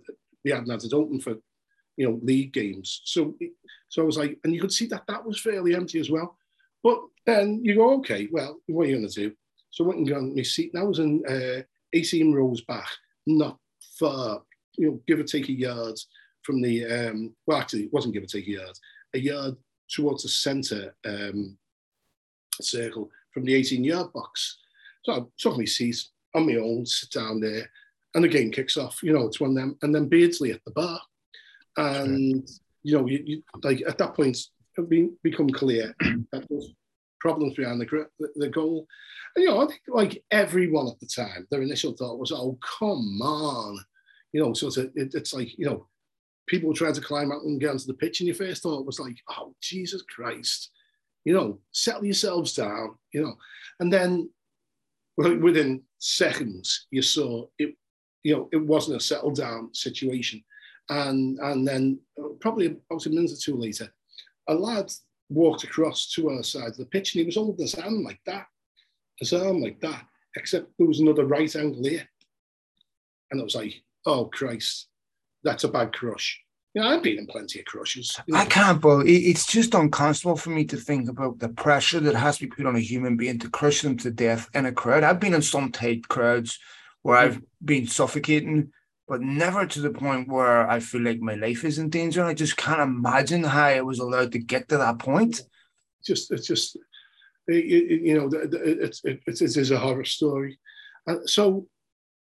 we 0.44 0.50
hadn't 0.50 0.70
had 0.70 0.82
it 0.82 0.94
open 0.94 1.20
for, 1.20 1.34
you 1.96 2.08
know, 2.08 2.18
league 2.22 2.52
games. 2.52 3.02
So, 3.04 3.34
so 3.88 4.02
I 4.02 4.04
was 4.06 4.16
like, 4.16 4.38
and 4.44 4.54
you 4.54 4.60
could 4.60 4.72
see 4.72 4.86
that 4.86 5.06
that 5.08 5.24
was 5.24 5.40
fairly 5.40 5.74
empty 5.74 6.00
as 6.00 6.10
well. 6.10 6.36
But 6.82 7.00
then 7.26 7.60
you 7.62 7.74
go, 7.74 7.94
okay, 7.98 8.28
well, 8.30 8.60
what 8.66 8.86
are 8.86 8.90
you 8.90 8.96
going 8.96 9.08
to 9.08 9.28
do? 9.28 9.34
So 9.70 9.84
I 9.84 9.88
went 9.88 9.98
and 10.00 10.08
got 10.08 10.22
my 10.22 10.42
seat. 10.42 10.72
And 10.74 10.82
I 10.82 10.86
was 10.86 10.98
in 10.98 11.22
uh, 11.28 11.62
18 11.92 12.32
rows 12.32 12.62
back, 12.62 12.88
not 13.26 13.58
far, 13.98 14.42
you 14.76 14.88
know, 14.88 15.00
give 15.06 15.18
or 15.18 15.24
take 15.24 15.48
a 15.48 15.52
yard 15.52 15.98
from 16.44 16.62
the, 16.62 16.84
um, 16.86 17.34
well, 17.46 17.58
actually, 17.58 17.84
it 17.84 17.92
wasn't 17.92 18.14
give 18.14 18.22
or 18.22 18.26
take 18.26 18.46
a 18.46 18.52
yard, 18.52 18.78
a 19.14 19.18
yard 19.18 19.56
towards 19.88 20.22
the 20.22 20.28
centre 20.28 20.94
um, 21.04 21.56
circle 22.60 23.10
from 23.32 23.44
the 23.44 23.54
18 23.54 23.82
yard 23.82 24.12
box. 24.12 24.58
So 25.04 25.12
I 25.12 25.20
took 25.38 25.58
my 25.58 25.64
seat 25.64 25.96
on 26.34 26.46
my 26.46 26.56
own, 26.56 26.86
sit 26.86 27.10
down 27.10 27.40
there, 27.40 27.68
and 28.14 28.24
the 28.24 28.28
game 28.28 28.50
kicks 28.50 28.76
off. 28.76 29.02
You 29.02 29.12
know, 29.12 29.26
it's 29.26 29.40
one 29.40 29.50
of 29.50 29.56
them. 29.56 29.76
And 29.82 29.94
then 29.94 30.08
Beardsley 30.08 30.52
at 30.52 30.64
the 30.64 30.70
bar. 30.70 31.00
And, 31.76 32.48
you 32.82 32.96
know, 32.96 33.06
you, 33.06 33.22
you, 33.24 33.42
like 33.62 33.82
at 33.86 33.98
that 33.98 34.14
point, 34.14 34.38
it 34.76 34.88
be, 34.88 35.10
become 35.22 35.50
clear 35.50 35.94
that 36.32 36.46
there's 36.48 36.72
problems 37.20 37.54
behind 37.54 37.80
the, 37.80 38.06
the, 38.18 38.28
the 38.36 38.48
goal. 38.48 38.86
And, 39.34 39.42
you 39.42 39.50
know, 39.50 39.60
I 39.62 39.66
think 39.66 39.80
like 39.88 40.22
everyone 40.30 40.88
at 40.88 41.00
the 41.00 41.06
time, 41.06 41.46
their 41.50 41.62
initial 41.62 41.92
thought 41.92 42.18
was, 42.18 42.32
oh, 42.32 42.58
come 42.78 43.20
on. 43.20 43.78
You 44.32 44.42
know, 44.42 44.52
so 44.52 44.68
it's, 44.68 44.78
a, 44.78 44.84
it, 44.94 45.14
it's 45.14 45.34
like, 45.34 45.56
you 45.58 45.66
know, 45.66 45.86
people 46.46 46.72
trying 46.74 46.94
to 46.94 47.00
climb 47.00 47.32
out 47.32 47.42
and 47.42 47.60
get 47.60 47.70
onto 47.70 47.86
the 47.86 47.94
pitch, 47.94 48.20
and 48.20 48.26
your 48.26 48.36
first 48.36 48.62
thought 48.62 48.86
was 48.86 49.00
like, 49.00 49.16
oh, 49.30 49.54
Jesus 49.60 50.02
Christ. 50.02 50.70
You 51.24 51.32
know, 51.32 51.58
settle 51.72 52.04
yourselves 52.04 52.54
down, 52.54 52.96
you 53.12 53.22
know. 53.22 53.34
And 53.80 53.90
then 53.90 54.28
within 55.16 55.82
seconds, 55.98 56.86
you 56.90 57.02
saw 57.02 57.46
it, 57.58 57.74
you 58.22 58.36
know, 58.36 58.48
it 58.52 58.58
wasn't 58.64 58.96
a 58.96 59.00
settled 59.00 59.36
down 59.36 59.72
situation. 59.72 60.42
And, 60.90 61.38
and 61.38 61.66
then 61.66 61.98
uh, 62.18 62.28
probably 62.40 62.66
about 62.66 63.06
a 63.06 63.10
minute 63.10 63.32
or 63.32 63.36
two 63.36 63.56
later, 63.56 63.92
a 64.48 64.54
lad 64.54 64.92
walked 65.30 65.64
across 65.64 66.10
to 66.12 66.30
our 66.30 66.42
side 66.42 66.68
of 66.68 66.76
the 66.76 66.86
pitch 66.86 67.14
and 67.14 67.20
he 67.20 67.26
was 67.26 67.36
holding 67.36 67.64
his 67.64 67.74
hand 67.74 68.04
like 68.04 68.20
that, 68.26 68.46
his 69.18 69.32
arm 69.32 69.62
like 69.62 69.80
that, 69.80 70.04
except 70.36 70.70
there 70.78 70.86
was 70.86 71.00
another 71.00 71.24
right 71.24 71.54
angle 71.56 71.82
here. 71.82 72.06
And 73.30 73.40
I 73.40 73.44
was 73.44 73.54
like, 73.54 73.82
oh 74.04 74.26
Christ, 74.26 74.88
that's 75.44 75.64
a 75.64 75.68
bad 75.68 75.92
crush. 75.92 76.40
Yeah, 76.74 76.88
I've 76.88 77.04
been 77.04 77.18
in 77.18 77.26
plenty 77.28 77.60
of 77.60 77.66
crushes. 77.66 78.18
You 78.26 78.34
know. 78.34 78.40
I 78.40 78.46
can't, 78.46 78.80
but 78.80 79.06
it's 79.06 79.46
just 79.46 79.74
unconscionable 79.74 80.36
for 80.36 80.50
me 80.50 80.64
to 80.64 80.76
think 80.76 81.08
about 81.08 81.38
the 81.38 81.48
pressure 81.48 82.00
that 82.00 82.16
has 82.16 82.38
to 82.38 82.46
be 82.46 82.50
put 82.50 82.66
on 82.66 82.74
a 82.74 82.80
human 82.80 83.16
being 83.16 83.38
to 83.38 83.48
crush 83.48 83.82
them 83.82 83.96
to 83.98 84.10
death 84.10 84.50
in 84.54 84.66
a 84.66 84.72
crowd. 84.72 85.04
I've 85.04 85.20
been 85.20 85.34
in 85.34 85.42
some 85.42 85.70
tight 85.70 86.08
crowds 86.08 86.58
where 87.02 87.16
hmm. 87.16 87.24
I've 87.24 87.42
been 87.64 87.86
suffocating, 87.86 88.72
but 89.06 89.20
never 89.20 89.66
to 89.66 89.80
the 89.80 89.92
point 89.92 90.28
where 90.28 90.68
I 90.68 90.80
feel 90.80 91.02
like 91.02 91.20
my 91.20 91.34
life 91.34 91.64
is 91.64 91.78
in 91.78 91.90
danger. 91.90 92.24
I 92.24 92.34
just 92.34 92.56
can't 92.56 92.80
imagine 92.80 93.44
how 93.44 93.66
I 93.66 93.80
was 93.82 94.00
allowed 94.00 94.32
to 94.32 94.40
get 94.40 94.68
to 94.70 94.78
that 94.78 94.98
point. 94.98 95.42
Just, 96.04 96.32
it's 96.32 96.48
just, 96.48 96.76
you 97.46 98.18
know, 98.18 98.28
it's 98.32 99.00
it's 99.04 99.40
it 99.42 99.56
is 99.56 99.70
a 99.70 99.78
horror 99.78 100.04
story. 100.04 100.58
Uh, 101.06 101.18
so 101.26 101.68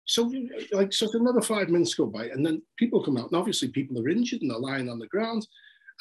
so, 0.10 0.34
like, 0.72 0.92
so 0.92 1.08
another 1.14 1.40
five 1.40 1.70
minutes 1.70 1.94
go 1.94 2.08
by, 2.08 2.26
and 2.30 2.44
then 2.44 2.64
people 2.78 3.04
come 3.04 3.16
out, 3.16 3.28
and 3.28 3.36
obviously 3.36 3.68
people 3.68 4.00
are 4.00 4.10
injured 4.10 4.42
and 4.42 4.50
they're 4.50 4.58
lying 4.58 4.90
on 4.90 4.98
the 4.98 5.06
ground. 5.06 5.48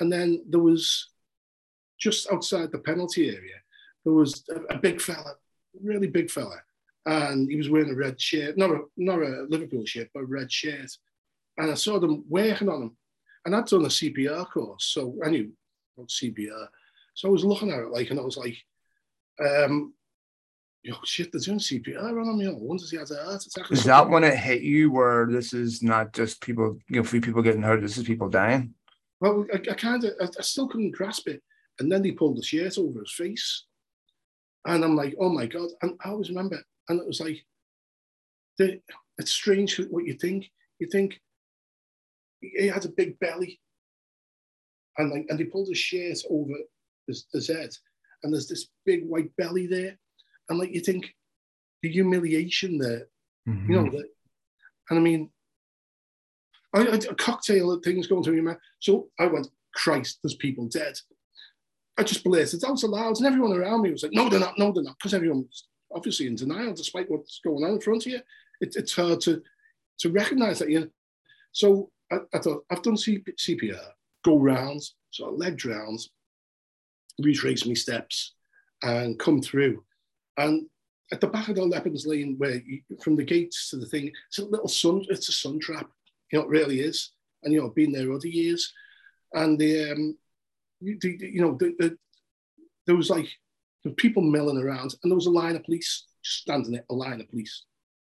And 0.00 0.10
then 0.10 0.42
there 0.48 0.62
was 0.62 1.10
just 2.00 2.32
outside 2.32 2.72
the 2.72 2.78
penalty 2.78 3.28
area, 3.28 3.56
there 4.06 4.14
was 4.14 4.44
a, 4.48 4.76
a 4.76 4.78
big 4.78 5.02
fella, 5.02 5.34
really 5.82 6.06
big 6.06 6.30
fella, 6.30 6.56
and 7.04 7.50
he 7.50 7.56
was 7.56 7.68
wearing 7.68 7.90
a 7.90 7.94
red 7.94 8.18
shirt, 8.18 8.56
not 8.56 8.70
a 8.70 8.80
not 8.96 9.18
a 9.18 9.44
Liverpool 9.50 9.84
shirt, 9.84 10.08
but 10.14 10.22
a 10.22 10.26
red 10.26 10.50
shirt. 10.50 10.90
And 11.58 11.70
I 11.70 11.74
saw 11.74 11.98
them 11.98 12.24
working 12.30 12.70
on 12.70 12.84
him, 12.84 12.96
and 13.44 13.54
I'd 13.54 13.66
done 13.66 13.84
a 13.84 13.88
CPR 13.88 14.50
course, 14.50 14.86
so 14.86 15.18
I 15.22 15.28
knew 15.28 15.52
CPR. 16.00 16.68
So 17.12 17.28
I 17.28 17.30
was 17.30 17.44
looking 17.44 17.70
at 17.72 17.80
it 17.80 17.90
like, 17.90 18.08
and 18.08 18.18
I 18.18 18.22
was 18.22 18.38
like, 18.38 18.56
um, 19.44 19.92
yo, 20.82 20.94
shit, 21.04 21.32
they're 21.32 21.40
doing 21.40 21.58
CPR 21.58 22.20
on 22.20 22.28
him, 22.28 22.40
you 22.40 22.52
know, 22.52 22.58
once 22.58 22.90
he 22.90 22.96
has 22.96 23.10
a 23.10 23.22
heart 23.22 23.44
attack. 23.44 23.70
Is 23.70 23.84
that 23.84 24.08
when 24.08 24.24
it 24.24 24.36
hit 24.36 24.62
you 24.62 24.90
where 24.90 25.26
this 25.26 25.52
is 25.52 25.82
not 25.82 26.12
just 26.12 26.40
people, 26.40 26.78
you 26.88 26.96
know, 26.96 27.04
few 27.04 27.20
people 27.20 27.42
getting 27.42 27.62
hurt, 27.62 27.80
this 27.80 27.98
is 27.98 28.04
people 28.04 28.28
dying? 28.28 28.74
Well, 29.20 29.46
I, 29.52 29.56
I 29.56 29.74
kind 29.74 30.04
of, 30.04 30.12
I, 30.20 30.26
I, 30.26 30.42
still 30.42 30.68
couldn't 30.68 30.92
grasp 30.92 31.28
it. 31.28 31.42
And 31.78 31.90
then 31.90 32.02
they 32.02 32.12
pulled 32.12 32.38
the 32.38 32.42
shirt 32.42 32.78
over 32.78 33.00
his 33.00 33.12
face. 33.12 33.66
And 34.64 34.84
I'm 34.84 34.96
like, 34.96 35.14
oh 35.18 35.28
my 35.28 35.46
God. 35.46 35.68
And 35.82 35.98
I 36.04 36.10
always 36.10 36.28
remember, 36.28 36.62
and 36.88 37.00
it 37.00 37.06
was 37.06 37.20
like, 37.20 37.44
the, 38.58 38.80
it's 39.18 39.32
strange 39.32 39.78
what 39.90 40.04
you 40.04 40.14
think. 40.14 40.50
You 40.78 40.88
think 40.88 41.20
he 42.40 42.68
had 42.68 42.84
a 42.84 42.90
big 42.90 43.18
belly. 43.18 43.60
And 44.96 45.10
like, 45.10 45.26
and 45.28 45.38
they 45.38 45.44
pulled 45.44 45.68
his 45.68 45.78
shirt 45.78 46.18
over 46.30 46.52
his, 47.06 47.26
his 47.32 47.48
head. 47.48 47.70
And 48.22 48.32
there's 48.32 48.48
this 48.48 48.68
big 48.84 49.04
white 49.06 49.34
belly 49.36 49.66
there 49.66 49.96
and 50.48 50.58
like 50.58 50.74
you 50.74 50.80
think 50.80 51.14
the 51.82 51.90
humiliation 51.90 52.78
there, 52.78 53.06
mm-hmm. 53.48 53.70
you 53.70 53.76
know, 53.76 53.90
that, 53.90 54.08
and 54.90 54.98
I 54.98 55.02
mean, 55.02 55.30
I, 56.74 56.80
I, 56.80 56.94
a 56.94 57.14
cocktail 57.14 57.72
of 57.72 57.82
things 57.82 58.06
going 58.06 58.22
through 58.22 58.34
your 58.34 58.44
mind. 58.44 58.58
So 58.80 59.08
I 59.18 59.26
went, 59.26 59.48
Christ, 59.74 60.18
there's 60.22 60.34
people 60.34 60.66
dead. 60.66 60.94
I 61.96 62.02
just 62.02 62.24
blazed 62.24 62.54
it 62.54 62.64
out 62.64 62.82
aloud, 62.82 63.16
and 63.18 63.26
everyone 63.26 63.52
around 63.52 63.82
me 63.82 63.90
was 63.90 64.02
like, 64.02 64.12
no, 64.12 64.28
they're 64.28 64.40
not, 64.40 64.58
no, 64.58 64.72
they're 64.72 64.84
not, 64.84 64.96
because 64.98 65.14
everyone's 65.14 65.66
obviously 65.94 66.26
in 66.26 66.36
denial 66.36 66.74
despite 66.74 67.10
what's 67.10 67.40
going 67.42 67.64
on 67.64 67.72
in 67.72 67.80
front 67.80 68.06
of 68.06 68.12
you. 68.12 68.20
It, 68.60 68.74
it's 68.76 68.94
hard 68.94 69.20
to 69.22 69.42
to 70.00 70.10
recognize 70.10 70.60
that. 70.60 70.70
You 70.70 70.80
know? 70.80 70.88
So 71.52 71.90
I, 72.12 72.18
I 72.32 72.38
thought, 72.38 72.64
I've 72.70 72.82
done 72.82 72.96
C- 72.96 73.24
CPR, 73.38 73.88
go 74.24 74.38
rounds, 74.38 74.94
so 75.10 75.26
I 75.26 75.30
legged 75.30 75.64
rounds, 75.64 76.10
retrace 77.20 77.66
my 77.66 77.74
steps, 77.74 78.34
and 78.82 79.18
come 79.18 79.42
through. 79.42 79.82
And 80.38 80.66
at 81.12 81.20
the 81.20 81.26
back 81.26 81.48
of 81.48 81.56
the 81.56 81.64
Leppings 81.64 82.06
Lane, 82.06 82.36
where 82.38 82.62
you, 82.64 82.80
from 83.02 83.16
the 83.16 83.24
gates 83.24 83.68
to 83.70 83.76
the 83.76 83.86
thing, 83.86 84.10
it's 84.28 84.38
a 84.38 84.44
little 84.44 84.68
sun, 84.68 85.04
it's 85.10 85.28
a 85.28 85.32
sun 85.32 85.58
trap. 85.58 85.90
You 86.32 86.38
know, 86.38 86.44
it 86.44 86.50
really 86.50 86.80
is. 86.80 87.12
And, 87.42 87.52
you 87.52 87.60
know, 87.60 87.66
I've 87.66 87.74
been 87.74 87.92
there 87.92 88.12
other 88.12 88.28
years. 88.28 88.72
And 89.34 89.58
the, 89.58 89.92
um, 89.92 90.16
you, 90.80 90.98
the, 91.00 91.18
you 91.20 91.40
know, 91.40 91.56
the, 91.58 91.74
the, 91.78 91.98
there 92.86 92.96
was 92.96 93.10
like 93.10 93.28
there 93.84 93.92
people 93.92 94.22
milling 94.22 94.58
around, 94.58 94.94
and 95.02 95.10
there 95.10 95.16
was 95.16 95.26
a 95.26 95.30
line 95.30 95.56
of 95.56 95.64
police 95.64 96.06
standing 96.22 96.72
there, 96.72 96.84
a 96.90 96.94
line 96.94 97.20
of 97.20 97.28
police. 97.28 97.64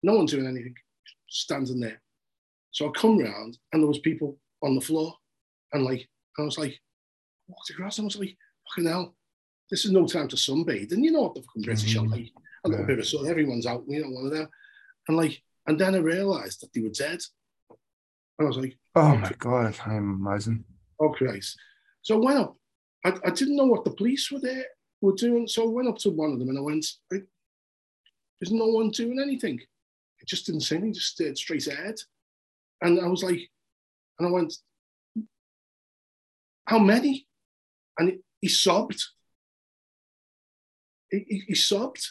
No 0.02 0.14
one's 0.14 0.30
doing 0.30 0.46
anything, 0.46 0.74
standing 1.28 1.80
there. 1.80 2.00
So 2.70 2.88
I 2.88 2.92
come 2.92 3.18
round, 3.18 3.58
and 3.72 3.82
there 3.82 3.88
was 3.88 3.98
people 3.98 4.38
on 4.62 4.74
the 4.74 4.80
floor, 4.80 5.14
and 5.72 5.84
like, 5.84 6.08
I 6.38 6.42
was 6.42 6.58
like, 6.58 6.78
walked 7.48 7.70
across, 7.70 7.98
and 7.98 8.04
I 8.04 8.06
was 8.06 8.16
like, 8.16 8.36
fucking 8.68 8.88
hell, 8.88 9.14
this 9.70 9.84
is 9.84 9.90
no 9.90 10.06
time 10.06 10.28
to 10.28 10.36
sunbathe. 10.36 10.92
And 10.92 11.04
you 11.04 11.12
know 11.12 11.22
what 11.22 11.34
the 11.34 11.42
fucking 11.42 11.62
British 11.62 11.94
mm-hmm. 11.94 12.12
are 12.12 12.16
like. 12.16 12.32
a 12.64 12.68
little 12.68 12.86
bit 12.86 12.98
of 12.98 13.06
sort. 13.06 13.28
Everyone's 13.28 13.66
out, 13.66 13.84
you 13.86 14.02
know, 14.02 14.10
one 14.10 14.26
of 14.26 14.32
them. 14.32 14.48
And 15.08 15.16
like, 15.16 15.42
and 15.66 15.78
then 15.78 15.94
I 15.94 15.98
realised 15.98 16.60
that 16.62 16.72
they 16.72 16.80
were 16.80 16.88
dead. 16.88 17.20
And 18.38 18.46
I 18.46 18.48
was 18.48 18.56
like, 18.56 18.76
Oh 18.94 19.16
my 19.16 19.32
god, 19.38 19.66
I 19.66 19.72
can't 19.72 19.96
imagine. 19.96 20.64
Oh 21.00 21.10
Christ. 21.10 21.56
So 22.02 22.16
I 22.16 22.24
went 22.24 22.38
up. 22.38 22.56
I, 23.04 23.12
I 23.24 23.30
didn't 23.30 23.56
know 23.56 23.66
what 23.66 23.84
the 23.84 23.92
police 23.92 24.30
were 24.30 24.40
there 24.40 24.64
were 25.00 25.12
doing. 25.12 25.46
So 25.46 25.64
I 25.64 25.70
went 25.70 25.88
up 25.88 25.98
to 25.98 26.10
one 26.10 26.32
of 26.32 26.38
them 26.38 26.48
and 26.48 26.58
I 26.58 26.62
went, 26.62 26.86
There's 27.10 28.52
no 28.52 28.66
one 28.66 28.90
doing 28.90 29.20
anything. 29.20 29.60
It 30.20 30.28
just 30.28 30.46
didn't 30.46 30.62
say 30.62 30.76
anything, 30.76 30.94
just 30.94 31.12
stared 31.12 31.38
straight 31.38 31.66
ahead. 31.66 31.96
And 32.82 33.00
I 33.00 33.06
was 33.06 33.22
like, 33.22 33.40
and 34.18 34.28
I 34.28 34.30
went, 34.30 34.54
How 36.66 36.78
many? 36.78 37.26
And 37.98 38.18
he 38.40 38.48
sobbed. 38.48 39.02
He, 41.10 41.24
he, 41.28 41.42
he 41.48 41.54
sobbed. 41.54 42.06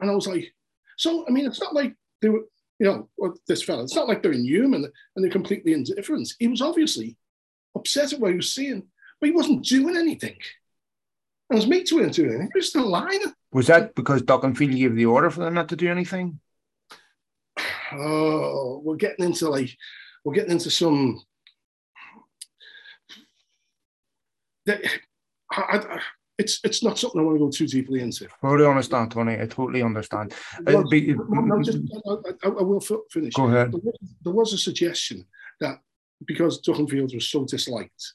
And 0.00 0.10
I 0.10 0.14
was 0.14 0.26
like, 0.26 0.52
So, 0.96 1.26
I 1.26 1.30
mean, 1.30 1.46
it's 1.46 1.60
not 1.60 1.74
like 1.74 1.94
they 2.20 2.28
were, 2.28 2.44
you 2.78 3.08
know, 3.18 3.34
this 3.46 3.62
fella, 3.62 3.82
it's 3.82 3.94
not 3.94 4.08
like 4.08 4.22
they're 4.22 4.32
inhuman 4.32 4.84
and 4.84 5.24
they're 5.24 5.30
completely 5.30 5.72
indifferent. 5.72 6.32
He 6.38 6.48
was 6.48 6.62
obviously 6.62 7.16
upset 7.74 8.12
at 8.12 8.20
what 8.20 8.30
he 8.30 8.36
was 8.36 8.54
seeing, 8.54 8.84
but 9.20 9.28
he 9.28 9.34
wasn't 9.34 9.64
doing 9.64 9.96
anything. 9.96 10.36
And 11.50 11.58
his 11.58 11.68
mates 11.68 11.92
weren't 11.92 12.12
doing 12.12 12.30
anything. 12.30 12.50
He 12.52 12.58
was 12.58 12.68
still 12.68 12.86
lying. 12.86 13.20
Was 13.52 13.68
that 13.68 13.94
because 13.94 14.22
Doc 14.22 14.44
and 14.44 14.56
Feeney 14.56 14.80
gave 14.80 14.94
the 14.94 15.06
order 15.06 15.30
for 15.30 15.40
them 15.40 15.54
not 15.54 15.68
to 15.70 15.76
do 15.76 15.90
anything? 15.90 16.40
Oh, 17.90 18.82
we're 18.84 18.96
getting 18.96 19.24
into 19.24 19.48
like, 19.48 19.74
we're 20.22 20.34
getting 20.34 20.50
into 20.52 20.70
some. 20.70 21.22
I, 24.68 24.90
I, 25.50 26.00
it's 26.38 26.60
it's 26.62 26.82
not 26.82 26.98
something 26.98 27.20
I 27.20 27.24
want 27.24 27.36
to 27.36 27.44
go 27.44 27.50
too 27.50 27.66
deeply 27.66 28.00
into. 28.00 28.28
Totally 28.40 28.68
understand, 28.68 29.10
Tony. 29.10 29.34
I 29.34 29.46
totally 29.46 29.82
understand. 29.82 30.32
Uh, 30.58 30.62
well, 30.66 30.88
be, 30.88 31.12
no, 31.12 31.24
mm, 31.24 31.64
just, 31.64 31.78
I, 32.44 32.48
I, 32.48 32.62
will 32.62 32.80
finish. 33.10 33.34
Go 33.34 33.46
ahead. 33.48 33.72
There 33.72 33.80
was, 33.82 33.98
there 34.22 34.32
was 34.32 34.52
a 34.52 34.58
suggestion 34.58 35.26
that 35.60 35.80
because 36.26 36.62
Duckenfield 36.62 37.14
was 37.14 37.28
so 37.28 37.44
disliked, 37.44 38.14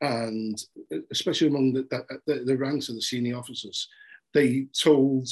and 0.00 0.60
uh, 0.92 0.98
especially 1.12 1.46
among 1.46 1.72
the, 1.72 1.86
the, 2.26 2.44
the 2.44 2.56
ranks 2.56 2.88
of 2.88 2.96
the 2.96 3.02
senior 3.02 3.36
officers, 3.36 3.88
they 4.34 4.66
told 4.78 5.28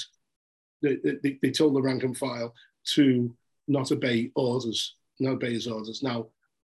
they, 0.80 0.97
they, 0.97 1.39
they 1.43 1.51
told 1.51 1.74
the 1.74 1.82
rank 1.82 2.05
and 2.05 2.16
file 2.16 2.55
to 2.95 3.34
not 3.66 3.91
obey 3.91 4.30
orders, 4.36 4.95
not 5.18 5.34
obey 5.34 5.53
his 5.55 5.66
orders. 5.66 6.03
Now, 6.03 6.28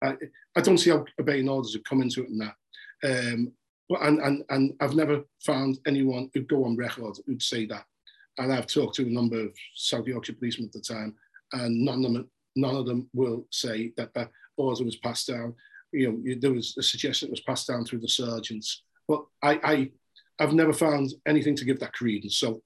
I, 0.01 0.15
I 0.55 0.61
don't 0.61 0.77
see 0.77 0.89
how 0.89 1.05
obeying 1.19 1.49
orders 1.49 1.73
would 1.73 1.87
come 1.87 2.01
into 2.01 2.23
it 2.23 2.29
in 2.29 2.37
that. 2.37 2.55
Um, 3.03 3.51
but 3.89 4.01
and, 4.03 4.19
and 4.19 4.43
and 4.49 4.73
I've 4.79 4.95
never 4.95 5.23
found 5.43 5.79
anyone 5.87 6.29
who'd 6.33 6.47
go 6.47 6.63
on 6.65 6.77
record 6.77 7.17
who'd 7.25 7.41
say 7.41 7.65
that. 7.65 7.85
And 8.37 8.53
I've 8.53 8.67
talked 8.67 8.95
to 8.95 9.03
a 9.03 9.09
number 9.09 9.39
of 9.41 9.53
South 9.75 10.07
Yorkshire 10.07 10.33
policemen 10.33 10.67
at 10.67 10.73
the 10.73 10.79
time, 10.81 11.15
and 11.53 11.83
none 11.83 12.05
of 12.05 12.13
them 12.13 12.29
none 12.55 12.75
of 12.75 12.85
them 12.85 13.09
will 13.13 13.45
say 13.51 13.91
that 13.97 14.13
that 14.13 14.29
order 14.57 14.83
was 14.83 14.95
passed 14.97 15.27
down. 15.27 15.55
You 15.91 16.11
know, 16.11 16.35
there 16.39 16.53
was 16.53 16.75
a 16.77 16.83
suggestion 16.83 17.27
it 17.27 17.31
was 17.31 17.41
passed 17.41 17.67
down 17.67 17.83
through 17.83 17.99
the 17.99 18.07
sergeants, 18.07 18.83
but 19.07 19.25
I, 19.41 19.59
I 19.63 19.91
I've 20.39 20.53
never 20.53 20.73
found 20.73 21.11
anything 21.25 21.55
to 21.55 21.65
give 21.65 21.79
that 21.79 21.93
credence. 21.93 22.37
So, 22.37 22.61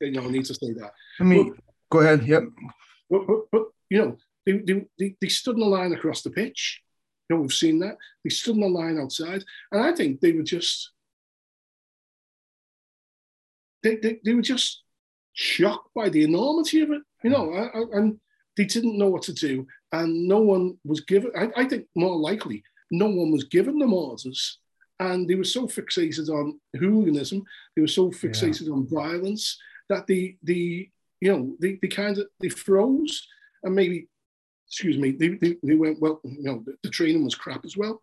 you 0.00 0.12
know, 0.12 0.22
I 0.22 0.30
need 0.30 0.44
to 0.46 0.54
say 0.54 0.72
that. 0.74 0.92
I 1.20 1.24
mean, 1.24 1.50
but, 1.50 1.58
go 1.90 1.98
ahead. 2.00 2.26
Yep. 2.26 2.44
But, 3.10 3.26
but, 3.26 3.40
but 3.50 3.62
you 3.90 3.98
know, 3.98 4.16
they, 4.46 4.84
they, 4.98 5.16
they 5.20 5.28
stood 5.28 5.56
in 5.56 5.62
a 5.62 5.66
line 5.66 5.92
across 5.92 6.22
the 6.22 6.30
pitch 6.30 6.80
you 7.28 7.36
know, 7.36 7.42
we've 7.42 7.52
seen 7.52 7.78
that. 7.80 7.96
They 8.24 8.30
stood 8.30 8.56
in 8.56 8.62
the 8.62 8.68
line 8.68 8.98
outside, 8.98 9.44
and 9.72 9.82
I 9.82 9.94
think 9.94 10.20
they 10.20 10.32
were 10.32 10.42
just 10.42 10.90
they, 13.82 13.96
they, 13.96 14.20
they 14.24 14.34
were 14.34 14.42
just 14.42 14.82
shocked 15.34 15.90
by 15.94 16.08
the 16.08 16.24
enormity 16.24 16.80
of 16.80 16.90
it, 16.90 17.02
you 17.22 17.30
know, 17.30 17.46
mm. 17.46 17.70
I, 17.74 17.78
I, 17.78 17.98
and 17.98 18.18
they 18.56 18.64
didn't 18.64 18.98
know 18.98 19.08
what 19.08 19.22
to 19.22 19.32
do, 19.32 19.66
and 19.92 20.26
no 20.26 20.38
one 20.40 20.76
was 20.84 21.00
given. 21.02 21.30
I, 21.36 21.48
I 21.56 21.64
think 21.64 21.86
more 21.94 22.16
likely, 22.16 22.62
no 22.90 23.06
one 23.06 23.30
was 23.30 23.44
given 23.44 23.78
them 23.78 23.94
orders, 23.94 24.58
and 24.98 25.28
they 25.28 25.36
were 25.36 25.44
so 25.44 25.66
fixated 25.66 26.28
on 26.28 26.58
hooliganism, 26.76 27.44
they 27.76 27.82
were 27.82 27.88
so 27.88 28.10
fixated 28.10 28.66
yeah. 28.66 28.72
on 28.72 28.88
violence 28.88 29.56
that 29.88 30.06
the 30.06 30.36
the 30.42 30.88
you 31.20 31.32
know 31.32 31.56
they, 31.60 31.78
they 31.80 31.88
kind 31.88 32.18
of 32.18 32.26
they 32.40 32.48
froze 32.48 33.26
and 33.62 33.74
maybe 33.74 34.08
excuse 34.68 34.98
me, 34.98 35.12
they, 35.12 35.28
they, 35.28 35.56
they 35.62 35.74
went, 35.74 36.00
well, 36.00 36.20
you 36.24 36.42
know, 36.42 36.62
the, 36.64 36.74
the 36.82 36.90
training 36.90 37.24
was 37.24 37.34
crap 37.34 37.64
as 37.64 37.76
well. 37.76 38.00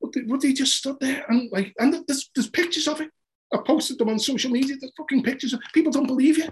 But 0.00 0.12
they, 0.12 0.20
but 0.22 0.40
they 0.40 0.52
just 0.52 0.76
stood 0.76 0.98
there 1.00 1.24
and 1.28 1.50
like, 1.50 1.74
and 1.78 2.04
there's, 2.06 2.30
there's 2.34 2.50
pictures 2.50 2.88
of 2.88 3.00
it. 3.00 3.10
I 3.52 3.58
posted 3.58 3.98
them 3.98 4.08
on 4.08 4.18
social 4.18 4.50
media. 4.50 4.76
There's 4.78 4.92
fucking 4.96 5.22
pictures. 5.22 5.52
Of, 5.52 5.60
people 5.72 5.92
don't 5.92 6.06
believe 6.06 6.38
you. 6.38 6.48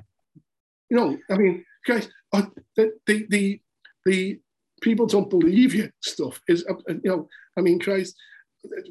You 0.90 0.96
know, 0.96 1.18
I 1.30 1.36
mean, 1.36 1.64
guys, 1.86 2.08
uh, 2.32 2.42
the, 2.76 2.92
the, 3.06 3.26
the, 3.28 3.60
the 4.04 4.40
people 4.82 5.06
don't 5.06 5.30
believe 5.30 5.74
you 5.74 5.90
stuff 6.00 6.40
is, 6.48 6.64
uh, 6.68 6.74
you 6.88 7.00
know, 7.04 7.28
I 7.56 7.60
mean, 7.60 7.78
Christ, 7.78 8.16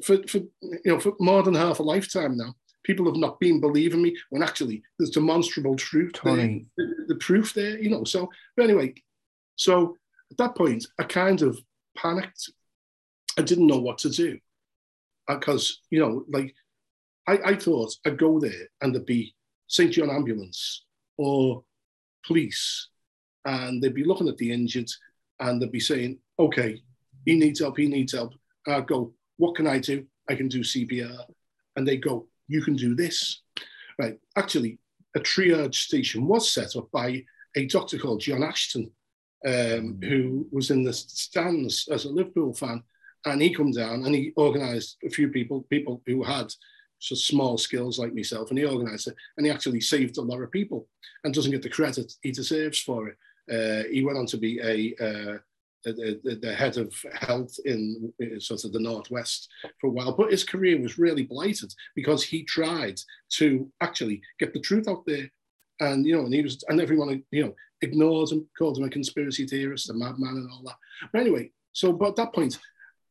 for, 0.04 0.18
for, 0.26 0.38
you 0.62 0.80
know, 0.84 1.00
for 1.00 1.14
more 1.20 1.42
than 1.42 1.54
half 1.54 1.78
a 1.78 1.82
lifetime 1.82 2.36
now, 2.36 2.54
people 2.84 3.06
have 3.06 3.16
not 3.16 3.38
been 3.38 3.60
believing 3.60 4.02
me 4.02 4.16
when 4.30 4.42
actually 4.42 4.82
there's 4.98 5.10
demonstrable 5.10 5.76
truth. 5.76 6.12
Tony. 6.14 6.66
There, 6.76 6.86
the, 6.86 7.14
the 7.14 7.14
proof 7.16 7.54
there, 7.54 7.78
you 7.78 7.90
know. 7.90 8.04
So, 8.04 8.30
but 8.56 8.64
anyway, 8.64 8.94
so 9.56 9.96
at 10.30 10.36
that 10.38 10.56
point, 10.56 10.86
I 10.98 11.04
kind 11.04 11.42
of 11.42 11.58
panicked. 11.96 12.50
I 13.38 13.42
didn't 13.42 13.66
know 13.66 13.80
what 13.80 13.98
to 13.98 14.10
do 14.10 14.38
because, 15.28 15.70
uh, 15.70 15.86
you 15.90 16.00
know, 16.00 16.24
like 16.28 16.54
I, 17.26 17.38
I 17.44 17.56
thought 17.56 17.94
I'd 18.04 18.18
go 18.18 18.40
there 18.40 18.68
and 18.80 18.94
there'd 18.94 19.06
be 19.06 19.34
St. 19.68 19.92
John 19.92 20.10
ambulance 20.10 20.84
or 21.16 21.62
police, 22.26 22.88
and 23.44 23.82
they'd 23.82 23.94
be 23.94 24.04
looking 24.04 24.28
at 24.28 24.36
the 24.36 24.52
injured 24.52 24.90
and 25.38 25.60
they'd 25.60 25.72
be 25.72 25.80
saying, 25.80 26.18
okay, 26.38 26.82
he 27.24 27.36
needs 27.36 27.60
help, 27.60 27.78
he 27.78 27.86
needs 27.86 28.12
help. 28.12 28.34
And 28.66 28.76
I'd 28.76 28.86
go, 28.86 29.12
what 29.36 29.54
can 29.54 29.66
I 29.66 29.78
do? 29.78 30.06
I 30.28 30.34
can 30.34 30.48
do 30.48 30.60
CPR. 30.60 31.24
And 31.76 31.86
they 31.86 31.96
go, 31.96 32.26
you 32.48 32.62
can 32.62 32.76
do 32.76 32.94
this. 32.94 33.42
Right. 33.98 34.18
Actually, 34.36 34.78
a 35.16 35.20
triage 35.20 35.74
station 35.74 36.26
was 36.26 36.52
set 36.52 36.76
up 36.76 36.90
by 36.90 37.24
a 37.56 37.66
doctor 37.66 37.98
called 37.98 38.20
John 38.20 38.42
Ashton, 38.42 38.90
um, 39.46 39.98
who 40.02 40.46
was 40.52 40.70
in 40.70 40.82
the 40.82 40.92
stands 40.92 41.88
as 41.90 42.04
a 42.04 42.10
Liverpool 42.10 42.54
fan, 42.54 42.82
and 43.26 43.42
he 43.42 43.54
come 43.54 43.70
down 43.70 44.04
and 44.04 44.14
he 44.14 44.32
organised 44.36 44.96
a 45.04 45.10
few 45.10 45.28
people, 45.28 45.62
people 45.70 46.02
who 46.06 46.22
had 46.22 46.52
just 47.00 47.26
small 47.26 47.56
skills 47.56 47.98
like 47.98 48.14
myself, 48.14 48.50
and 48.50 48.58
he 48.58 48.66
organised 48.66 49.08
it, 49.08 49.14
and 49.36 49.46
he 49.46 49.52
actually 49.52 49.80
saved 49.80 50.18
a 50.18 50.22
lot 50.22 50.42
of 50.42 50.50
people, 50.50 50.86
and 51.24 51.34
doesn't 51.34 51.52
get 51.52 51.62
the 51.62 51.68
credit 51.68 52.12
he 52.22 52.30
deserves 52.30 52.80
for 52.80 53.08
it. 53.08 53.16
Uh, 53.50 53.88
he 53.90 54.04
went 54.04 54.18
on 54.18 54.26
to 54.26 54.36
be 54.36 54.60
a 54.60 54.94
uh, 55.02 55.38
the, 55.84 56.38
the, 56.42 56.54
head 56.54 56.76
of 56.76 56.94
health 57.14 57.56
in 57.64 58.12
sort 58.38 58.64
of 58.64 58.72
the 58.72 58.78
northwest 58.78 59.48
for 59.80 59.86
a 59.86 59.90
while, 59.90 60.12
but 60.12 60.30
his 60.30 60.44
career 60.44 60.78
was 60.78 60.98
really 60.98 61.22
blighted 61.22 61.72
because 61.94 62.22
he 62.22 62.44
tried 62.44 63.00
to 63.30 63.70
actually 63.80 64.20
get 64.38 64.52
the 64.52 64.60
truth 64.60 64.88
out 64.88 65.04
there 65.06 65.30
and 65.80 66.06
you 66.06 66.14
know, 66.14 66.24
and 66.24 66.34
he 66.34 66.42
was, 66.42 66.62
and 66.68 66.80
everyone, 66.80 67.22
you 67.30 67.44
know, 67.44 67.54
ignored 67.82 68.30
him, 68.30 68.46
called 68.58 68.78
him 68.78 68.84
a 68.84 68.90
conspiracy 68.90 69.46
theorist, 69.46 69.90
a 69.90 69.94
madman, 69.94 70.36
and 70.36 70.50
all 70.50 70.62
that. 70.64 70.76
But 71.12 71.20
anyway, 71.20 71.50
so 71.72 71.92
but 71.92 72.10
at 72.10 72.16
that 72.16 72.34
point, 72.34 72.58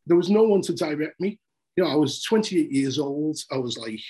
there 0.05 0.17
was 0.17 0.30
no 0.30 0.43
one 0.43 0.61
to 0.63 0.74
direct 0.74 1.20
me. 1.20 1.39
You 1.76 1.84
know, 1.84 1.91
I 1.91 1.95
was 1.95 2.24
28 2.24 2.72
years 2.72 2.99
old. 2.99 3.38
I 3.51 3.57
was 3.57 3.78
like 3.78 4.01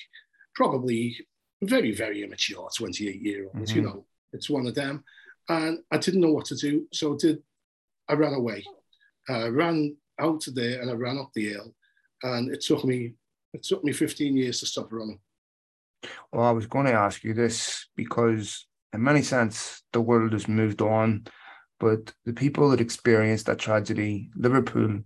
probably 0.55 1.17
very, 1.61 1.93
very 1.93 2.23
immature, 2.23 2.69
28 2.75 3.21
year 3.21 3.45
olds. 3.45 3.71
Mm-hmm. 3.71 3.79
You 3.79 3.85
know, 3.85 4.05
it's 4.33 4.49
one 4.49 4.67
of 4.67 4.75
them, 4.75 5.03
and 5.47 5.79
I 5.91 5.97
didn't 5.97 6.21
know 6.21 6.31
what 6.31 6.45
to 6.45 6.55
do. 6.55 6.87
So 6.93 7.13
I 7.13 7.17
did. 7.17 7.43
I 8.07 8.13
ran 8.13 8.33
away. 8.33 8.65
I 9.27 9.47
ran 9.47 9.95
out 10.19 10.47
of 10.47 10.55
there 10.55 10.81
and 10.81 10.89
I 10.89 10.93
ran 10.93 11.19
up 11.19 11.31
the 11.33 11.49
hill, 11.49 11.75
and 12.23 12.51
it 12.51 12.61
took 12.61 12.83
me 12.83 13.13
it 13.53 13.63
took 13.63 13.83
me 13.83 13.91
15 13.91 14.37
years 14.37 14.59
to 14.59 14.65
stop 14.65 14.91
running. 14.91 15.19
Well, 16.31 16.45
I 16.45 16.51
was 16.51 16.67
going 16.67 16.85
to 16.85 16.93
ask 16.93 17.23
you 17.23 17.33
this 17.33 17.87
because, 17.95 18.65
in 18.93 19.03
many 19.03 19.21
sense, 19.21 19.83
the 19.93 20.01
world 20.01 20.33
has 20.33 20.47
moved 20.47 20.81
on, 20.81 21.25
but 21.79 22.13
the 22.25 22.33
people 22.33 22.69
that 22.69 22.81
experienced 22.81 23.45
that 23.45 23.59
tragedy, 23.59 24.29
Liverpool, 24.35 25.01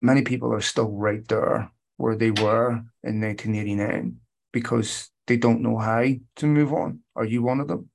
many 0.00 0.22
people 0.22 0.52
are 0.52 0.60
still 0.60 0.90
right 0.90 1.26
there 1.28 1.70
where 1.96 2.16
they 2.16 2.30
were 2.30 2.82
in 3.04 3.20
1989 3.20 4.16
because 4.52 5.10
they 5.26 5.36
don't 5.36 5.62
know 5.62 5.78
how 5.78 6.04
to 6.36 6.46
move 6.46 6.72
on. 6.72 7.00
Are 7.14 7.24
you 7.24 7.42
one 7.42 7.60
of 7.60 7.68
them? 7.68 7.88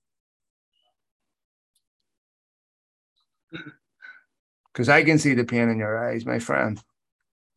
Because 4.73 4.89
I 4.89 5.03
can 5.03 5.17
see 5.17 5.33
the 5.33 5.43
pain 5.43 5.69
in 5.69 5.79
your 5.79 6.07
eyes, 6.07 6.23
my 6.23 6.37
friend. 6.37 6.79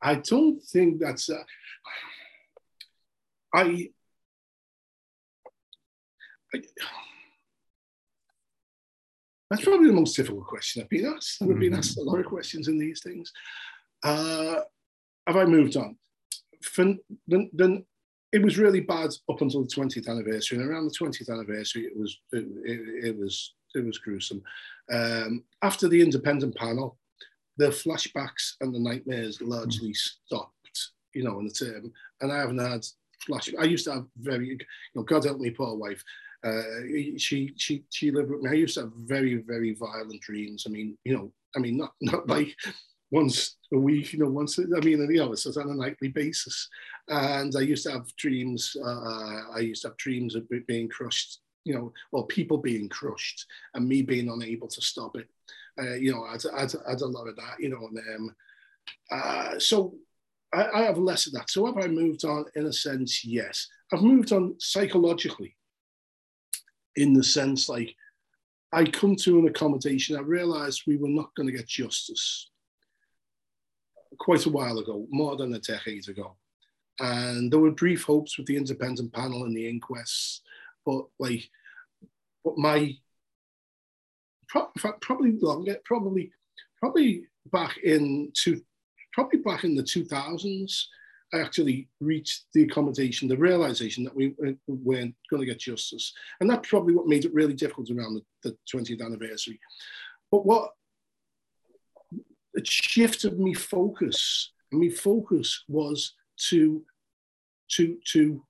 I 0.00 0.14
don't 0.14 0.58
think 0.62 1.00
that's. 1.00 1.28
Uh, 1.28 1.42
I 3.54 3.90
that's 9.50 9.64
probably 9.64 9.88
the 9.88 9.92
most 9.92 10.16
difficult 10.16 10.46
question 10.46 10.80
I've 10.80 10.88
been 10.88 11.06
asked. 11.06 11.42
I've 11.42 11.48
mm-hmm. 11.48 11.60
been 11.60 11.74
asked 11.74 11.98
a 11.98 12.02
lot 12.02 12.20
of 12.20 12.26
questions 12.26 12.68
in 12.68 12.78
these 12.78 13.02
things. 13.02 13.32
Uh, 14.02 14.60
have 15.26 15.36
I 15.36 15.44
moved 15.44 15.76
on? 15.76 15.96
For, 16.62 16.84
the, 17.26 17.48
the, 17.52 17.84
it 18.32 18.42
was 18.42 18.58
really 18.58 18.80
bad 18.80 19.10
up 19.28 19.40
until 19.40 19.62
the 19.62 19.74
20th 19.74 20.08
anniversary, 20.08 20.58
and 20.58 20.68
around 20.68 20.84
the 20.84 20.96
20th 20.98 21.30
anniversary, 21.30 21.82
it 21.82 21.96
was 21.96 22.16
it, 22.32 22.46
it, 22.64 23.04
it 23.06 23.18
was 23.18 23.54
it 23.74 23.84
was 23.84 23.98
gruesome. 23.98 24.42
Um, 24.92 25.44
after 25.62 25.88
the 25.88 26.00
independent 26.00 26.56
panel, 26.56 26.98
the 27.56 27.68
flashbacks 27.68 28.54
and 28.60 28.74
the 28.74 28.78
nightmares 28.78 29.40
largely 29.40 29.94
stopped. 29.94 30.54
You 31.12 31.24
know, 31.24 31.40
in 31.40 31.46
the 31.46 31.52
term, 31.52 31.92
and 32.20 32.32
I 32.32 32.38
haven't 32.38 32.58
had 32.58 32.86
flash. 33.26 33.50
I 33.58 33.64
used 33.64 33.84
to 33.86 33.94
have 33.94 34.06
very, 34.16 34.48
you 34.48 34.58
know, 34.94 35.02
God 35.02 35.24
help 35.24 35.40
me, 35.40 35.50
poor 35.50 35.76
wife. 35.76 36.02
Uh, 36.42 36.62
she 37.18 37.52
she 37.56 37.84
she 37.90 38.10
lived 38.10 38.30
with 38.30 38.40
me. 38.40 38.50
I 38.50 38.54
used 38.54 38.74
to 38.74 38.82
have 38.82 38.92
very 38.94 39.36
very 39.36 39.74
violent 39.74 40.20
dreams. 40.22 40.64
I 40.66 40.70
mean, 40.70 40.96
you 41.04 41.14
know, 41.14 41.32
I 41.56 41.58
mean 41.58 41.76
not 41.76 41.92
not 42.00 42.28
like 42.28 42.54
once 43.10 43.56
a 43.72 43.78
week, 43.78 44.12
you 44.12 44.20
know, 44.20 44.30
once, 44.30 44.58
I 44.58 44.80
mean, 44.80 45.00
you 45.10 45.18
know, 45.18 45.32
it's 45.32 45.46
on 45.46 45.70
a 45.70 45.74
nightly 45.74 46.08
basis. 46.08 46.68
And 47.08 47.52
I 47.56 47.60
used 47.60 47.84
to 47.86 47.92
have 47.92 48.14
dreams, 48.16 48.76
uh, 48.82 49.52
I 49.52 49.58
used 49.60 49.82
to 49.82 49.88
have 49.88 49.96
dreams 49.96 50.34
of 50.34 50.48
being 50.66 50.88
crushed, 50.88 51.40
you 51.64 51.74
know, 51.74 51.92
or 52.12 52.26
people 52.26 52.58
being 52.58 52.88
crushed 52.88 53.46
and 53.74 53.88
me 53.88 54.02
being 54.02 54.28
unable 54.28 54.68
to 54.68 54.80
stop 54.80 55.16
it. 55.16 55.28
Uh, 55.80 55.94
you 55.94 56.12
know, 56.12 56.24
I 56.24 56.32
had, 56.32 56.74
I, 56.86 56.92
I 56.92 56.94
a 56.94 57.06
lot 57.06 57.28
of 57.28 57.36
that, 57.36 57.56
you 57.58 57.68
know, 57.68 57.88
and 57.88 58.30
um, 58.30 58.36
uh, 59.10 59.58
so 59.58 59.94
I, 60.52 60.68
I 60.74 60.82
have 60.82 60.98
less 60.98 61.26
of 61.26 61.32
that. 61.32 61.50
So 61.50 61.66
have 61.66 61.78
I 61.78 61.88
moved 61.88 62.24
on? 62.24 62.44
In 62.54 62.66
a 62.66 62.72
sense, 62.72 63.24
yes. 63.24 63.66
I've 63.92 64.02
moved 64.02 64.32
on 64.32 64.54
psychologically 64.58 65.56
in 67.00 67.12
the 67.14 67.24
sense 67.24 67.68
like 67.68 67.94
I 68.72 68.84
come 68.84 69.16
to 69.16 69.38
an 69.38 69.48
accommodation, 69.48 70.16
I 70.16 70.20
realized 70.20 70.82
we 70.86 70.96
were 70.96 71.08
not 71.08 71.34
going 71.34 71.48
to 71.48 71.56
get 71.56 71.66
justice 71.66 72.50
quite 74.18 74.46
a 74.46 74.50
while 74.50 74.78
ago, 74.78 75.06
more 75.10 75.36
than 75.36 75.54
a 75.54 75.58
decade 75.60 76.08
ago. 76.08 76.36
And 77.00 77.50
there 77.50 77.58
were 77.58 77.70
brief 77.72 78.04
hopes 78.04 78.36
with 78.36 78.46
the 78.46 78.56
independent 78.56 79.12
panel 79.12 79.44
and 79.44 79.56
the 79.56 79.68
inquests, 79.68 80.42
but 80.84 81.06
like, 81.18 81.48
but 82.44 82.58
my 82.58 82.94
probably 85.00 85.38
longer, 85.40 85.76
probably 85.84 86.30
probably 86.78 87.24
back 87.52 87.78
in 87.78 88.30
two, 88.34 88.60
probably 89.12 89.40
back 89.40 89.64
in 89.64 89.74
the 89.74 89.82
2000s, 89.82 90.84
I 90.84 90.99
actually 91.32 91.88
reached 92.00 92.44
the 92.54 92.62
accommodation, 92.64 93.28
the 93.28 93.36
realization 93.36 94.04
that 94.04 94.14
we 94.14 94.34
weren't 94.66 95.14
going 95.30 95.40
to 95.40 95.46
get 95.46 95.60
justice. 95.60 96.12
And 96.40 96.48
that's 96.48 96.68
probably 96.68 96.94
what 96.94 97.06
made 97.06 97.24
it 97.24 97.34
really 97.34 97.54
difficult 97.54 97.90
around 97.90 98.14
the, 98.14 98.50
the 98.50 98.56
20th 98.72 99.04
anniversary. 99.04 99.58
But 100.30 100.46
what 100.46 100.70
it 102.54 102.66
shifted 102.66 103.38
me 103.38 103.54
focus. 103.54 104.52
And 104.72 104.80
my 104.80 104.88
focus 104.88 105.64
was 105.68 106.14
to, 106.48 106.82
to, 107.72 107.96
to 108.12 108.42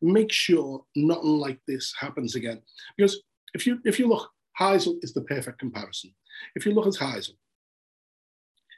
make 0.00 0.32
sure 0.32 0.84
nothing 0.94 1.38
like 1.38 1.58
this 1.66 1.92
happens 1.98 2.34
again. 2.34 2.62
Because 2.96 3.22
if 3.54 3.66
you 3.66 3.80
if 3.84 3.98
you 3.98 4.08
look, 4.08 4.30
Heysel 4.60 4.96
is 5.02 5.12
the 5.12 5.22
perfect 5.22 5.58
comparison. 5.58 6.14
If 6.54 6.66
you 6.66 6.72
look 6.72 6.86
at 6.86 6.94
Heysel, 6.94 7.36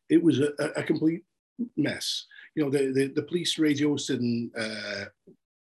it 0.09 0.23
was 0.23 0.41
a, 0.41 0.53
a 0.77 0.83
complete 0.83 1.25
mess. 1.77 2.27
You 2.59 2.65
know, 2.65 2.71
the, 2.71 2.93
the, 2.93 3.07
the 3.15 3.23
police 3.23 3.57
radios 3.57 4.09
didn't, 4.09 4.51
uh, 4.59 5.05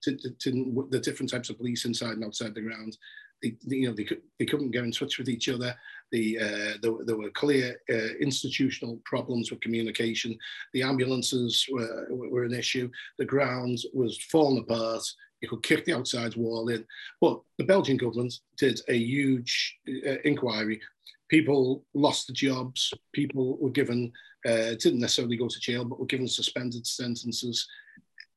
didn't, 0.04 0.92
the 0.92 1.00
different 1.00 1.32
types 1.32 1.50
of 1.50 1.56
police 1.56 1.86
inside 1.86 2.12
and 2.12 2.26
outside 2.26 2.54
the 2.54 2.60
ground, 2.60 2.98
they, 3.42 3.56
you 3.62 3.88
know, 3.88 3.94
they, 3.94 4.04
could, 4.04 4.22
they 4.38 4.44
couldn't 4.44 4.72
get 4.72 4.84
in 4.84 4.92
touch 4.92 5.18
with 5.18 5.30
each 5.30 5.48
other. 5.48 5.74
The, 6.12 6.40
uh, 6.40 6.78
there, 6.82 6.92
there, 7.06 7.16
were 7.16 7.30
clear 7.30 7.80
uh, 7.90 8.16
institutional 8.20 9.00
problems 9.06 9.50
with 9.50 9.62
communication. 9.62 10.38
The 10.74 10.84
ambulances 10.84 11.66
were, 11.72 12.06
were 12.10 12.44
an 12.44 12.54
issue. 12.54 12.92
The 13.18 13.24
ground 13.24 13.80
was 13.94 14.18
falling 14.18 14.66
apart. 14.70 15.04
You 15.40 15.48
could 15.48 15.64
kick 15.64 15.86
the 15.86 15.96
outside 15.96 16.36
wall 16.36 16.68
in. 16.68 16.84
But 17.22 17.40
the 17.58 17.64
Belgian 17.64 17.96
government 17.96 18.34
did 18.58 18.82
a 18.90 18.98
huge 18.98 19.78
uh, 19.88 20.18
inquiry. 20.26 20.82
People 21.30 21.86
lost 21.94 22.28
the 22.28 22.34
jobs. 22.34 22.94
People 23.14 23.58
were 23.58 23.70
given, 23.70 24.12
uh, 24.46 24.76
didn't 24.80 25.00
necessarily 25.00 25.38
go 25.38 25.48
to 25.48 25.60
jail, 25.60 25.86
but 25.86 26.00
were 26.00 26.06
given 26.06 26.28
suspended 26.28 26.86
sentences 26.86 27.68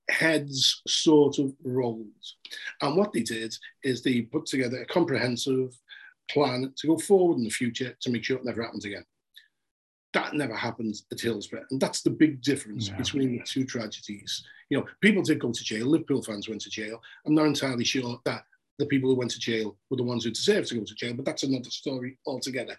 heads 0.08 0.82
sort 0.86 1.38
of 1.38 1.52
rolled. 1.64 2.06
And 2.82 2.96
what 2.96 3.12
they 3.12 3.22
did 3.22 3.54
is 3.82 4.02
they 4.02 4.22
put 4.22 4.46
together 4.46 4.82
a 4.82 4.86
comprehensive 4.86 5.76
plan 6.30 6.72
to 6.76 6.86
go 6.86 6.98
forward 6.98 7.38
in 7.38 7.44
the 7.44 7.50
future 7.50 7.96
to 8.00 8.10
make 8.10 8.24
sure 8.24 8.36
it 8.36 8.44
never 8.44 8.62
happens 8.62 8.84
again. 8.84 9.04
That 10.12 10.34
never 10.34 10.54
happens 10.54 11.04
at 11.12 11.20
Hillsborough. 11.20 11.66
And 11.70 11.80
that's 11.80 12.02
the 12.02 12.10
big 12.10 12.40
difference 12.40 12.88
yeah. 12.88 12.96
between 12.96 13.32
the 13.32 13.44
two 13.44 13.64
tragedies. 13.64 14.44
You 14.70 14.78
know, 14.78 14.86
people 15.00 15.22
did 15.22 15.40
go 15.40 15.52
to 15.52 15.64
jail, 15.64 15.86
Liverpool 15.86 16.22
fans 16.22 16.48
went 16.48 16.62
to 16.62 16.70
jail. 16.70 17.02
I'm 17.26 17.34
not 17.34 17.46
entirely 17.46 17.84
sure 17.84 18.20
that 18.24 18.44
the 18.78 18.86
people 18.86 19.08
who 19.08 19.16
went 19.16 19.30
to 19.30 19.38
jail 19.38 19.76
were 19.88 19.96
the 19.96 20.02
ones 20.02 20.24
who 20.24 20.30
deserved 20.30 20.68
to 20.68 20.74
go 20.74 20.84
to 20.84 20.94
jail, 20.94 21.14
but 21.14 21.24
that's 21.24 21.42
another 21.42 21.70
story 21.70 22.18
altogether. 22.26 22.76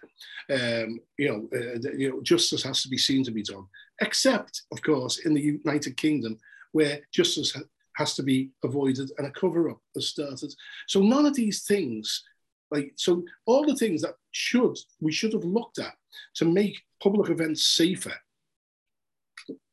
Um, 0.50 1.00
you 1.18 1.28
know, 1.28 1.48
uh, 1.52 1.92
you 1.96 2.10
know, 2.10 2.22
justice 2.22 2.62
has 2.62 2.82
to 2.82 2.88
be 2.88 2.98
seen 2.98 3.24
to 3.24 3.30
be 3.30 3.42
done, 3.42 3.66
except, 4.00 4.62
of 4.72 4.80
course, 4.82 5.18
in 5.18 5.34
the 5.34 5.40
United 5.40 5.96
Kingdom, 5.96 6.38
where 6.72 7.00
justice 7.12 7.56
has 7.96 8.14
to 8.14 8.22
be 8.22 8.50
avoided 8.64 9.10
and 9.18 9.26
a 9.26 9.30
cover 9.32 9.70
up 9.70 9.80
has 9.94 10.08
started. 10.08 10.54
So 10.86 11.00
none 11.00 11.26
of 11.26 11.34
these 11.34 11.64
things, 11.64 12.22
like 12.70 12.92
so, 12.96 13.24
all 13.46 13.66
the 13.66 13.74
things 13.74 14.02
that 14.02 14.14
should 14.30 14.76
we 15.00 15.10
should 15.10 15.32
have 15.32 15.44
looked 15.44 15.78
at 15.78 15.94
to 16.36 16.44
make 16.44 16.80
public 17.02 17.30
events 17.30 17.64
safer 17.64 18.14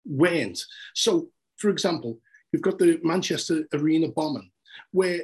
weren't. 0.06 0.64
So, 0.96 1.30
for 1.58 1.70
example, 1.70 2.20
you've 2.52 2.64
got 2.64 2.80
the 2.80 3.00
Manchester 3.04 3.68
Arena 3.74 4.08
bombing, 4.08 4.50
where 4.92 5.22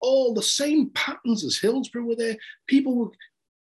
all 0.00 0.34
the 0.34 0.42
same 0.42 0.90
patterns 0.90 1.44
as 1.44 1.58
Hillsborough 1.58 2.04
were 2.04 2.16
there. 2.16 2.36
People 2.66 2.96
were, 2.96 3.10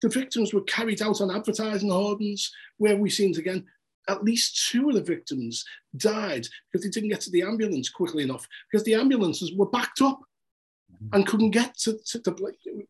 the 0.02 0.08
victims 0.08 0.54
were 0.54 0.62
carried 0.62 1.02
out 1.02 1.20
on 1.20 1.34
advertising 1.34 1.90
hoardings, 1.90 2.50
where 2.78 2.96
we've 2.96 3.12
seen 3.12 3.36
again 3.36 3.66
at 4.08 4.24
least 4.24 4.68
two 4.70 4.88
of 4.88 4.94
the 4.94 5.02
victims 5.02 5.64
died 5.96 6.46
because 6.72 6.84
they 6.84 6.90
didn't 6.90 7.10
get 7.10 7.20
to 7.20 7.30
the 7.30 7.42
ambulance 7.42 7.88
quickly 7.88 8.22
enough 8.22 8.48
because 8.70 8.84
the 8.84 8.94
ambulances 8.94 9.52
were 9.54 9.66
backed 9.66 10.00
up 10.00 10.20
and 11.12 11.26
couldn't 11.26 11.50
get 11.50 11.76
to, 11.78 11.98
to, 12.04 12.20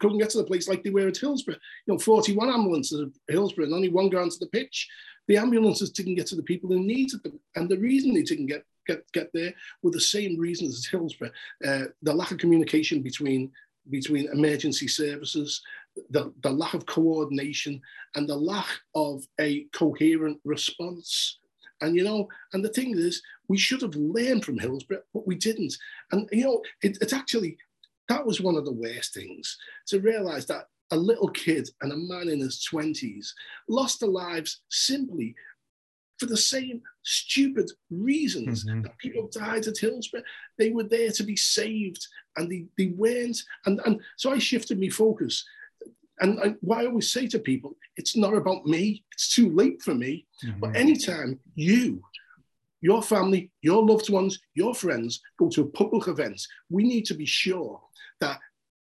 couldn't 0.01 0.19
get 0.19 0.31
to 0.31 0.39
the 0.39 0.45
place 0.45 0.69
like 0.69 0.83
they 0.83 0.91
were 0.91 1.09
at 1.09 1.17
Hillsborough. 1.17 1.57
You 1.87 1.95
know, 1.95 1.99
41 1.99 2.49
ambulances 2.49 3.01
at 3.01 3.09
Hillsborough 3.33 3.67
and 3.67 3.75
only 3.75 3.89
one 3.89 4.09
got 4.09 4.31
to 4.31 4.39
the 4.39 4.47
pitch. 4.47 4.89
The 5.29 5.37
ambulances 5.37 5.91
didn't 5.91 6.17
get 6.17 6.27
to 6.29 6.37
the 6.37 6.43
people 6.43 6.71
who 6.71 6.81
needed 6.81 7.23
them. 7.23 7.39
And 7.55 7.69
the 7.69 7.79
reason 7.79 8.13
they 8.13 8.23
didn't 8.23 8.47
get 8.47 8.65
get, 8.91 9.13
get 9.13 9.31
there 9.33 9.53
were 9.83 9.91
the 9.91 10.01
same 10.01 10.39
reasons 10.39 10.79
as 10.79 10.87
Hillsborough. 10.87 11.31
Uh, 11.65 11.85
the 12.03 12.15
lack 12.15 12.31
of 12.31 12.39
communication 12.39 13.03
between 13.03 13.51
between 13.89 14.29
emergency 14.31 14.87
services, 14.87 15.63
the, 16.11 16.33
the 16.43 16.51
lack 16.51 16.75
of 16.75 16.87
coordination, 16.87 17.81
and 18.15 18.29
the 18.29 18.37
lack 18.37 18.69
of 18.95 19.27
a 19.41 19.65
coherent 19.73 20.39
response. 20.45 21.39
And 21.81 21.97
you 21.97 22.05
know, 22.05 22.29
and 22.53 22.65
the 22.65 22.69
thing 22.69 22.97
is, 22.97 23.23
we 23.49 23.57
should 23.57 23.83
have 23.83 23.95
learned 23.95 24.45
from 24.45 24.59
Hillsborough, 24.59 25.03
but 25.15 25.27
we 25.27 25.35
didn't. 25.35 25.75
And 26.13 26.29
you 26.31 26.45
know, 26.45 26.63
it, 26.83 26.99
it's 27.01 27.13
actually 27.13 27.57
that 28.09 28.27
was 28.27 28.41
one 28.41 28.57
of 28.57 28.65
the 28.65 28.73
worst 28.73 29.15
things 29.15 29.57
to 29.87 30.01
realize 30.01 30.45
that 30.47 30.67
a 30.91 30.97
little 30.97 31.29
kid 31.29 31.69
and 31.81 31.93
a 31.93 31.97
man 31.97 32.29
in 32.29 32.41
his 32.41 32.67
20s 32.73 33.29
lost 33.69 34.01
their 34.01 34.09
lives 34.09 34.63
simply 34.69 35.35
for 36.21 36.27
the 36.27 36.37
same 36.37 36.83
stupid 37.03 37.71
reasons 37.91 38.65
mm-hmm. 38.65 38.83
that 38.83 38.99
people 38.99 39.29
died 39.33 39.67
at 39.67 39.79
Hillsborough. 39.79 40.23
They 40.59 40.71
were 40.71 40.85
there 40.85 41.11
to 41.11 41.23
be 41.23 41.35
saved 41.35 42.07
and 42.37 42.53
they, 42.53 42.67
they 42.77 42.93
weren't. 42.95 43.43
And, 43.65 43.81
and 43.87 44.01
so 44.17 44.31
I 44.31 44.39
shifted 44.39 44.79
my 44.79 44.91
focus. 44.91 45.45
And 46.21 46.39
I, 46.39 46.55
what 46.61 46.81
I 46.81 46.87
always 46.87 47.11
say 47.11 47.27
to 47.29 47.39
people, 47.39 47.75
it's 47.97 48.17
not 48.17 48.35
about 48.35 48.67
me. 48.67 49.03
It's 49.15 49.35
too 49.35 49.51
late 49.51 49.83
for 49.83 49.95
me. 49.95 50.27
Mm-hmm. 50.45 50.61
But 50.61 50.77
anytime 50.77 51.41
you, 51.55 52.03
your 52.83 53.03
family, 53.03 53.51
your 53.63 53.83
loved 53.83 54.11
ones, 54.11 54.39
your 54.55 54.75
friends 54.75 55.23
go 55.39 55.49
to 55.49 55.63
a 55.63 55.71
public 55.71 56.07
event, 56.07 56.47
we 56.69 56.83
need 56.83 57.07
to 57.07 57.15
be 57.15 57.27
sure 57.27 57.81
that 58.21 58.39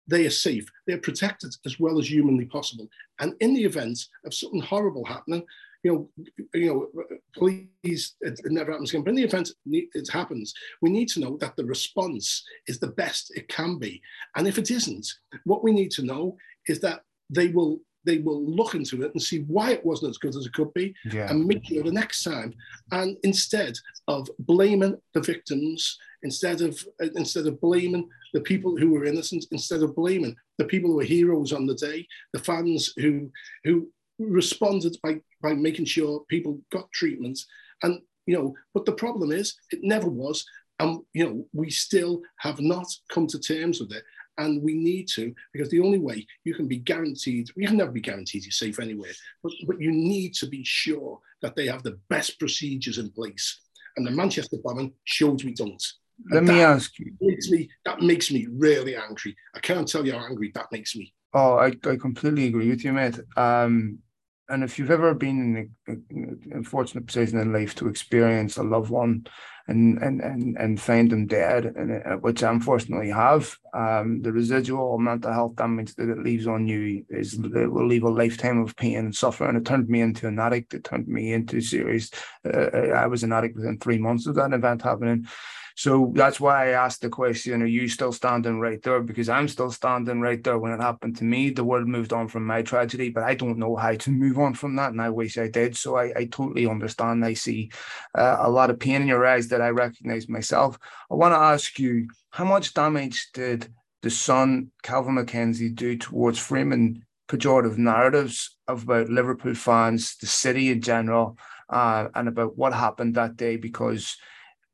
they 0.08 0.24
are 0.24 0.30
safe, 0.30 0.70
they're 0.86 0.98
protected 0.98 1.54
as 1.66 1.80
well 1.80 1.98
as 1.98 2.08
humanly 2.08 2.44
possible. 2.46 2.88
And 3.18 3.34
in 3.40 3.54
the 3.54 3.64
event 3.64 3.98
of 4.24 4.32
something 4.32 4.60
horrible 4.60 5.04
happening, 5.04 5.44
you 5.86 5.92
know, 5.92 6.26
you 6.52 6.66
know, 6.66 7.04
please, 7.34 8.16
it, 8.20 8.40
it 8.44 8.50
never 8.50 8.72
happens 8.72 8.90
again. 8.90 9.04
But 9.04 9.10
in 9.10 9.16
the 9.16 9.22
event 9.22 9.50
it 9.66 10.10
happens, 10.10 10.52
we 10.82 10.90
need 10.90 11.08
to 11.10 11.20
know 11.20 11.36
that 11.40 11.54
the 11.56 11.64
response 11.64 12.42
is 12.66 12.80
the 12.80 12.88
best 12.88 13.32
it 13.36 13.48
can 13.48 13.78
be. 13.78 14.02
And 14.34 14.48
if 14.48 14.58
it 14.58 14.70
isn't, 14.70 15.06
what 15.44 15.62
we 15.62 15.72
need 15.72 15.92
to 15.92 16.02
know 16.04 16.36
is 16.66 16.80
that 16.80 17.02
they 17.30 17.48
will 17.48 17.78
they 18.04 18.18
will 18.18 18.44
look 18.44 18.74
into 18.74 19.02
it 19.02 19.10
and 19.12 19.20
see 19.20 19.40
why 19.48 19.72
it 19.72 19.84
wasn't 19.84 20.10
as 20.10 20.18
good 20.18 20.36
as 20.36 20.46
it 20.46 20.52
could 20.52 20.72
be 20.74 20.94
yeah. 21.12 21.28
and 21.28 21.44
make 21.44 21.66
sure 21.66 21.82
the 21.82 21.90
next 21.90 22.22
time. 22.22 22.54
And 22.92 23.16
instead 23.24 23.74
of 24.06 24.28
blaming 24.38 24.96
the 25.12 25.20
victims, 25.20 25.98
instead 26.22 26.60
of 26.60 26.78
instead 27.16 27.46
of 27.46 27.60
blaming 27.60 28.08
the 28.32 28.40
people 28.40 28.76
who 28.76 28.90
were 28.90 29.04
innocent, 29.04 29.46
instead 29.50 29.82
of 29.82 29.96
blaming 29.96 30.36
the 30.58 30.64
people 30.64 30.90
who 30.90 30.96
were 30.96 31.14
heroes 31.16 31.52
on 31.52 31.66
the 31.66 31.74
day, 31.74 32.06
the 32.32 32.38
fans 32.38 32.92
who 32.96 33.30
who 33.64 33.88
responded 34.18 34.96
by 35.02 35.20
by 35.42 35.54
making 35.54 35.84
sure 35.84 36.24
people 36.28 36.60
got 36.70 36.90
treatments. 36.92 37.46
And 37.82 38.00
you 38.26 38.36
know, 38.36 38.54
but 38.74 38.84
the 38.84 38.92
problem 38.92 39.32
is, 39.32 39.54
it 39.70 39.80
never 39.82 40.08
was. 40.08 40.44
And, 40.78 41.00
you 41.14 41.24
know, 41.24 41.46
we 41.54 41.70
still 41.70 42.20
have 42.38 42.60
not 42.60 42.86
come 43.10 43.26
to 43.28 43.38
terms 43.38 43.80
with 43.80 43.92
it. 43.92 44.02
And 44.38 44.62
we 44.62 44.74
need 44.74 45.08
to, 45.14 45.34
because 45.52 45.70
the 45.70 45.80
only 45.80 45.98
way 45.98 46.26
you 46.44 46.54
can 46.54 46.68
be 46.68 46.76
guaranteed, 46.76 47.48
you 47.56 47.66
can 47.66 47.78
never 47.78 47.92
be 47.92 48.02
guaranteed 48.02 48.44
you're 48.44 48.50
safe 48.50 48.78
anywhere, 48.78 49.12
but, 49.42 49.52
but 49.66 49.80
you 49.80 49.90
need 49.90 50.34
to 50.34 50.46
be 50.46 50.62
sure 50.64 51.18
that 51.40 51.56
they 51.56 51.66
have 51.66 51.82
the 51.82 51.98
best 52.10 52.38
procedures 52.38 52.98
in 52.98 53.10
place. 53.10 53.62
And 53.96 54.06
the 54.06 54.10
Manchester 54.10 54.58
bombing 54.62 54.92
shows 55.04 55.42
we 55.42 55.54
don't. 55.54 55.82
Let 56.30 56.44
me 56.44 56.60
ask 56.60 56.98
you. 56.98 57.12
Makes 57.20 57.50
me, 57.50 57.70
that 57.86 58.02
makes 58.02 58.30
me 58.30 58.46
really 58.50 58.94
angry. 58.94 59.34
I 59.54 59.60
can't 59.60 59.88
tell 59.88 60.04
you 60.04 60.12
how 60.12 60.26
angry 60.26 60.52
that 60.54 60.70
makes 60.70 60.94
me. 60.94 61.14
Oh, 61.32 61.56
I, 61.56 61.68
I 61.88 61.96
completely 61.96 62.48
agree 62.48 62.68
with 62.68 62.84
you, 62.84 62.92
mate. 62.92 63.18
Um, 63.38 64.00
and 64.48 64.62
if 64.62 64.78
you've 64.78 64.90
ever 64.90 65.14
been 65.14 65.70
in 65.86 66.04
an 66.08 66.40
unfortunate 66.52 67.06
position 67.06 67.38
in 67.38 67.52
life 67.52 67.74
to 67.76 67.88
experience 67.88 68.56
a 68.56 68.62
loved 68.62 68.90
one 68.90 69.26
and 69.68 69.98
and 69.98 70.20
and, 70.20 70.56
and 70.58 70.80
find 70.80 71.10
them 71.10 71.26
dead, 71.26 71.64
and 71.64 72.02
uh, 72.06 72.16
which 72.16 72.42
I 72.42 72.50
unfortunately 72.52 73.10
have, 73.10 73.56
um, 73.74 74.22
the 74.22 74.32
residual 74.32 74.98
mental 74.98 75.32
health 75.32 75.56
damage 75.56 75.94
that 75.96 76.08
it 76.08 76.22
leaves 76.22 76.46
on 76.46 76.68
you 76.68 77.04
is 77.10 77.34
it 77.34 77.72
will 77.72 77.86
leave 77.86 78.04
a 78.04 78.08
lifetime 78.08 78.60
of 78.60 78.76
pain 78.76 78.98
and 78.98 79.14
suffering. 79.14 79.56
It 79.56 79.64
turned 79.64 79.88
me 79.88 80.00
into 80.00 80.28
an 80.28 80.38
addict. 80.38 80.74
It 80.74 80.84
turned 80.84 81.08
me 81.08 81.32
into 81.32 81.60
serious. 81.60 82.10
Uh, 82.44 82.68
I 82.94 83.06
was 83.08 83.24
an 83.24 83.32
addict 83.32 83.56
within 83.56 83.78
three 83.78 83.98
months 83.98 84.26
of 84.26 84.36
that 84.36 84.52
event 84.52 84.82
happening. 84.82 85.26
So 85.76 86.10
that's 86.14 86.40
why 86.40 86.68
I 86.68 86.84
asked 86.84 87.02
the 87.02 87.10
question, 87.10 87.60
are 87.60 87.66
you 87.66 87.86
still 87.86 88.10
standing 88.10 88.60
right 88.60 88.82
there? 88.82 89.02
Because 89.02 89.28
I'm 89.28 89.46
still 89.46 89.70
standing 89.70 90.22
right 90.22 90.42
there 90.42 90.58
when 90.58 90.72
it 90.72 90.80
happened 90.80 91.18
to 91.18 91.24
me. 91.24 91.50
The 91.50 91.64
world 91.64 91.86
moved 91.86 92.14
on 92.14 92.28
from 92.28 92.46
my 92.46 92.62
tragedy, 92.62 93.10
but 93.10 93.24
I 93.24 93.34
don't 93.34 93.58
know 93.58 93.76
how 93.76 93.94
to 93.94 94.10
move 94.24 94.38
on 94.38 94.54
from 94.54 94.74
that. 94.76 94.92
And 94.92 95.02
I 95.02 95.10
wish 95.10 95.36
I 95.36 95.48
did. 95.48 95.76
So 95.76 95.96
I, 95.96 96.14
I 96.16 96.24
totally 96.24 96.66
understand. 96.66 97.22
I 97.22 97.34
see 97.34 97.70
uh, 98.16 98.38
a 98.40 98.48
lot 98.50 98.70
of 98.70 98.80
pain 98.80 99.02
in 99.02 99.08
your 99.08 99.26
eyes 99.26 99.48
that 99.48 99.60
I 99.60 99.68
recognize 99.68 100.30
myself. 100.30 100.78
I 101.10 101.14
want 101.14 101.32
to 101.32 101.38
ask 101.38 101.78
you, 101.78 102.08
how 102.30 102.46
much 102.46 102.72
damage 102.72 103.28
did 103.34 103.68
the 104.00 104.08
Sun, 104.08 104.70
Kelvin 104.82 105.16
MacKenzie, 105.16 105.74
do 105.74 105.98
towards 105.98 106.38
framing 106.38 107.02
pejorative 107.28 107.76
narratives 107.76 108.56
about 108.66 109.10
Liverpool 109.10 109.54
fans, 109.54 110.16
the 110.22 110.26
city 110.26 110.70
in 110.70 110.80
general, 110.80 111.36
uh, 111.68 112.08
and 112.14 112.28
about 112.28 112.56
what 112.56 112.72
happened 112.72 113.16
that 113.16 113.36
day? 113.36 113.56
Because 113.56 114.16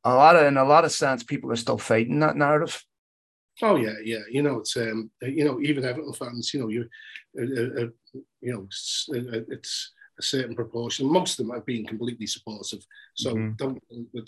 a 0.05 0.15
lot 0.15 0.37
of 0.37 0.47
in 0.47 0.57
a 0.57 0.65
lot 0.65 0.85
of 0.85 0.93
sense, 0.93 1.23
people 1.23 1.51
are 1.53 1.57
still 1.57 1.79
fighting 1.79 2.21
that 2.21 2.37
narrative. 2.37 2.85
Oh 3.61 3.77
yeah, 3.77 3.95
yeah. 4.03 4.21
You 4.31 4.43
know, 4.43 4.59
it's 4.59 4.77
um, 4.77 5.11
you 5.21 5.45
know, 5.45 5.61
even 5.61 5.85
Everton 5.85 6.13
fans, 6.15 6.53
you 6.55 6.61
know, 6.61 6.69
you, 6.69 6.89
uh, 7.39 7.83
uh, 7.83 7.87
you 8.41 8.53
know, 8.53 8.65
it's, 8.65 9.09
uh, 9.15 9.41
it's, 9.49 9.93
a 10.19 10.23
certain 10.23 10.55
proportion. 10.55 11.11
Most 11.11 11.41
of 11.41 11.47
them 11.47 11.55
have 11.55 11.65
been 11.65 11.87
completely 11.87 12.27
supportive. 12.27 12.87
So 13.15 13.35
mm-hmm. 13.35 13.53
don't, 13.57 13.83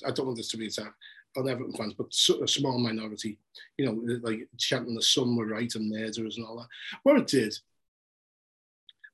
I 0.06 0.10
don't 0.12 0.24
want 0.24 0.38
this 0.38 0.48
to 0.48 0.56
be 0.56 0.66
attack 0.66 0.94
on 1.36 1.46
Everton 1.46 1.74
fans, 1.74 1.92
but 1.92 2.06
a 2.42 2.48
small 2.48 2.78
minority, 2.78 3.38
you 3.76 3.84
know, 3.84 4.18
like 4.22 4.48
chanting 4.56 4.94
the 4.94 5.02
Sun 5.02 5.36
were 5.36 5.46
right 5.46 5.72
and 5.74 5.90
murderers 5.90 6.38
and 6.38 6.46
all 6.46 6.56
that. 6.56 6.68
Well, 7.05 7.20
it 7.20 7.26
did. 7.26 7.55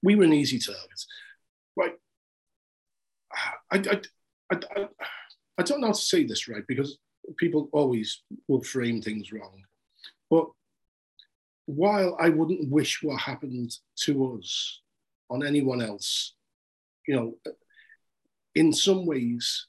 We 0.00 0.14
were 0.14 0.24
an 0.24 0.32
easy 0.32 0.60
target, 0.60 1.04
right? 1.76 1.94
I, 3.72 3.76
I, 3.78 4.00
I, 4.52 4.60
I 4.76 4.88
I 5.60 5.62
don't 5.62 5.82
know 5.82 5.88
how 5.88 5.92
to 5.92 6.00
say 6.00 6.24
this 6.24 6.48
right 6.48 6.66
because 6.66 6.96
people 7.36 7.68
always 7.72 8.22
will 8.48 8.62
frame 8.62 9.02
things 9.02 9.30
wrong. 9.30 9.62
But 10.30 10.46
while 11.66 12.16
I 12.18 12.30
wouldn't 12.30 12.70
wish 12.70 13.02
what 13.02 13.20
happened 13.20 13.76
to 14.04 14.38
us 14.38 14.80
on 15.28 15.46
anyone 15.46 15.82
else, 15.82 16.32
you 17.06 17.14
know, 17.14 17.52
in 18.54 18.72
some 18.72 19.04
ways, 19.04 19.66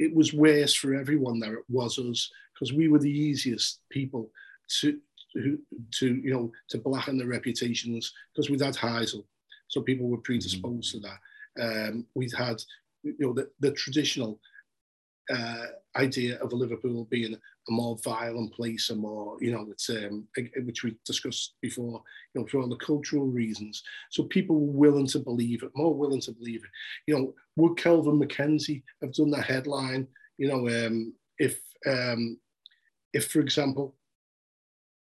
it 0.00 0.12
was 0.12 0.34
worse 0.34 0.74
for 0.74 0.96
everyone 0.96 1.38
that 1.38 1.52
it 1.52 1.64
was 1.68 1.96
us 2.00 2.28
because 2.52 2.72
we 2.72 2.88
were 2.88 2.98
the 2.98 3.08
easiest 3.08 3.78
people 3.90 4.32
to, 4.80 4.98
to, 5.32 5.60
to 5.92 6.16
you 6.16 6.32
know, 6.32 6.50
to 6.70 6.78
blacken 6.78 7.18
their 7.18 7.28
reputations 7.28 8.12
because 8.34 8.50
we'd 8.50 8.60
had 8.60 8.74
Heysel, 8.74 9.22
so 9.68 9.80
people 9.80 10.08
were 10.08 10.18
predisposed 10.18 10.96
mm-hmm. 10.96 11.04
to 11.04 11.08
that. 11.08 11.88
Um, 11.88 12.06
we'd 12.16 12.34
had, 12.34 12.60
you 13.04 13.14
know, 13.20 13.32
the, 13.32 13.48
the 13.60 13.70
traditional 13.70 14.40
uh, 15.30 15.66
idea 15.96 16.38
of 16.38 16.52
Liverpool 16.52 17.06
being 17.10 17.34
a 17.34 17.70
more 17.70 17.96
violent 18.04 18.52
place, 18.52 18.90
a 18.90 18.94
more, 18.94 19.36
you 19.40 19.52
know, 19.52 19.66
it's 19.70 19.90
um, 19.90 20.26
which 20.64 20.84
we 20.84 20.96
discussed 21.04 21.54
before, 21.60 22.02
you 22.32 22.40
know, 22.40 22.46
for 22.46 22.60
all 22.60 22.68
the 22.68 22.76
cultural 22.76 23.26
reasons. 23.26 23.82
So 24.10 24.22
people 24.24 24.58
were 24.58 24.90
willing 24.90 25.06
to 25.08 25.18
believe 25.18 25.62
it, 25.62 25.70
more 25.74 25.94
willing 25.94 26.20
to 26.22 26.32
believe 26.32 26.64
it. 26.64 26.70
You 27.06 27.18
know, 27.18 27.34
would 27.56 27.76
Kelvin 27.76 28.18
MacKenzie 28.18 28.82
have 29.02 29.12
done 29.12 29.30
the 29.30 29.42
headline? 29.42 30.06
You 30.38 30.48
know, 30.48 30.68
um, 30.68 31.14
if 31.38 31.60
um, 31.86 32.38
if 33.12 33.30
for 33.30 33.40
example, 33.40 33.96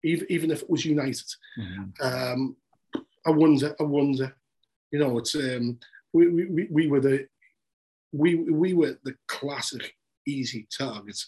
even 0.04 0.26
even 0.30 0.50
if 0.50 0.62
it 0.62 0.70
was 0.70 0.84
United, 0.84 1.26
mm-hmm. 1.58 2.06
um, 2.06 2.56
I 3.26 3.30
wonder, 3.30 3.74
I 3.80 3.84
wonder. 3.84 4.36
You 4.90 4.98
know, 4.98 5.18
it's 5.18 5.34
um, 5.34 5.78
we, 6.12 6.28
we, 6.28 6.68
we 6.70 6.86
were 6.88 7.00
the 7.00 7.26
we 8.12 8.34
we 8.34 8.74
were 8.74 8.98
the 9.04 9.14
classic 9.26 9.94
easy 10.26 10.66
target. 10.76 11.18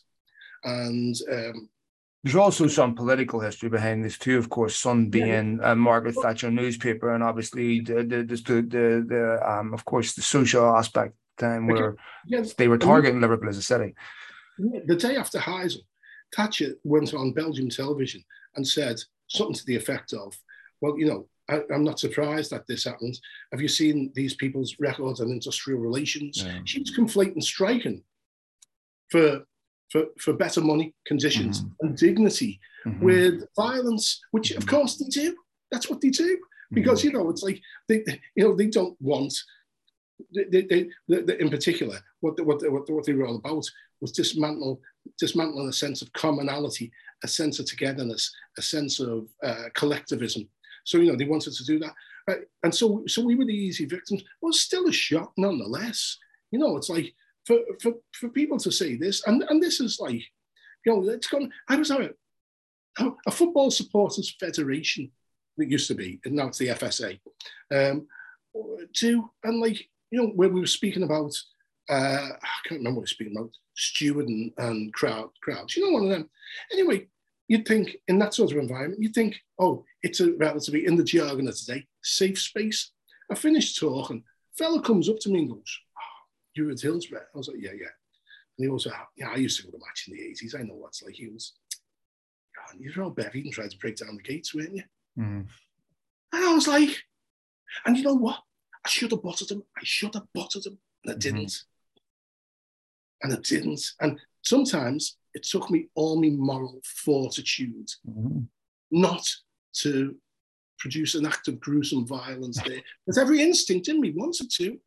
And 0.64 1.14
um, 1.30 1.68
there's 2.22 2.36
also 2.36 2.66
some 2.68 2.94
political 2.94 3.40
history 3.40 3.68
behind 3.68 4.02
this 4.02 4.16
too. 4.16 4.38
Of 4.38 4.48
course, 4.48 4.76
Sun 4.76 5.10
being 5.10 5.60
a 5.62 5.76
Margaret 5.76 6.14
Thatcher 6.14 6.50
newspaper, 6.50 7.14
and 7.14 7.22
obviously 7.22 7.80
the 7.80 7.96
the 8.02 8.22
the, 8.22 8.36
the, 8.36 9.04
the 9.06 9.40
um, 9.50 9.74
of 9.74 9.84
course 9.84 10.14
the 10.14 10.22
social 10.22 10.64
aspect 10.74 11.14
time 11.36 11.66
where 11.66 11.96
yeah, 12.26 12.44
they 12.56 12.68
were 12.68 12.78
targeting 12.78 13.20
Liverpool 13.20 13.50
as 13.50 13.58
a 13.58 13.62
city. 13.62 13.94
The 14.58 14.96
day 14.96 15.16
after 15.16 15.38
Heysel, 15.38 15.82
Thatcher 16.34 16.76
went 16.82 17.12
on 17.12 17.32
Belgium 17.32 17.68
television 17.68 18.24
and 18.56 18.66
said 18.66 18.96
something 19.26 19.56
to 19.56 19.66
the 19.66 19.76
effect 19.76 20.14
of, 20.14 20.32
"Well, 20.80 20.98
you 20.98 21.06
know, 21.06 21.28
I, 21.48 21.60
am 21.70 21.84
not 21.84 21.98
surprised 21.98 22.50
that 22.52 22.66
this 22.66 22.84
happened. 22.84 23.18
Have 23.52 23.60
you 23.60 23.68
seen 23.68 24.12
these 24.14 24.34
people's 24.34 24.76
records 24.78 25.20
on 25.20 25.30
industrial 25.30 25.80
relations? 25.80 26.42
Yeah. 26.42 26.60
She 26.64 26.80
was 26.80 26.96
conflating 26.96 27.42
striking 27.42 28.02
for 29.10 29.44
for, 29.94 30.06
for 30.18 30.32
better 30.32 30.60
money 30.60 30.93
conditions 31.06 31.60
mm-hmm. 31.60 31.86
and 31.86 31.97
dignity 31.97 32.59
mm-hmm. 32.85 33.05
with 33.05 33.44
violence, 33.55 34.20
which 34.32 34.51
of 34.51 34.66
course 34.66 34.97
they 34.97 35.06
do. 35.06 35.36
That's 35.70 35.89
what 35.89 36.01
they 36.01 36.10
do. 36.10 36.36
Because 36.72 37.01
mm-hmm. 37.01 37.09
you 37.09 37.12
know, 37.14 37.31
it's 37.31 37.43
like 37.44 37.60
they, 37.89 38.02
you 38.35 38.44
know, 38.44 38.56
they 38.56 38.66
don't 38.66 38.97
want. 39.01 39.32
They, 40.35 40.62
they, 40.62 40.89
they, 41.09 41.39
in 41.39 41.51
particular, 41.51 41.98
what, 42.20 42.44
what, 42.44 42.60
what, 42.70 42.90
what 42.90 43.05
they 43.05 43.12
were 43.12 43.26
all 43.26 43.36
about 43.36 43.64
was 44.01 44.12
dismantle, 44.12 44.81
dismantling 45.18 45.68
a 45.68 45.72
sense 45.72 46.02
of 46.02 46.12
commonality, 46.12 46.90
a 47.22 47.28
sense 47.28 47.59
of 47.59 47.66
togetherness, 47.66 48.32
a 48.59 48.62
sense 48.62 49.01
of 49.01 49.28
uh, 49.43 49.64
collectivism. 49.74 50.48
So 50.85 50.98
you 50.98 51.10
know, 51.10 51.16
they 51.16 51.24
wanted 51.24 51.55
to 51.55 51.64
do 51.64 51.78
that, 51.78 51.94
uh, 52.31 52.40
and 52.62 52.74
so 52.74 53.05
so 53.06 53.22
we 53.22 53.36
were 53.36 53.44
the 53.44 53.52
easy 53.52 53.86
victims. 53.86 54.22
Well, 54.40 54.52
still 54.52 54.89
a 54.89 54.93
shock 54.93 55.32
nonetheless. 55.36 56.18
You 56.51 56.59
know, 56.59 56.76
it's 56.76 56.90
like 56.90 57.14
for, 57.46 57.58
for, 57.80 57.92
for 58.12 58.28
people 58.28 58.58
to 58.58 58.72
see 58.72 58.96
this, 58.96 59.26
and, 59.26 59.44
and 59.48 59.62
this 59.62 59.80
is 59.80 59.98
like, 60.00 60.22
you 60.84 60.92
know, 60.92 61.08
it's 61.08 61.26
gone. 61.26 61.50
I 61.68 61.76
was 61.76 61.90
at 61.90 62.12
a, 62.98 63.10
a 63.26 63.30
football 63.30 63.70
supporters 63.70 64.34
federation 64.38 65.10
that 65.56 65.70
used 65.70 65.88
to 65.88 65.94
be, 65.94 66.20
and 66.24 66.34
now 66.34 66.48
it's 66.48 66.58
the 66.58 66.68
FSA. 66.68 67.18
Um, 67.72 68.06
to 68.94 69.30
and 69.42 69.60
like 69.60 69.88
you 70.10 70.22
know 70.22 70.28
where 70.28 70.48
we 70.48 70.60
were 70.60 70.66
speaking 70.66 71.02
about, 71.02 71.32
uh, 71.90 72.28
I 72.32 72.68
can't 72.68 72.80
remember 72.80 73.00
what 73.00 73.00
we 73.00 73.02
were 73.02 73.06
speaking 73.06 73.36
about, 73.36 73.50
steward 73.76 74.28
and, 74.28 74.52
and 74.58 74.92
crowd 74.92 75.30
crowds. 75.42 75.76
You 75.76 75.84
know, 75.84 75.92
one 75.92 76.04
of 76.04 76.10
them. 76.10 76.30
Anyway, 76.72 77.08
you'd 77.48 77.66
think 77.66 77.96
in 78.08 78.18
that 78.18 78.34
sort 78.34 78.52
of 78.52 78.58
environment, 78.58 79.02
you'd 79.02 79.14
think, 79.14 79.36
oh, 79.58 79.84
it's 80.02 80.20
a 80.20 80.32
relatively 80.34 80.86
in 80.86 80.96
the 80.96 81.04
jargon 81.04 81.48
of 81.48 81.56
today, 81.56 81.86
safe 82.02 82.40
space. 82.40 82.90
I 83.30 83.34
finished 83.34 83.78
talking. 83.78 84.22
Fella 84.56 84.80
comes 84.82 85.08
up 85.08 85.18
to 85.20 85.30
me 85.30 85.40
and 85.40 85.50
goes, 85.50 85.78
you 86.55 86.66
were 86.66 86.72
at 86.72 86.81
Hillsborough? 86.81 87.26
I 87.35 87.39
was 87.39 87.48
like, 87.48 87.59
yeah, 87.60 87.72
yeah. 87.72 87.89
And 88.56 88.66
he 88.66 88.68
also, 88.68 88.90
yeah, 89.16 89.31
I 89.31 89.36
used 89.36 89.59
to 89.60 89.66
go 89.66 89.72
to 89.72 89.78
match 89.78 90.06
in 90.09 90.14
the 90.14 90.22
80s. 90.22 90.59
I 90.59 90.62
know 90.62 90.74
what's 90.74 91.02
like. 91.02 91.14
He 91.14 91.28
was, 91.28 91.55
God, 92.56 92.81
you 92.81 92.93
were 92.97 93.05
all 93.05 93.10
bevied 93.10 93.44
and 93.44 93.52
tried 93.52 93.70
to 93.70 93.78
break 93.78 93.97
down 93.97 94.16
the 94.16 94.22
gates, 94.22 94.55
weren't 94.55 94.76
you? 94.76 94.85
Mm. 95.18 95.47
And 96.32 96.44
I 96.44 96.55
was 96.55 96.68
like, 96.68 96.90
and 97.85 97.97
you 97.97 98.05
know 98.05 98.14
what? 98.14 98.40
I 98.85 98.89
should 98.89 99.10
have 99.10 99.22
bottled 99.22 99.51
him. 99.51 99.62
I 99.76 99.81
should 99.82 100.14
have 100.14 100.26
bottled 100.35 100.66
him. 100.66 100.78
And 101.05 101.14
I 101.14 101.18
didn't. 101.18 101.47
Mm-hmm. 101.47 103.31
And 103.31 103.32
I 103.32 103.40
didn't. 103.40 103.93
And 104.01 104.20
sometimes 104.43 105.16
it 105.32 105.43
took 105.43 105.70
me 105.70 105.89
all 105.94 106.20
my 106.20 106.28
moral 106.31 106.81
fortitude 106.85 107.89
mm-hmm. 108.09 108.40
not 108.90 109.26
to 109.81 110.14
produce 110.78 111.14
an 111.14 111.26
act 111.26 111.48
of 111.48 111.60
gruesome 111.60 112.06
violence 112.06 112.60
there. 112.62 112.81
Because 113.05 113.18
every 113.18 113.40
instinct 113.40 113.89
in 113.89 114.01
me 114.01 114.12
wanted 114.14 114.51
to. 114.56 114.78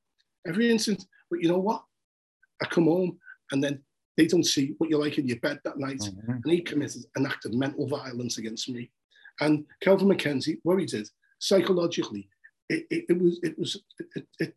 Every 0.47 0.69
instinct, 0.69 1.05
but 1.29 1.41
you 1.41 1.49
know 1.49 1.59
what? 1.59 1.83
I 2.61 2.65
come 2.65 2.85
home 2.85 3.19
and 3.51 3.63
then 3.63 3.81
they 4.15 4.25
don't 4.25 4.43
see 4.43 4.73
what 4.77 4.89
you're 4.89 5.01
like 5.01 5.17
in 5.17 5.27
your 5.27 5.39
bed 5.39 5.59
that 5.63 5.77
night. 5.77 5.99
Mm-hmm. 5.99 6.31
And 6.31 6.51
he 6.51 6.61
committed 6.61 7.03
an 7.15 7.25
act 7.25 7.45
of 7.45 7.53
mental 7.53 7.87
violence 7.87 8.37
against 8.37 8.69
me. 8.69 8.89
And 9.39 9.65
Kelvin 9.81 10.07
MacKenzie, 10.07 10.57
what 10.63 10.79
he 10.79 10.85
did 10.85 11.07
psychologically, 11.39 12.27
it, 12.69 12.85
it, 12.89 13.05
it 13.09 13.21
was 13.21 13.39
it 13.43 13.57
was 13.57 13.81
it, 14.15 14.27
it, 14.39 14.55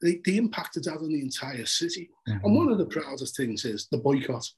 the, 0.00 0.20
the 0.24 0.36
impact 0.36 0.76
it 0.76 0.84
had 0.84 0.98
on 0.98 1.08
the 1.08 1.20
entire 1.20 1.64
city. 1.64 2.10
Mm-hmm. 2.28 2.44
And 2.44 2.56
one 2.56 2.70
of 2.70 2.78
the 2.78 2.84
proudest 2.84 3.36
things 3.36 3.64
is 3.64 3.88
the 3.90 3.98
boycott. 3.98 4.48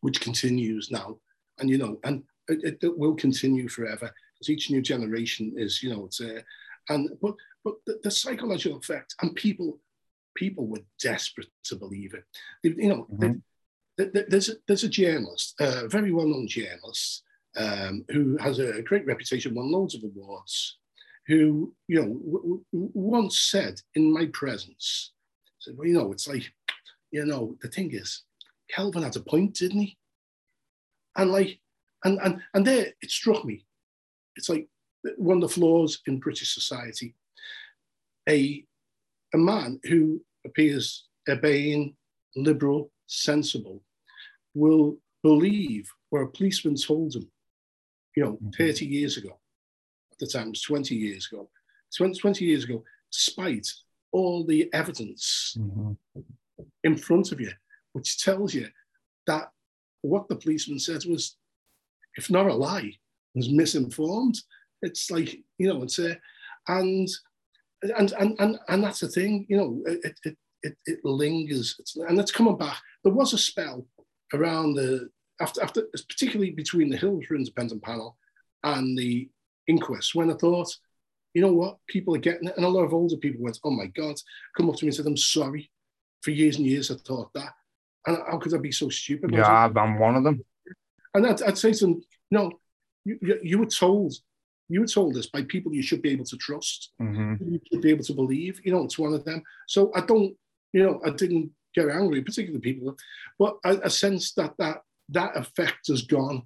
which 0.00 0.20
continues 0.20 0.90
now, 0.90 1.18
and 1.58 1.68
you 1.68 1.76
know, 1.76 1.98
and 2.04 2.22
it, 2.48 2.78
it 2.82 2.98
will 2.98 3.14
continue 3.14 3.68
forever 3.68 4.10
because 4.34 4.50
each 4.50 4.70
new 4.70 4.80
generation 4.80 5.52
is, 5.56 5.82
you 5.82 5.90
know, 5.90 6.06
it's 6.06 6.20
a, 6.20 6.42
and 6.88 7.10
but 7.20 7.34
but 7.64 7.74
the, 7.86 8.00
the, 8.04 8.10
psychological 8.10 8.78
effect 8.78 9.14
and 9.20 9.34
people 9.34 9.78
people 10.38 10.66
were 10.66 10.82
desperate 11.02 11.48
to 11.64 11.74
believe 11.74 12.14
it. 12.14 12.24
You 12.62 12.88
know, 12.88 13.06
mm-hmm. 13.12 14.12
there's 14.28 14.48
a, 14.48 14.52
there's 14.68 14.84
a 14.84 14.88
journalist, 14.88 15.54
a 15.58 15.88
very 15.88 16.12
well 16.12 16.26
known 16.26 16.46
journalist, 16.46 17.24
um, 17.56 18.04
who 18.10 18.36
has 18.38 18.60
a 18.60 18.82
great 18.82 19.04
reputation, 19.04 19.54
won 19.54 19.72
loads 19.72 19.96
of 19.96 20.04
awards, 20.04 20.78
who 21.26 21.74
you 21.88 21.96
know 21.96 22.08
w- 22.08 22.64
w- 22.72 22.90
once 22.94 23.40
said 23.40 23.80
in 23.96 24.12
my 24.12 24.26
presence, 24.26 25.12
said, 25.58 25.74
well, 25.76 25.88
you 25.88 25.94
know, 25.94 26.12
it's 26.12 26.28
like, 26.28 26.52
you 27.10 27.24
know, 27.24 27.56
the 27.60 27.68
thing 27.68 27.90
is, 27.92 28.22
Kelvin 28.70 29.02
had 29.02 29.16
a 29.16 29.20
point, 29.20 29.54
didn't 29.54 29.80
he? 29.80 29.98
And 31.16 31.32
like, 31.32 31.58
and 32.04 32.20
and 32.22 32.40
and 32.54 32.64
there 32.64 32.92
it 33.02 33.10
struck 33.10 33.44
me. 33.44 33.64
It's 34.36 34.48
like 34.48 34.68
one 35.16 35.42
of 35.42 35.48
the 35.48 35.54
flaws 35.54 36.00
in 36.06 36.20
British 36.20 36.54
society. 36.54 37.16
A 38.28 38.64
a 39.34 39.38
man 39.38 39.80
who 39.84 40.20
appears 40.44 41.06
urbane, 41.28 41.94
liberal, 42.36 42.90
sensible, 43.06 43.82
will 44.54 44.96
believe 45.22 45.90
where 46.10 46.22
a 46.22 46.28
policeman 46.28 46.76
told 46.76 47.14
him, 47.14 47.30
you 48.16 48.24
know, 48.24 48.32
mm-hmm. 48.32 48.50
30 48.50 48.86
years 48.86 49.16
ago, 49.16 49.38
at 50.12 50.18
the 50.18 50.26
time 50.26 50.50
was 50.50 50.62
20 50.62 50.94
years 50.94 51.28
ago, 51.30 51.48
20, 51.96 52.18
20 52.18 52.44
years 52.44 52.64
ago, 52.64 52.82
despite 53.12 53.66
all 54.12 54.44
the 54.44 54.72
evidence 54.72 55.56
mm-hmm. 55.58 55.92
in 56.84 56.96
front 56.96 57.32
of 57.32 57.40
you, 57.40 57.50
which 57.92 58.22
tells 58.22 58.54
you 58.54 58.66
that 59.26 59.50
what 60.02 60.28
the 60.28 60.36
policeman 60.36 60.78
said 60.78 61.04
was, 61.04 61.36
if 62.16 62.30
not 62.30 62.46
a 62.46 62.54
lie, 62.54 62.92
was 63.34 63.50
misinformed. 63.50 64.38
It's 64.82 65.10
like, 65.10 65.40
you 65.58 65.68
know, 65.68 65.82
it's 65.82 65.98
a, 65.98 66.18
and 66.68 67.08
and 67.82 68.12
and 68.12 68.36
and, 68.38 68.58
and 68.68 68.84
that's 68.84 69.00
the 69.00 69.08
thing, 69.08 69.46
you 69.48 69.56
know, 69.56 69.82
it 69.86 70.18
it 70.24 70.36
it, 70.62 70.76
it 70.86 71.04
lingers, 71.04 71.76
it's, 71.78 71.96
and 71.96 72.18
it's 72.18 72.32
coming 72.32 72.56
back. 72.56 72.78
There 73.04 73.12
was 73.12 73.32
a 73.32 73.38
spell 73.38 73.86
around 74.34 74.74
the 74.74 75.08
after 75.40 75.62
after 75.62 75.82
particularly 76.08 76.50
between 76.50 76.90
the 76.90 76.96
Hillsborough 76.96 77.38
Independent 77.38 77.82
Panel 77.82 78.16
and 78.64 78.98
the 78.98 79.28
inquest 79.66 80.14
when 80.14 80.30
I 80.30 80.34
thought, 80.34 80.74
you 81.34 81.42
know 81.42 81.52
what, 81.52 81.78
people 81.86 82.14
are 82.14 82.18
getting 82.18 82.48
it, 82.48 82.56
and 82.56 82.66
a 82.66 82.68
lot 82.68 82.84
of 82.84 82.92
older 82.94 83.16
people 83.16 83.42
went, 83.42 83.60
oh 83.62 83.70
my 83.70 83.86
god, 83.86 84.16
come 84.56 84.68
up 84.68 84.76
to 84.76 84.84
me 84.84 84.88
and 84.88 84.94
said, 84.94 85.06
I'm 85.06 85.16
sorry. 85.16 85.70
For 86.22 86.32
years 86.32 86.56
and 86.56 86.66
years, 86.66 86.90
I 86.90 86.96
thought 86.96 87.32
that, 87.34 87.52
and 88.04 88.18
how 88.28 88.38
could 88.38 88.52
I 88.52 88.58
be 88.58 88.72
so 88.72 88.88
stupid? 88.88 89.30
Yeah, 89.32 89.70
I'm 89.76 90.00
one 90.00 90.16
of 90.16 90.24
them. 90.24 90.44
And 91.14 91.24
I'd, 91.24 91.40
I'd 91.42 91.56
say 91.56 91.72
to 91.72 91.86
them, 91.86 92.00
no, 92.32 92.50
you, 93.04 93.38
you 93.40 93.58
were 93.58 93.66
told 93.66 94.14
you 94.68 94.80
were 94.80 94.86
told 94.86 95.14
this 95.14 95.26
by 95.26 95.42
people 95.42 95.72
you 95.72 95.82
should 95.82 96.02
be 96.02 96.10
able 96.10 96.26
to 96.26 96.36
trust, 96.36 96.92
mm-hmm. 97.00 97.52
you 97.52 97.60
should 97.70 97.82
be 97.82 97.90
able 97.90 98.04
to 98.04 98.12
believe. 98.12 98.60
You 98.64 98.72
know, 98.72 98.84
it's 98.84 98.98
one 98.98 99.14
of 99.14 99.24
them. 99.24 99.42
So 99.66 99.90
I 99.94 100.02
don't, 100.02 100.36
you 100.72 100.82
know, 100.82 101.00
I 101.04 101.10
didn't 101.10 101.50
get 101.74 101.88
angry, 101.88 102.22
particularly 102.22 102.60
people, 102.60 102.96
but 103.38 103.56
I, 103.64 103.78
I 103.84 103.88
sense 103.88 104.32
that 104.34 104.54
that 104.58 104.82
that 105.10 105.36
effect 105.36 105.88
has 105.88 106.02
gone, 106.02 106.42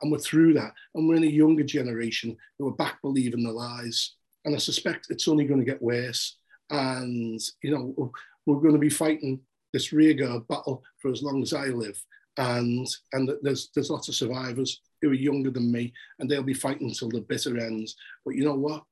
and 0.00 0.10
we're 0.10 0.18
through 0.18 0.54
that, 0.54 0.72
and 0.94 1.06
we're 1.08 1.16
in 1.16 1.24
a 1.24 1.26
younger 1.26 1.64
generation 1.64 2.36
who 2.58 2.68
are 2.68 2.76
back 2.76 3.00
believing 3.02 3.44
the 3.44 3.52
lies, 3.52 4.14
and 4.44 4.54
I 4.54 4.58
suspect 4.58 5.08
it's 5.10 5.28
only 5.28 5.44
going 5.44 5.60
to 5.60 5.66
get 5.66 5.82
worse. 5.82 6.38
And 6.70 7.40
you 7.62 7.70
know, 7.70 8.12
we're 8.46 8.60
going 8.60 8.74
to 8.74 8.78
be 8.78 8.90
fighting 8.90 9.40
this 9.74 9.92
rearguard 9.92 10.48
battle 10.48 10.82
for 11.00 11.10
as 11.10 11.22
long 11.22 11.42
as 11.42 11.52
I 11.52 11.66
live, 11.66 12.02
and 12.38 12.86
and 13.12 13.30
there's 13.42 13.70
there's 13.74 13.90
lots 13.90 14.08
of 14.08 14.14
survivors 14.14 14.80
who 15.00 15.10
are 15.10 15.14
younger 15.14 15.50
than 15.50 15.70
me, 15.70 15.92
and 16.18 16.30
they'll 16.30 16.42
be 16.42 16.54
fighting 16.54 16.92
till 16.92 17.10
the 17.10 17.20
bitter 17.20 17.58
ends. 17.58 17.96
But 18.24 18.34
you 18.34 18.44
know 18.44 18.54
what? 18.54 18.84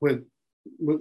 We're 0.00 0.22
we're, 0.78 0.98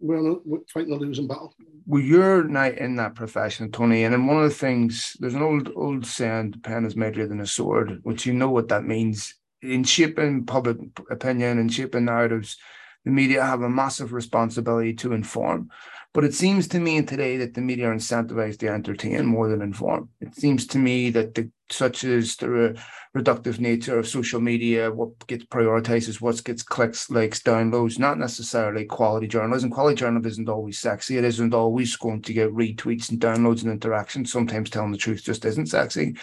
we're, 0.00 0.38
we're 0.44 0.60
fighting 0.72 0.92
a 0.92 0.96
losing 0.96 1.26
battle. 1.26 1.54
Well, 1.86 2.02
you're 2.02 2.44
not 2.44 2.78
in 2.78 2.96
that 2.96 3.14
profession, 3.14 3.70
Tony. 3.70 4.04
And 4.04 4.12
then 4.12 4.26
one 4.26 4.42
of 4.42 4.48
the 4.48 4.56
things, 4.56 5.16
there's 5.20 5.34
an 5.34 5.42
old 5.42 5.70
old 5.74 6.06
saying, 6.06 6.52
"The 6.52 6.58
pen 6.58 6.84
is 6.84 6.96
mightier 6.96 7.26
than 7.26 7.40
a 7.40 7.46
sword," 7.46 8.00
which 8.02 8.26
you 8.26 8.32
know 8.32 8.50
what 8.50 8.68
that 8.68 8.84
means 8.84 9.34
in 9.62 9.84
shaping 9.84 10.44
public 10.44 10.78
opinion 11.10 11.58
and 11.58 11.72
shaping 11.72 12.06
narratives. 12.06 12.56
The 13.04 13.10
media 13.10 13.44
have 13.44 13.62
a 13.62 13.68
massive 13.68 14.12
responsibility 14.12 14.94
to 14.94 15.12
inform. 15.12 15.70
But 16.14 16.24
it 16.24 16.34
seems 16.34 16.68
to 16.68 16.78
me 16.78 17.02
today 17.02 17.38
that 17.38 17.54
the 17.54 17.60
media 17.62 17.88
are 17.88 17.94
incentivized 17.94 18.58
to 18.58 18.68
entertain 18.68 19.24
more 19.24 19.48
than 19.48 19.62
inform. 19.62 20.10
It 20.20 20.34
seems 20.34 20.66
to 20.68 20.78
me 20.78 21.10
that 21.10 21.34
the 21.34 21.50
such 21.70 22.04
as 22.04 22.36
the 22.36 22.50
re- 22.50 22.74
reductive 23.16 23.58
nature 23.58 23.98
of 23.98 24.06
social 24.06 24.40
media, 24.40 24.92
what 24.92 25.26
gets 25.26 25.44
prioritized 25.46 26.08
is 26.08 26.20
what 26.20 26.44
gets 26.44 26.62
clicks, 26.62 27.10
likes, 27.10 27.40
downloads, 27.40 27.98
not 27.98 28.18
necessarily 28.18 28.84
quality 28.84 29.26
journalism. 29.26 29.70
Quality 29.70 29.96
journalism 29.96 30.30
isn't 30.30 30.48
always 30.48 30.78
sexy. 30.78 31.16
It 31.16 31.24
isn't 31.24 31.54
always 31.54 31.96
going 31.96 32.22
to 32.22 32.32
get 32.32 32.52
retweets 32.52 33.10
and 33.10 33.20
downloads 33.20 33.62
and 33.62 33.72
interactions. 33.72 34.30
Sometimes 34.30 34.70
telling 34.70 34.92
the 34.92 34.98
truth 34.98 35.24
just 35.24 35.44
isn't 35.44 35.66
sexy. 35.66 36.16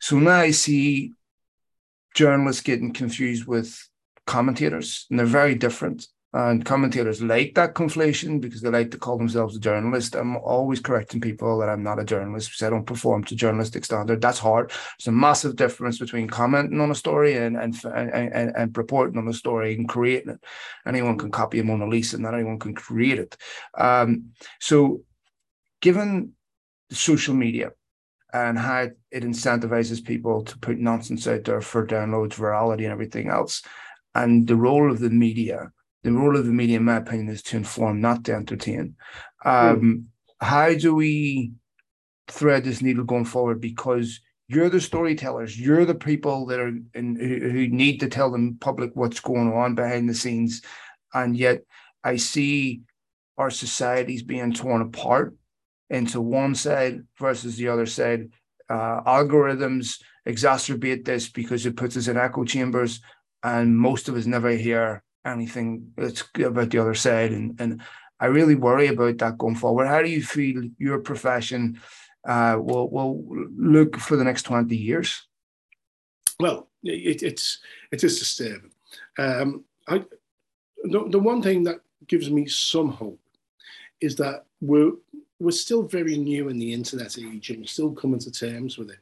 So 0.00 0.18
now 0.18 0.40
I 0.40 0.50
see 0.50 1.12
journalists 2.14 2.62
getting 2.62 2.92
confused 2.92 3.46
with 3.46 3.88
commentators, 4.26 5.06
and 5.10 5.18
they're 5.18 5.26
very 5.26 5.54
different. 5.54 6.06
And 6.34 6.64
commentators 6.64 7.20
like 7.22 7.54
that 7.56 7.74
conflation 7.74 8.40
because 8.40 8.62
they 8.62 8.70
like 8.70 8.90
to 8.92 8.96
call 8.96 9.18
themselves 9.18 9.54
a 9.54 9.60
journalist. 9.60 10.14
I'm 10.14 10.38
always 10.38 10.80
correcting 10.80 11.20
people 11.20 11.58
that 11.58 11.68
I'm 11.68 11.82
not 11.82 11.98
a 11.98 12.04
journalist 12.04 12.48
because 12.48 12.66
I 12.66 12.70
don't 12.70 12.86
perform 12.86 13.24
to 13.24 13.36
journalistic 13.36 13.84
standard. 13.84 14.22
That's 14.22 14.38
hard. 14.38 14.70
There's 14.70 15.08
a 15.08 15.12
massive 15.12 15.56
difference 15.56 15.98
between 15.98 16.28
commenting 16.28 16.80
on 16.80 16.90
a 16.90 16.94
story 16.94 17.36
and 17.36 17.58
and 17.58 17.78
and, 17.84 18.32
and 18.32 18.56
and 18.56 18.78
reporting 18.78 19.18
on 19.18 19.28
a 19.28 19.34
story 19.34 19.74
and 19.74 19.86
creating 19.86 20.30
it. 20.30 20.44
Anyone 20.86 21.18
can 21.18 21.30
copy 21.30 21.58
a 21.58 21.64
Mona 21.64 21.86
Lisa, 21.86 22.16
not 22.16 22.32
anyone 22.32 22.58
can 22.58 22.74
create 22.74 23.18
it. 23.18 23.36
Um, 23.76 24.30
so, 24.58 25.02
given 25.82 26.32
social 26.90 27.34
media 27.34 27.72
and 28.32 28.58
how 28.58 28.88
it 29.10 29.22
incentivizes 29.22 30.02
people 30.02 30.44
to 30.44 30.58
put 30.58 30.78
nonsense 30.78 31.26
out 31.26 31.44
there 31.44 31.60
for 31.60 31.86
downloads, 31.86 32.36
virality, 32.36 32.84
and 32.84 32.92
everything 32.92 33.28
else, 33.28 33.62
and 34.14 34.46
the 34.46 34.56
role 34.56 34.90
of 34.90 35.00
the 35.00 35.10
media 35.10 35.72
the 36.02 36.12
role 36.12 36.36
of 36.36 36.46
the 36.46 36.52
media, 36.52 36.78
in 36.78 36.84
my 36.84 36.96
opinion, 36.96 37.28
is 37.28 37.42
to 37.42 37.56
inform, 37.56 38.00
not 38.00 38.24
to 38.24 38.34
entertain. 38.34 38.96
Um, 39.44 39.80
mm. 39.80 40.04
How 40.40 40.74
do 40.74 40.94
we 40.94 41.52
thread 42.28 42.64
this 42.64 42.82
needle 42.82 43.04
going 43.04 43.24
forward? 43.24 43.60
Because 43.60 44.20
you're 44.48 44.68
the 44.68 44.80
storytellers, 44.80 45.58
you're 45.58 45.84
the 45.84 45.94
people 45.94 46.46
that 46.46 46.58
are 46.58 46.72
in, 46.94 47.16
who, 47.16 47.50
who 47.50 47.68
need 47.68 48.00
to 48.00 48.08
tell 48.08 48.30
the 48.30 48.56
public 48.60 48.90
what's 48.94 49.20
going 49.20 49.52
on 49.52 49.74
behind 49.74 50.08
the 50.08 50.14
scenes, 50.14 50.62
and 51.14 51.36
yet 51.36 51.62
I 52.02 52.16
see 52.16 52.82
our 53.38 53.50
societies 53.50 54.22
being 54.22 54.52
torn 54.52 54.82
apart 54.82 55.36
into 55.88 56.20
one 56.20 56.54
side 56.54 57.02
versus 57.18 57.56
the 57.56 57.68
other 57.68 57.86
side. 57.86 58.28
Uh, 58.68 59.02
algorithms 59.02 60.00
exacerbate 60.26 61.04
this 61.04 61.28
because 61.28 61.64
it 61.64 61.76
puts 61.76 61.96
us 61.96 62.08
in 62.08 62.16
echo 62.16 62.44
chambers, 62.44 63.00
and 63.42 63.76
most 63.76 64.08
of 64.08 64.16
us 64.16 64.26
never 64.26 64.50
hear 64.50 65.02
anything 65.24 65.92
that's 65.96 66.24
about 66.38 66.70
the 66.70 66.78
other 66.78 66.94
side. 66.94 67.32
And, 67.32 67.60
and 67.60 67.82
I 68.20 68.26
really 68.26 68.54
worry 68.54 68.88
about 68.88 69.18
that 69.18 69.38
going 69.38 69.56
forward. 69.56 69.86
How 69.86 70.02
do 70.02 70.08
you 70.08 70.22
feel 70.22 70.62
your 70.78 71.00
profession 71.00 71.80
uh, 72.26 72.56
will, 72.60 72.88
will 72.88 73.24
look 73.56 73.96
for 73.96 74.16
the 74.16 74.24
next 74.24 74.44
20 74.44 74.76
years? 74.76 75.26
Well, 76.38 76.68
it, 76.82 77.22
it's, 77.22 77.58
it 77.90 78.04
is 78.04 78.18
disturbing. 78.18 78.72
Um, 79.18 79.64
I, 79.88 80.04
the, 80.84 81.08
the 81.08 81.18
one 81.18 81.42
thing 81.42 81.64
that 81.64 81.80
gives 82.06 82.30
me 82.30 82.46
some 82.46 82.90
hope 82.90 83.20
is 84.00 84.16
that 84.16 84.46
we're, 84.60 84.92
we're 85.38 85.50
still 85.50 85.82
very 85.82 86.16
new 86.16 86.48
in 86.48 86.58
the 86.58 86.72
internet 86.72 87.16
age 87.18 87.50
and 87.50 87.60
we're 87.60 87.66
still 87.66 87.92
coming 87.92 88.20
to 88.20 88.30
terms 88.30 88.78
with 88.78 88.90
it. 88.90 88.98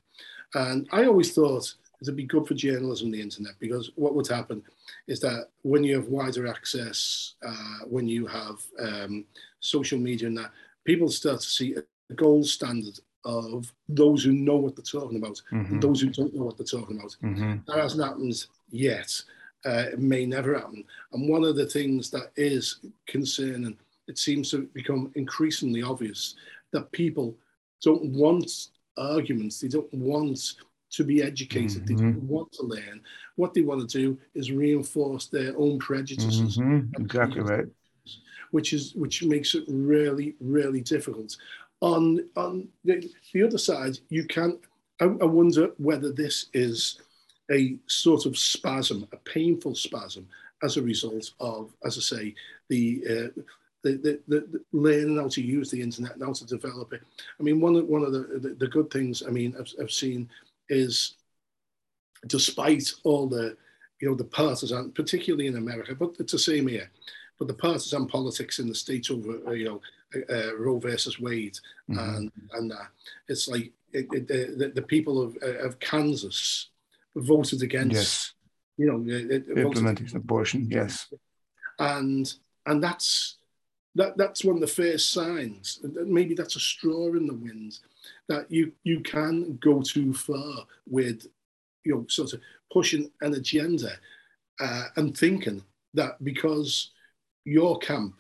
And 0.55 0.89
I 0.93 1.05
always 1.05 1.33
thought 1.33 1.75
it'd 2.09 2.17
be 2.17 2.25
good 2.25 2.47
for 2.47 2.55
journalism, 2.55 3.11
the 3.11 3.21
internet, 3.21 3.53
because 3.59 3.91
what 3.95 4.15
would 4.15 4.29
happen 4.29 4.63
is 5.07 5.21
that 5.21 5.49
when 5.63 5.85
you 5.85 5.97
have 5.97 6.09
wider 6.09 6.47
access, 6.47 7.35
uh, 7.47 7.85
when 7.87 8.09
you 8.09 8.27
have 8.27 8.57
um, 8.79 9.25
social 9.61 9.99
media 9.99 10.29
and 10.29 10.39
that, 10.39 10.51
people 10.85 11.09
start 11.09 11.41
to 11.41 11.47
see 11.47 11.75
a 11.75 12.15
gold 12.15 12.47
standard 12.47 12.99
of 13.25 13.73
those 13.89 14.25
who 14.25 14.33
know 14.33 14.57
what 14.57 14.77
they're 14.77 14.83
talking 14.83 15.19
about 15.19 15.41
mm-hmm. 15.53 15.75
and 15.75 15.83
those 15.83 16.01
who 16.01 16.09
don't 16.09 16.35
know 16.35 16.45
what 16.45 16.57
they're 16.57 16.65
talking 16.65 16.97
about. 16.99 17.17
Mm-hmm. 17.23 17.57
That 17.67 17.83
hasn't 17.83 18.03
happened 18.03 18.47
yet. 18.71 19.23
Uh, 19.65 19.85
it 19.93 19.99
may 19.99 20.25
never 20.25 20.55
happen. 20.55 20.85
And 21.13 21.29
one 21.29 21.45
of 21.45 21.55
the 21.55 21.67
things 21.67 22.11
that 22.11 22.33
is 22.37 22.81
concerning, 23.07 23.77
it 24.09 24.17
seems 24.17 24.51
to 24.53 24.63
become 24.73 25.13
increasingly 25.17 25.83
obvious 25.83 26.35
that 26.73 26.91
people 26.93 27.37
don't 27.83 28.05
want 28.07 28.69
arguments, 28.97 29.61
they 29.61 29.69
don't 29.69 29.93
want 29.93 30.55
to 30.91 31.05
be 31.05 31.23
educated. 31.23 31.85
Mm-hmm. 31.85 31.97
They 31.97 32.03
don't 32.03 32.23
want 32.23 32.53
to 32.53 32.63
learn. 32.63 33.01
What 33.37 33.55
they 33.55 33.63
want 33.63 33.89
to 33.89 33.99
do 33.99 34.19
is 34.35 34.51
reinforce 34.51 35.27
their 35.27 35.57
own 35.57 35.79
prejudices. 35.79 36.59
Mm-hmm. 36.59 37.03
Exactly 37.03 37.41
right. 37.41 37.67
Which 38.51 38.73
is 38.73 38.95
which 38.95 39.23
makes 39.23 39.55
it 39.55 39.65
really, 39.69 40.35
really 40.41 40.81
difficult. 40.81 41.37
On 41.81 42.29
on 42.37 42.69
the, 42.85 43.11
the 43.33 43.43
other 43.43 43.59
side, 43.59 43.99
you 44.09 44.25
can 44.25 44.59
I, 45.01 45.05
I 45.05 45.25
wonder 45.25 45.71
whether 45.79 46.13
this 46.13 46.47
is 46.53 47.01
a 47.51 47.77
sort 47.87 48.27
of 48.27 48.37
spasm, 48.37 49.07
a 49.13 49.17
painful 49.17 49.75
spasm, 49.75 50.29
as 50.63 50.77
a 50.77 50.83
result 50.83 51.33
of, 51.41 51.73
as 51.85 51.97
I 51.97 52.01
say, 52.01 52.35
the 52.69 53.03
uh, 53.09 53.41
the, 53.83 53.93
the, 53.93 54.21
the, 54.29 54.61
learning 54.73 55.17
how 55.17 55.29
to 55.29 55.41
use 55.41 55.71
the 55.71 55.81
internet 55.81 56.13
and 56.13 56.23
how 56.23 56.35
to 56.35 56.45
develop 56.45 56.93
it. 56.93 57.03
I 57.39 57.43
mean, 57.43 57.61
one 57.61 57.77
of 57.77 57.87
one 57.87 58.03
of 58.03 58.13
the, 58.13 58.39
the, 58.39 58.55
the 58.59 58.69
good 58.69 58.91
things 58.91 59.23
I 59.27 59.31
mean 59.31 59.55
I've, 59.59 59.73
I've 59.81 59.91
seen 59.91 60.29
is, 60.71 61.17
despite 62.27 62.91
all 63.05 63.27
the 63.29 63.57
you 64.01 64.09
know 64.09 64.15
the 64.15 64.25
partisan, 64.25 64.93
particularly 64.93 65.47
in 65.47 65.57
America, 65.57 65.95
but 65.95 66.17
it's 66.19 66.33
the 66.33 66.39
same 66.39 66.67
here. 66.67 66.91
But 67.39 67.49
the 67.49 67.55
partisan 67.55 68.07
politics 68.07 68.59
in 68.59 68.69
the 68.69 68.75
states 68.75 69.11
over 69.11 69.39
uh, 69.47 69.53
you 69.53 69.65
know 69.67 69.81
uh, 70.15 70.33
uh, 70.33 70.57
Roe 70.57 70.79
versus 70.79 71.21
Wade 71.21 71.59
mm-hmm. 71.89 71.99
and 71.99 72.33
and 72.53 72.71
that 72.71 72.89
it's 73.29 73.49
like 73.49 73.73
it, 73.93 74.07
it, 74.13 74.29
the, 74.29 74.73
the 74.75 74.83
people 74.83 75.21
of 75.21 75.37
uh, 75.43 75.59
of 75.67 75.79
Kansas 75.81 76.69
voted 77.15 77.63
against. 77.63 77.95
Yes. 77.95 78.33
You 78.77 78.87
know, 78.87 79.61
implementing 79.61 80.17
abortion. 80.17 80.67
Yes. 80.71 81.13
And 81.79 82.33
and 82.65 82.83
that's 82.83 83.37
that 83.95 84.17
that's 84.17 84.43
one 84.43 84.55
of 84.55 84.63
the 84.63 84.67
first 84.67 85.11
signs. 85.11 85.81
Maybe 85.83 86.35
that's 86.35 86.57
a 86.57 86.61
straw 86.61 87.09
in 87.09 87.27
the 87.27 87.35
wind 87.35 87.79
that 88.29 88.51
you 88.51 88.73
you 88.85 89.01
can 89.01 89.59
go 89.61 89.83
too 89.83 90.13
far 90.15 90.65
with, 90.89 91.27
you 91.85 91.95
know, 91.95 92.07
sort 92.09 92.33
of 92.33 92.41
pushing 92.73 93.11
an 93.21 93.35
agenda 93.35 93.93
uh, 94.61 94.85
and 94.97 95.17
thinking 95.17 95.63
that 95.95 96.23
because 96.23 96.91
your 97.45 97.79
camp 97.79 98.15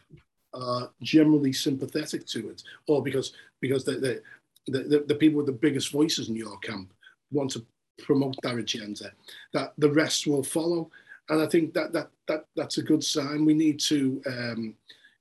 are 0.52 0.90
generally 1.02 1.52
sympathetic 1.52 2.26
to 2.26 2.50
it, 2.50 2.62
or 2.88 3.02
because 3.02 3.32
because 3.60 3.84
the 3.84 4.20
the, 4.66 4.78
the, 4.78 5.04
the 5.06 5.14
people 5.14 5.38
with 5.38 5.46
the 5.46 5.52
biggest 5.52 5.90
voices 5.90 6.28
in 6.28 6.36
your 6.36 6.58
camp 6.58 6.92
want 7.30 7.50
to 7.50 7.64
promote 7.98 8.34
their 8.42 8.58
agenda, 8.58 9.12
that 9.52 9.72
the 9.78 9.90
rest 9.90 10.26
will 10.26 10.42
follow. 10.42 10.90
And 11.28 11.40
I 11.40 11.46
think 11.46 11.72
that 11.74 11.92
that 11.92 12.10
that 12.26 12.46
that's 12.56 12.78
a 12.78 12.82
good 12.82 13.04
sign. 13.04 13.44
We 13.44 13.54
need 13.54 13.78
to 13.80 14.20
um, 14.26 14.74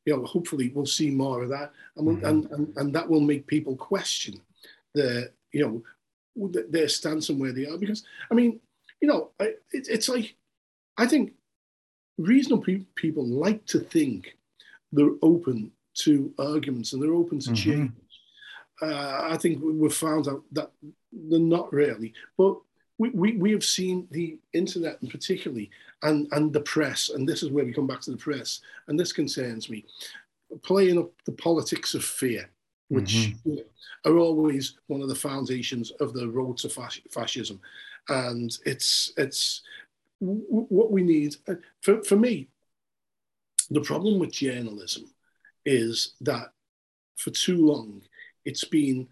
you 0.06 0.16
know, 0.16 0.26
hopefully 0.26 0.72
we'll 0.74 0.86
see 0.86 1.12
more 1.12 1.44
of 1.44 1.50
that, 1.50 1.72
and, 1.96 2.08
we'll, 2.08 2.16
mm-hmm. 2.16 2.26
and, 2.26 2.52
and 2.52 2.78
and 2.78 2.96
that 2.96 3.08
will 3.08 3.22
make 3.22 3.46
people 3.46 3.76
question 3.76 4.42
the 4.94 5.32
you 5.52 5.66
know 5.66 5.84
their 6.70 6.88
stance 6.88 7.30
and 7.30 7.40
where 7.40 7.52
they 7.52 7.66
are. 7.66 7.78
Because 7.78 8.04
I 8.32 8.34
mean, 8.34 8.60
you 9.02 9.08
know, 9.08 9.32
it, 9.40 9.62
it's 9.72 10.10
like 10.10 10.36
I 10.98 11.06
think 11.06 11.34
reasonable 12.18 12.66
people 12.96 13.26
like 13.26 13.66
to 13.68 13.80
think 13.80 14.36
they're 14.92 15.16
open 15.22 15.72
to 15.94 16.34
arguments 16.38 16.94
and 16.94 17.02
they're 17.02 17.14
open 17.14 17.40
to 17.40 17.52
mm-hmm. 17.52 17.72
change. 17.72 17.92
Uh, 18.82 19.28
I 19.32 19.38
think 19.38 19.60
we've 19.62 19.94
found 19.94 20.28
out 20.28 20.44
that 20.54 20.72
they're 21.12 21.40
not 21.40 21.72
really, 21.74 22.14
but 22.38 22.58
we, 22.98 23.10
we, 23.10 23.32
we 23.34 23.52
have 23.52 23.64
seen 23.64 24.08
the 24.12 24.38
internet 24.54 25.02
and 25.02 25.10
particularly 25.10 25.70
and, 26.04 26.28
and 26.32 26.54
the 26.54 26.62
press, 26.62 27.10
and 27.10 27.28
this 27.28 27.44
is 27.44 27.50
where 27.50 27.66
we 27.66 27.74
come 27.74 27.88
back 27.88 28.02
to 28.02 28.12
the 28.12 28.18
press, 28.18 28.62
and 28.88 28.98
this 28.98 29.12
concerns 29.12 29.70
me, 29.70 29.86
playing 30.64 30.98
up 30.98 31.10
the 31.26 31.32
politics 31.34 31.94
of 31.94 32.04
fear, 32.04 32.50
which 32.90 33.36
mm-hmm. 33.46 33.56
are 34.06 34.18
always 34.18 34.78
one 34.88 35.02
of 35.02 35.08
the 35.08 35.16
foundations 35.16 35.92
of 36.00 36.14
the 36.14 36.28
road 36.28 36.58
to 36.58 36.70
fas- 36.70 37.02
fascism. 37.10 37.60
And 38.08 38.56
it's, 38.66 39.14
it's 39.16 39.62
w- 40.20 40.44
what 40.48 40.92
we 40.92 41.02
need. 41.02 41.36
Uh, 41.48 41.56
for, 41.82 42.04
for 42.04 42.16
me, 42.16 42.50
the 43.70 43.82
problem 43.82 44.20
with 44.20 44.32
journalism 44.32 45.06
is 45.66 46.14
that 46.22 46.52
for 47.16 47.30
too 47.30 47.66
long, 47.66 48.02
it's 48.46 48.64
been 48.64 49.08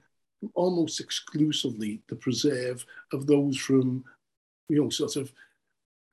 almost 0.55 0.99
exclusively 0.99 2.01
the 2.09 2.15
preserve 2.15 2.85
of 3.13 3.27
those 3.27 3.57
from, 3.57 4.03
you 4.69 4.81
know, 4.81 4.89
sort 4.89 5.15
of, 5.15 5.31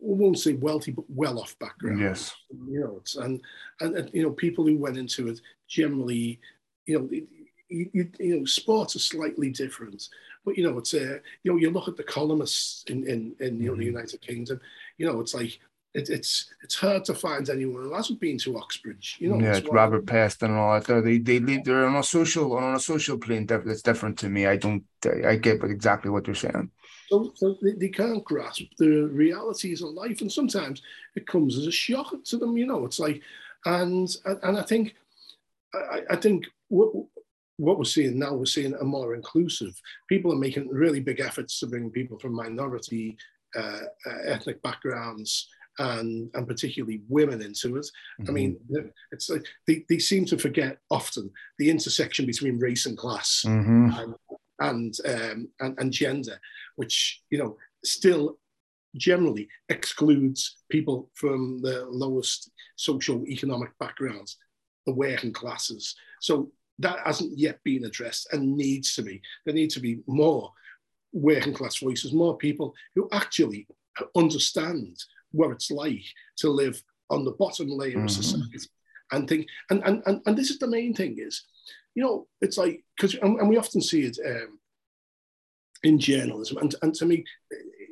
we 0.00 0.14
won't 0.14 0.38
say 0.38 0.54
wealthy, 0.54 0.90
but 0.90 1.04
well-off 1.08 1.58
backgrounds. 1.58 2.00
Yes. 2.00 2.34
You 2.50 2.80
know, 2.80 2.96
it's, 2.98 3.16
and, 3.16 3.40
and, 3.80 3.96
and, 3.96 4.10
you 4.12 4.22
know, 4.22 4.32
people 4.32 4.66
who 4.66 4.76
went 4.76 4.98
into 4.98 5.28
it 5.28 5.40
generally, 5.68 6.40
you 6.84 6.98
know, 6.98 7.08
you, 7.74 7.90
you, 7.92 8.10
you 8.18 8.38
know, 8.38 8.44
sports 8.44 8.96
are 8.96 9.00
slightly 9.00 9.50
different, 9.50 10.08
but 10.44 10.56
you 10.56 10.64
know, 10.64 10.78
it's 10.78 10.94
a, 10.94 11.16
uh, 11.16 11.18
you 11.42 11.52
know, 11.52 11.58
you 11.58 11.70
look 11.70 11.88
at 11.88 11.96
the 11.96 12.02
columnists 12.04 12.84
in, 12.88 13.06
in, 13.06 13.34
in 13.40 13.60
you 13.60 13.70
know, 13.70 13.76
the 13.76 13.82
mm-hmm. 13.82 13.96
United 13.96 14.20
Kingdom, 14.20 14.60
you 14.98 15.06
know, 15.06 15.20
it's 15.20 15.34
like 15.34 15.58
it, 15.94 16.08
it's 16.10 16.52
it's 16.62 16.74
hard 16.74 17.04
to 17.04 17.14
find 17.14 17.48
anyone 17.48 17.84
who 17.84 17.94
hasn't 17.94 18.20
been 18.20 18.36
to 18.38 18.58
Oxbridge. 18.58 19.16
You 19.20 19.30
know, 19.30 19.40
yeah, 19.40 19.56
it's 19.56 19.68
Robert 19.68 20.04
Peston 20.06 20.48
and 20.48 20.58
all 20.58 20.80
that. 20.80 21.04
They 21.04 21.18
they 21.18 21.38
live 21.38 21.64
they're 21.64 21.86
on 21.86 21.96
a 21.96 22.02
social 22.02 22.56
on 22.56 22.74
a 22.74 22.80
social 22.80 23.16
plane 23.16 23.46
that's 23.46 23.82
different 23.82 24.18
to 24.18 24.28
me. 24.28 24.46
I 24.46 24.56
don't 24.56 24.84
I 25.24 25.36
get 25.36 25.62
exactly 25.62 26.10
what 26.10 26.26
you're 26.26 26.34
saying. 26.34 26.70
So, 27.08 27.32
so 27.36 27.56
they, 27.62 27.72
they 27.72 27.88
can't 27.88 28.24
grasp 28.24 28.62
the 28.78 29.08
realities 29.12 29.82
of 29.82 29.90
life, 29.90 30.20
and 30.20 30.32
sometimes 30.32 30.82
it 31.14 31.26
comes 31.26 31.56
as 31.56 31.66
a 31.66 31.72
shock 31.72 32.12
to 32.24 32.36
them. 32.38 32.56
You 32.56 32.66
know, 32.66 32.84
it's 32.84 32.98
like, 32.98 33.22
and 33.64 34.08
and 34.24 34.58
I 34.58 34.62
think, 34.62 34.94
I, 35.74 36.00
I 36.10 36.16
think 36.16 36.46
what 36.68 36.92
what 37.56 37.78
we're 37.78 37.84
seeing 37.84 38.18
now, 38.18 38.34
we're 38.34 38.46
seeing 38.46 38.74
a 38.74 38.84
more 38.84 39.14
inclusive. 39.14 39.80
People 40.08 40.32
are 40.32 40.38
making 40.38 40.68
really 40.68 41.00
big 41.00 41.20
efforts 41.20 41.60
to 41.60 41.66
bring 41.66 41.90
people 41.90 42.18
from 42.18 42.34
minority 42.34 43.16
uh, 43.56 43.80
uh, 44.06 44.18
ethnic 44.24 44.60
backgrounds 44.62 45.48
and 45.78 46.30
and 46.34 46.46
particularly 46.46 47.02
women 47.08 47.42
into 47.42 47.76
it. 47.76 47.86
Mm-hmm. 48.20 48.30
I 48.30 48.32
mean, 48.32 48.56
mm-hmm. 48.70 48.88
it's 49.12 49.28
like 49.30 49.44
they, 49.66 49.84
they 49.88 49.98
seem 49.98 50.24
to 50.26 50.38
forget 50.38 50.78
often 50.90 51.30
the 51.58 51.70
intersection 51.70 52.26
between 52.26 52.58
race 52.58 52.86
and 52.86 52.96
class 52.96 53.44
mm-hmm. 53.46 53.90
and 53.98 54.14
and, 54.60 54.94
um, 55.06 55.48
and 55.60 55.78
and 55.78 55.92
gender, 55.92 56.38
which 56.76 57.22
you 57.30 57.38
know 57.38 57.56
still 57.84 58.38
generally 58.96 59.48
excludes 59.68 60.58
people 60.70 61.10
from 61.14 61.60
the 61.60 61.84
lowest 61.86 62.50
social 62.76 63.26
economic 63.26 63.76
backgrounds, 63.78 64.36
the 64.86 64.94
working 64.94 65.32
classes. 65.32 65.94
So 66.20 66.52
that 66.80 66.98
hasn't 67.04 67.38
yet 67.38 67.62
been 67.64 67.84
addressed 67.84 68.28
and 68.32 68.56
needs 68.56 68.94
to 68.94 69.02
be. 69.02 69.22
There 69.44 69.54
need 69.54 69.70
to 69.70 69.80
be 69.80 70.00
more 70.06 70.52
working 71.12 71.54
class 71.54 71.78
voices, 71.78 72.12
more 72.12 72.36
people 72.36 72.74
who 72.94 73.08
actually 73.12 73.66
understand 74.16 74.96
what 75.30 75.50
it's 75.50 75.70
like 75.70 76.04
to 76.38 76.50
live 76.50 76.82
on 77.10 77.24
the 77.24 77.32
bottom 77.32 77.68
layer 77.68 77.92
mm-hmm. 77.92 78.04
of 78.04 78.10
society 78.10 78.68
and 79.12 79.28
think 79.28 79.46
and, 79.70 79.82
and 79.84 80.02
and 80.06 80.20
and 80.26 80.36
this 80.36 80.50
is 80.50 80.58
the 80.58 80.66
main 80.66 80.94
thing 80.94 81.16
is 81.18 81.44
you 81.94 82.02
know 82.02 82.26
it's 82.40 82.56
like 82.56 82.82
because 82.96 83.14
and, 83.16 83.38
and, 83.38 83.48
we 83.48 83.58
often 83.58 83.80
see 83.80 84.02
it 84.02 84.18
um, 84.26 84.58
in 85.82 85.98
journalism 85.98 86.56
and, 86.58 86.74
and 86.82 86.94
to 86.94 87.04
me 87.04 87.24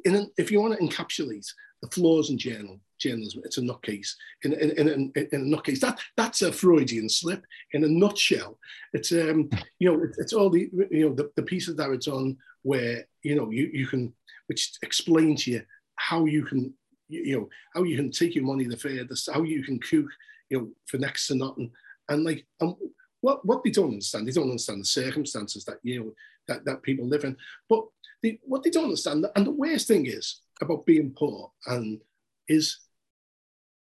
in 0.05 0.15
an, 0.15 0.31
if 0.39 0.51
you 0.51 0.61
want 0.61 0.75
to 0.75 0.85
encapsulate 0.85 1.47
the 1.83 1.91
flaws 1.91 2.31
in 2.31 2.39
journal 2.39 2.81
journalism 2.99 3.43
it's 3.45 3.59
a 3.59 3.61
nutcase. 3.61 4.11
In, 4.45 4.53
in, 4.53 4.71
in, 4.71 4.89
in, 4.89 5.29
in 5.33 5.53
a 5.53 5.57
nutcase. 5.57 5.81
That 5.81 5.99
that's 6.17 6.43
a 6.43 6.53
freudian 6.53 7.09
slip. 7.09 7.45
In 7.73 7.85
a 7.85 7.89
nutshell 7.89 8.59
it's 8.93 9.13
um 9.13 9.51
you 9.79 9.91
know 9.91 10.03
it, 10.03 10.11
it's 10.19 10.33
all 10.33 10.51
the 10.51 10.71
you 10.91 11.09
know 11.09 11.15
the, 11.15 11.31
the 11.37 11.43
pieces 11.43 11.77
that 11.77 11.91
it's 11.91 12.09
on 12.09 12.37
where 12.63 13.05
you 13.23 13.35
know 13.35 13.51
you, 13.51 13.71
you 13.73 13.87
can 13.87 14.13
which 14.47 14.73
explain 14.83 15.37
to 15.37 15.51
you 15.51 15.63
how 15.97 16.25
you 16.25 16.45
can 16.45 16.73
you, 17.09 17.23
you 17.23 17.37
know 17.39 17.49
how 17.75 17.83
you 17.83 17.97
can 17.97 18.11
take 18.11 18.35
your 18.35 18.45
money 18.45 18.65
the 18.65 18.77
furthest, 18.77 19.31
how 19.33 19.43
you 19.43 19.63
can 19.63 19.79
cook, 19.79 20.07
you 20.51 20.59
know, 20.59 20.69
for 20.87 20.99
next 20.99 21.27
to 21.29 21.35
nothing, 21.35 21.71
and 22.09 22.25
like, 22.25 22.47
and 22.61 22.75
what 23.21 23.45
what 23.45 23.63
they 23.63 23.71
don't 23.71 23.93
understand, 23.93 24.27
they 24.27 24.33
don't 24.33 24.51
understand 24.51 24.81
the 24.81 24.87
circumstances 24.87 25.65
that 25.65 25.79
you 25.83 26.01
know 26.01 26.13
that 26.49 26.65
that 26.65 26.83
people 26.83 27.07
live 27.07 27.25
in. 27.25 27.37
But 27.69 27.85
they, 28.23 28.39
what 28.43 28.63
they 28.63 28.71
don't 28.71 28.85
understand, 28.85 29.27
and 29.37 29.47
the 29.47 29.51
worst 29.51 29.89
thing 29.89 30.07
is 30.07 30.41
about 30.63 30.87
being 30.87 31.13
poor, 31.17 31.53
and 31.67 32.01
is 32.49 32.79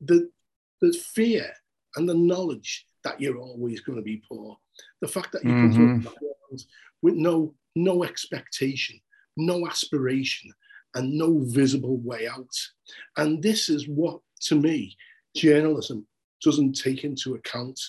the 0.02 0.30
the 0.82 0.94
fear 0.94 1.50
and 1.96 2.08
the 2.08 2.16
knowledge 2.16 2.86
that 3.04 3.20
you're 3.20 3.38
always 3.38 3.82
going 3.82 3.98
to 3.98 4.04
be 4.04 4.22
poor. 4.28 4.58
The 5.02 5.08
fact 5.08 5.32
that 5.32 5.44
you 5.44 5.52
mm-hmm. 5.52 6.02
come 6.02 6.02
from 6.02 6.58
with 7.02 7.16
no 7.16 7.56
no 7.76 8.04
expectation, 8.04 9.00
no 9.38 9.68
aspiration, 9.68 10.52
and 10.96 11.14
no 11.14 11.40
visible 11.46 11.98
way 11.98 12.28
out. 12.28 12.54
And 13.18 13.42
this 13.42 13.70
is 13.70 13.88
what, 13.88 14.20
to 14.42 14.56
me, 14.56 14.96
journalism 15.36 16.06
doesn't 16.44 16.74
take 16.74 17.04
into 17.04 17.36
account, 17.36 17.80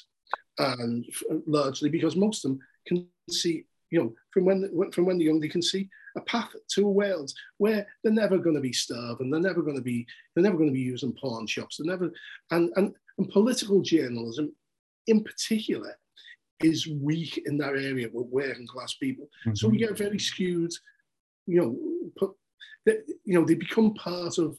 and 0.58 1.04
largely 1.46 1.88
because 1.88 2.16
most 2.16 2.44
of 2.44 2.52
them 2.52 2.60
can 2.86 3.06
see, 3.30 3.64
you 3.92 4.00
know, 4.00 4.14
from 4.30 4.46
when 4.46 4.90
from 4.90 5.04
when 5.04 5.18
they're 5.18 5.26
young, 5.26 5.38
they 5.38 5.48
can 5.48 5.62
see 5.62 5.88
a 6.16 6.20
path 6.22 6.54
to 6.70 6.86
a 6.86 6.90
world 6.90 7.30
where 7.58 7.86
they're 8.02 8.12
never 8.12 8.38
going 8.38 8.56
to 8.56 8.60
be 8.60 8.72
starving, 8.72 9.30
they're 9.30 9.40
never 9.40 9.62
going 9.62 9.76
to 9.76 9.82
be, 9.82 10.06
they're 10.34 10.42
never 10.42 10.56
going 10.56 10.70
to 10.70 10.74
be 10.74 10.80
using 10.80 11.12
pawn 11.12 11.46
shops, 11.46 11.76
they're 11.76 11.86
never, 11.86 12.10
and 12.50 12.72
and 12.76 12.94
and 13.18 13.28
political 13.28 13.82
journalism, 13.82 14.50
in 15.08 15.22
particular, 15.22 15.94
is 16.62 16.88
weak 16.88 17.42
in 17.44 17.58
that 17.58 17.74
area 17.74 18.08
with 18.10 18.26
working 18.28 18.66
class 18.66 18.94
people. 18.94 19.28
Mm-hmm. 19.46 19.56
So 19.56 19.68
we 19.68 19.76
get 19.76 19.98
very 19.98 20.18
skewed, 20.18 20.72
you 21.46 21.60
know, 21.60 22.30
that 22.86 23.04
you 23.24 23.38
know 23.38 23.44
they 23.44 23.54
become 23.54 23.92
part 23.94 24.38
of 24.38 24.58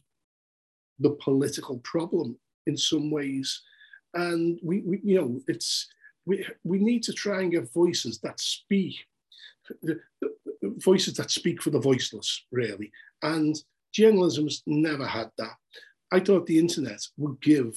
the 1.00 1.18
political 1.22 1.80
problem 1.80 2.38
in 2.68 2.78
some 2.78 3.10
ways, 3.10 3.64
and 4.14 4.60
we, 4.62 4.82
we 4.82 5.02
you 5.04 5.20
know 5.20 5.42
it's 5.48 5.88
we 6.28 6.46
we 6.64 6.78
need 6.78 7.02
to 7.04 7.14
try 7.14 7.42
and 7.42 7.52
get 7.52 7.74
voices 7.74 8.20
that 8.20 8.40
speak. 8.40 8.96
Voices 10.62 11.16
that 11.16 11.32
speak 11.32 11.62
for 11.62 11.70
the 11.70 11.80
voiceless, 11.80 12.46
really. 12.52 12.92
And 13.22 13.56
journalism's 13.94 14.64
never 14.66 15.06
had 15.06 15.30
that. 15.38 15.56
I 16.12 16.20
thought 16.20 16.46
the 16.46 16.60
internet 16.60 17.02
would 17.18 17.42
give, 17.42 17.74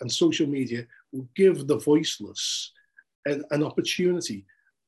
and 0.00 0.10
social 0.10 0.46
media 0.46 0.86
would 1.12 1.28
give 1.34 1.66
the 1.66 1.78
voiceless 1.78 2.72
an, 3.24 3.44
an 3.50 3.62
opportunity. 3.62 4.44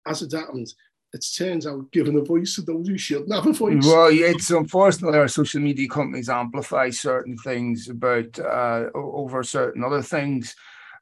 As 0.07 0.23
it 0.23 0.33
happened, 0.33 0.73
it 1.13 1.25
turns 1.37 1.67
out 1.67 1.91
giving 1.93 2.19
a 2.19 2.23
voice 2.23 2.55
to 2.57 2.63
those 2.63 2.89
who 2.89 2.99
shouldn't 2.99 3.33
have 3.33 3.47
a 3.47 3.53
voice. 3.53 3.85
Well, 3.85 4.11
it's 4.11 4.51
unfortunately 4.51 5.19
our 5.19 5.29
social 5.29 5.61
media 5.61 5.89
companies 5.89 6.29
amplify 6.29 6.91
certain 6.91 7.37
things 7.39 7.89
about 7.89 8.39
uh, 8.39 8.87
over 8.95 9.43
certain 9.43 9.85
other 9.85 10.03
things, 10.03 10.55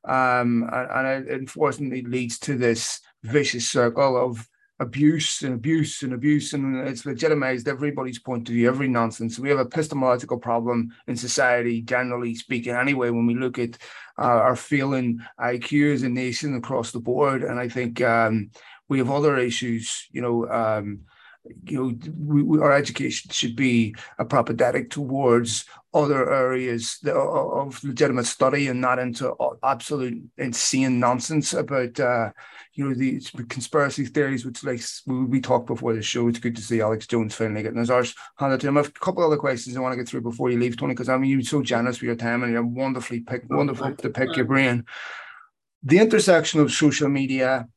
um, 0.07 0.69
and, 0.73 0.91
and, 0.91 1.29
it 1.29 1.41
unfortunately 1.41 2.03
leads 2.03 2.39
to 2.41 2.57
this 2.57 3.01
vicious 3.25 3.69
circle 3.69 4.17
of 4.17 4.49
abuse 4.79 5.43
and 5.43 5.55
abuse 5.55 6.03
and 6.03 6.13
abuse, 6.13 6.53
and 6.53 6.87
it's 6.87 7.07
legitimized 7.07 7.69
everybody's 7.69 8.19
point 8.19 8.49
of 8.49 8.55
view, 8.55 8.69
every 8.69 8.89
nonsense. 8.89 9.39
We 9.39 9.49
have 9.51 9.59
epistemological 9.59 10.39
problem 10.39 10.95
in 11.07 11.17
society, 11.17 11.83
generally 11.83 12.35
speaking, 12.35 12.75
anyway, 12.75 13.11
when 13.11 13.27
we 13.27 13.35
look 13.35 13.59
at 13.59 13.79
uh, 14.19 14.23
our 14.23 14.57
failing 14.57 15.21
IQ 15.41 15.95
as 15.95 16.03
a 16.03 16.09
nation 16.09 16.57
across 16.57 16.93
the 16.93 17.01
board. 17.01 17.43
And 17.43 17.59
I 17.59 17.69
think 17.69 18.03
um, 18.03 18.51
we 18.89 18.99
have 18.99 19.11
other 19.11 19.39
issues, 19.39 20.09
you 20.11 20.23
know. 20.23 20.49
Um, 20.49 21.01
you 21.65 21.79
know, 21.79 21.99
we, 22.19 22.43
we, 22.43 22.59
our 22.61 22.73
education 22.73 23.31
should 23.31 23.57
be 23.57 23.95
apologetic 24.19 24.91
towards 24.91 25.65
other 25.95 26.31
areas 26.33 26.99
of 27.07 27.83
legitimate 27.83 28.27
study 28.27 28.69
and 28.69 28.81
not 28.81 28.99
into 28.99 29.35
absolute 29.63 30.23
insane 30.37 31.01
nonsense 31.01 31.55
about 31.55 31.99
uh, 31.99 32.31
you 32.75 32.87
know 32.87 32.95
these 32.95 33.31
conspiracy 33.49 34.05
theories 34.05 34.45
which 34.45 34.63
like 34.63 34.83
we, 35.07 35.41
talked 35.41 35.67
before 35.67 35.95
the 35.95 36.03
show. 36.03 36.29
It's 36.29 36.39
good 36.39 36.57
to 36.57 36.63
see 36.63 36.83
Alex 36.83 37.07
Jones 37.07 37.35
finally 37.35 37.63
getting 37.63 37.79
his 37.79 37.91
arse 37.91 38.15
handed 38.37 38.61
to 38.61 38.69
him. 38.69 38.77
I 38.77 38.81
have 38.81 38.89
a 38.89 38.93
couple 38.93 39.25
other 39.25 39.39
questions 39.39 39.77
i 39.77 39.81
want 39.81 39.93
to 39.93 39.97
get 39.97 40.09
through 40.09 40.21
before 40.21 40.51
you 40.51 40.59
leave 40.59 40.77
tony 40.77 40.93
because 40.93 41.09
i 41.09 41.17
mean 41.17 41.31
you're 41.31 41.43
so 41.43 41.63
generous 41.63 42.01
with 42.01 42.09
your 42.09 42.17
time 42.17 42.43
and 42.43 42.53
you're 42.53 42.65
wonderfully 42.65 43.21
pick, 43.21 43.45
oh, 43.51 43.57
wonderful 43.57 43.95
to 43.95 44.11
pick 44.11 44.37
your 44.37 44.45
brain. 44.45 44.85
The 45.83 45.99
intersection 45.99 46.61
of 46.61 46.73
social 46.73 47.09
media 47.09 47.69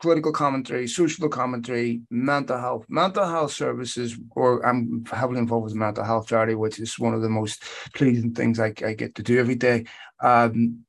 political 0.00 0.32
commentary, 0.32 0.86
social 0.86 1.28
commentary, 1.28 2.02
mental 2.10 2.58
health, 2.58 2.84
mental 2.88 3.26
health 3.26 3.52
services, 3.52 4.18
or 4.32 4.64
I'm 4.64 5.04
heavily 5.10 5.38
involved 5.38 5.64
with 5.64 5.74
mental 5.74 6.04
health 6.04 6.28
charity, 6.28 6.54
which 6.54 6.78
is 6.78 6.98
one 6.98 7.14
of 7.14 7.22
the 7.22 7.28
most 7.28 7.62
pleasing 7.94 8.34
things 8.34 8.60
I, 8.60 8.72
I 8.84 8.94
get 8.94 9.14
to 9.16 9.22
do 9.22 9.38
every 9.38 9.54
day. 9.54 9.86
Um, 10.20 10.84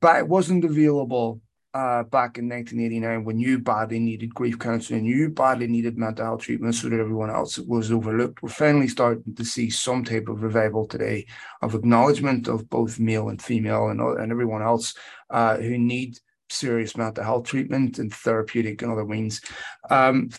but 0.00 0.16
it 0.16 0.28
wasn't 0.28 0.64
available 0.64 1.40
uh, 1.72 2.02
back 2.02 2.36
in 2.36 2.48
1989 2.48 3.24
when 3.24 3.38
you 3.38 3.58
badly 3.58 4.00
needed 4.00 4.34
grief 4.34 4.58
counseling, 4.58 5.04
you 5.04 5.28
badly 5.28 5.68
needed 5.68 5.96
mental 5.96 6.24
health 6.24 6.42
treatment 6.42 6.74
so 6.74 6.88
that 6.88 6.98
everyone 6.98 7.30
else 7.30 7.58
was 7.58 7.92
overlooked. 7.92 8.42
We're 8.42 8.48
finally 8.48 8.88
starting 8.88 9.34
to 9.36 9.44
see 9.44 9.70
some 9.70 10.04
type 10.04 10.28
of 10.28 10.42
revival 10.42 10.86
today 10.86 11.26
of 11.62 11.74
acknowledgement 11.74 12.48
of 12.48 12.68
both 12.68 12.98
male 12.98 13.28
and 13.28 13.40
female 13.40 13.88
and, 13.88 14.00
and 14.00 14.32
everyone 14.32 14.62
else 14.62 14.94
uh, 15.30 15.58
who 15.58 15.78
need 15.78 16.18
serious 16.50 16.96
mental 16.96 17.24
health 17.24 17.44
treatment 17.44 17.98
and 17.98 18.12
therapeutic 18.12 18.82
and 18.82 18.92
other 18.92 19.04
means. 19.04 19.40
Um, 19.88 20.30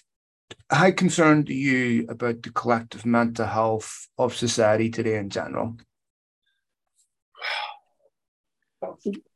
how 0.70 0.92
concerned 0.92 1.50
are 1.50 1.54
you 1.54 2.06
about 2.10 2.44
the 2.44 2.52
collective 2.52 3.06
mental 3.06 3.46
health 3.46 4.08
of 4.18 4.36
society 4.36 4.90
today 4.90 5.18
in 5.18 5.30
general? 5.30 5.78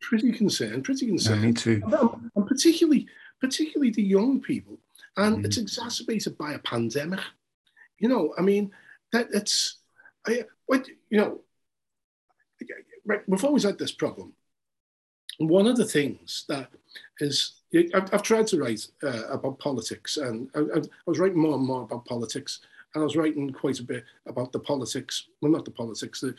Pretty 0.01 0.31
concerned, 0.31 0.83
pretty 0.83 1.07
concerned. 1.07 1.41
Yeah, 1.41 1.47
me 1.47 1.53
too. 1.53 1.81
And, 1.83 2.31
and 2.35 2.47
particularly, 2.47 3.07
particularly 3.41 3.91
the 3.91 4.03
young 4.03 4.41
people, 4.41 4.77
and 5.17 5.37
mm. 5.37 5.45
it's 5.45 5.57
exacerbated 5.57 6.37
by 6.37 6.53
a 6.53 6.59
pandemic. 6.59 7.19
You 7.99 8.09
know, 8.09 8.33
I 8.37 8.41
mean, 8.41 8.71
that 9.11 9.27
it's, 9.33 9.77
I, 10.27 10.43
what 10.65 10.87
you 11.09 11.17
know, 11.17 11.41
right 13.05 13.21
we've 13.27 13.43
always 13.43 13.63
had 13.63 13.77
this 13.77 13.91
problem 13.91 14.33
one 15.39 15.67
of 15.67 15.77
the 15.77 15.85
things 15.85 16.45
that 16.49 16.69
is, 17.19 17.61
I've, 17.93 18.13
I've 18.13 18.23
tried 18.23 18.47
to 18.47 18.59
write 18.59 18.87
uh, 19.03 19.27
about 19.27 19.59
politics, 19.59 20.17
and 20.17 20.49
I, 20.55 20.59
I, 20.59 20.81
was 21.05 21.19
writing 21.19 21.39
more 21.39 21.55
and 21.55 21.65
more 21.65 21.83
about 21.83 22.05
politics, 22.05 22.59
and 22.93 23.01
I 23.01 23.05
was 23.05 23.15
writing 23.15 23.51
quite 23.51 23.79
a 23.79 23.83
bit 23.83 24.05
about 24.25 24.51
the 24.51 24.59
politics. 24.59 25.27
Well, 25.41 25.51
not 25.51 25.65
the 25.65 25.71
politics. 25.71 26.21
The, 26.21 26.33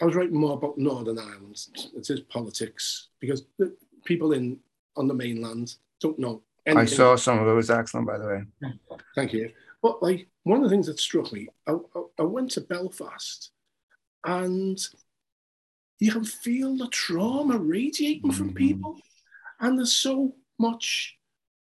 I 0.00 0.04
was 0.04 0.14
writing 0.14 0.38
more 0.38 0.54
about 0.54 0.78
Northern 0.78 1.18
Ireland. 1.18 1.66
It 1.96 2.10
is 2.10 2.20
politics 2.20 3.08
because 3.20 3.44
the 3.58 3.74
people 4.04 4.32
in 4.32 4.58
on 4.96 5.08
the 5.08 5.14
mainland 5.14 5.76
don't 6.00 6.18
know. 6.18 6.42
Anything. 6.66 6.82
I 6.82 6.84
saw 6.84 7.16
some 7.16 7.38
of 7.38 7.46
it. 7.46 7.50
it 7.50 7.54
was 7.54 7.70
excellent, 7.70 8.06
by 8.06 8.18
the 8.18 8.26
way. 8.26 8.68
Thank 9.16 9.32
you. 9.32 9.50
But 9.82 10.02
like 10.02 10.28
one 10.44 10.58
of 10.58 10.64
the 10.64 10.70
things 10.70 10.86
that 10.86 11.00
struck 11.00 11.32
me, 11.32 11.48
I, 11.66 11.72
I, 11.72 12.02
I 12.20 12.22
went 12.22 12.50
to 12.52 12.60
Belfast, 12.60 13.50
and 14.24 14.78
you 15.98 16.12
can 16.12 16.24
feel 16.24 16.76
the 16.76 16.88
trauma 16.88 17.58
radiating 17.58 18.30
mm-hmm. 18.30 18.38
from 18.38 18.54
people. 18.54 18.98
And 19.60 19.78
there's 19.78 19.94
so 19.94 20.34
much 20.58 21.16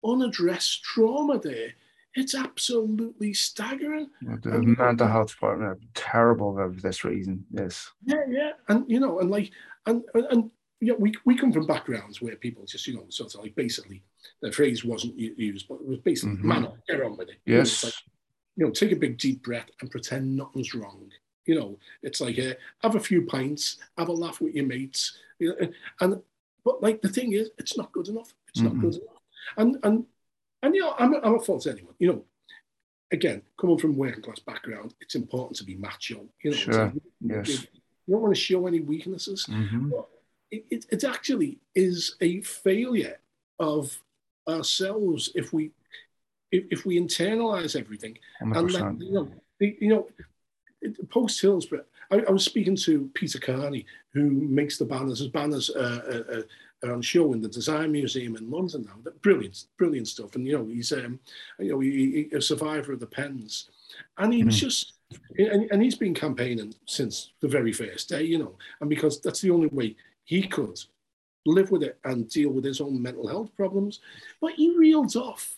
unaddressed 0.04 0.84
trauma 0.84 1.40
there. 1.40 1.74
It's 2.14 2.36
absolutely 2.36 3.34
staggering. 3.34 4.10
The 4.22 4.52
and, 4.52 4.78
mental 4.78 5.08
health 5.08 5.32
department 5.32 5.72
are 5.72 5.80
terrible 5.94 6.56
for 6.56 6.74
this 6.82 7.04
reason. 7.04 7.46
Yes. 7.52 7.92
Yeah, 8.06 8.24
yeah. 8.30 8.52
And 8.70 8.90
you 8.90 9.00
know, 9.00 9.20
and 9.20 9.30
like 9.30 9.52
and 9.86 10.04
and, 10.14 10.26
and 10.32 10.52
yeah, 10.82 10.94
we, 10.98 11.14
we 11.26 11.36
come 11.38 11.52
from 11.52 11.66
backgrounds 11.66 12.22
where 12.22 12.36
people 12.36 12.66
just, 12.66 12.86
you 12.88 12.96
know, 12.96 13.06
sort 13.10 13.34
of 13.34 13.42
like 13.42 13.56
basically 13.56 14.04
the 14.42 14.52
phrase 14.52 14.86
wasn't 14.86 15.18
used, 15.18 15.68
but 15.68 15.76
it 15.76 15.88
was 15.88 16.00
basically 16.00 16.36
mm-hmm. 16.36 16.48
man 16.48 16.68
get 16.88 17.02
on 17.02 17.18
with 17.18 17.30
it. 17.30 17.38
Yes. 17.46 17.84
You 17.84 17.88
know, 17.88 17.92
like, 17.92 17.96
you 18.58 18.66
know, 18.66 18.72
take 18.72 18.92
a 18.92 18.96
big 18.96 19.18
deep 19.18 19.44
breath 19.44 19.70
and 19.82 19.92
pretend 19.92 20.36
nothing's 20.36 20.74
wrong. 20.74 21.10
You 21.46 21.56
know, 21.56 21.80
it's 22.02 22.22
like 22.22 22.40
uh, 22.40 22.54
have 22.82 22.96
a 22.96 23.00
few 23.00 23.24
pints, 23.24 23.78
have 23.98 24.10
a 24.10 24.14
laugh 24.14 24.42
with 24.42 24.56
your 24.56 24.66
mates. 24.66 25.18
You 25.40 25.50
know, 25.50 25.68
and 26.02 26.22
but 26.64 26.82
like 26.82 27.02
the 27.02 27.10
thing 27.10 27.34
is, 27.34 27.52
it's 27.58 27.78
not 27.78 27.92
good 27.92 28.08
enough. 28.08 28.34
It's 28.50 28.62
mm-hmm. 28.62 28.74
not 28.74 28.82
good 28.82 29.02
enough. 29.02 29.22
And 29.58 29.78
and 29.84 30.06
and 30.64 30.76
you 30.76 30.82
know, 30.82 30.96
I'm 30.98 31.14
I'm 31.16 31.34
not 31.34 31.46
fault 31.46 31.64
to 31.64 31.72
anyone. 31.72 31.94
You 32.00 32.08
know, 32.08 32.26
again, 33.12 33.42
coming 33.60 33.78
from 33.78 33.96
working 33.96 34.24
class 34.24 34.40
background, 34.40 34.94
it's 35.02 35.16
important 35.16 35.58
to 35.58 35.64
be 35.64 35.76
macho. 35.76 36.26
You 36.44 36.52
know, 36.52 36.58
sure. 36.58 36.94
yes. 37.22 37.68
You 38.08 38.14
don't 38.14 38.22
want 38.22 38.36
to 38.36 38.42
show 38.42 38.68
any 38.68 38.82
weaknesses. 38.82 39.48
Mm-hmm. 39.50 39.92
It, 40.52 40.66
it, 40.70 40.86
it 40.92 41.04
actually 41.04 41.60
is 41.74 42.16
a 42.22 42.42
failure 42.42 43.18
of 43.60 44.00
ourselves 44.48 45.32
if 45.36 45.54
we 45.54 45.72
if, 46.52 46.66
if 46.70 46.86
we 46.86 47.00
internalize 47.00 47.76
everything 47.80 48.18
100%. 48.42 48.58
and 48.58 48.72
let, 48.72 49.00
you 49.02 49.14
know 49.14 49.32
you 49.60 49.88
know 49.88 50.08
post 51.10 51.42
Hillsborough, 51.42 51.86
I, 52.12 52.18
I, 52.18 52.32
was 52.32 52.46
speaking 52.46 52.76
to 52.78 53.10
Peter 53.14 53.40
Carney, 53.40 53.86
who 54.14 54.30
makes 54.30 54.78
the 54.78 54.86
banners. 54.86 55.20
His 55.20 55.30
banners 55.30 55.70
uh, 55.70 56.24
uh, 56.32 56.88
are 56.88 56.94
on 56.94 57.02
show 57.02 57.34
in 57.34 57.42
the 57.42 57.48
Design 57.48 57.92
Museum 57.92 58.36
in 58.36 58.50
London 58.50 58.88
now. 58.88 59.12
Brilliant, 59.22 59.66
brilliant 59.78 60.08
stuff. 60.08 60.36
And 60.36 60.46
you 60.46 60.58
know, 60.58 60.66
he's 60.66 60.92
um, 60.92 61.20
you 61.60 61.72
know, 61.72 61.80
he, 61.80 62.28
he, 62.30 62.36
a 62.36 62.42
survivor 62.42 62.94
of 62.94 63.00
the 63.00 63.08
pens, 63.08 63.70
and 64.18 64.34
he 64.34 64.42
mm. 64.42 64.48
was 64.48 64.60
just. 64.60 64.94
And, 65.38 65.70
and 65.72 65.84
he's 65.84 65.96
been 65.96 66.16
campaigning 66.16 66.74
since 66.88 67.32
the 67.40 67.48
very 67.48 67.72
first 67.72 68.10
day, 68.10 68.24
you 68.24 68.40
know, 68.40 68.58
and 68.82 68.90
because 68.90 69.22
that's 69.22 69.40
the 69.40 69.52
only 69.52 69.68
way 69.68 69.96
he 70.24 70.42
could 70.48 70.80
live 71.46 71.70
with 71.70 71.84
it 71.84 72.00
and 72.06 72.28
deal 72.28 72.50
with 72.50 72.66
his 72.66 72.82
own 72.82 73.00
mental 73.02 73.28
health 73.28 73.56
problems. 73.56 74.00
But 74.42 74.54
he 74.54 74.76
reeled 74.76 75.16
off 75.16 75.56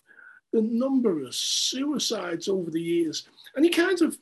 the 0.54 0.62
number 0.62 1.24
of 1.24 1.36
suicides 1.36 2.48
over 2.48 2.72
the 2.72 2.82
years. 2.82 3.28
And 3.56 3.66
he 3.66 3.72
kind 3.72 4.02
of 4.02 4.18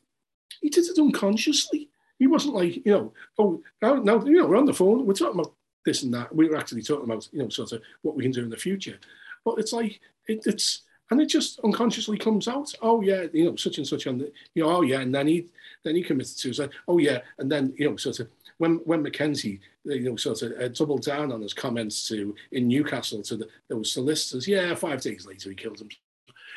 he 0.60 0.68
did 0.68 0.86
it 0.86 0.98
unconsciously. 0.98 1.88
He 2.18 2.26
wasn't 2.26 2.54
like, 2.54 2.76
you 2.76 2.92
know, 2.92 3.12
oh, 3.38 3.62
now, 3.82 3.94
now 3.96 4.24
you 4.24 4.38
know, 4.38 4.46
we're 4.46 4.56
on 4.56 4.64
the 4.64 4.72
phone, 4.72 5.06
we're 5.06 5.14
talking 5.14 5.40
about 5.40 5.54
this 5.84 6.02
and 6.02 6.14
that. 6.14 6.34
We 6.34 6.48
were 6.48 6.56
actually 6.56 6.82
talking 6.82 7.04
about, 7.04 7.28
you 7.32 7.40
know, 7.40 7.48
sort 7.48 7.72
of 7.72 7.82
what 8.02 8.16
we 8.16 8.22
can 8.22 8.32
do 8.32 8.42
in 8.42 8.50
the 8.50 8.56
future. 8.56 8.98
But 9.44 9.58
it's 9.58 9.72
like, 9.72 10.00
it, 10.26 10.46
it's, 10.46 10.82
and 11.10 11.20
it 11.20 11.26
just 11.26 11.60
unconsciously 11.60 12.18
comes 12.18 12.48
out. 12.48 12.72
Oh 12.82 13.00
yeah, 13.00 13.26
you 13.32 13.44
know, 13.44 13.56
such 13.56 13.78
and 13.78 13.86
such 13.86 14.04
the, 14.04 14.32
you 14.54 14.62
know, 14.62 14.70
oh 14.70 14.82
yeah, 14.82 15.00
and 15.00 15.14
then 15.14 15.28
he, 15.28 15.46
then 15.84 15.94
he 15.94 16.02
committed 16.02 16.36
suicide. 16.36 16.70
Oh 16.88 16.98
yeah, 16.98 17.20
and 17.38 17.50
then 17.50 17.72
you 17.76 17.88
know, 17.88 17.96
sort 17.96 18.20
of 18.20 18.28
when 18.58 18.76
when 18.84 19.04
MacKenzie, 19.04 19.60
you 19.84 20.00
know, 20.00 20.16
sort 20.16 20.42
of 20.42 20.52
uh, 20.60 20.68
doubled 20.68 21.02
down 21.02 21.30
on 21.30 21.42
his 21.42 21.54
comments 21.54 22.08
to 22.08 22.34
in 22.52 22.66
Newcastle 22.66 23.22
to 23.22 23.36
the 23.36 23.48
those 23.68 23.92
solicitors. 23.92 24.48
Yeah, 24.48 24.74
five 24.74 25.00
days 25.00 25.26
later 25.26 25.50
he 25.50 25.54
killed 25.54 25.80
him, 25.80 25.88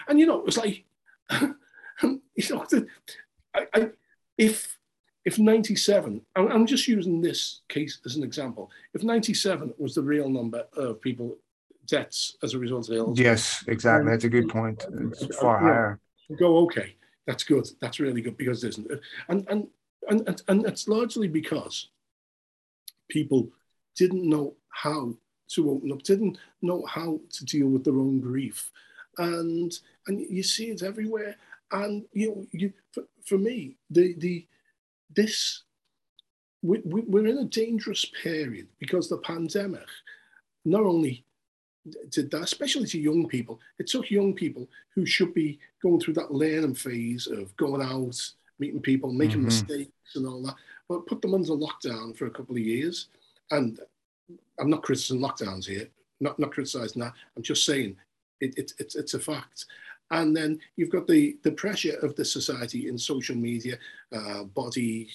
and 0.07 0.19
you 0.19 0.25
know, 0.25 0.39
it 0.39 0.45
was 0.45 0.57
like, 0.57 0.83
you 1.41 2.19
know, 2.49 2.65
the, 2.69 2.87
I, 3.55 3.67
I, 3.73 3.89
if 4.37 4.77
if 5.25 5.37
97, 5.37 6.21
I'm 6.35 6.65
just 6.65 6.87
using 6.87 7.21
this 7.21 7.61
case 7.67 7.99
as 8.05 8.15
an 8.15 8.23
example. 8.23 8.71
If 8.93 9.03
97 9.03 9.73
was 9.77 9.93
the 9.93 10.01
real 10.01 10.29
number 10.29 10.63
of 10.73 11.01
people 11.01 11.37
deaths 11.85 12.37
as 12.41 12.53
a 12.53 12.57
result 12.57 12.89
of 12.89 12.95
illness, 12.95 13.19
yes, 13.19 13.63
exactly. 13.67 14.09
That's 14.09 14.23
a 14.23 14.29
good 14.29 14.49
point. 14.49 14.85
It's 15.11 15.35
far 15.35 15.59
higher. 15.59 15.99
Go 16.39 16.59
okay. 16.59 16.95
That's 17.27 17.43
good. 17.43 17.67
That's 17.81 17.99
really 17.99 18.21
good 18.21 18.37
because 18.37 18.61
there's 18.61 18.77
and 18.77 18.89
and 19.27 19.67
and 20.09 20.27
and, 20.27 20.41
and 20.47 20.65
it's 20.65 20.87
largely 20.87 21.27
because 21.27 21.89
people 23.09 23.49
didn't 23.95 24.27
know 24.27 24.55
how 24.69 25.13
to 25.49 25.71
open 25.71 25.91
up, 25.91 26.01
didn't 26.03 26.37
know 26.61 26.85
how 26.85 27.19
to 27.31 27.45
deal 27.45 27.67
with 27.67 27.83
their 27.83 27.99
own 27.99 28.19
grief, 28.19 28.71
and 29.17 29.77
and 30.07 30.19
you 30.21 30.43
see 30.43 30.69
it 30.69 30.81
everywhere. 30.81 31.35
And 31.71 32.05
you 32.13 32.29
know, 32.29 32.47
you 32.51 32.73
for, 32.91 33.03
for 33.29 33.37
me, 33.37 33.77
the 33.89 34.15
the 34.17 34.45
this 35.15 35.63
we, 36.61 36.81
we, 36.83 37.01
we're 37.01 37.27
in 37.27 37.37
a 37.37 37.45
dangerous 37.45 38.05
period 38.21 38.67
because 38.79 39.07
the 39.07 39.17
pandemic 39.19 39.87
not 40.65 40.81
only 40.81 41.23
did 42.09 42.29
that, 42.31 42.41
especially 42.41 42.85
to 42.87 42.99
young 42.99 43.27
people, 43.27 43.59
it 43.77 43.87
took 43.87 44.11
young 44.11 44.33
people 44.33 44.67
who 44.93 45.05
should 45.05 45.33
be 45.33 45.57
going 45.81 46.01
through 46.01 46.15
that 46.15 46.33
learning 46.33 46.75
phase 46.75 47.27
of 47.27 47.55
going 47.55 47.81
out, 47.81 48.19
meeting 48.59 48.81
people, 48.81 49.13
making 49.13 49.37
mm-hmm. 49.37 49.45
mistakes 49.45 50.15
and 50.15 50.27
all 50.27 50.41
that, 50.43 50.55
but 50.89 51.07
put 51.07 51.21
them 51.21 51.33
under 51.33 51.53
lockdown 51.53 52.15
for 52.17 52.25
a 52.25 52.31
couple 52.31 52.55
of 52.55 52.61
years. 52.61 53.07
And 53.51 53.79
I'm 54.59 54.69
not 54.69 54.83
criticizing 54.83 55.21
lockdowns 55.21 55.65
here, 55.65 55.87
not, 56.19 56.37
not 56.39 56.51
criticizing 56.51 57.01
that. 57.01 57.13
I'm 57.37 57.43
just 57.43 57.65
saying 57.65 57.95
it, 58.41 58.57
it, 58.57 58.73
it's, 58.79 58.95
it's 58.95 59.13
a 59.13 59.19
fact. 59.19 59.65
And 60.11 60.35
then 60.35 60.59
you've 60.75 60.89
got 60.89 61.07
the, 61.07 61.37
the 61.43 61.51
pressure 61.51 61.97
of 62.01 62.15
the 62.15 62.25
society 62.25 62.87
in 62.87 62.97
social 62.97 63.35
media, 63.35 63.77
uh, 64.11 64.43
body 64.43 65.09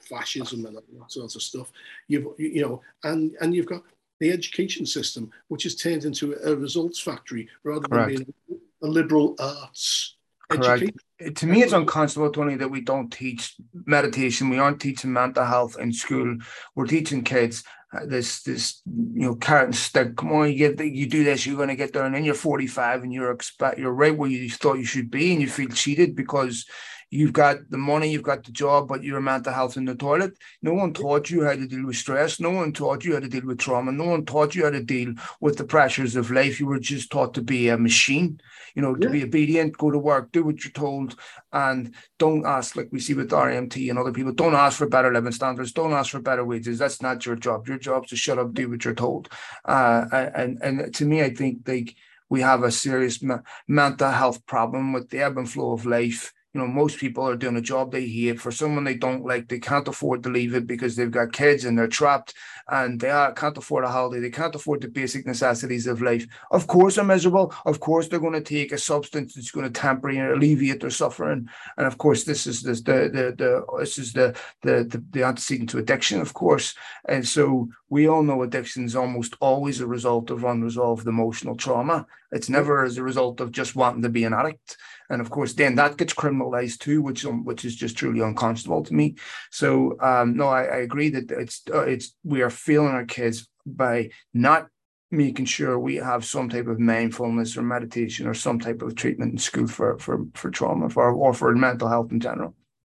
fascism 0.00 0.66
and 0.66 0.76
all 0.76 0.82
that 0.98 1.12
sorts 1.12 1.36
of 1.36 1.42
stuff. 1.42 1.70
You've, 2.08 2.26
you 2.38 2.62
know, 2.62 2.82
and, 3.04 3.34
and 3.40 3.54
you've 3.54 3.66
got 3.66 3.82
the 4.20 4.30
education 4.30 4.86
system, 4.86 5.30
which 5.48 5.62
has 5.64 5.74
turned 5.74 6.04
into 6.04 6.36
a 6.44 6.54
results 6.56 7.00
factory 7.00 7.48
rather 7.64 7.88
Correct. 7.88 8.16
than 8.16 8.34
being 8.48 8.60
a 8.82 8.86
liberal 8.86 9.36
arts 9.38 10.16
Correct. 10.60 10.82
Education. 10.82 11.34
To 11.34 11.46
me, 11.46 11.62
it's 11.62 11.72
unconscionable, 11.72 12.32
Tony, 12.32 12.56
that 12.56 12.70
we 12.70 12.80
don't 12.80 13.10
teach 13.10 13.54
meditation. 13.86 14.50
We 14.50 14.58
aren't 14.58 14.80
teaching 14.80 15.12
mental 15.12 15.44
health 15.44 15.78
in 15.78 15.92
school. 15.92 16.36
We're 16.74 16.86
teaching 16.86 17.22
kids 17.22 17.64
Uh, 17.94 18.06
this, 18.06 18.42
this, 18.42 18.80
you 18.86 19.26
know, 19.26 19.36
and 19.64 19.76
stick. 19.76 20.16
Come 20.16 20.32
on, 20.32 20.50
you 20.50 20.56
get, 20.56 20.80
you 20.82 21.06
do 21.06 21.24
this, 21.24 21.44
you're 21.44 21.56
going 21.56 21.68
to 21.68 21.76
get 21.76 21.92
there, 21.92 22.04
and 22.04 22.14
then 22.14 22.24
you're 22.24 22.34
45, 22.34 23.02
and 23.02 23.12
you're 23.12 23.30
expect, 23.30 23.78
you're 23.78 23.92
right 23.92 24.16
where 24.16 24.30
you 24.30 24.48
thought 24.48 24.78
you 24.78 24.84
should 24.84 25.10
be, 25.10 25.32
and 25.32 25.42
you 25.42 25.48
feel 25.48 25.68
cheated 25.68 26.16
because 26.16 26.64
you've 27.12 27.34
got 27.34 27.68
the 27.68 27.76
money, 27.76 28.10
you've 28.10 28.22
got 28.22 28.42
the 28.42 28.50
job, 28.50 28.88
but 28.88 29.04
your 29.04 29.20
mental 29.20 29.52
health 29.52 29.76
in 29.76 29.84
the 29.84 29.94
toilet. 29.94 30.32
No 30.62 30.72
one 30.72 30.94
taught 30.94 31.28
you 31.28 31.44
how 31.44 31.52
to 31.54 31.68
deal 31.68 31.84
with 31.84 31.96
stress. 31.96 32.40
No 32.40 32.50
one 32.50 32.72
taught 32.72 33.04
you 33.04 33.12
how 33.12 33.20
to 33.20 33.28
deal 33.28 33.44
with 33.44 33.58
trauma. 33.58 33.92
No 33.92 34.04
one 34.04 34.24
taught 34.24 34.54
you 34.54 34.64
how 34.64 34.70
to 34.70 34.82
deal 34.82 35.12
with 35.38 35.58
the 35.58 35.64
pressures 35.64 36.16
of 36.16 36.30
life. 36.30 36.58
You 36.58 36.66
were 36.66 36.78
just 36.78 37.12
taught 37.12 37.34
to 37.34 37.42
be 37.42 37.68
a 37.68 37.76
machine, 37.76 38.40
you 38.74 38.80
know, 38.80 38.94
to 38.94 39.08
yeah. 39.08 39.12
be 39.12 39.22
obedient, 39.24 39.76
go 39.76 39.90
to 39.90 39.98
work, 39.98 40.32
do 40.32 40.42
what 40.42 40.64
you're 40.64 40.72
told, 40.72 41.16
and 41.52 41.94
don't 42.18 42.46
ask, 42.46 42.76
like 42.76 42.88
we 42.90 42.98
see 42.98 43.12
with 43.12 43.30
RMT 43.30 43.90
and 43.90 43.98
other 43.98 44.12
people, 44.12 44.32
don't 44.32 44.54
ask 44.54 44.78
for 44.78 44.88
better 44.88 45.12
living 45.12 45.32
standards, 45.32 45.72
don't 45.72 45.92
ask 45.92 46.12
for 46.12 46.20
better 46.20 46.46
wages. 46.46 46.78
That's 46.78 47.02
not 47.02 47.26
your 47.26 47.36
job. 47.36 47.68
Your 47.68 47.78
job's 47.78 48.08
to 48.08 48.16
shut 48.16 48.38
up, 48.38 48.54
do 48.54 48.70
what 48.70 48.86
you're 48.86 48.94
told. 48.94 49.28
Uh, 49.66 50.06
and 50.34 50.58
and 50.62 50.94
to 50.94 51.04
me, 51.04 51.22
I 51.22 51.28
think 51.34 51.68
like 51.68 51.94
we 52.30 52.40
have 52.40 52.62
a 52.62 52.70
serious 52.70 53.22
me- 53.22 53.34
mental 53.68 54.10
health 54.10 54.46
problem 54.46 54.94
with 54.94 55.10
the 55.10 55.20
ebb 55.20 55.36
and 55.36 55.50
flow 55.50 55.72
of 55.72 55.84
life 55.84 56.32
you 56.54 56.60
know, 56.60 56.66
most 56.66 56.98
people 56.98 57.26
are 57.26 57.36
doing 57.36 57.56
a 57.56 57.62
job 57.62 57.90
they 57.90 58.06
hate 58.06 58.40
for 58.40 58.52
someone 58.52 58.84
they 58.84 58.94
don't 58.94 59.24
like. 59.24 59.48
They 59.48 59.58
can't 59.58 59.88
afford 59.88 60.22
to 60.22 60.28
leave 60.28 60.54
it 60.54 60.66
because 60.66 60.96
they've 60.96 61.10
got 61.10 61.32
kids 61.32 61.64
and 61.64 61.78
they're 61.78 61.88
trapped 61.88 62.34
and 62.68 63.00
they 63.00 63.10
are, 63.10 63.32
can't 63.32 63.56
afford 63.56 63.84
a 63.84 63.88
holiday. 63.88 64.20
They 64.20 64.30
can't 64.30 64.54
afford 64.54 64.82
the 64.82 64.88
basic 64.88 65.26
necessities 65.26 65.86
of 65.86 66.02
life. 66.02 66.26
Of 66.50 66.66
course, 66.66 66.96
they're 66.96 67.04
miserable. 67.04 67.54
Of 67.64 67.80
course, 67.80 68.08
they're 68.08 68.20
going 68.20 68.34
to 68.34 68.42
take 68.42 68.72
a 68.72 68.78
substance 68.78 69.34
that's 69.34 69.50
going 69.50 69.70
to 69.70 69.80
temporarily 69.80 70.34
alleviate 70.34 70.80
their 70.80 70.90
suffering. 70.90 71.48
And 71.78 71.86
of 71.86 71.96
course, 71.96 72.24
this 72.24 72.46
is 72.46 72.62
this, 72.62 72.82
the 72.82 73.10
the 73.12 73.34
the 73.36 73.78
this 73.78 73.98
is 73.98 74.12
the 74.12 74.36
the 74.60 74.84
the, 74.84 75.02
the 75.10 75.24
antecedent 75.24 75.70
to 75.70 75.78
addiction, 75.78 76.20
of 76.20 76.34
course. 76.34 76.74
And 77.08 77.26
so 77.26 77.68
we 77.88 78.08
all 78.08 78.22
know 78.22 78.42
addiction 78.42 78.84
is 78.84 78.96
almost 78.96 79.36
always 79.40 79.80
a 79.80 79.86
result 79.86 80.30
of 80.30 80.44
unresolved 80.44 81.06
emotional 81.06 81.56
trauma. 81.56 82.06
It's 82.30 82.48
never 82.48 82.84
as 82.84 82.98
a 82.98 83.02
result 83.02 83.40
of 83.40 83.52
just 83.52 83.76
wanting 83.76 84.02
to 84.02 84.08
be 84.08 84.24
an 84.24 84.34
addict 84.34 84.76
and 85.12 85.20
of 85.20 85.30
course 85.30 85.52
then 85.52 85.74
that 85.74 85.96
gets 85.96 86.14
criminalized 86.14 86.78
too 86.78 87.02
which 87.02 87.24
um, 87.24 87.44
which 87.44 87.64
is 87.64 87.76
just 87.76 87.96
truly 87.96 88.20
unconscionable 88.20 88.82
to 88.82 88.94
me 88.94 89.14
so 89.50 89.96
um, 90.00 90.36
no 90.36 90.48
I, 90.48 90.62
I, 90.64 90.76
agree 90.78 91.10
that 91.10 91.30
it's 91.30 91.62
uh, 91.72 91.82
it's 91.82 92.16
we 92.24 92.42
are 92.42 92.50
failing 92.50 92.92
our 92.92 93.04
kids 93.04 93.48
by 93.64 94.10
not 94.34 94.68
making 95.10 95.44
sure 95.44 95.78
we 95.78 95.96
have 95.96 96.24
some 96.24 96.48
type 96.48 96.66
of 96.66 96.80
mindfulness 96.80 97.56
or 97.56 97.62
meditation 97.62 98.26
or 98.26 98.34
some 98.34 98.58
type 98.58 98.80
of 98.80 98.94
treatment 98.94 99.32
in 99.32 99.38
school 99.38 99.66
for 99.66 99.98
for 99.98 100.24
for 100.34 100.50
trauma 100.50 100.88
for 100.88 101.12
or 101.12 101.34
for 101.34 101.54
mental 101.54 101.88
health 101.88 102.10
in 102.10 102.18
general 102.18 102.54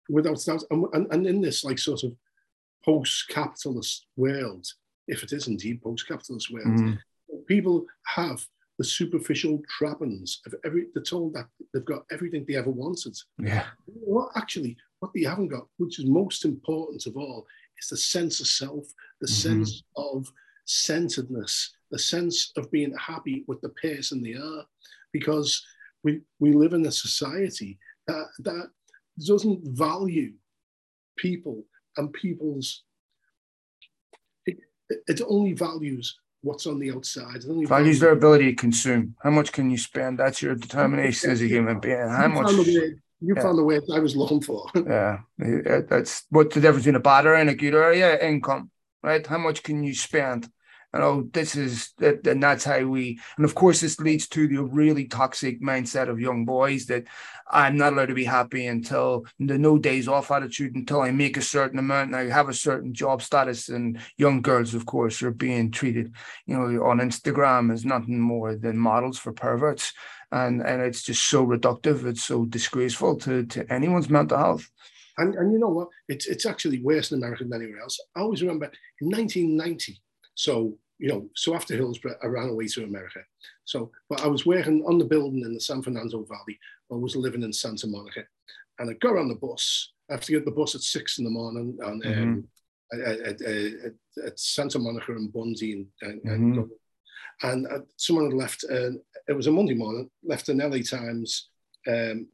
without 0.09 0.39
doubt 0.45 0.63
and, 0.71 1.07
and 1.11 1.27
in 1.27 1.41
this 1.41 1.63
like 1.63 1.77
sort 1.77 2.03
of 2.03 2.13
post-capitalist 2.83 4.05
world 4.15 4.65
if 5.07 5.23
it 5.23 5.33
is 5.33 5.47
indeed 5.47 5.81
post-capitalist 5.81 6.51
world 6.51 6.67
mm. 6.67 6.97
people 7.47 7.85
have 8.05 8.45
the 8.77 8.83
superficial 8.83 9.61
trappings 9.69 10.41
of 10.45 10.53
every 10.65 10.87
they're 10.93 11.03
told 11.03 11.33
that 11.33 11.47
they've 11.73 11.85
got 11.85 12.05
everything 12.11 12.45
they 12.47 12.55
ever 12.55 12.69
wanted. 12.69 13.15
Yeah. 13.37 13.65
What 13.85 14.31
actually 14.35 14.77
what 14.99 15.11
they 15.13 15.23
haven't 15.23 15.49
got, 15.49 15.67
which 15.77 15.99
is 15.99 16.05
most 16.05 16.45
important 16.45 17.05
of 17.05 17.15
all, 17.15 17.45
is 17.81 17.89
the 17.89 17.97
sense 17.97 18.39
of 18.39 18.47
self, 18.47 18.85
the 19.21 19.27
mm-hmm. 19.27 19.63
sense 19.63 19.83
of 19.95 20.31
centeredness, 20.65 21.75
the 21.91 21.99
sense 21.99 22.51
of 22.57 22.71
being 22.71 22.93
happy 22.97 23.45
with 23.47 23.61
the 23.61 23.69
person 23.69 24.21
they 24.21 24.33
are. 24.33 24.65
Because 25.13 25.63
we 26.03 26.21
we 26.39 26.51
live 26.51 26.73
in 26.73 26.85
a 26.85 26.91
society 26.91 27.79
that 28.07 28.27
that 28.39 28.69
doesn't 29.25 29.61
value 29.65 30.33
people 31.17 31.63
and 31.97 32.11
people's 32.11 32.83
it, 34.45 34.57
it 35.07 35.21
only 35.27 35.53
values 35.53 36.17
what's 36.45 36.67
on 36.67 36.79
the 36.79 36.91
outside. 36.91 37.43
Values 37.43 37.99
their 37.99 38.11
ability 38.11 38.51
to 38.51 38.55
consume. 38.55 39.15
How 39.23 39.31
much 39.31 39.51
can 39.51 39.69
you 39.71 39.77
spend? 39.77 40.19
That's 40.19 40.41
your 40.41 40.55
determination 40.55 41.31
as 41.31 41.41
a 41.41 41.47
human 41.47 41.79
being. 41.79 42.07
How 42.07 42.27
much? 42.27 42.51
you 43.21 43.33
yeah. 43.35 43.41
found 43.41 43.57
the 43.57 43.63
way 43.63 43.79
I 43.93 43.99
was 43.99 44.15
looking 44.15 44.41
for. 44.41 44.67
yeah, 44.75 45.19
that's 45.89 46.25
what's 46.29 46.53
the 46.53 46.61
difference 46.61 46.85
between 46.85 46.95
a 46.95 46.99
area 46.99 47.33
and 47.35 47.49
a 47.49 47.55
good 47.55 47.73
area? 47.73 48.19
Income, 48.19 48.69
right? 49.01 49.25
How 49.25 49.37
much 49.37 49.63
can 49.63 49.83
you 49.83 49.95
spend? 49.95 50.49
You 50.95 51.01
know, 51.01 51.29
this 51.33 51.57
is 51.57 51.91
that 51.97 52.25
and 52.25 52.41
that's 52.41 52.63
how 52.63 52.81
we 52.85 53.19
and 53.35 53.43
of 53.43 53.53
course 53.53 53.81
this 53.81 53.99
leads 53.99 54.29
to 54.29 54.47
the 54.47 54.63
really 54.63 55.05
toxic 55.05 55.61
mindset 55.61 56.07
of 56.07 56.21
young 56.21 56.45
boys 56.45 56.85
that 56.85 57.03
I'm 57.51 57.75
not 57.75 57.91
allowed 57.91 58.05
to 58.05 58.13
be 58.13 58.23
happy 58.23 58.65
until 58.65 59.25
the 59.37 59.57
no 59.57 59.77
days 59.77 60.07
off 60.07 60.31
attitude 60.31 60.73
until 60.73 61.01
I 61.01 61.11
make 61.11 61.35
a 61.35 61.41
certain 61.41 61.79
amount 61.79 62.07
and 62.07 62.15
I 62.15 62.29
have 62.29 62.47
a 62.47 62.53
certain 62.53 62.93
job 62.93 63.21
status. 63.21 63.67
And 63.67 63.99
young 64.17 64.41
girls 64.41 64.73
of 64.73 64.85
course 64.85 65.21
are 65.21 65.31
being 65.31 65.69
treated 65.69 66.13
you 66.45 66.55
know 66.55 66.85
on 66.85 66.99
Instagram 66.99 67.73
as 67.73 67.83
nothing 67.83 68.21
more 68.21 68.55
than 68.55 68.77
models 68.77 69.17
for 69.17 69.33
perverts. 69.33 69.91
And 70.31 70.61
and 70.61 70.81
it's 70.81 71.03
just 71.03 71.27
so 71.27 71.45
reductive 71.45 72.05
it's 72.05 72.23
so 72.23 72.45
disgraceful 72.45 73.17
to 73.17 73.45
to 73.47 73.69
anyone's 73.71 74.09
mental 74.09 74.37
health. 74.37 74.71
And, 75.17 75.35
and 75.35 75.51
you 75.51 75.59
know 75.59 75.69
what? 75.69 75.89
It's 76.07 76.25
it's 76.25 76.45
actually 76.45 76.81
worse 76.81 77.11
in 77.11 77.17
America 77.17 77.43
than 77.43 77.61
anywhere 77.61 77.81
else. 77.81 77.99
I 78.15 78.21
always 78.21 78.41
remember 78.41 78.71
in 79.01 79.09
1990 79.09 80.01
so 80.35 80.77
you 80.97 81.09
know, 81.09 81.29
so 81.35 81.55
after 81.55 81.75
Hillsborough, 81.75 82.17
I 82.23 82.27
ran 82.27 82.49
away 82.49 82.67
to 82.67 82.83
America. 82.83 83.19
So, 83.65 83.91
but 84.09 84.21
I 84.21 84.27
was 84.27 84.45
working 84.45 84.83
on 84.87 84.97
the 84.97 85.05
building 85.05 85.41
in 85.41 85.53
the 85.53 85.59
San 85.59 85.81
Fernando 85.81 86.23
Valley. 86.23 86.59
I 86.91 86.95
was 86.95 87.15
living 87.15 87.43
in 87.43 87.51
Santa 87.51 87.87
Monica, 87.87 88.23
and 88.79 88.89
I 88.89 88.93
got 88.93 89.17
on 89.17 89.27
the 89.27 89.35
bus. 89.35 89.91
I 90.09 90.13
have 90.13 90.21
to 90.21 90.31
get 90.31 90.45
the 90.45 90.51
bus 90.51 90.75
at 90.75 90.81
six 90.81 91.17
in 91.17 91.25
the 91.25 91.31
morning, 91.31 91.77
and 91.81 92.03
mm-hmm. 92.03 92.23
um, 92.23 92.47
at, 92.93 93.19
at, 93.21 93.41
at, 94.25 94.39
Santa 94.39 94.79
Monica 94.79 95.11
and 95.13 95.33
Bundy, 95.33 95.73
and, 95.73 95.87
and, 96.01 96.55
mm-hmm. 96.55 97.47
and 97.47 97.67
uh, 97.67 97.79
someone 97.97 98.25
had 98.25 98.37
left. 98.37 98.63
Uh, 98.69 98.91
it 99.27 99.33
was 99.33 99.47
a 99.47 99.51
Monday 99.51 99.73
morning. 99.73 100.09
Left 100.23 100.49
an 100.49 100.59
LA 100.59 100.77
Times 100.77 101.49
um, 101.87 102.27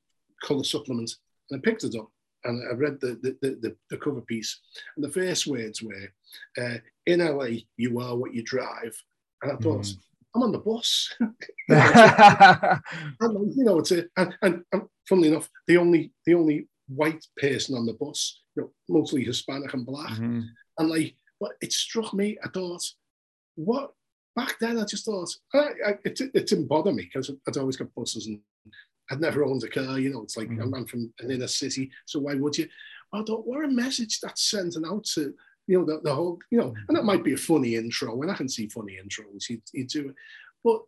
color 0.44 0.64
supplement, 0.64 1.16
and 1.50 1.60
I 1.60 1.62
picked 1.68 1.84
it 1.84 1.96
up 1.96 2.12
and 2.44 2.64
I 2.70 2.74
read 2.74 3.00
the, 3.00 3.20
the, 3.22 3.38
the, 3.42 3.76
the, 3.90 3.98
cover 3.98 4.22
piece, 4.22 4.60
and 4.96 5.04
the 5.06 5.12
first 5.12 5.48
words 5.48 5.82
were, 5.82 6.12
uh, 6.58 6.78
"In 7.06 7.20
LA, 7.20 7.62
you 7.78 8.00
are 8.00 8.16
what 8.16 8.34
you 8.34 8.44
drive." 8.44 8.96
And 9.42 9.52
I 9.52 9.56
thought, 9.56 9.82
mm. 9.82 9.98
I'm 10.36 10.44
on 10.44 10.52
the 10.52 10.60
bus. 10.60 11.14
and, 13.20 13.56
you 13.56 13.64
know, 13.64 13.80
it's 13.80 13.92
a, 13.92 14.06
and, 14.18 14.36
and, 14.42 14.64
and 14.72 14.84
funnily 15.08 15.30
enough, 15.30 15.50
the 15.68 15.78
only 15.78 16.12
the 16.26 16.36
only 16.36 16.68
white 16.88 17.26
person 17.38 17.76
on 17.76 17.86
the 17.86 17.94
bus, 17.94 18.42
you 18.56 18.64
know, 18.64 18.72
mostly 18.90 19.24
Hispanic 19.24 19.74
and 19.74 19.86
black, 19.86 20.14
mm-hmm. 20.14 20.42
and 20.78 20.90
like, 20.90 21.16
but 21.40 21.52
it 21.62 21.74
struck 21.74 22.14
me. 22.14 22.38
I 22.44 22.50
thought, 22.50 22.84
what 23.56 23.94
back 24.36 24.58
then? 24.60 24.80
I 24.80 24.86
just 24.86 25.06
thought 25.06 25.30
I, 25.54 25.58
I, 25.86 25.90
it, 26.06 26.20
it 26.22 26.48
didn't 26.48 26.68
bother 26.68 26.92
me 26.92 27.04
because 27.04 27.32
I'd 27.48 27.58
always 27.58 27.78
got 27.78 27.94
buses 27.96 28.28
and 28.28 28.40
I'd 29.12 29.22
never 29.22 29.44
owned 29.44 29.64
a 29.64 29.68
car, 29.68 30.00
you 30.00 30.10
know, 30.12 30.24
it's 30.24 30.38
like 30.38 30.50
mm-hmm. 30.50 30.74
I'm 30.74 30.86
from 30.86 31.14
an 31.20 31.32
inner 31.32 31.48
city, 31.48 31.92
so 32.06 32.20
why 32.22 32.36
would 32.36 32.58
you? 32.58 32.68
I 33.14 33.22
thought, 33.24 33.46
what 33.46 33.66
a 33.66 33.68
message 33.68 34.20
that's 34.22 34.50
sending 34.50 34.86
out 34.86 35.04
to, 35.16 35.34
you 35.68 35.78
know, 35.80 35.86
the, 35.86 36.00
the 36.02 36.16
whole, 36.16 36.40
you 36.50 36.60
know, 36.60 36.74
and 36.88 36.98
that 36.98 37.04
might 37.04 37.24
be 37.24 37.34
a 37.34 37.38
funny 37.38 37.76
intro, 37.76 38.22
and 38.22 38.32
I 38.32 38.36
can 38.36 38.48
see 38.48 38.70
funny 38.70 38.98
intros, 39.04 39.50
you, 39.50 39.62
you 39.74 39.86
do 39.86 40.10
it. 40.10 40.16
But 40.64 40.82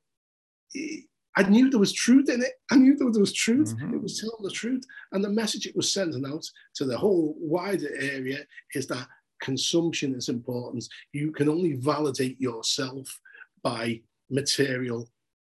I 1.35 1.43
knew 1.43 1.69
there 1.69 1.79
was 1.79 1.93
truth 1.93 2.29
in 2.29 2.41
it. 2.41 2.53
I 2.71 2.75
knew 2.75 2.95
there 2.95 3.07
was 3.19 3.33
truth. 3.33 3.75
Mm-hmm. 3.75 3.95
It 3.95 4.01
was 4.01 4.19
telling 4.19 4.43
the 4.43 4.51
truth. 4.51 4.83
And 5.11 5.23
the 5.23 5.29
message 5.29 5.65
it 5.65 5.75
was 5.75 5.91
sending 5.91 6.25
out 6.25 6.45
to 6.75 6.85
the 6.85 6.97
whole 6.97 7.35
wider 7.39 7.89
area 7.99 8.45
is 8.75 8.85
that 8.87 9.07
consumption 9.41 10.13
is 10.13 10.29
important. 10.29 10.85
You 11.11 11.31
can 11.31 11.49
only 11.49 11.73
validate 11.73 12.39
yourself 12.39 13.19
by 13.63 14.01
material 14.29 15.09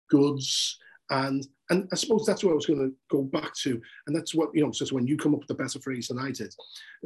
goods 0.09 0.79
And 1.13 1.47
and 1.69 1.87
I 1.91 1.95
suppose 1.95 2.25
that's 2.25 2.43
what 2.43 2.51
I 2.51 2.55
was 2.55 2.65
going 2.65 2.79
to 2.79 2.93
go 3.09 3.21
back 3.21 3.53
to, 3.63 3.79
and 4.07 4.15
that's 4.15 4.33
what 4.33 4.49
you 4.53 4.63
know. 4.63 4.71
So 4.71 4.85
when 4.95 5.05
you 5.05 5.15
come 5.15 5.33
up 5.35 5.41
with 5.41 5.49
a 5.51 5.63
better 5.63 5.79
phrase 5.79 6.07
than 6.07 6.17
I 6.17 6.31
did, 6.31 6.53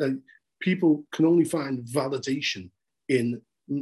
uh, 0.01 0.15
people 0.61 1.03
can 1.11 1.25
only 1.25 1.43
find 1.43 1.85
validation 1.85 2.69
in 3.09 3.41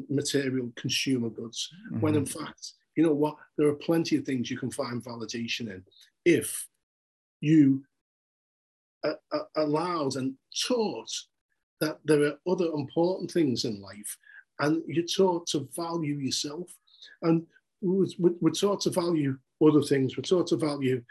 material 0.09 0.71
consumer 0.75 1.29
goods, 1.29 1.69
mm-hmm. 1.91 2.01
when 2.01 2.15
in 2.15 2.25
fact, 2.25 2.73
you 2.95 3.03
know 3.03 3.13
what, 3.13 3.35
there 3.57 3.67
are 3.67 3.75
plenty 3.75 4.17
of 4.17 4.25
things 4.25 4.49
you 4.49 4.57
can 4.57 4.71
find 4.71 5.03
validation 5.03 5.69
in 5.69 5.83
if 6.25 6.67
you 7.41 7.83
are, 9.03 9.19
are 9.31 9.47
allowed 9.57 10.15
and 10.15 10.33
taught 10.67 11.11
that 11.81 11.99
there 12.03 12.23
are 12.23 12.39
other 12.47 12.65
important 12.73 13.29
things 13.29 13.63
in 13.63 13.79
life, 13.79 14.17
and 14.59 14.81
you're 14.87 15.05
taught 15.05 15.45
to 15.47 15.69
value 15.75 16.15
yourself. 16.15 16.75
And 17.21 17.45
we're, 17.81 18.07
we're 18.41 18.49
taught 18.49 18.81
to 18.81 18.89
value 18.89 19.37
other 19.61 19.81
things. 19.81 20.17
We're 20.17 20.23
taught 20.23 20.47
to 20.47 20.57
value 20.57 21.01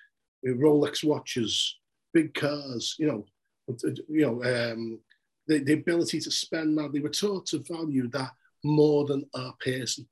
Rolex 0.46 1.04
watches, 1.04 1.78
big 2.12 2.34
cars, 2.34 2.96
you 2.98 3.06
know, 3.06 3.26
you 4.08 4.26
know, 4.26 4.44
um, 4.44 5.00
the, 5.46 5.58
the 5.60 5.74
ability 5.74 6.20
to 6.20 6.30
spend 6.30 6.74
money. 6.74 7.00
We're 7.00 7.08
taught 7.08 7.46
to 7.46 7.58
value 7.58 8.08
that 8.10 8.32
more 8.62 9.04
than 9.06 9.24
our 9.34 9.54
person. 9.64 10.06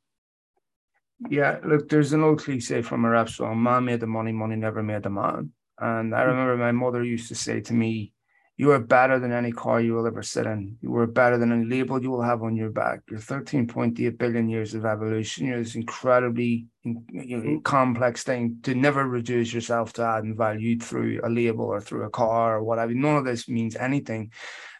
Yeah, 1.28 1.58
look, 1.64 1.88
there's 1.88 2.12
an 2.12 2.22
old 2.22 2.42
cliche 2.42 2.82
from 2.82 3.04
a 3.04 3.10
rap 3.10 3.28
song 3.28 3.62
Man 3.62 3.84
made 3.84 4.00
the 4.00 4.06
money, 4.06 4.32
money 4.32 4.56
never 4.56 4.82
made 4.82 5.04
the 5.04 5.10
man. 5.10 5.52
And 5.78 6.14
I 6.14 6.22
remember 6.22 6.56
my 6.56 6.72
mother 6.72 7.02
used 7.02 7.28
to 7.28 7.34
say 7.34 7.60
to 7.60 7.74
me, 7.74 8.12
You 8.62 8.70
are 8.70 8.78
better 8.78 9.18
than 9.18 9.32
any 9.32 9.50
car 9.50 9.80
you 9.80 9.94
will 9.94 10.06
ever 10.06 10.22
sit 10.22 10.46
in. 10.46 10.78
You 10.82 10.94
are 10.98 11.08
better 11.08 11.36
than 11.36 11.50
any 11.50 11.64
label 11.64 12.00
you 12.00 12.12
will 12.12 12.22
have 12.22 12.44
on 12.44 12.54
your 12.54 12.70
back. 12.70 13.00
You're 13.10 13.18
13.8 13.18 14.16
billion 14.16 14.48
years 14.48 14.72
of 14.74 14.84
evolution. 14.84 15.48
You're 15.48 15.58
this 15.58 15.74
incredibly 15.74 16.68
you 16.84 16.94
know, 17.10 17.42
mm-hmm. 17.42 17.58
complex 17.62 18.22
thing 18.22 18.58
to 18.62 18.76
never 18.76 19.04
reduce 19.04 19.52
yourself 19.52 19.92
to 19.94 20.04
adding 20.04 20.36
value 20.36 20.78
through 20.78 21.22
a 21.24 21.28
label 21.28 21.64
or 21.64 21.80
through 21.80 22.04
a 22.04 22.10
car 22.10 22.58
or 22.58 22.62
whatever. 22.62 22.94
None 22.94 23.16
of 23.16 23.24
this 23.24 23.48
means 23.48 23.74
anything. 23.74 24.30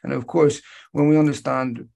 And 0.05 0.13
of 0.13 0.29
course, 0.29 0.63
when 0.93 1.09
we 1.09 1.19
understand 1.19 1.89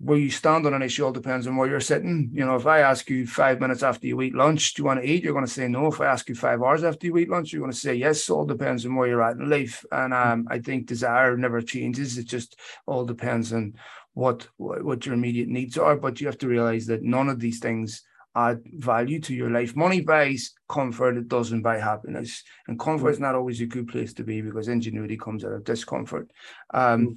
where 0.00 0.18
you 0.18 0.30
stand 0.30 0.64
on 0.64 0.74
an 0.74 0.82
issue 0.82 1.04
all 1.04 1.12
depends 1.12 1.46
on 1.46 1.56
where 1.56 1.68
you're 1.68 1.80
sitting. 1.80 2.30
You 2.32 2.44
know, 2.44 2.54
if 2.54 2.66
I 2.66 2.80
ask 2.80 3.10
you 3.10 3.26
five 3.26 3.60
minutes 3.60 3.82
after 3.82 4.06
you 4.06 4.20
eat 4.22 4.34
lunch, 4.34 4.74
do 4.74 4.82
you 4.82 4.86
want 4.86 5.00
to 5.00 5.08
eat? 5.08 5.24
You're 5.24 5.32
going 5.32 5.44
to 5.44 5.50
say 5.50 5.66
no. 5.66 5.88
If 5.88 6.00
I 6.00 6.06
ask 6.06 6.28
you 6.28 6.36
five 6.36 6.62
hours 6.62 6.84
after 6.84 7.06
you 7.08 7.16
eat 7.16 7.28
lunch, 7.28 7.52
you're 7.52 7.62
going 7.62 7.72
to 7.72 7.78
say 7.78 7.94
yes. 7.94 8.30
All 8.30 8.44
depends 8.44 8.86
on 8.86 8.94
where 8.94 9.08
you're 9.08 9.22
at 9.22 9.36
in 9.36 9.50
life. 9.50 9.84
And 9.90 10.14
um, 10.14 10.46
I 10.50 10.60
think 10.60 10.86
desire 10.86 11.36
never 11.36 11.60
changes. 11.60 12.16
It 12.16 12.26
just 12.26 12.56
all 12.86 13.04
depends 13.04 13.52
on 13.52 13.74
what 14.14 14.48
what 14.56 15.04
your 15.04 15.16
immediate 15.16 15.48
needs 15.48 15.76
are. 15.76 15.96
But 15.96 16.20
you 16.20 16.28
have 16.28 16.38
to 16.38 16.48
realize 16.48 16.86
that 16.86 17.02
none 17.02 17.28
of 17.28 17.40
these 17.40 17.58
things 17.58 18.04
add 18.36 18.62
value 18.74 19.20
to 19.22 19.34
your 19.34 19.50
life. 19.50 19.74
Money 19.74 20.00
buys 20.00 20.52
comfort, 20.68 21.16
it 21.16 21.26
doesn't 21.26 21.62
buy 21.62 21.78
happiness. 21.78 22.44
And 22.68 22.78
comfort 22.78 23.10
is 23.10 23.20
not 23.20 23.34
always 23.34 23.60
a 23.60 23.66
good 23.66 23.88
place 23.88 24.12
to 24.14 24.22
be 24.22 24.42
because 24.42 24.68
ingenuity 24.68 25.16
comes 25.16 25.44
out 25.44 25.52
of 25.52 25.64
discomfort. 25.64 26.30
Um, 26.72 27.08
mm. 27.08 27.14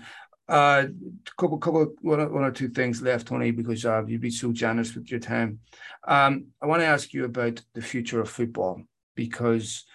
Uh, 0.52 0.88
couple, 1.38 1.58
couple, 1.58 1.94
one 2.02 2.34
one 2.34 2.44
or 2.44 2.52
two 2.52 2.68
things 2.68 3.02
left, 3.02 3.28
Tony, 3.28 3.52
because 3.52 3.86
uh, 3.86 4.04
you've 4.06 4.20
been 4.20 4.32
so 4.32 4.52
generous 4.52 4.94
with 4.94 5.10
your 5.10 5.22
time. 5.22 5.60
Um, 6.06 6.48
I 6.62 6.66
want 6.66 6.82
to 6.82 6.88
ask 6.88 7.14
you 7.14 7.24
about 7.24 7.62
the 7.74 7.82
future 7.82 8.20
of 8.20 8.30
football 8.30 8.84
because 9.16 9.86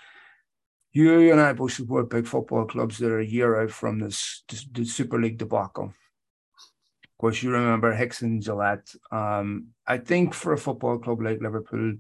you 0.93 1.31
and 1.31 1.43
I 1.43 1.53
both 1.53 1.75
support 1.75 2.09
big 2.09 2.27
football 2.27 2.65
clubs 2.65 2.97
that 2.97 3.13
are 3.13 3.21
a 3.21 3.27
year 3.27 3.61
out 3.61 3.71
from 3.71 3.99
this, 3.99 4.45
this 4.49 4.67
the 4.73 4.87
Super 4.87 5.21
League 5.21 5.37
debacle. 5.37 5.89
Of 5.89 7.19
course, 7.21 7.43
you 7.43 7.51
remember 7.51 7.93
Hicks 7.93 8.23
and 8.23 8.43
Gillett. 8.43 8.97
Um, 9.13 9.67
I 9.87 9.99
think 9.99 10.33
for 10.33 10.55
a 10.55 10.59
football 10.59 10.99
club 10.99 11.21
like 11.21 11.43
Liverpool, 11.43 11.97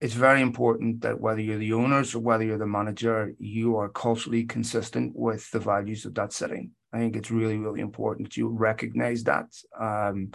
it's 0.00 0.14
very 0.14 0.40
important 0.40 1.00
that 1.00 1.20
whether 1.20 1.40
you're 1.40 1.58
the 1.58 1.72
owners 1.72 2.14
or 2.14 2.20
whether 2.20 2.44
you're 2.44 2.58
the 2.58 2.66
manager, 2.66 3.34
you 3.40 3.76
are 3.76 3.88
culturally 3.88 4.44
consistent 4.44 5.16
with 5.16 5.50
the 5.50 5.58
values 5.58 6.04
of 6.06 6.14
that 6.14 6.32
city. 6.32 6.70
I 6.92 6.98
think 6.98 7.16
it's 7.16 7.30
really, 7.30 7.58
really 7.58 7.80
important 7.80 8.36
you 8.36 8.48
recognize 8.48 9.24
that. 9.24 9.46
Um, 9.78 10.32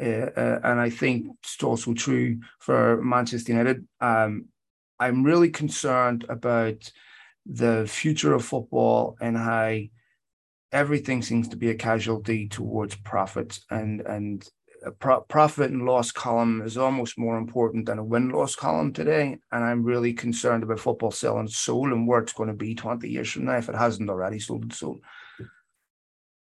uh, 0.00 0.60
and 0.64 0.80
I 0.80 0.88
think 0.88 1.26
it's 1.42 1.62
also 1.62 1.92
true 1.92 2.40
for 2.58 3.02
Manchester 3.02 3.52
United. 3.52 3.86
Um, 4.00 4.46
I'm 4.98 5.24
really 5.24 5.50
concerned 5.50 6.24
about 6.28 6.90
the 7.46 7.86
future 7.86 8.34
of 8.34 8.44
football 8.44 9.16
and 9.20 9.36
how 9.36 9.78
everything 10.72 11.20
seems 11.20 11.48
to 11.48 11.56
be 11.56 11.70
a 11.70 11.74
casualty 11.74 12.48
towards 12.48 12.94
profit 12.96 13.58
and 13.70 14.00
and 14.02 14.48
a 14.84 14.90
pro- 14.90 15.20
profit 15.20 15.70
and 15.70 15.84
loss 15.84 16.10
column 16.10 16.62
is 16.62 16.78
almost 16.78 17.18
more 17.18 17.36
important 17.36 17.86
than 17.86 17.98
a 17.98 18.04
win 18.04 18.30
loss 18.30 18.54
column 18.54 18.92
today. 18.92 19.38
And 19.52 19.64
I'm 19.64 19.82
really 19.82 20.12
concerned 20.12 20.62
about 20.62 20.80
football 20.80 21.10
selling 21.10 21.48
soul 21.48 21.92
and 21.92 22.08
where 22.08 22.20
it's 22.20 22.32
going 22.32 22.48
to 22.48 22.54
be 22.54 22.74
20 22.74 23.08
years 23.08 23.30
from 23.30 23.44
now 23.44 23.58
if 23.58 23.68
it 23.68 23.74
hasn't 23.74 24.08
already 24.08 24.38
sold 24.38 24.64
its 24.64 24.78
soul. 24.78 25.00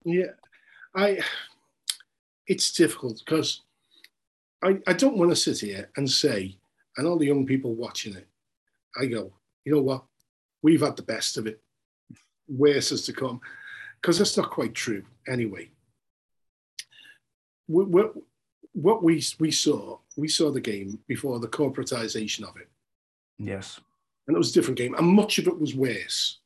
Yeah, 0.05 0.33
I. 0.93 1.19
It's 2.47 2.71
difficult 2.71 3.23
because 3.25 3.61
I, 4.63 4.79
I 4.85 4.93
don't 4.93 5.17
want 5.17 5.31
to 5.31 5.35
sit 5.35 5.59
here 5.59 5.89
and 5.97 6.09
say, 6.09 6.57
and 6.97 7.07
all 7.07 7.17
the 7.17 7.25
young 7.25 7.45
people 7.45 7.73
watching 7.73 8.15
it, 8.15 8.27
I 8.95 9.07
go, 9.07 9.33
you 9.63 9.73
know 9.73 9.81
what? 9.81 10.03
We've 10.61 10.81
had 10.81 10.95
the 10.95 11.03
best 11.03 11.37
of 11.37 11.47
it. 11.47 11.59
Worse 12.47 12.91
is 12.91 13.03
to 13.07 13.13
come. 13.13 13.41
Because 13.99 14.19
that's 14.19 14.37
not 14.37 14.51
quite 14.51 14.75
true 14.75 15.03
anyway. 15.27 15.71
What, 17.65 18.13
what 18.73 19.01
we, 19.01 19.23
we 19.39 19.49
saw, 19.49 19.97
we 20.15 20.27
saw 20.27 20.51
the 20.51 20.61
game 20.61 20.99
before 21.07 21.39
the 21.39 21.47
corporatization 21.47 22.43
of 22.43 22.55
it. 22.57 22.69
Yes. 23.39 23.79
And 24.27 24.35
it 24.35 24.37
was 24.37 24.51
a 24.51 24.53
different 24.53 24.77
game. 24.77 24.93
And 24.93 25.07
much 25.07 25.39
of 25.39 25.47
it 25.47 25.59
was 25.59 25.73
worse 25.73 26.39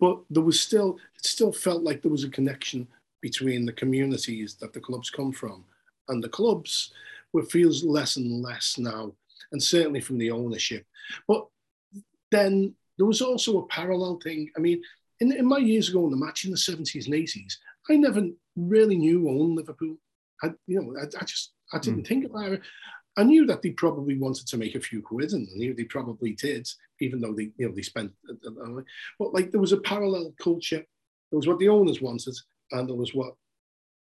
but 0.00 0.18
there 0.30 0.42
was 0.42 0.58
still 0.58 0.98
it 1.20 1.26
still 1.26 1.52
felt 1.52 1.82
like 1.82 2.02
there 2.02 2.10
was 2.10 2.24
a 2.24 2.30
connection 2.30 2.86
between 3.20 3.66
the 3.66 3.72
communities 3.72 4.54
that 4.54 4.72
the 4.72 4.80
clubs 4.80 5.10
come 5.10 5.32
from 5.32 5.64
and 6.08 6.22
the 6.22 6.28
clubs 6.28 6.92
where 7.32 7.44
feels 7.44 7.84
less 7.84 8.16
and 8.16 8.42
less 8.42 8.78
now 8.78 9.12
and 9.52 9.62
certainly 9.62 10.00
from 10.00 10.18
the 10.18 10.30
ownership 10.30 10.84
but 11.28 11.46
then 12.30 12.74
there 12.96 13.06
was 13.06 13.20
also 13.20 13.58
a 13.58 13.66
parallel 13.66 14.18
thing 14.22 14.50
i 14.56 14.60
mean 14.60 14.82
in, 15.20 15.32
in 15.32 15.46
my 15.46 15.58
years 15.58 15.88
ago 15.88 16.04
in 16.04 16.10
the 16.10 16.16
match 16.16 16.44
in 16.44 16.50
the 16.50 16.56
70s 16.56 17.06
and 17.06 17.14
80s 17.14 17.54
i 17.90 17.96
never 17.96 18.26
really 18.56 18.96
knew 18.96 19.28
own 19.28 19.54
liverpool 19.54 19.96
i 20.42 20.48
you 20.66 20.80
know 20.80 20.98
i, 20.98 21.04
I 21.04 21.24
just 21.24 21.52
i 21.72 21.78
didn't 21.78 22.02
mm. 22.02 22.08
think 22.08 22.24
about 22.24 22.52
it 22.52 22.62
I 23.16 23.24
knew 23.24 23.44
that 23.46 23.62
they 23.62 23.70
probably 23.70 24.16
wanted 24.16 24.46
to 24.46 24.56
make 24.56 24.74
a 24.74 24.80
few 24.80 25.02
quid, 25.02 25.32
and 25.32 25.48
I 25.52 25.56
knew 25.56 25.74
they 25.74 25.84
probably 25.84 26.32
did, 26.32 26.68
even 27.00 27.20
though 27.20 27.32
they, 27.32 27.50
you 27.56 27.68
know, 27.68 27.74
they 27.74 27.82
spent. 27.82 28.12
Uh, 28.28 28.34
uh, 28.46 28.78
uh, 28.78 28.82
but 29.18 29.34
like 29.34 29.50
there 29.50 29.60
was 29.60 29.72
a 29.72 29.78
parallel 29.78 30.32
culture. 30.40 30.84
There 31.30 31.38
was 31.38 31.46
what 31.46 31.58
the 31.58 31.68
owners 31.68 32.00
wanted, 32.00 32.36
and 32.72 32.88
there 32.88 32.96
was 32.96 33.14
what 33.14 33.34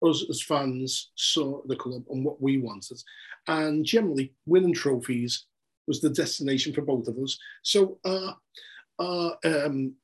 us 0.07 0.25
as 0.29 0.43
fans 0.43 1.11
saw 1.15 1.63
the 1.67 1.77
club 1.77 2.05
and 2.11 2.25
what 2.25 2.41
we 2.41 2.59
wanted. 2.59 3.03
And 3.49 3.85
generally, 3.85 4.35
winning 4.47 4.75
trophies 4.75 5.47
was 5.87 6.01
the 6.01 6.11
destination 6.11 6.73
for 6.73 6.83
both 6.83 7.09
of 7.09 7.19
us. 7.19 7.39
So 7.63 7.99
our, 8.05 9.37
um, 9.45 9.95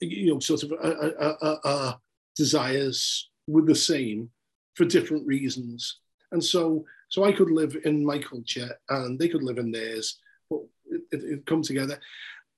you 0.00 0.34
know, 0.34 0.40
sort 0.40 0.62
of 0.64 1.98
desires 2.36 3.30
were 3.46 3.62
the 3.62 3.74
same 3.74 4.30
for 4.74 4.84
different 4.84 5.26
reasons. 5.26 5.98
And 6.32 6.42
so 6.42 6.84
so 7.10 7.24
I 7.24 7.32
could 7.32 7.50
live 7.50 7.76
in 7.84 8.04
my 8.04 8.18
culture 8.18 8.70
and 8.88 9.18
they 9.18 9.28
could 9.28 9.42
live 9.42 9.58
in 9.58 9.72
theirs, 9.72 10.18
but 10.48 10.60
it, 10.86 11.02
it, 11.10 11.24
it 11.24 11.46
come 11.46 11.62
together. 11.62 11.98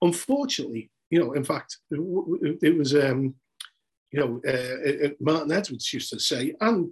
Unfortunately, 0.02 0.90
you 1.12 1.20
know, 1.20 1.32
in 1.34 1.44
fact, 1.44 1.76
it, 1.90 2.76
was, 2.78 2.94
um, 2.94 3.34
you 4.10 4.18
know, 4.18 4.40
uh, 4.51 5.10
Martin 5.20 5.52
Edwards 5.52 5.93
used 5.93 6.09
to 6.09 6.18
say, 6.18 6.55
and 6.59 6.90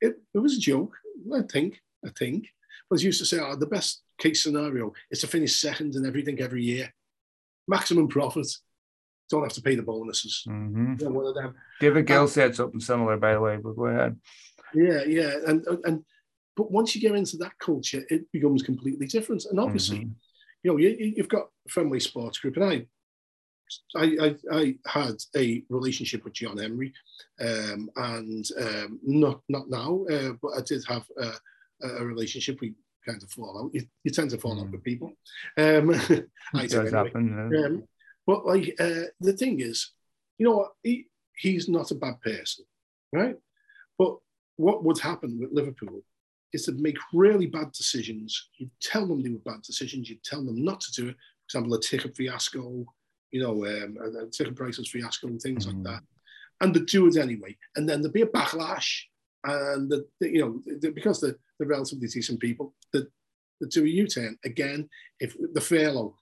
it, 0.00 0.16
it 0.34 0.38
was 0.38 0.56
a 0.56 0.60
joke, 0.60 0.92
I 1.32 1.42
think, 1.42 1.80
I 2.04 2.10
think, 2.18 2.48
but 2.90 2.98
he 2.98 3.06
used 3.06 3.20
to 3.20 3.24
say, 3.24 3.38
oh, 3.38 3.54
the 3.54 3.66
best 3.66 4.02
case 4.18 4.42
scenario 4.42 4.92
is 5.12 5.20
to 5.20 5.28
finish 5.28 5.60
second 5.60 5.94
in 5.94 6.04
everything 6.04 6.40
every 6.40 6.64
year. 6.64 6.92
Maximum 7.68 8.08
profit. 8.08 8.48
Don't 9.30 9.44
have 9.44 9.52
to 9.52 9.62
pay 9.62 9.76
the 9.76 9.82
bonuses. 9.82 10.42
Mm-hmm. 10.48 11.12
one 11.12 11.26
of 11.26 11.34
them. 11.36 11.54
David 11.80 12.06
Gill 12.06 12.26
said 12.26 12.56
something 12.56 12.80
similar, 12.80 13.16
by 13.16 13.34
the 13.34 13.40
way, 13.40 13.58
but 13.62 13.76
go 13.76 13.86
ahead. 13.86 14.16
Yeah, 14.74 15.04
yeah. 15.04 15.34
And, 15.46 15.64
and 15.84 16.04
but 16.56 16.72
once 16.72 16.96
you 16.96 17.00
get 17.00 17.14
into 17.14 17.36
that 17.38 17.58
culture, 17.60 18.04
it 18.10 18.30
becomes 18.32 18.62
completely 18.62 19.06
different. 19.06 19.44
And 19.44 19.60
obviously, 19.60 19.98
mm-hmm. 19.98 20.12
you 20.64 20.70
know, 20.70 20.76
you, 20.78 21.14
have 21.18 21.28
got 21.28 21.48
Fenway 21.68 22.00
Sports 22.00 22.38
Group, 22.38 22.56
and 22.56 22.64
I, 22.64 22.86
I, 23.94 24.16
I, 24.20 24.36
I 24.52 24.76
had 24.86 25.16
a 25.36 25.62
relationship 25.68 26.24
with 26.24 26.34
John 26.34 26.58
Henry, 26.58 26.92
um, 27.40 27.90
and 27.96 28.44
um, 28.60 29.00
not 29.02 29.40
not 29.48 29.68
now, 29.68 30.04
uh, 30.10 30.32
but 30.42 30.52
I 30.56 30.60
did 30.62 30.84
have 30.86 31.04
a, 31.20 31.32
a, 31.82 32.04
relationship. 32.04 32.60
We 32.60 32.74
kind 33.06 33.22
of 33.22 33.30
fall 33.30 33.64
out. 33.64 33.74
You, 33.74 33.86
you 34.04 34.10
tend 34.10 34.30
to 34.30 34.38
fall 34.38 34.56
mm-hmm. 34.56 34.66
out 34.66 34.72
with 34.72 34.84
people. 34.84 35.12
Um, 35.56 35.90
it 36.10 36.28
does 36.54 36.74
anyway. 36.74 36.90
happen. 36.90 37.50
Yeah. 37.52 37.66
Um, 37.66 37.84
but 38.26 38.46
like 38.46 38.74
uh, 38.80 39.08
the 39.20 39.32
thing 39.32 39.60
is, 39.60 39.92
you 40.38 40.46
know 40.46 40.56
what? 40.56 40.72
He, 40.82 41.06
he's 41.36 41.68
not 41.68 41.90
a 41.90 41.94
bad 41.94 42.20
person, 42.20 42.64
right? 43.12 43.36
But 43.98 44.16
what 44.56 44.84
would 44.84 44.98
happen 44.98 45.38
with 45.38 45.52
Liverpool 45.52 46.02
is 46.52 46.64
to 46.64 46.72
make 46.72 46.96
really 47.12 47.46
bad 47.46 47.72
decisions. 47.72 48.48
You 48.58 48.70
tell 48.80 49.06
them 49.06 49.22
they 49.22 49.30
were 49.30 49.38
bad 49.38 49.62
decisions. 49.62 50.08
You 50.08 50.16
tell 50.24 50.44
them 50.44 50.64
not 50.64 50.80
to 50.80 50.92
do 50.92 51.08
it. 51.10 51.16
For 51.16 51.58
example, 51.58 51.72
the 51.72 51.82
ticket 51.82 52.16
fiasco, 52.16 52.84
you 53.30 53.42
know, 53.42 53.66
um, 53.66 54.30
ticket 54.30 54.56
prices 54.56 54.88
fiasco 54.88 55.26
and 55.28 55.40
things 55.40 55.66
Mhm. 55.66 55.74
like 55.74 55.82
that. 55.84 56.02
And 56.60 56.74
they 56.74 56.80
do 56.80 57.06
it 57.06 57.16
anyway. 57.16 57.56
And 57.76 57.88
then 57.88 58.00
there'd 58.00 58.12
be 58.14 58.22
a 58.22 58.26
backlash. 58.26 59.02
And, 59.44 59.90
the, 59.90 60.06
the- 60.20 60.30
you 60.30 60.40
know, 60.40 60.62
the, 60.80 60.90
because 60.90 61.20
they're, 61.20 61.36
they're 61.58 61.68
relatively 61.68 62.08
decent 62.08 62.40
people, 62.40 62.74
that 62.92 63.08
they 63.60 63.66
do 63.68 63.84
a 63.84 63.88
U-turn. 63.88 64.38
Again, 64.44 64.88
if 65.20 65.36
the 65.52 65.60
furlough 65.60 66.16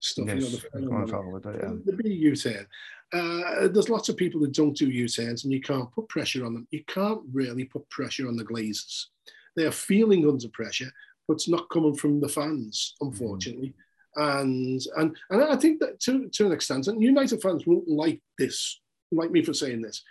stuff, 0.00 0.28
you 0.28 0.34
know, 0.34 0.40
the 0.40 0.58
furlough 0.72 0.90
money, 0.90 1.06
to 1.06 1.12
talk 1.12 1.42
that. 1.42 1.54
Yeah. 1.62 1.74
There'd 1.84 1.98
be 2.02 2.10
a 2.10 2.14
U-turn. 2.14 2.66
Uh, 3.12 3.68
there's 3.68 3.88
lots 3.88 4.08
of 4.10 4.16
people 4.18 4.40
that 4.42 4.52
don't 4.52 4.76
do 4.76 4.88
U-turns 4.88 5.44
and 5.44 5.52
you 5.52 5.60
can't 5.60 5.90
put 5.92 6.08
pressure 6.08 6.44
on 6.44 6.54
them. 6.54 6.68
You 6.70 6.84
can't 6.86 7.22
really 7.32 7.64
put 7.64 7.88
pressure 7.88 8.28
on 8.28 8.36
the 8.36 8.44
Glazers. 8.44 9.06
They 9.56 9.64
are 9.64 9.72
feeling 9.72 10.28
under 10.28 10.48
pressure, 10.48 10.92
but 11.26 11.34
it's 11.34 11.48
not 11.48 11.68
coming 11.70 11.94
from 11.96 12.20
the 12.20 12.28
fans, 12.28 12.94
unfortunately. 13.00 13.74
And 14.18 14.82
and 14.96 15.16
and 15.30 15.44
I 15.44 15.56
think 15.56 15.78
that 15.80 16.00
to, 16.00 16.28
to 16.28 16.46
an 16.46 16.52
extent, 16.52 16.88
and 16.88 17.00
United 17.02 17.40
fans 17.40 17.66
won't 17.66 17.88
like 17.88 18.20
this, 18.36 18.80
like 19.12 19.30
me 19.30 19.44
for 19.44 19.54
saying 19.54 19.80
this, 19.82 20.02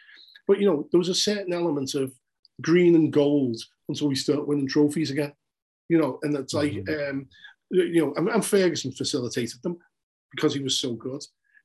but 0.47 0.59
you 0.59 0.65
know, 0.65 0.87
there 0.91 0.97
was 0.97 1.09
a 1.09 1.15
certain 1.15 1.51
element 1.51 1.93
of 1.93 2.13
green 2.61 2.95
and 2.95 3.11
gold 3.11 3.57
until 3.89 4.07
we 4.07 4.15
start 4.15 4.47
winning 4.47 4.67
trophies 4.67 5.11
again. 5.11 5.33
You 5.89 5.97
know, 5.97 6.19
and 6.23 6.35
it's 6.35 6.53
like 6.53 6.71
Mhm. 6.73 7.09
um, 7.11 7.27
you 7.69 8.01
know, 8.05 8.13
and, 8.15 8.29
and 8.29 8.45
Ferguson 8.45 8.91
facilitated 8.93 9.61
them 9.61 9.77
because 10.31 10.53
he 10.53 10.61
was 10.63 10.79
so 10.79 10.93
good. 10.93 11.21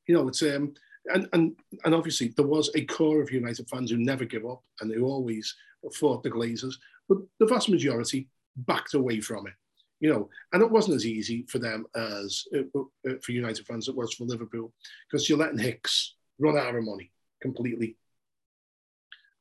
You 0.09 0.17
know, 0.17 0.27
it's 0.29 0.43
um 0.43 0.75
and 1.15 1.29
and 1.33 1.57
and 1.85 1.95
obviously 1.95 2.29
there 2.37 2.47
was 2.47 2.71
a 2.75 2.85
core 2.87 3.23
of 3.23 3.31
United 3.31 3.69
fans 3.69 3.91
who 3.91 3.99
never 3.99 4.25
give 4.25 4.45
up 4.47 4.63
and 4.81 4.93
who 4.93 5.05
always 5.07 5.55
fought 5.95 6.23
the 6.23 6.31
Glazers, 6.31 6.75
but 7.09 7.19
the 7.39 7.47
vast 7.47 7.69
majority 7.69 8.29
backed 8.57 8.95
away 8.95 9.21
from 9.21 9.47
it. 9.47 9.55
You 10.03 10.11
know, 10.13 10.29
and 10.53 10.61
it 10.63 10.71
wasn't 10.71 10.97
as 10.97 11.07
easy 11.07 11.47
for 11.49 11.61
them 11.61 11.87
as 11.95 12.45
uh, 12.57 12.63
uh, 13.09 13.15
for 13.23 13.31
United 13.31 13.65
fans 13.67 13.87
it 13.89 13.95
was 13.95 14.13
for 14.15 14.25
Liverpool 14.25 14.73
because 15.09 15.29
you're 15.29 15.39
letting 15.39 15.59
Hicks 15.61 16.17
run 16.41 16.59
out 16.59 16.75
of 16.75 16.83
money 16.83 17.13
completely. 17.41 17.97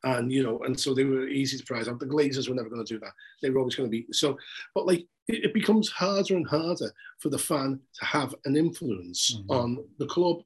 And 0.04 0.32
you 0.32 0.44
know, 0.44 0.60
and 0.60 0.80
so 0.80 0.94
they 0.94 1.04
were 1.04 1.28
easy 1.28 1.58
to 1.58 1.64
prize 1.66 1.88
out. 1.88 2.00
The 2.00 2.06
Glazers 2.06 2.48
were 2.48 2.54
never 2.54 2.70
going 2.70 2.86
to 2.86 2.94
do 2.94 3.00
that. 3.00 3.14
They 3.42 3.50
were 3.50 3.58
always 3.60 3.76
going 3.76 3.90
to 3.90 3.98
be 3.98 4.06
so. 4.12 4.38
But 4.76 4.86
like, 4.86 5.08
it, 5.28 5.46
it 5.46 5.54
becomes 5.54 5.90
harder 5.90 6.36
and 6.36 6.48
harder 6.48 6.92
for 7.18 7.30
the 7.30 7.40
fan 7.40 7.80
to 8.00 8.06
have 8.06 8.36
an 8.46 8.56
influence 8.56 9.36
Mhm. 9.36 9.50
on 9.50 9.84
the 9.98 10.08
club, 10.08 10.38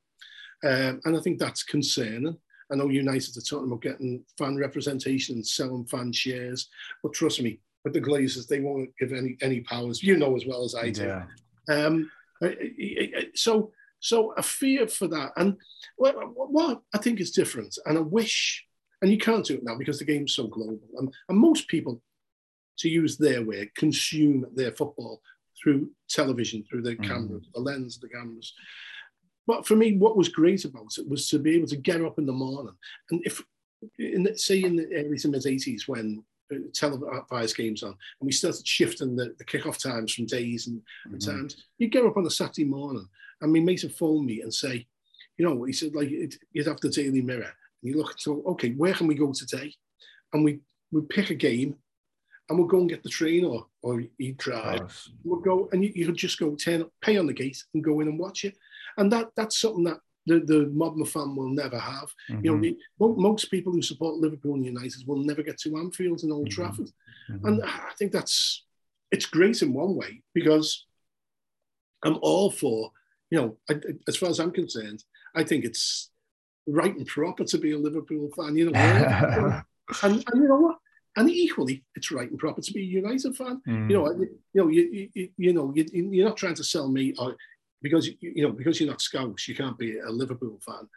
um, 0.63 1.01
and 1.03 1.17
I 1.17 1.19
think 1.19 1.39
that's 1.39 1.63
concerning. 1.63 2.37
I 2.71 2.75
know 2.75 2.89
United 2.89 3.37
are 3.37 3.41
talking 3.41 3.67
about 3.67 3.81
getting 3.81 4.23
fan 4.37 4.55
representation 4.55 5.35
and 5.35 5.45
selling 5.47 5.85
fan 5.85 6.11
shares, 6.11 6.69
but 7.03 7.13
trust 7.13 7.41
me, 7.41 7.59
with 7.85 7.93
the 7.93 8.01
Glazers, 8.01 8.47
they 8.47 8.59
won't 8.59 8.89
give 8.99 9.13
any 9.13 9.37
any 9.41 9.61
powers. 9.61 10.03
You 10.03 10.17
know 10.17 10.35
as 10.35 10.45
well 10.45 10.65
as 10.65 10.75
I 10.75 10.89
do. 10.89 11.03
Yeah. 11.03 11.25
Um, 11.69 12.11
so, 13.33 13.71
so 13.99 14.33
a 14.33 14.43
fear 14.43 14.87
for 14.87 15.07
that, 15.07 15.31
and 15.37 15.55
what, 15.95 16.15
what 16.35 16.81
I 16.93 16.97
think 16.97 17.21
is 17.21 17.31
different, 17.31 17.77
and 17.85 17.97
I 17.97 18.01
wish, 18.01 18.65
and 19.01 19.09
you 19.09 19.17
can't 19.17 19.45
do 19.45 19.53
it 19.55 19.63
now 19.63 19.77
because 19.77 19.99
the 19.99 20.05
game's 20.05 20.33
so 20.35 20.47
global, 20.47 20.81
and, 20.97 21.13
and 21.29 21.37
most 21.37 21.67
people, 21.69 22.01
to 22.79 22.89
use 22.89 23.17
their 23.17 23.41
way, 23.43 23.71
consume 23.77 24.45
their 24.53 24.71
football 24.73 25.21
through 25.61 25.89
television, 26.09 26.63
through 26.69 26.81
the 26.81 26.95
Mhm. 26.97 27.07
camera, 27.07 27.39
the 27.53 27.61
lens, 27.61 27.97
the 27.99 28.09
cameras. 28.09 28.53
But 29.47 29.65
for 29.65 29.75
me, 29.75 29.95
what 29.95 30.17
was 30.17 30.27
great 30.27 30.65
about 30.65 30.97
it 30.97 31.07
was 31.07 31.29
to 31.29 31.39
be 31.39 31.55
able 31.55 31.67
to 31.67 31.77
get 31.77 32.01
up 32.01 32.19
in 32.19 32.25
the 32.25 32.33
morning, 32.33 32.75
and 33.11 33.21
if, 33.25 33.41
in 33.97 34.23
the, 34.23 34.37
say, 34.37 34.61
in 34.63 34.75
the 34.75 34.87
early 34.93 35.17
to 35.19 35.29
mid 35.29 35.43
'80s 35.43 35.87
when 35.87 36.23
televised 36.73 37.55
games 37.55 37.83
on, 37.83 37.89
and 37.89 38.25
we 38.27 38.31
started 38.31 38.67
shifting 38.67 39.15
the, 39.15 39.33
the 39.37 39.45
kickoff 39.45 39.77
times 39.81 40.13
from 40.13 40.25
days 40.25 40.67
and 40.67 40.81
Mhm. 41.09 41.25
times. 41.25 41.65
You 41.77 41.87
get 41.87 42.05
up 42.05 42.17
on 42.17 42.25
a 42.25 42.29
Saturday 42.29 42.65
morning, 42.65 43.07
and 43.41 43.51
my 43.51 43.59
mate 43.59 43.83
would 43.83 43.95
phone 43.95 44.25
me 44.25 44.41
and 44.41 44.53
say, 44.53 44.87
you 45.37 45.45
know, 45.45 45.63
he 45.63 45.73
said 45.73 45.95
like 45.95 46.09
it, 46.09 46.35
you'd 46.51 46.67
have 46.67 46.79
the 46.81 46.89
Daily 46.89 47.21
Mirror, 47.21 47.43
and 47.81 47.91
you 47.91 47.97
look 47.97 48.11
at 48.11 48.19
so 48.21 48.43
okay, 48.47 48.71
where 48.71 48.93
can 48.93 49.07
we 49.07 49.15
go 49.15 49.33
today? 49.33 49.73
And 50.33 50.43
we 50.43 50.59
we 50.91 51.01
pick 51.01 51.29
a 51.29 51.35
game, 51.35 51.75
and 52.47 52.57
we'll 52.57 52.67
go 52.67 52.79
and 52.79 52.89
get 52.89 53.03
the 53.03 53.09
train 53.09 53.43
or 53.43 53.67
or 53.81 54.03
you 54.17 54.33
drive. 54.33 54.81
We'll 55.23 55.41
go 55.41 55.69
and 55.71 55.83
you, 55.83 55.91
you 55.95 56.05
could 56.05 56.15
just 56.15 56.39
go 56.39 56.55
turn 56.55 56.81
up, 56.83 56.91
pay 57.01 57.17
on 57.17 57.27
the 57.27 57.33
gate, 57.33 57.63
and 57.73 57.83
go 57.83 57.99
in 57.99 58.07
and 58.07 58.19
watch 58.19 58.45
it. 58.45 58.55
And 58.97 59.11
that 59.11 59.31
that's 59.35 59.59
something 59.59 59.83
that 59.85 59.99
the, 60.25 60.39
the 60.39 60.67
modern 60.73 61.05
fan 61.05 61.35
will 61.35 61.49
never 61.49 61.77
have. 61.77 62.09
You 62.29 62.35
know, 62.51 62.55
Mhm. 62.57 62.61
the, 62.61 62.77
mo- 62.99 63.15
most 63.15 63.51
people 63.51 63.71
who 63.73 63.81
support 63.81 64.15
Liverpool 64.17 64.55
and 64.55 64.65
United 64.65 65.05
will 65.07 65.23
never 65.23 65.43
get 65.43 65.57
to 65.59 65.77
Anfield 65.77 66.23
and 66.23 66.31
Old 66.31 66.47
Mhm. 66.47 66.51
Trafford. 66.51 66.89
Mhm. 67.29 67.43
And 67.47 67.63
I 67.63 67.91
think 67.97 68.11
that's 68.11 68.63
it's 69.11 69.27
great 69.27 69.61
in 69.61 69.71
one 69.73 69.95
way 69.95 70.23
because 70.33 70.85
I'm 72.03 72.17
all 72.21 72.51
for, 72.51 72.91
you 73.29 73.37
know, 73.39 73.57
I, 73.69 73.79
as 74.07 74.17
far 74.17 74.29
as 74.29 74.39
I'm 74.39 74.51
concerned, 74.51 75.03
I 75.35 75.43
think 75.43 75.63
it's 75.65 76.09
right 76.67 76.95
and 76.95 77.05
proper 77.07 77.43
to 77.45 77.57
be 77.57 77.71
a 77.71 77.77
Liverpool 77.77 78.29
fan. 78.35 78.55
You 78.55 78.71
know, 78.71 78.73
and, 80.03 80.23
and 80.27 80.41
you 80.41 80.47
know 80.47 80.57
what? 80.59 80.77
And 81.17 81.29
equally, 81.29 81.83
it's 81.95 82.11
right 82.11 82.29
and 82.29 82.37
proper 82.37 82.61
to 82.61 82.73
be 82.73 82.81
a 82.81 82.83
United 83.01 83.37
fan. 83.37 83.61
Mm. 83.67 83.89
You 83.89 83.95
know, 83.97 84.11
you, 84.11 84.39
you 84.53 84.61
know, 84.61 84.67
you, 84.69 85.09
you, 85.13 85.29
you 85.37 85.53
know, 85.53 85.71
you, 85.73 85.85
you're 85.93 86.27
not 86.27 86.35
trying 86.37 86.55
to 86.55 86.63
sell 86.63 86.89
me, 86.91 87.13
or 87.17 87.37
because 87.85 88.07
you, 88.07 88.15
you 88.21 88.43
know, 88.43 88.51
because 88.59 88.79
you're 88.79 88.89
not 88.89 89.01
Scouse, 89.07 89.47
you 89.47 89.55
can't 89.61 89.77
be 89.77 89.99
a 89.99 90.09
Liverpool 90.21 90.59
fan. 90.67 90.87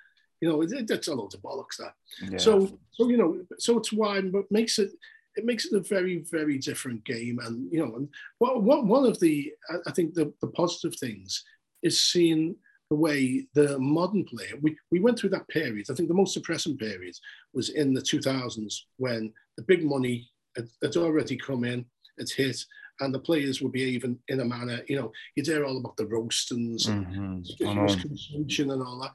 You 0.41 0.49
know, 0.49 0.63
it, 0.63 0.87
that's 0.89 1.09
a 1.09 1.15
load 1.15 1.35
of 1.35 1.43
bollocks. 1.43 1.77
That. 1.79 1.95
Yeah. 2.33 2.39
So, 2.39 2.53
so 2.93 3.09
you 3.11 3.19
know, 3.19 3.31
so 3.59 3.77
it's 3.79 3.93
wide, 3.93 4.33
but 4.33 4.51
makes 4.51 4.79
it 4.79 4.91
it 5.37 5.45
makes 5.45 5.67
it 5.67 5.77
a 5.77 5.81
very, 5.81 6.17
very 6.37 6.59
different 6.59 7.05
game. 7.05 7.37
And 7.45 7.55
you 7.73 7.81
know, 7.81 7.93
and 7.97 8.09
what, 8.39 8.63
what 8.69 8.87
one 8.87 9.05
of 9.05 9.21
the 9.21 9.53
I- 9.71 9.85
I 9.89 9.93
think 9.93 10.15
the, 10.15 10.33
the 10.41 10.49
positive 10.63 10.95
things 10.99 11.45
is 11.83 12.01
seeing 12.13 12.57
the 12.91 12.97
way 12.97 13.47
the 13.53 13.79
modern 13.79 14.25
player. 14.25 14.55
We 14.63 14.71
we 14.93 15.01
went 15.01 15.19
through 15.19 15.35
that 15.37 15.49
period. 15.49 15.87
I 15.91 15.95
think 15.95 16.09
the 16.09 16.23
most 16.23 16.35
depressing 16.35 16.77
period 16.79 17.15
was 17.53 17.69
in 17.81 17.93
the 17.93 18.01
2000s 18.01 18.75
when 18.97 19.33
the 19.59 19.65
big 19.73 19.83
money 19.85 20.17
had, 20.57 20.69
had 20.83 20.97
already 20.97 21.37
come 21.37 21.65
in, 21.73 21.85
it's 22.17 22.33
hit, 22.43 22.59
and 23.01 23.15
the 23.15 23.19
players 23.19 23.61
were 23.61 23.71
behaving 23.71 24.19
in 24.29 24.41
a 24.41 24.45
manner. 24.45 24.81
You 24.89 24.97
know, 24.97 25.13
you'd 25.35 25.47
hear 25.47 25.65
all 25.65 25.79
about 25.79 25.97
the 25.97 26.07
roastings 26.07 26.87
and 26.87 27.07
Mhm. 27.07 27.17
I 27.17 27.37
ridiculous 27.39 27.97
consumption 28.03 28.71
and 28.71 28.83
all 28.83 29.01
that. 29.01 29.15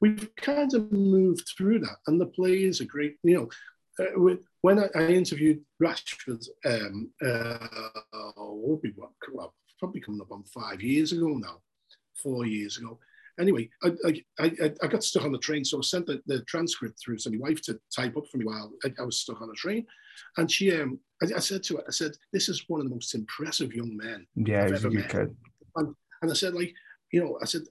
We've 0.00 0.34
kind 0.36 0.72
of 0.74 0.90
moved 0.92 1.48
through 1.56 1.78
that, 1.80 1.98
and 2.06 2.20
the 2.20 2.26
players 2.26 2.80
are 2.80 2.86
great. 2.86 3.18
You 3.22 3.34
know, 3.36 3.50
uh, 4.04 4.18
when- 4.20 4.44
when 4.62 4.78
I, 4.78 4.88
I 4.94 5.08
interviewed 5.08 5.64
Rashford, 5.82 6.46
um, 6.64 7.12
uh, 7.22 7.90
oh, 8.12 8.80
be 8.82 8.92
well, 8.96 9.54
probably 9.78 10.00
coming 10.00 10.20
up 10.20 10.30
on 10.32 10.44
five 10.44 10.80
years 10.82 11.12
ago 11.12 11.28
now, 11.38 11.62
four 12.14 12.46
years 12.46 12.78
ago. 12.78 12.98
Anyway, 13.40 13.70
I, 13.82 13.88
I, 14.04 14.22
I, 14.38 14.74
I 14.82 14.86
got 14.88 15.02
stuck 15.02 15.24
on 15.24 15.32
the 15.32 15.38
train, 15.38 15.64
so 15.64 15.78
I 15.78 15.82
sent 15.82 16.06
the, 16.06 16.22
the 16.26 16.42
transcript 16.42 17.00
through 17.00 17.16
to 17.18 17.30
my 17.30 17.38
wife 17.38 17.60
to 17.62 17.80
type 17.90 18.16
up 18.16 18.26
for 18.28 18.36
me 18.38 18.44
while 18.44 18.72
I, 18.84 18.92
I 18.98 19.02
was 19.02 19.18
stuck 19.20 19.40
on 19.40 19.50
a 19.50 19.54
train. 19.54 19.86
And 20.36 20.50
she, 20.50 20.70
um, 20.72 21.00
I, 21.22 21.36
I 21.36 21.40
said 21.40 21.62
to 21.64 21.76
her, 21.76 21.84
I 21.86 21.90
said, 21.92 22.12
"This 22.32 22.48
is 22.48 22.64
one 22.68 22.80
of 22.80 22.88
the 22.88 22.94
most 22.94 23.14
impressive 23.14 23.72
young 23.74 23.96
men 23.96 24.26
Yeah, 24.34 24.64
I've 24.64 24.72
ever 24.72 24.90
met. 24.90 25.08
kid. 25.08 25.34
and 25.76 25.94
I 26.30 26.34
said, 26.34 26.54
like, 26.54 26.74
you 27.12 27.22
know, 27.22 27.38
I 27.42 27.44
said, 27.46 27.62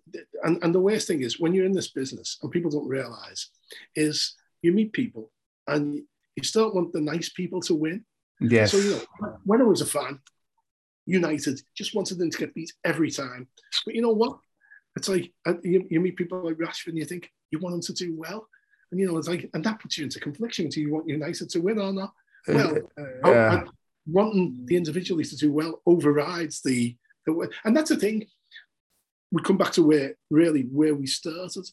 and, 0.44 0.61
and 0.64 0.73
the 0.73 0.80
worst 0.80 1.07
thing 1.07 1.22
is 1.22 1.40
when 1.40 1.53
you're 1.53 1.65
in 1.65 1.72
this 1.73 1.90
business 1.91 2.38
and 2.41 2.52
people 2.52 2.72
don't 2.72 2.88
realize 2.88 3.49
is 3.95 4.36
you 4.61 4.72
meet 4.72 4.94
people 4.94 5.32
and 5.68 5.95
you 6.36 6.44
still 6.44 6.73
want 6.73 6.94
the 6.94 7.02
nice 7.02 7.30
people 7.30 7.61
to 7.61 7.76
win. 7.76 8.06
Yes. 8.40 8.72
So, 8.72 8.78
you 8.78 8.91
know, 8.91 9.38
when 9.45 9.61
I 9.61 9.65
was 9.65 9.82
a 9.82 9.86
fan, 9.86 10.19
United 11.06 11.61
just 11.76 11.95
wanted 11.95 12.18
them 12.19 12.30
to 12.30 12.38
get 12.38 12.53
beat 12.53 12.72
every 12.84 13.10
time. 13.11 13.48
But 13.86 13.95
you 13.95 14.02
know 14.02 14.11
what? 14.14 14.38
It's 14.95 15.10
like 15.10 15.32
uh, 15.48 15.53
you, 15.64 15.88
you 15.90 15.99
meet 15.99 16.18
people 16.18 16.44
like 16.44 16.57
Rashford 16.57 16.90
and 16.90 16.98
you 16.98 17.06
think 17.06 17.32
you 17.52 17.60
want 17.60 17.73
them 17.73 17.82
to 17.82 17.94
do 17.94 18.14
well. 18.18 18.48
And, 18.91 18.99
you 18.99 19.07
know, 19.07 19.18
it's 19.18 19.28
like, 19.28 19.49
and 19.53 19.64
that 19.64 19.80
puts 19.80 19.98
you 19.98 20.03
into 20.03 20.19
confliction. 20.19 20.68
Do 20.69 20.82
you 20.82 20.91
want 20.94 21.07
United 21.07 21.49
to 21.49 21.60
win 21.61 21.80
or 21.80 21.94
not? 21.94 22.14
Well, 22.47 22.77
Uh, 22.97 23.05
yeah. 23.26 23.63
wanting 24.07 24.65
the 24.65 24.76
individuals 24.76 25.30
to 25.30 25.35
do 25.35 25.51
well 25.51 25.81
overrides 25.85 26.61
the, 26.61 26.95
the 27.26 27.49
and 27.63 27.76
that's 27.76 27.89
the 27.89 27.97
thing. 27.97 28.26
We 29.31 29.41
come 29.43 29.57
back 29.57 29.72
to 29.73 29.84
where 29.84 30.15
really 30.30 30.63
where 30.63 30.95
we 30.95 31.07
started. 31.07 31.63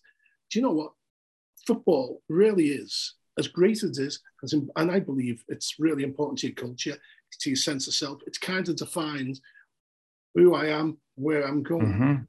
Do 0.51 0.59
you 0.59 0.63
know 0.63 0.73
what? 0.73 0.93
Football 1.67 2.23
really 2.29 2.69
is 2.69 3.15
as 3.39 3.49
great 3.49 3.83
as 3.83 3.99
it 3.99 3.99
is, 3.99 4.21
as 4.43 4.53
in, 4.53 4.69
and 4.77 4.91
I 4.91 5.01
believe 5.01 5.45
it's 5.49 5.75
really 5.79 6.03
important 6.03 6.39
to 6.41 6.47
your 6.49 6.55
culture, 6.55 6.97
to 7.41 7.51
your 7.51 7.57
sense 7.57 7.87
of 7.87 7.95
self. 7.95 8.21
It's 8.27 8.39
kind 8.39 8.69
of 8.69 8.77
defined 8.77 9.41
who 10.35 10.55
I 10.55 10.67
am, 10.67 10.99
where 11.17 11.47
I'm 11.47 11.63
going. 11.63 11.87
Mhm. 11.87 12.29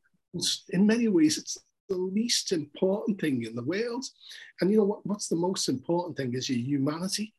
In 0.69 0.85
many 0.85 1.07
ways, 1.07 1.37
it's 1.37 1.57
the 1.89 1.97
least 1.97 2.51
important 2.51 3.19
thing 3.19 3.43
in 3.43 3.55
the 3.55 3.63
world. 3.63 4.05
And 4.61 4.69
you 4.71 4.77
know 4.77 4.85
what? 4.85 5.05
What's 5.05 5.27
the 5.27 5.35
most 5.35 5.69
important 5.69 6.17
thing 6.17 6.33
is 6.33 6.49
your 6.49 6.59
humanity. 6.59 7.33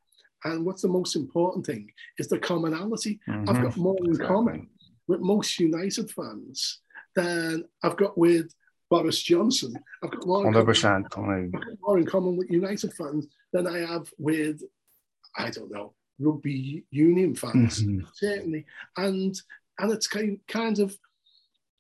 And 0.44 0.64
what's 0.64 0.82
the 0.82 0.88
most 0.88 1.16
important 1.16 1.66
thing 1.66 1.92
is 2.18 2.28
the 2.28 2.38
commonality. 2.38 3.20
I've 3.28 3.44
Mhm. 3.56 3.62
got 3.62 3.76
more 3.76 3.96
in 4.04 4.16
common 4.16 4.68
with 5.06 5.20
most 5.20 5.58
United 5.58 6.10
fans 6.10 6.80
than 7.14 7.64
I've 7.82 7.96
got 7.96 8.16
with 8.16 8.54
Boris 8.88 9.22
Johnson. 9.22 9.74
I've 10.02 10.10
got 10.10 10.26
more 10.26 10.46
in, 10.46 10.52
Hundred 10.54 11.10
common. 11.10 11.50
I've 11.54 11.60
got 11.60 11.80
more 11.80 11.98
in 11.98 12.06
common 12.06 12.36
with 12.36 12.50
United 12.50 12.92
fans 12.94 13.26
than 13.52 13.66
I 13.66 13.78
have 13.78 14.12
with, 14.18 14.62
I 15.36 15.50
don't 15.50 15.70
know, 15.70 15.94
rugby 16.18 16.84
union 16.90 17.34
fans 17.34 17.82
Mhm. 17.82 18.06
certainly. 18.14 18.66
And 18.96 19.40
and 19.78 19.92
it's 19.92 20.06
kind 20.06 20.38
kind 20.46 20.78
of 20.78 20.98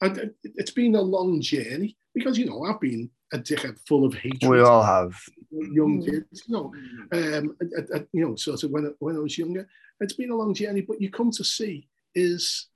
I, 0.02 0.30
it's 0.44 0.70
been 0.70 0.94
a 0.94 1.02
long 1.02 1.42
journey 1.42 1.94
because 2.14 2.38
you 2.38 2.46
know 2.46 2.62
I've 2.64 2.80
been 2.80 3.10
a 3.34 3.38
dickhead 3.38 3.78
full 3.86 4.06
of 4.06 4.14
hatred. 4.14 4.50
We 4.50 4.60
all 4.60 4.82
have 4.82 5.14
young 5.50 6.02
kids, 6.02 6.44
you 6.46 6.54
know, 6.54 6.72
um, 7.12 7.56
I, 7.60 7.98
I, 7.98 8.06
you 8.12 8.26
know, 8.26 8.36
sort 8.36 8.62
of 8.62 8.70
when 8.70 8.94
when 8.98 9.16
I 9.16 9.20
was 9.20 9.38
younger. 9.38 9.68
It's 10.00 10.14
been 10.14 10.30
a 10.30 10.36
long 10.36 10.54
journey, 10.54 10.80
but 10.80 11.00
you 11.00 11.10
come 11.10 11.30
to 11.32 11.44
see 11.44 11.88
is 12.14 12.68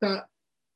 that 0.00 0.26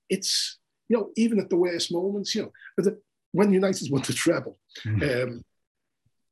it's 0.08 0.58
you 0.88 0.96
know 0.96 1.10
even 1.16 1.40
at 1.40 1.50
the 1.50 1.56
worst 1.56 1.92
moments, 1.92 2.34
you 2.34 2.42
know, 2.42 2.92
when 3.32 3.52
United 3.52 3.90
won 3.90 4.02
the 4.02 4.12
treble 4.12 4.58
mm. 4.84 5.02
um, 5.02 5.42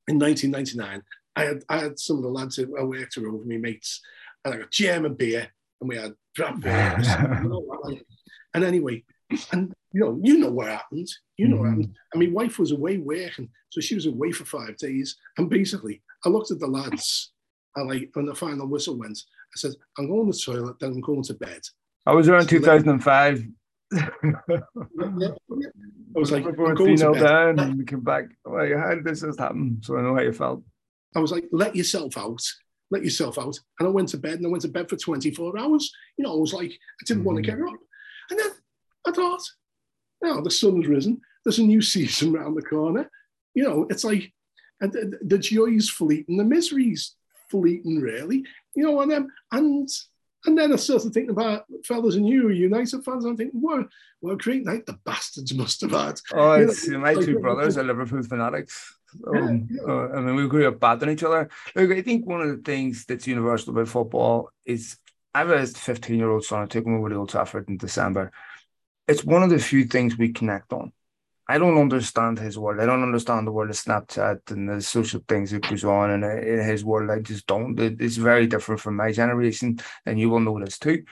in 0.09 0.19
1999, 0.19 1.03
I 1.37 1.45
had 1.45 1.65
I 1.69 1.79
had 1.79 1.99
some 1.99 2.19
of 2.19 2.23
the 2.23 2.29
lads 2.29 2.57
who 2.57 2.79
I 2.79 2.83
worked 2.83 3.17
with 3.17 3.27
over 3.27 3.45
me 3.45 3.59
mates, 3.59 4.01
and 4.45 4.55
I 4.55 4.59
got 4.59 4.71
German 4.71 5.15
beer, 5.15 5.49
and 5.81 5.89
we 5.89 5.97
had 5.97 6.15
drab 6.35 6.61
beers. 6.61 7.09
and 8.55 8.65
anyway, 8.65 9.05
and 9.53 9.75
you 9.95 10.01
know, 10.01 10.19
you 10.23 10.39
know 10.39 10.51
what 10.51 10.67
happened. 10.67 11.09
You 11.39 11.49
know 11.49 11.57
mm. 11.57 11.61
what 11.61 11.69
happened. 11.69 11.89
Mm-hmm. 11.89 12.21
And 12.21 12.35
my 12.35 12.43
wife 12.43 12.59
was 12.59 12.73
away 12.73 12.99
working, 12.99 13.49
so 13.71 13.81
she 13.81 13.95
was 13.95 14.07
away 14.07 14.33
for 14.33 14.45
five 14.45 14.77
days. 14.77 15.17
And 15.39 15.49
basically, 15.49 16.03
I 16.25 16.29
looked 16.29 16.51
at 16.51 16.59
the 16.59 16.67
lads, 16.67 17.33
and 17.77 17.89
like 17.89 18.11
when 18.15 18.27
the 18.27 18.35
final 18.35 18.67
whistle 18.67 18.99
went, 18.99 19.17
I 19.19 19.57
said, 19.57 19.73
"I'm 19.97 20.09
going 20.09 20.31
to 20.31 20.37
the 20.37 20.39
toilet, 20.45 20.81
then 20.81 20.91
I'm 20.91 21.01
going 21.01 21.23
to 21.23 21.35
bed." 21.35 21.63
I 22.07 22.13
was 22.13 22.29
around 22.29 22.43
so 22.43 22.49
2005. 22.49 23.47
yeah, 23.93 24.09
yeah, 24.21 24.49
yeah. 25.09 25.69
I 26.17 26.19
was 26.19 26.33
like, 26.33 26.45
Before 26.45 26.75
going 26.75 26.97
to 26.97 27.13
bed. 27.13 27.23
down 27.23 27.59
and 27.61 27.79
we 27.79 27.85
came 27.85 28.01
back. 28.01 28.25
Like, 28.45 28.73
how 28.75 28.95
did 28.95 29.05
this 29.05 29.21
just 29.21 29.39
happen? 29.39 29.79
So 29.83 29.97
I 29.97 30.03
know 30.03 30.15
how 30.15 30.23
you 30.23 30.33
felt. 30.33 30.63
I 31.15 31.21
was 31.21 31.31
like, 31.31 31.45
let 31.53 31.77
yourself 31.77 32.19
out, 32.19 32.43
let 32.91 33.05
yourself 33.05 33.39
out. 33.39 33.57
And 33.79 33.89
I 33.89 33.91
went 33.91 34.09
to 34.11 34.19
bed 34.19 34.35
and 34.35 34.47
I 34.47 34.51
went 34.51 34.63
to 34.63 34.69
bed 34.69 34.89
for 34.89 34.97
24 34.97 35.59
hours. 35.59 35.93
You 36.17 36.25
know, 36.25 36.33
I 36.33 36.37
was 36.37 36.53
like, 36.53 36.73
I 36.73 37.05
didn't 37.07 37.23
mm. 37.23 37.27
want 37.27 37.37
to 37.37 37.43
get 37.43 37.61
up. 37.61 37.79
And 38.31 38.41
then 38.41 38.51
I 39.07 39.13
thought, 39.13 39.43
now 40.25 40.41
the 40.41 40.51
sun's 40.51 40.87
risen. 40.87 41.21
There's 41.45 41.59
a 41.59 41.63
new 41.63 41.83
season 41.83 42.35
around 42.35 42.55
the 42.55 42.63
corner. 42.63 43.11
You 43.55 43.65
know, 43.65 43.87
it's 43.91 44.05
like 44.05 44.33
and 44.81 44.93
the, 44.93 45.19
the 45.23 45.39
joy's 45.39 45.89
fleeting, 45.89 46.37
the 46.37 46.45
misery's 46.45 47.15
fleeting, 47.51 48.01
really. 48.01 48.45
You 48.75 48.85
know, 48.85 49.01
and 49.01 49.11
then 49.11 49.31
and 49.53 49.89
and 50.47 50.59
then 50.59 50.73
I 50.73 50.77
started 50.77 51.13
thinking 51.13 51.31
about 51.31 51.65
fellas 51.85 52.17
and 52.17 52.29
you, 52.29 52.51
United 52.51 53.03
fans. 53.05 53.25
I'm 53.25 53.37
thinking, 53.37 53.61
what, 53.61 53.87
what 54.21 54.33
a 54.33 54.37
great 54.37 54.65
night 54.65 54.85
the 54.85 54.99
bastards 55.05 55.55
must 55.55 55.81
have 55.81 55.93
had. 55.93 56.21
Oh, 56.35 56.53
it's 56.53 56.87
you 56.87 56.93
know, 56.93 56.99
my 56.99 57.15
like, 57.15 57.25
two 57.25 57.39
brothers 57.39 57.79
are 57.79 57.85
Liverpool 57.85 58.23
fanatics. 58.23 58.95
Um, 59.27 59.69
yeah, 59.71 59.77
yeah. 59.87 59.93
Uh, 59.93 60.09
I 60.15 60.21
mean, 60.21 60.35
we 60.35 60.47
grew 60.47 60.69
up 60.69 60.81
bad 60.81 61.03
on 61.03 61.11
each 61.11 61.23
other. 61.23 61.49
Look, 61.75 61.91
I 61.93 62.03
think 62.03 62.27
one 62.27 62.43
of 62.43 62.49
the 62.49 62.63
things 62.63 63.07
that's 63.07 63.27
universal 63.27 63.73
about 63.73 63.89
football 63.89 64.51
is 64.67 64.99
I 65.35 65.39
have 65.39 65.51
a 65.51 65.67
15 65.67 66.17
year 66.17 66.31
old 66.31 66.45
son. 66.45 66.63
I 66.63 66.67
took 66.67 66.85
him 66.85 66.97
over 66.97 67.09
to 67.09 67.17
Old 67.17 67.31
Trafford 67.31 67.69
in 67.69 67.79
December 67.79 68.31
it's 69.07 69.25
one 69.25 69.43
of 69.43 69.51
the 69.51 69.59
few 69.59 69.85
things 69.85 70.17
we 70.17 70.33
connect 70.33 70.73
on. 70.73 70.93
I 71.47 71.59
don't 71.59 71.79
understand 71.79 72.39
his 72.39 72.59
world. 72.59 72.81
I 72.81 72.87
don't 72.87 73.03
understand 73.03 73.47
the 73.47 73.53
world 73.53 73.69
of 73.69 73.77
Snapchat 73.77 74.51
and 74.51 74.69
the 74.69 74.81
social 74.81 75.21
things 75.29 75.51
that 75.51 75.69
goes 75.69 75.85
on 75.85 76.11
in, 76.11 76.25
in 76.25 76.67
his 76.67 76.85
world. 76.85 77.11
I 77.11 77.19
just 77.19 77.47
don't. 77.47 77.79
It's 77.79 78.17
very 78.17 78.47
different 78.47 78.81
from 78.81 78.97
my 78.97 79.13
generation, 79.13 79.79
and 80.07 80.19
you 80.19 80.31
will 80.31 80.41
know 80.41 80.59
this 80.59 80.79
too. 80.79 81.05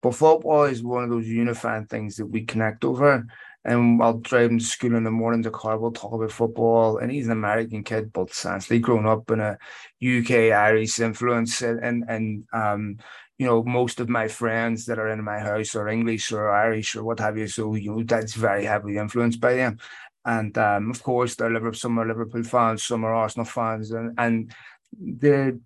But 0.00 0.14
football 0.14 0.64
is 0.64 0.82
one 0.82 1.04
of 1.04 1.10
those 1.10 1.26
unifying 1.26 1.86
things 1.86 2.16
that 2.16 2.26
we 2.26 2.44
connect 2.44 2.84
over. 2.84 3.26
And 3.66 3.98
while 3.98 4.18
driving 4.18 4.58
to 4.58 4.64
school 4.64 4.94
in 4.94 5.04
the 5.04 5.10
morning, 5.10 5.40
the 5.40 5.50
car 5.50 5.78
will 5.78 5.92
talk 5.92 6.12
about 6.12 6.32
football. 6.32 6.98
And 6.98 7.10
he's 7.10 7.26
an 7.26 7.32
American 7.32 7.82
kid, 7.84 8.12
but 8.12 8.30
essentially 8.30 8.78
grown 8.78 9.06
up 9.06 9.30
in 9.30 9.40
a 9.40 9.58
UK 10.02 10.52
Irish 10.52 10.98
influence, 10.98 11.60
and 11.60 11.80
and, 11.82 12.04
and 12.08 12.44
um, 12.54 12.98
you 13.38 13.46
know, 13.46 13.62
most 13.64 14.00
of 14.00 14.08
my 14.08 14.28
friends 14.28 14.86
that 14.86 14.98
are 14.98 15.08
in 15.08 15.22
my 15.24 15.38
house 15.38 15.74
are 15.74 15.88
English 15.88 16.30
or 16.32 16.50
Irish 16.50 16.94
or 16.94 17.02
what 17.02 17.18
have 17.20 17.36
you. 17.36 17.48
So, 17.48 17.74
you 17.74 17.90
know, 17.90 18.02
that's 18.04 18.34
very 18.34 18.64
heavily 18.64 18.96
influenced 18.96 19.40
by 19.40 19.54
them. 19.54 19.78
And 20.24 20.56
um, 20.56 20.90
of 20.90 21.02
course, 21.02 21.34
they're 21.34 21.50
Liverpool, 21.50 21.78
some 21.78 21.98
are 21.98 22.06
Liverpool 22.06 22.44
fans, 22.44 22.84
some 22.84 23.04
are 23.04 23.14
Arsenal 23.14 23.44
fans. 23.44 23.90
And, 23.90 24.14
and 24.18 24.54
the, 24.98 25.60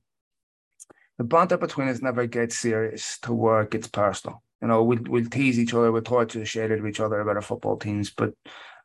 the 1.18 1.24
banter 1.24 1.58
between 1.58 1.88
us 1.88 2.00
never 2.00 2.26
gets 2.26 2.58
serious 2.58 3.18
to 3.20 3.32
where 3.32 3.62
it 3.62 3.70
gets 3.70 3.88
personal. 3.88 4.42
You 4.62 4.68
know, 4.68 4.82
we'll, 4.82 5.02
we'll 5.06 5.26
tease 5.26 5.58
each 5.58 5.74
other, 5.74 5.92
we'll 5.92 6.02
talk 6.02 6.30
to 6.30 6.38
the 6.38 6.74
of 6.78 6.86
each 6.86 7.00
other 7.00 7.20
about 7.20 7.36
our 7.36 7.42
football 7.42 7.76
teams, 7.76 8.10
but 8.10 8.32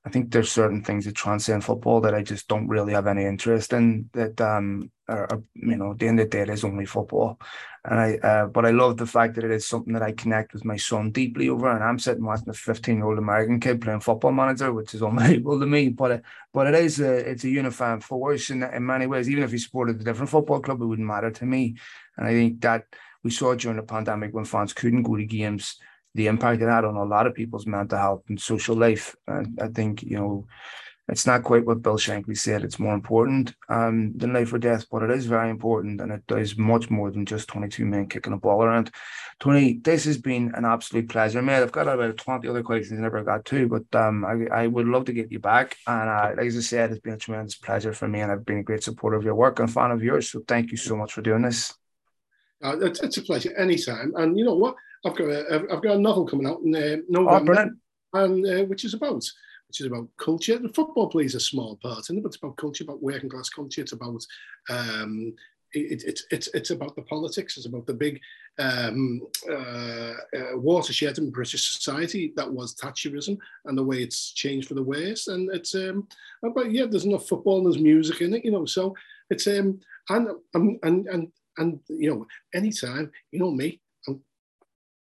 I 0.05 0.09
think 0.09 0.31
there's 0.31 0.51
certain 0.51 0.83
things 0.83 1.05
that 1.05 1.15
transcend 1.15 1.63
football 1.63 2.01
that 2.01 2.13
I 2.13 2.23
just 2.23 2.49
don't 2.49 2.67
really 2.67 2.91
have 2.91 3.07
any 3.07 3.23
interest 3.23 3.71
in. 3.71 4.09
That 4.11 4.39
um, 4.41 4.91
are, 5.07 5.31
are 5.31 5.43
you 5.55 5.77
know, 5.77 5.93
the 5.93 6.07
end 6.07 6.19
of 6.19 6.29
the 6.29 6.37
day, 6.37 6.41
it 6.41 6.49
is 6.49 6.65
only 6.65 6.85
football, 6.85 7.39
and 7.85 7.99
I. 7.99 8.17
Uh, 8.17 8.47
but 8.47 8.65
I 8.65 8.71
love 8.71 8.97
the 8.97 9.05
fact 9.05 9.35
that 9.35 9.45
it 9.45 9.51
is 9.51 9.65
something 9.65 9.93
that 9.93 10.03
I 10.03 10.11
connect 10.11 10.53
with 10.53 10.65
my 10.65 10.75
son 10.75 11.11
deeply 11.11 11.47
over. 11.47 11.71
And 11.71 11.81
I'm 11.81 11.99
sitting 11.99 12.25
watching 12.25 12.49
a 12.49 12.53
15 12.53 12.97
year 12.97 13.05
old 13.05 13.17
American 13.17 13.61
kid 13.61 13.79
playing 13.79 14.01
football 14.01 14.33
manager, 14.33 14.73
which 14.73 14.93
is 14.93 15.01
unbelievable 15.03 15.61
to 15.61 15.65
me. 15.65 15.87
But 15.87 16.11
it, 16.11 16.23
but 16.53 16.67
it 16.67 16.75
is 16.75 16.99
a 16.99 17.29
it's 17.29 17.45
a 17.45 17.49
unifying 17.49 18.01
force 18.01 18.49
in 18.49 18.61
in 18.61 18.85
many 18.85 19.07
ways. 19.07 19.29
Even 19.29 19.45
if 19.45 19.51
he 19.51 19.57
supported 19.57 20.01
a 20.01 20.03
different 20.03 20.29
football 20.29 20.59
club, 20.59 20.81
it 20.81 20.85
wouldn't 20.85 21.07
matter 21.07 21.31
to 21.31 21.45
me. 21.45 21.75
And 22.17 22.27
I 22.27 22.31
think 22.31 22.59
that 22.61 22.87
we 23.23 23.31
saw 23.31 23.55
during 23.55 23.77
the 23.77 23.83
pandemic 23.83 24.33
when 24.33 24.43
fans 24.43 24.73
couldn't 24.73 25.03
go 25.03 25.15
to 25.15 25.25
games 25.25 25.77
the 26.15 26.27
impact 26.27 26.61
it 26.61 26.69
had 26.69 26.85
on 26.85 26.95
a 26.95 27.03
lot 27.03 27.27
of 27.27 27.33
people's 27.33 27.65
mental 27.65 27.97
health 27.97 28.23
and 28.29 28.39
social 28.39 28.75
life. 28.75 29.15
And 29.27 29.59
I 29.61 29.67
think, 29.67 30.03
you 30.03 30.17
know, 30.17 30.47
it's 31.09 31.27
not 31.27 31.43
quite 31.43 31.65
what 31.65 31.81
Bill 31.81 31.97
Shankly 31.97 32.37
said. 32.37 32.63
It's 32.63 32.79
more 32.79 32.93
important 32.93 33.53
um, 33.67 34.13
than 34.15 34.31
life 34.31 34.53
or 34.53 34.57
death, 34.57 34.85
but 34.89 35.03
it 35.03 35.11
is 35.11 35.25
very 35.25 35.49
important, 35.49 35.99
and 35.99 36.13
it 36.13 36.25
does 36.27 36.57
much 36.57 36.89
more 36.89 37.11
than 37.11 37.25
just 37.25 37.49
22 37.49 37.85
men 37.85 38.07
kicking 38.07 38.31
a 38.31 38.37
ball 38.37 38.63
around. 38.63 38.89
Tony, 39.39 39.79
this 39.83 40.05
has 40.05 40.17
been 40.17 40.53
an 40.55 40.63
absolute 40.63 41.09
pleasure, 41.09 41.41
mate. 41.41 41.61
I've 41.61 41.73
got 41.73 41.89
about 41.89 42.15
20 42.15 42.47
other 42.47 42.63
questions 42.63 42.97
I 42.97 43.03
never 43.03 43.21
got 43.21 43.43
to, 43.45 43.67
but 43.67 43.99
um, 43.99 44.23
I, 44.23 44.63
I 44.63 44.67
would 44.67 44.87
love 44.87 45.03
to 45.05 45.13
get 45.13 45.29
you 45.29 45.39
back. 45.39 45.75
And 45.87 46.09
uh, 46.09 46.31
like 46.37 46.45
I 46.45 46.49
said, 46.61 46.91
it's 46.91 47.01
been 47.01 47.15
a 47.15 47.17
tremendous 47.17 47.55
pleasure 47.55 47.91
for 47.91 48.07
me, 48.07 48.21
and 48.21 48.31
I've 48.31 48.45
been 48.45 48.59
a 48.59 48.63
great 48.63 48.83
supporter 48.83 49.17
of 49.17 49.25
your 49.25 49.35
work 49.35 49.59
and 49.59 49.71
fan 49.71 49.91
of 49.91 50.01
yours. 50.01 50.29
So 50.29 50.41
thank 50.47 50.71
you 50.71 50.77
so 50.77 50.95
much 50.95 51.11
for 51.11 51.21
doing 51.21 51.41
this. 51.41 51.73
Uh, 52.63 52.77
it's, 52.79 53.01
it's, 53.01 53.17
a 53.17 53.21
pleasure 53.21 53.53
anytime. 53.57 54.13
And 54.15 54.39
you 54.39 54.45
know 54.45 54.55
what? 54.55 54.75
I've 55.05 55.15
got 55.15 55.29
a, 55.29 55.67
I've 55.71 55.81
got 55.81 55.95
a 55.95 55.99
novel 55.99 56.25
coming 56.25 56.47
out 56.47 56.61
in 56.61 56.75
uh, 56.75 56.97
November, 57.09 57.71
oh, 58.13 58.23
and 58.23 58.45
uh, 58.45 58.63
which 58.65 58.85
is 58.85 58.93
about 58.93 59.23
which 59.67 59.81
is 59.81 59.87
about 59.87 60.07
culture. 60.17 60.57
The 60.57 60.69
football 60.69 61.09
plays 61.09 61.35
a 61.35 61.39
small 61.39 61.77
part 61.81 62.09
in 62.09 62.17
it, 62.17 62.23
but 62.23 62.29
it's 62.29 62.37
about 62.37 62.57
culture, 62.57 62.83
about 62.83 63.01
working 63.01 63.29
class 63.29 63.49
culture. 63.49 63.81
It's 63.81 63.91
about 63.91 64.23
um, 64.69 65.33
it, 65.73 66.03
it, 66.03 66.21
it's 66.31 66.47
it's 66.53 66.69
about 66.69 66.95
the 66.95 67.01
politics. 67.01 67.57
It's 67.57 67.65
about 67.65 67.87
the 67.87 67.93
big 67.93 68.21
um, 68.59 69.21
uh, 69.49 69.53
uh, 69.53 70.13
watershed 70.55 71.17
in 71.17 71.31
British 71.31 71.73
society 71.73 72.33
that 72.35 72.51
was 72.51 72.75
Thatcherism 72.75 73.37
and 73.65 73.77
the 73.77 73.83
way 73.83 73.97
it's 73.97 74.31
changed 74.31 74.67
for 74.67 74.75
the 74.75 74.83
worse. 74.83 75.27
And 75.27 75.49
it's 75.53 75.75
um, 75.75 76.07
but 76.53 76.71
yeah, 76.71 76.85
there's 76.85 77.05
enough 77.05 77.27
football 77.27 77.57
and 77.57 77.65
there's 77.65 77.81
music 77.81 78.21
in 78.21 78.33
it, 78.33 78.45
you 78.45 78.51
know. 78.51 78.65
So 78.65 78.95
it's 79.29 79.47
um 79.47 79.79
and 80.09 80.27
and 80.53 80.79
and 80.83 81.07
and, 81.07 81.31
and 81.57 81.79
you 81.89 82.09
know 82.09 82.27
anytime 82.53 83.11
you 83.31 83.39
know 83.39 83.51
me 83.51 83.81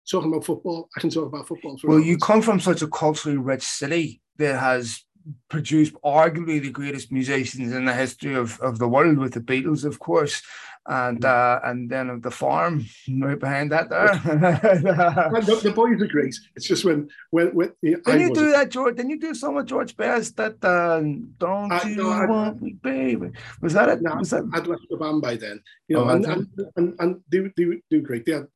talking 0.10 0.32
about 0.32 0.46
football, 0.46 0.90
I 0.96 1.00
can 1.00 1.10
talk 1.10 1.28
about 1.28 1.48
football. 1.48 1.80
well, 1.84 2.00
you 2.00 2.18
come 2.18 2.42
from 2.42 2.60
such 2.60 2.82
a 2.82 2.88
culturally 2.88 3.38
rich 3.38 3.64
city 3.64 4.22
that 4.38 4.60
has 4.60 5.04
produced 5.50 5.94
arguably 6.04 6.62
the 6.62 6.72
greatest 6.72 7.12
musicians 7.12 7.74
in 7.74 7.86
the 7.86 7.94
history 7.94 8.36
of, 8.36 8.60
of 8.60 8.80
the 8.80 8.88
world 8.88 9.18
with 9.18 9.34
the 9.34 9.40
Beatles, 9.40 9.86
of 9.86 10.00
course 10.00 10.42
and 10.88 11.22
mm. 11.22 11.26
uh, 11.26 11.60
and 11.64 11.90
then 11.90 12.10
of 12.10 12.22
the 12.22 12.32
farm 12.32 12.86
right 13.20 13.40
behind 13.40 13.72
that 13.72 13.90
there. 13.90 14.08
the, 14.24 15.60
the, 15.64 15.72
boys 15.72 16.02
are 16.02 16.08
great. 16.08 16.36
It's 16.56 16.68
just 16.68 16.84
when 16.84 17.10
when 17.30 17.48
when 17.56 17.72
yeah, 17.82 17.98
you 18.08 18.34
do 18.34 18.52
that, 18.52 18.70
George? 18.70 18.98
Did 18.98 19.10
you 19.10 19.20
do 19.20 19.34
some 19.34 19.58
of 19.58 19.66
George 19.66 19.96
Best 19.96 20.36
that 20.38 20.64
uh, 20.64 21.00
"Don't 21.38 21.72
I, 21.72 21.88
You 21.88 21.96
no, 21.96 22.28
Want 22.28 22.62
Me, 22.62 22.74
Baby"? 22.82 23.32
Was 23.62 23.74
that 23.74 23.90
it? 23.90 24.02
No, 24.02 24.16
was 24.16 24.32
that? 24.32 24.50
I'd 24.54 24.68
left 24.68 24.84
the 24.90 24.98
band 24.98 25.22
by 25.22 25.38
then, 25.38 25.62
you 25.88 25.96
know, 25.96 26.06
oh, 26.06 26.10
and, 26.10 26.26
and, 26.26 26.48
and, 26.76 26.96
and 27.00 27.22
they 27.32 27.40
they 27.56 27.82
do 27.90 28.02
great. 28.02 28.26
They 28.26 28.34
had 28.34 28.48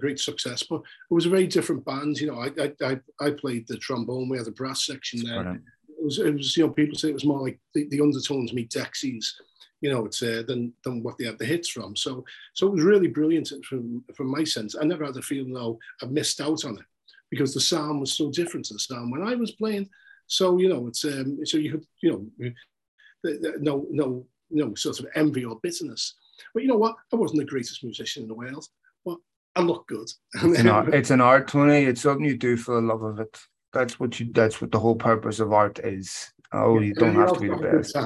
great 0.00 0.18
success, 0.18 0.64
but 0.64 0.80
it 0.80 1.14
was 1.14 1.26
a 1.26 1.30
very 1.30 1.46
different 1.46 1.84
band. 1.84 2.18
You 2.18 2.28
know, 2.28 2.40
I 2.40 2.72
I 2.84 3.00
I 3.20 3.30
played 3.30 3.68
the 3.68 3.76
trombone. 3.76 4.28
We 4.28 4.38
had 4.38 4.46
the 4.46 4.52
brass 4.52 4.86
section 4.86 5.22
there. 5.24 5.42
Brilliant. 5.42 5.64
It 6.06 6.08
was, 6.08 6.18
it 6.18 6.34
was, 6.34 6.56
you 6.56 6.66
know, 6.66 6.72
people 6.72 6.96
say 6.96 7.08
it 7.08 7.14
was 7.14 7.24
more 7.24 7.42
like 7.42 7.58
the, 7.74 7.88
the 7.88 8.00
undertones 8.00 8.52
meet 8.52 8.70
Dexys 8.70 9.32
you 9.80 9.90
know, 9.90 10.06
it's 10.06 10.22
uh, 10.22 10.42
than 10.46 10.72
than 10.84 11.02
what 11.02 11.18
they 11.18 11.24
had 11.24 11.38
the 11.38 11.44
hits 11.44 11.68
from. 11.68 11.94
So 11.96 12.24
so 12.54 12.66
it 12.66 12.72
was 12.72 12.82
really 12.82 13.08
brilliant 13.08 13.52
from 13.64 14.04
from 14.14 14.28
my 14.28 14.44
sense. 14.44 14.74
I 14.74 14.84
never 14.84 15.04
had 15.04 15.16
a 15.16 15.22
feeling 15.22 15.52
though 15.52 15.78
I 16.02 16.06
missed 16.06 16.40
out 16.40 16.64
on 16.64 16.78
it 16.78 16.84
because 17.30 17.52
the 17.52 17.60
sound 17.60 18.00
was 18.00 18.12
so 18.12 18.30
different 18.30 18.66
to 18.66 18.74
the 18.74 18.80
sound 18.80 19.12
when 19.12 19.22
I 19.22 19.34
was 19.34 19.52
playing. 19.52 19.88
So 20.26 20.58
you 20.58 20.68
know, 20.68 20.86
it's 20.86 21.04
um, 21.04 21.38
so 21.44 21.58
you 21.58 21.72
could 21.72 21.84
you 22.02 22.32
know, 22.42 23.42
no 23.60 23.86
no 23.90 24.26
no 24.50 24.74
sort 24.74 25.00
of 25.00 25.06
envy 25.14 25.44
or 25.44 25.60
bitterness. 25.62 26.14
But 26.54 26.62
you 26.62 26.68
know 26.68 26.76
what? 26.76 26.96
I 27.12 27.16
wasn't 27.16 27.40
the 27.40 27.46
greatest 27.46 27.84
musician 27.84 28.22
in 28.22 28.28
the 28.28 28.34
world, 28.34 28.66
but 29.04 29.18
I 29.54 29.60
look 29.60 29.86
good. 29.88 30.08
It's 30.34 30.58
an 30.60 30.68
art, 30.68 30.94
it's 30.94 31.10
an 31.10 31.20
art 31.20 31.48
Tony. 31.48 31.84
It's 31.84 32.02
something 32.02 32.24
you 32.24 32.36
do 32.36 32.56
for 32.56 32.76
the 32.76 32.86
love 32.86 33.02
of 33.02 33.20
it. 33.20 33.38
That's 33.76 34.00
what 34.00 34.18
you. 34.18 34.32
That's 34.32 34.60
what 34.60 34.72
the 34.72 34.80
whole 34.80 34.96
purpose 34.96 35.38
of 35.38 35.52
art 35.52 35.78
is. 35.80 36.32
Oh, 36.50 36.80
you 36.80 36.94
don't 36.94 37.14
have 37.14 37.34
to 37.34 37.40
be 37.40 37.48
the 37.48 37.56
best. 37.56 37.96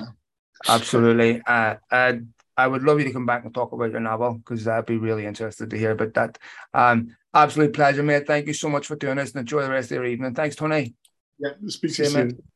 Absolutely. 0.68 1.40
Uh, 1.46 1.76
uh, 1.90 2.14
I 2.56 2.66
would 2.66 2.82
love 2.82 2.98
you 2.98 3.06
to 3.06 3.12
come 3.12 3.24
back 3.24 3.44
and 3.44 3.54
talk 3.54 3.72
about 3.72 3.92
your 3.92 4.00
novel 4.00 4.34
because 4.34 4.66
I'd 4.66 4.84
be 4.84 4.96
really 4.96 5.26
interested 5.26 5.70
to 5.70 5.78
hear 5.78 5.92
about 5.92 6.14
that. 6.14 6.38
Um, 6.74 7.16
absolute 7.32 7.72
pleasure, 7.72 8.02
mate. 8.02 8.26
Thank 8.26 8.48
you 8.48 8.52
so 8.52 8.68
much 8.68 8.86
for 8.86 8.96
doing 8.96 9.16
this 9.16 9.30
and 9.30 9.40
enjoy 9.40 9.62
the 9.62 9.70
rest 9.70 9.92
of 9.92 9.96
your 9.96 10.06
evening. 10.06 10.34
Thanks, 10.34 10.56
Tony. 10.56 10.94
Yeah, 11.38 11.50
speak 11.68 11.94
to 11.94 12.02
you 12.02 12.08
soon. 12.10 12.42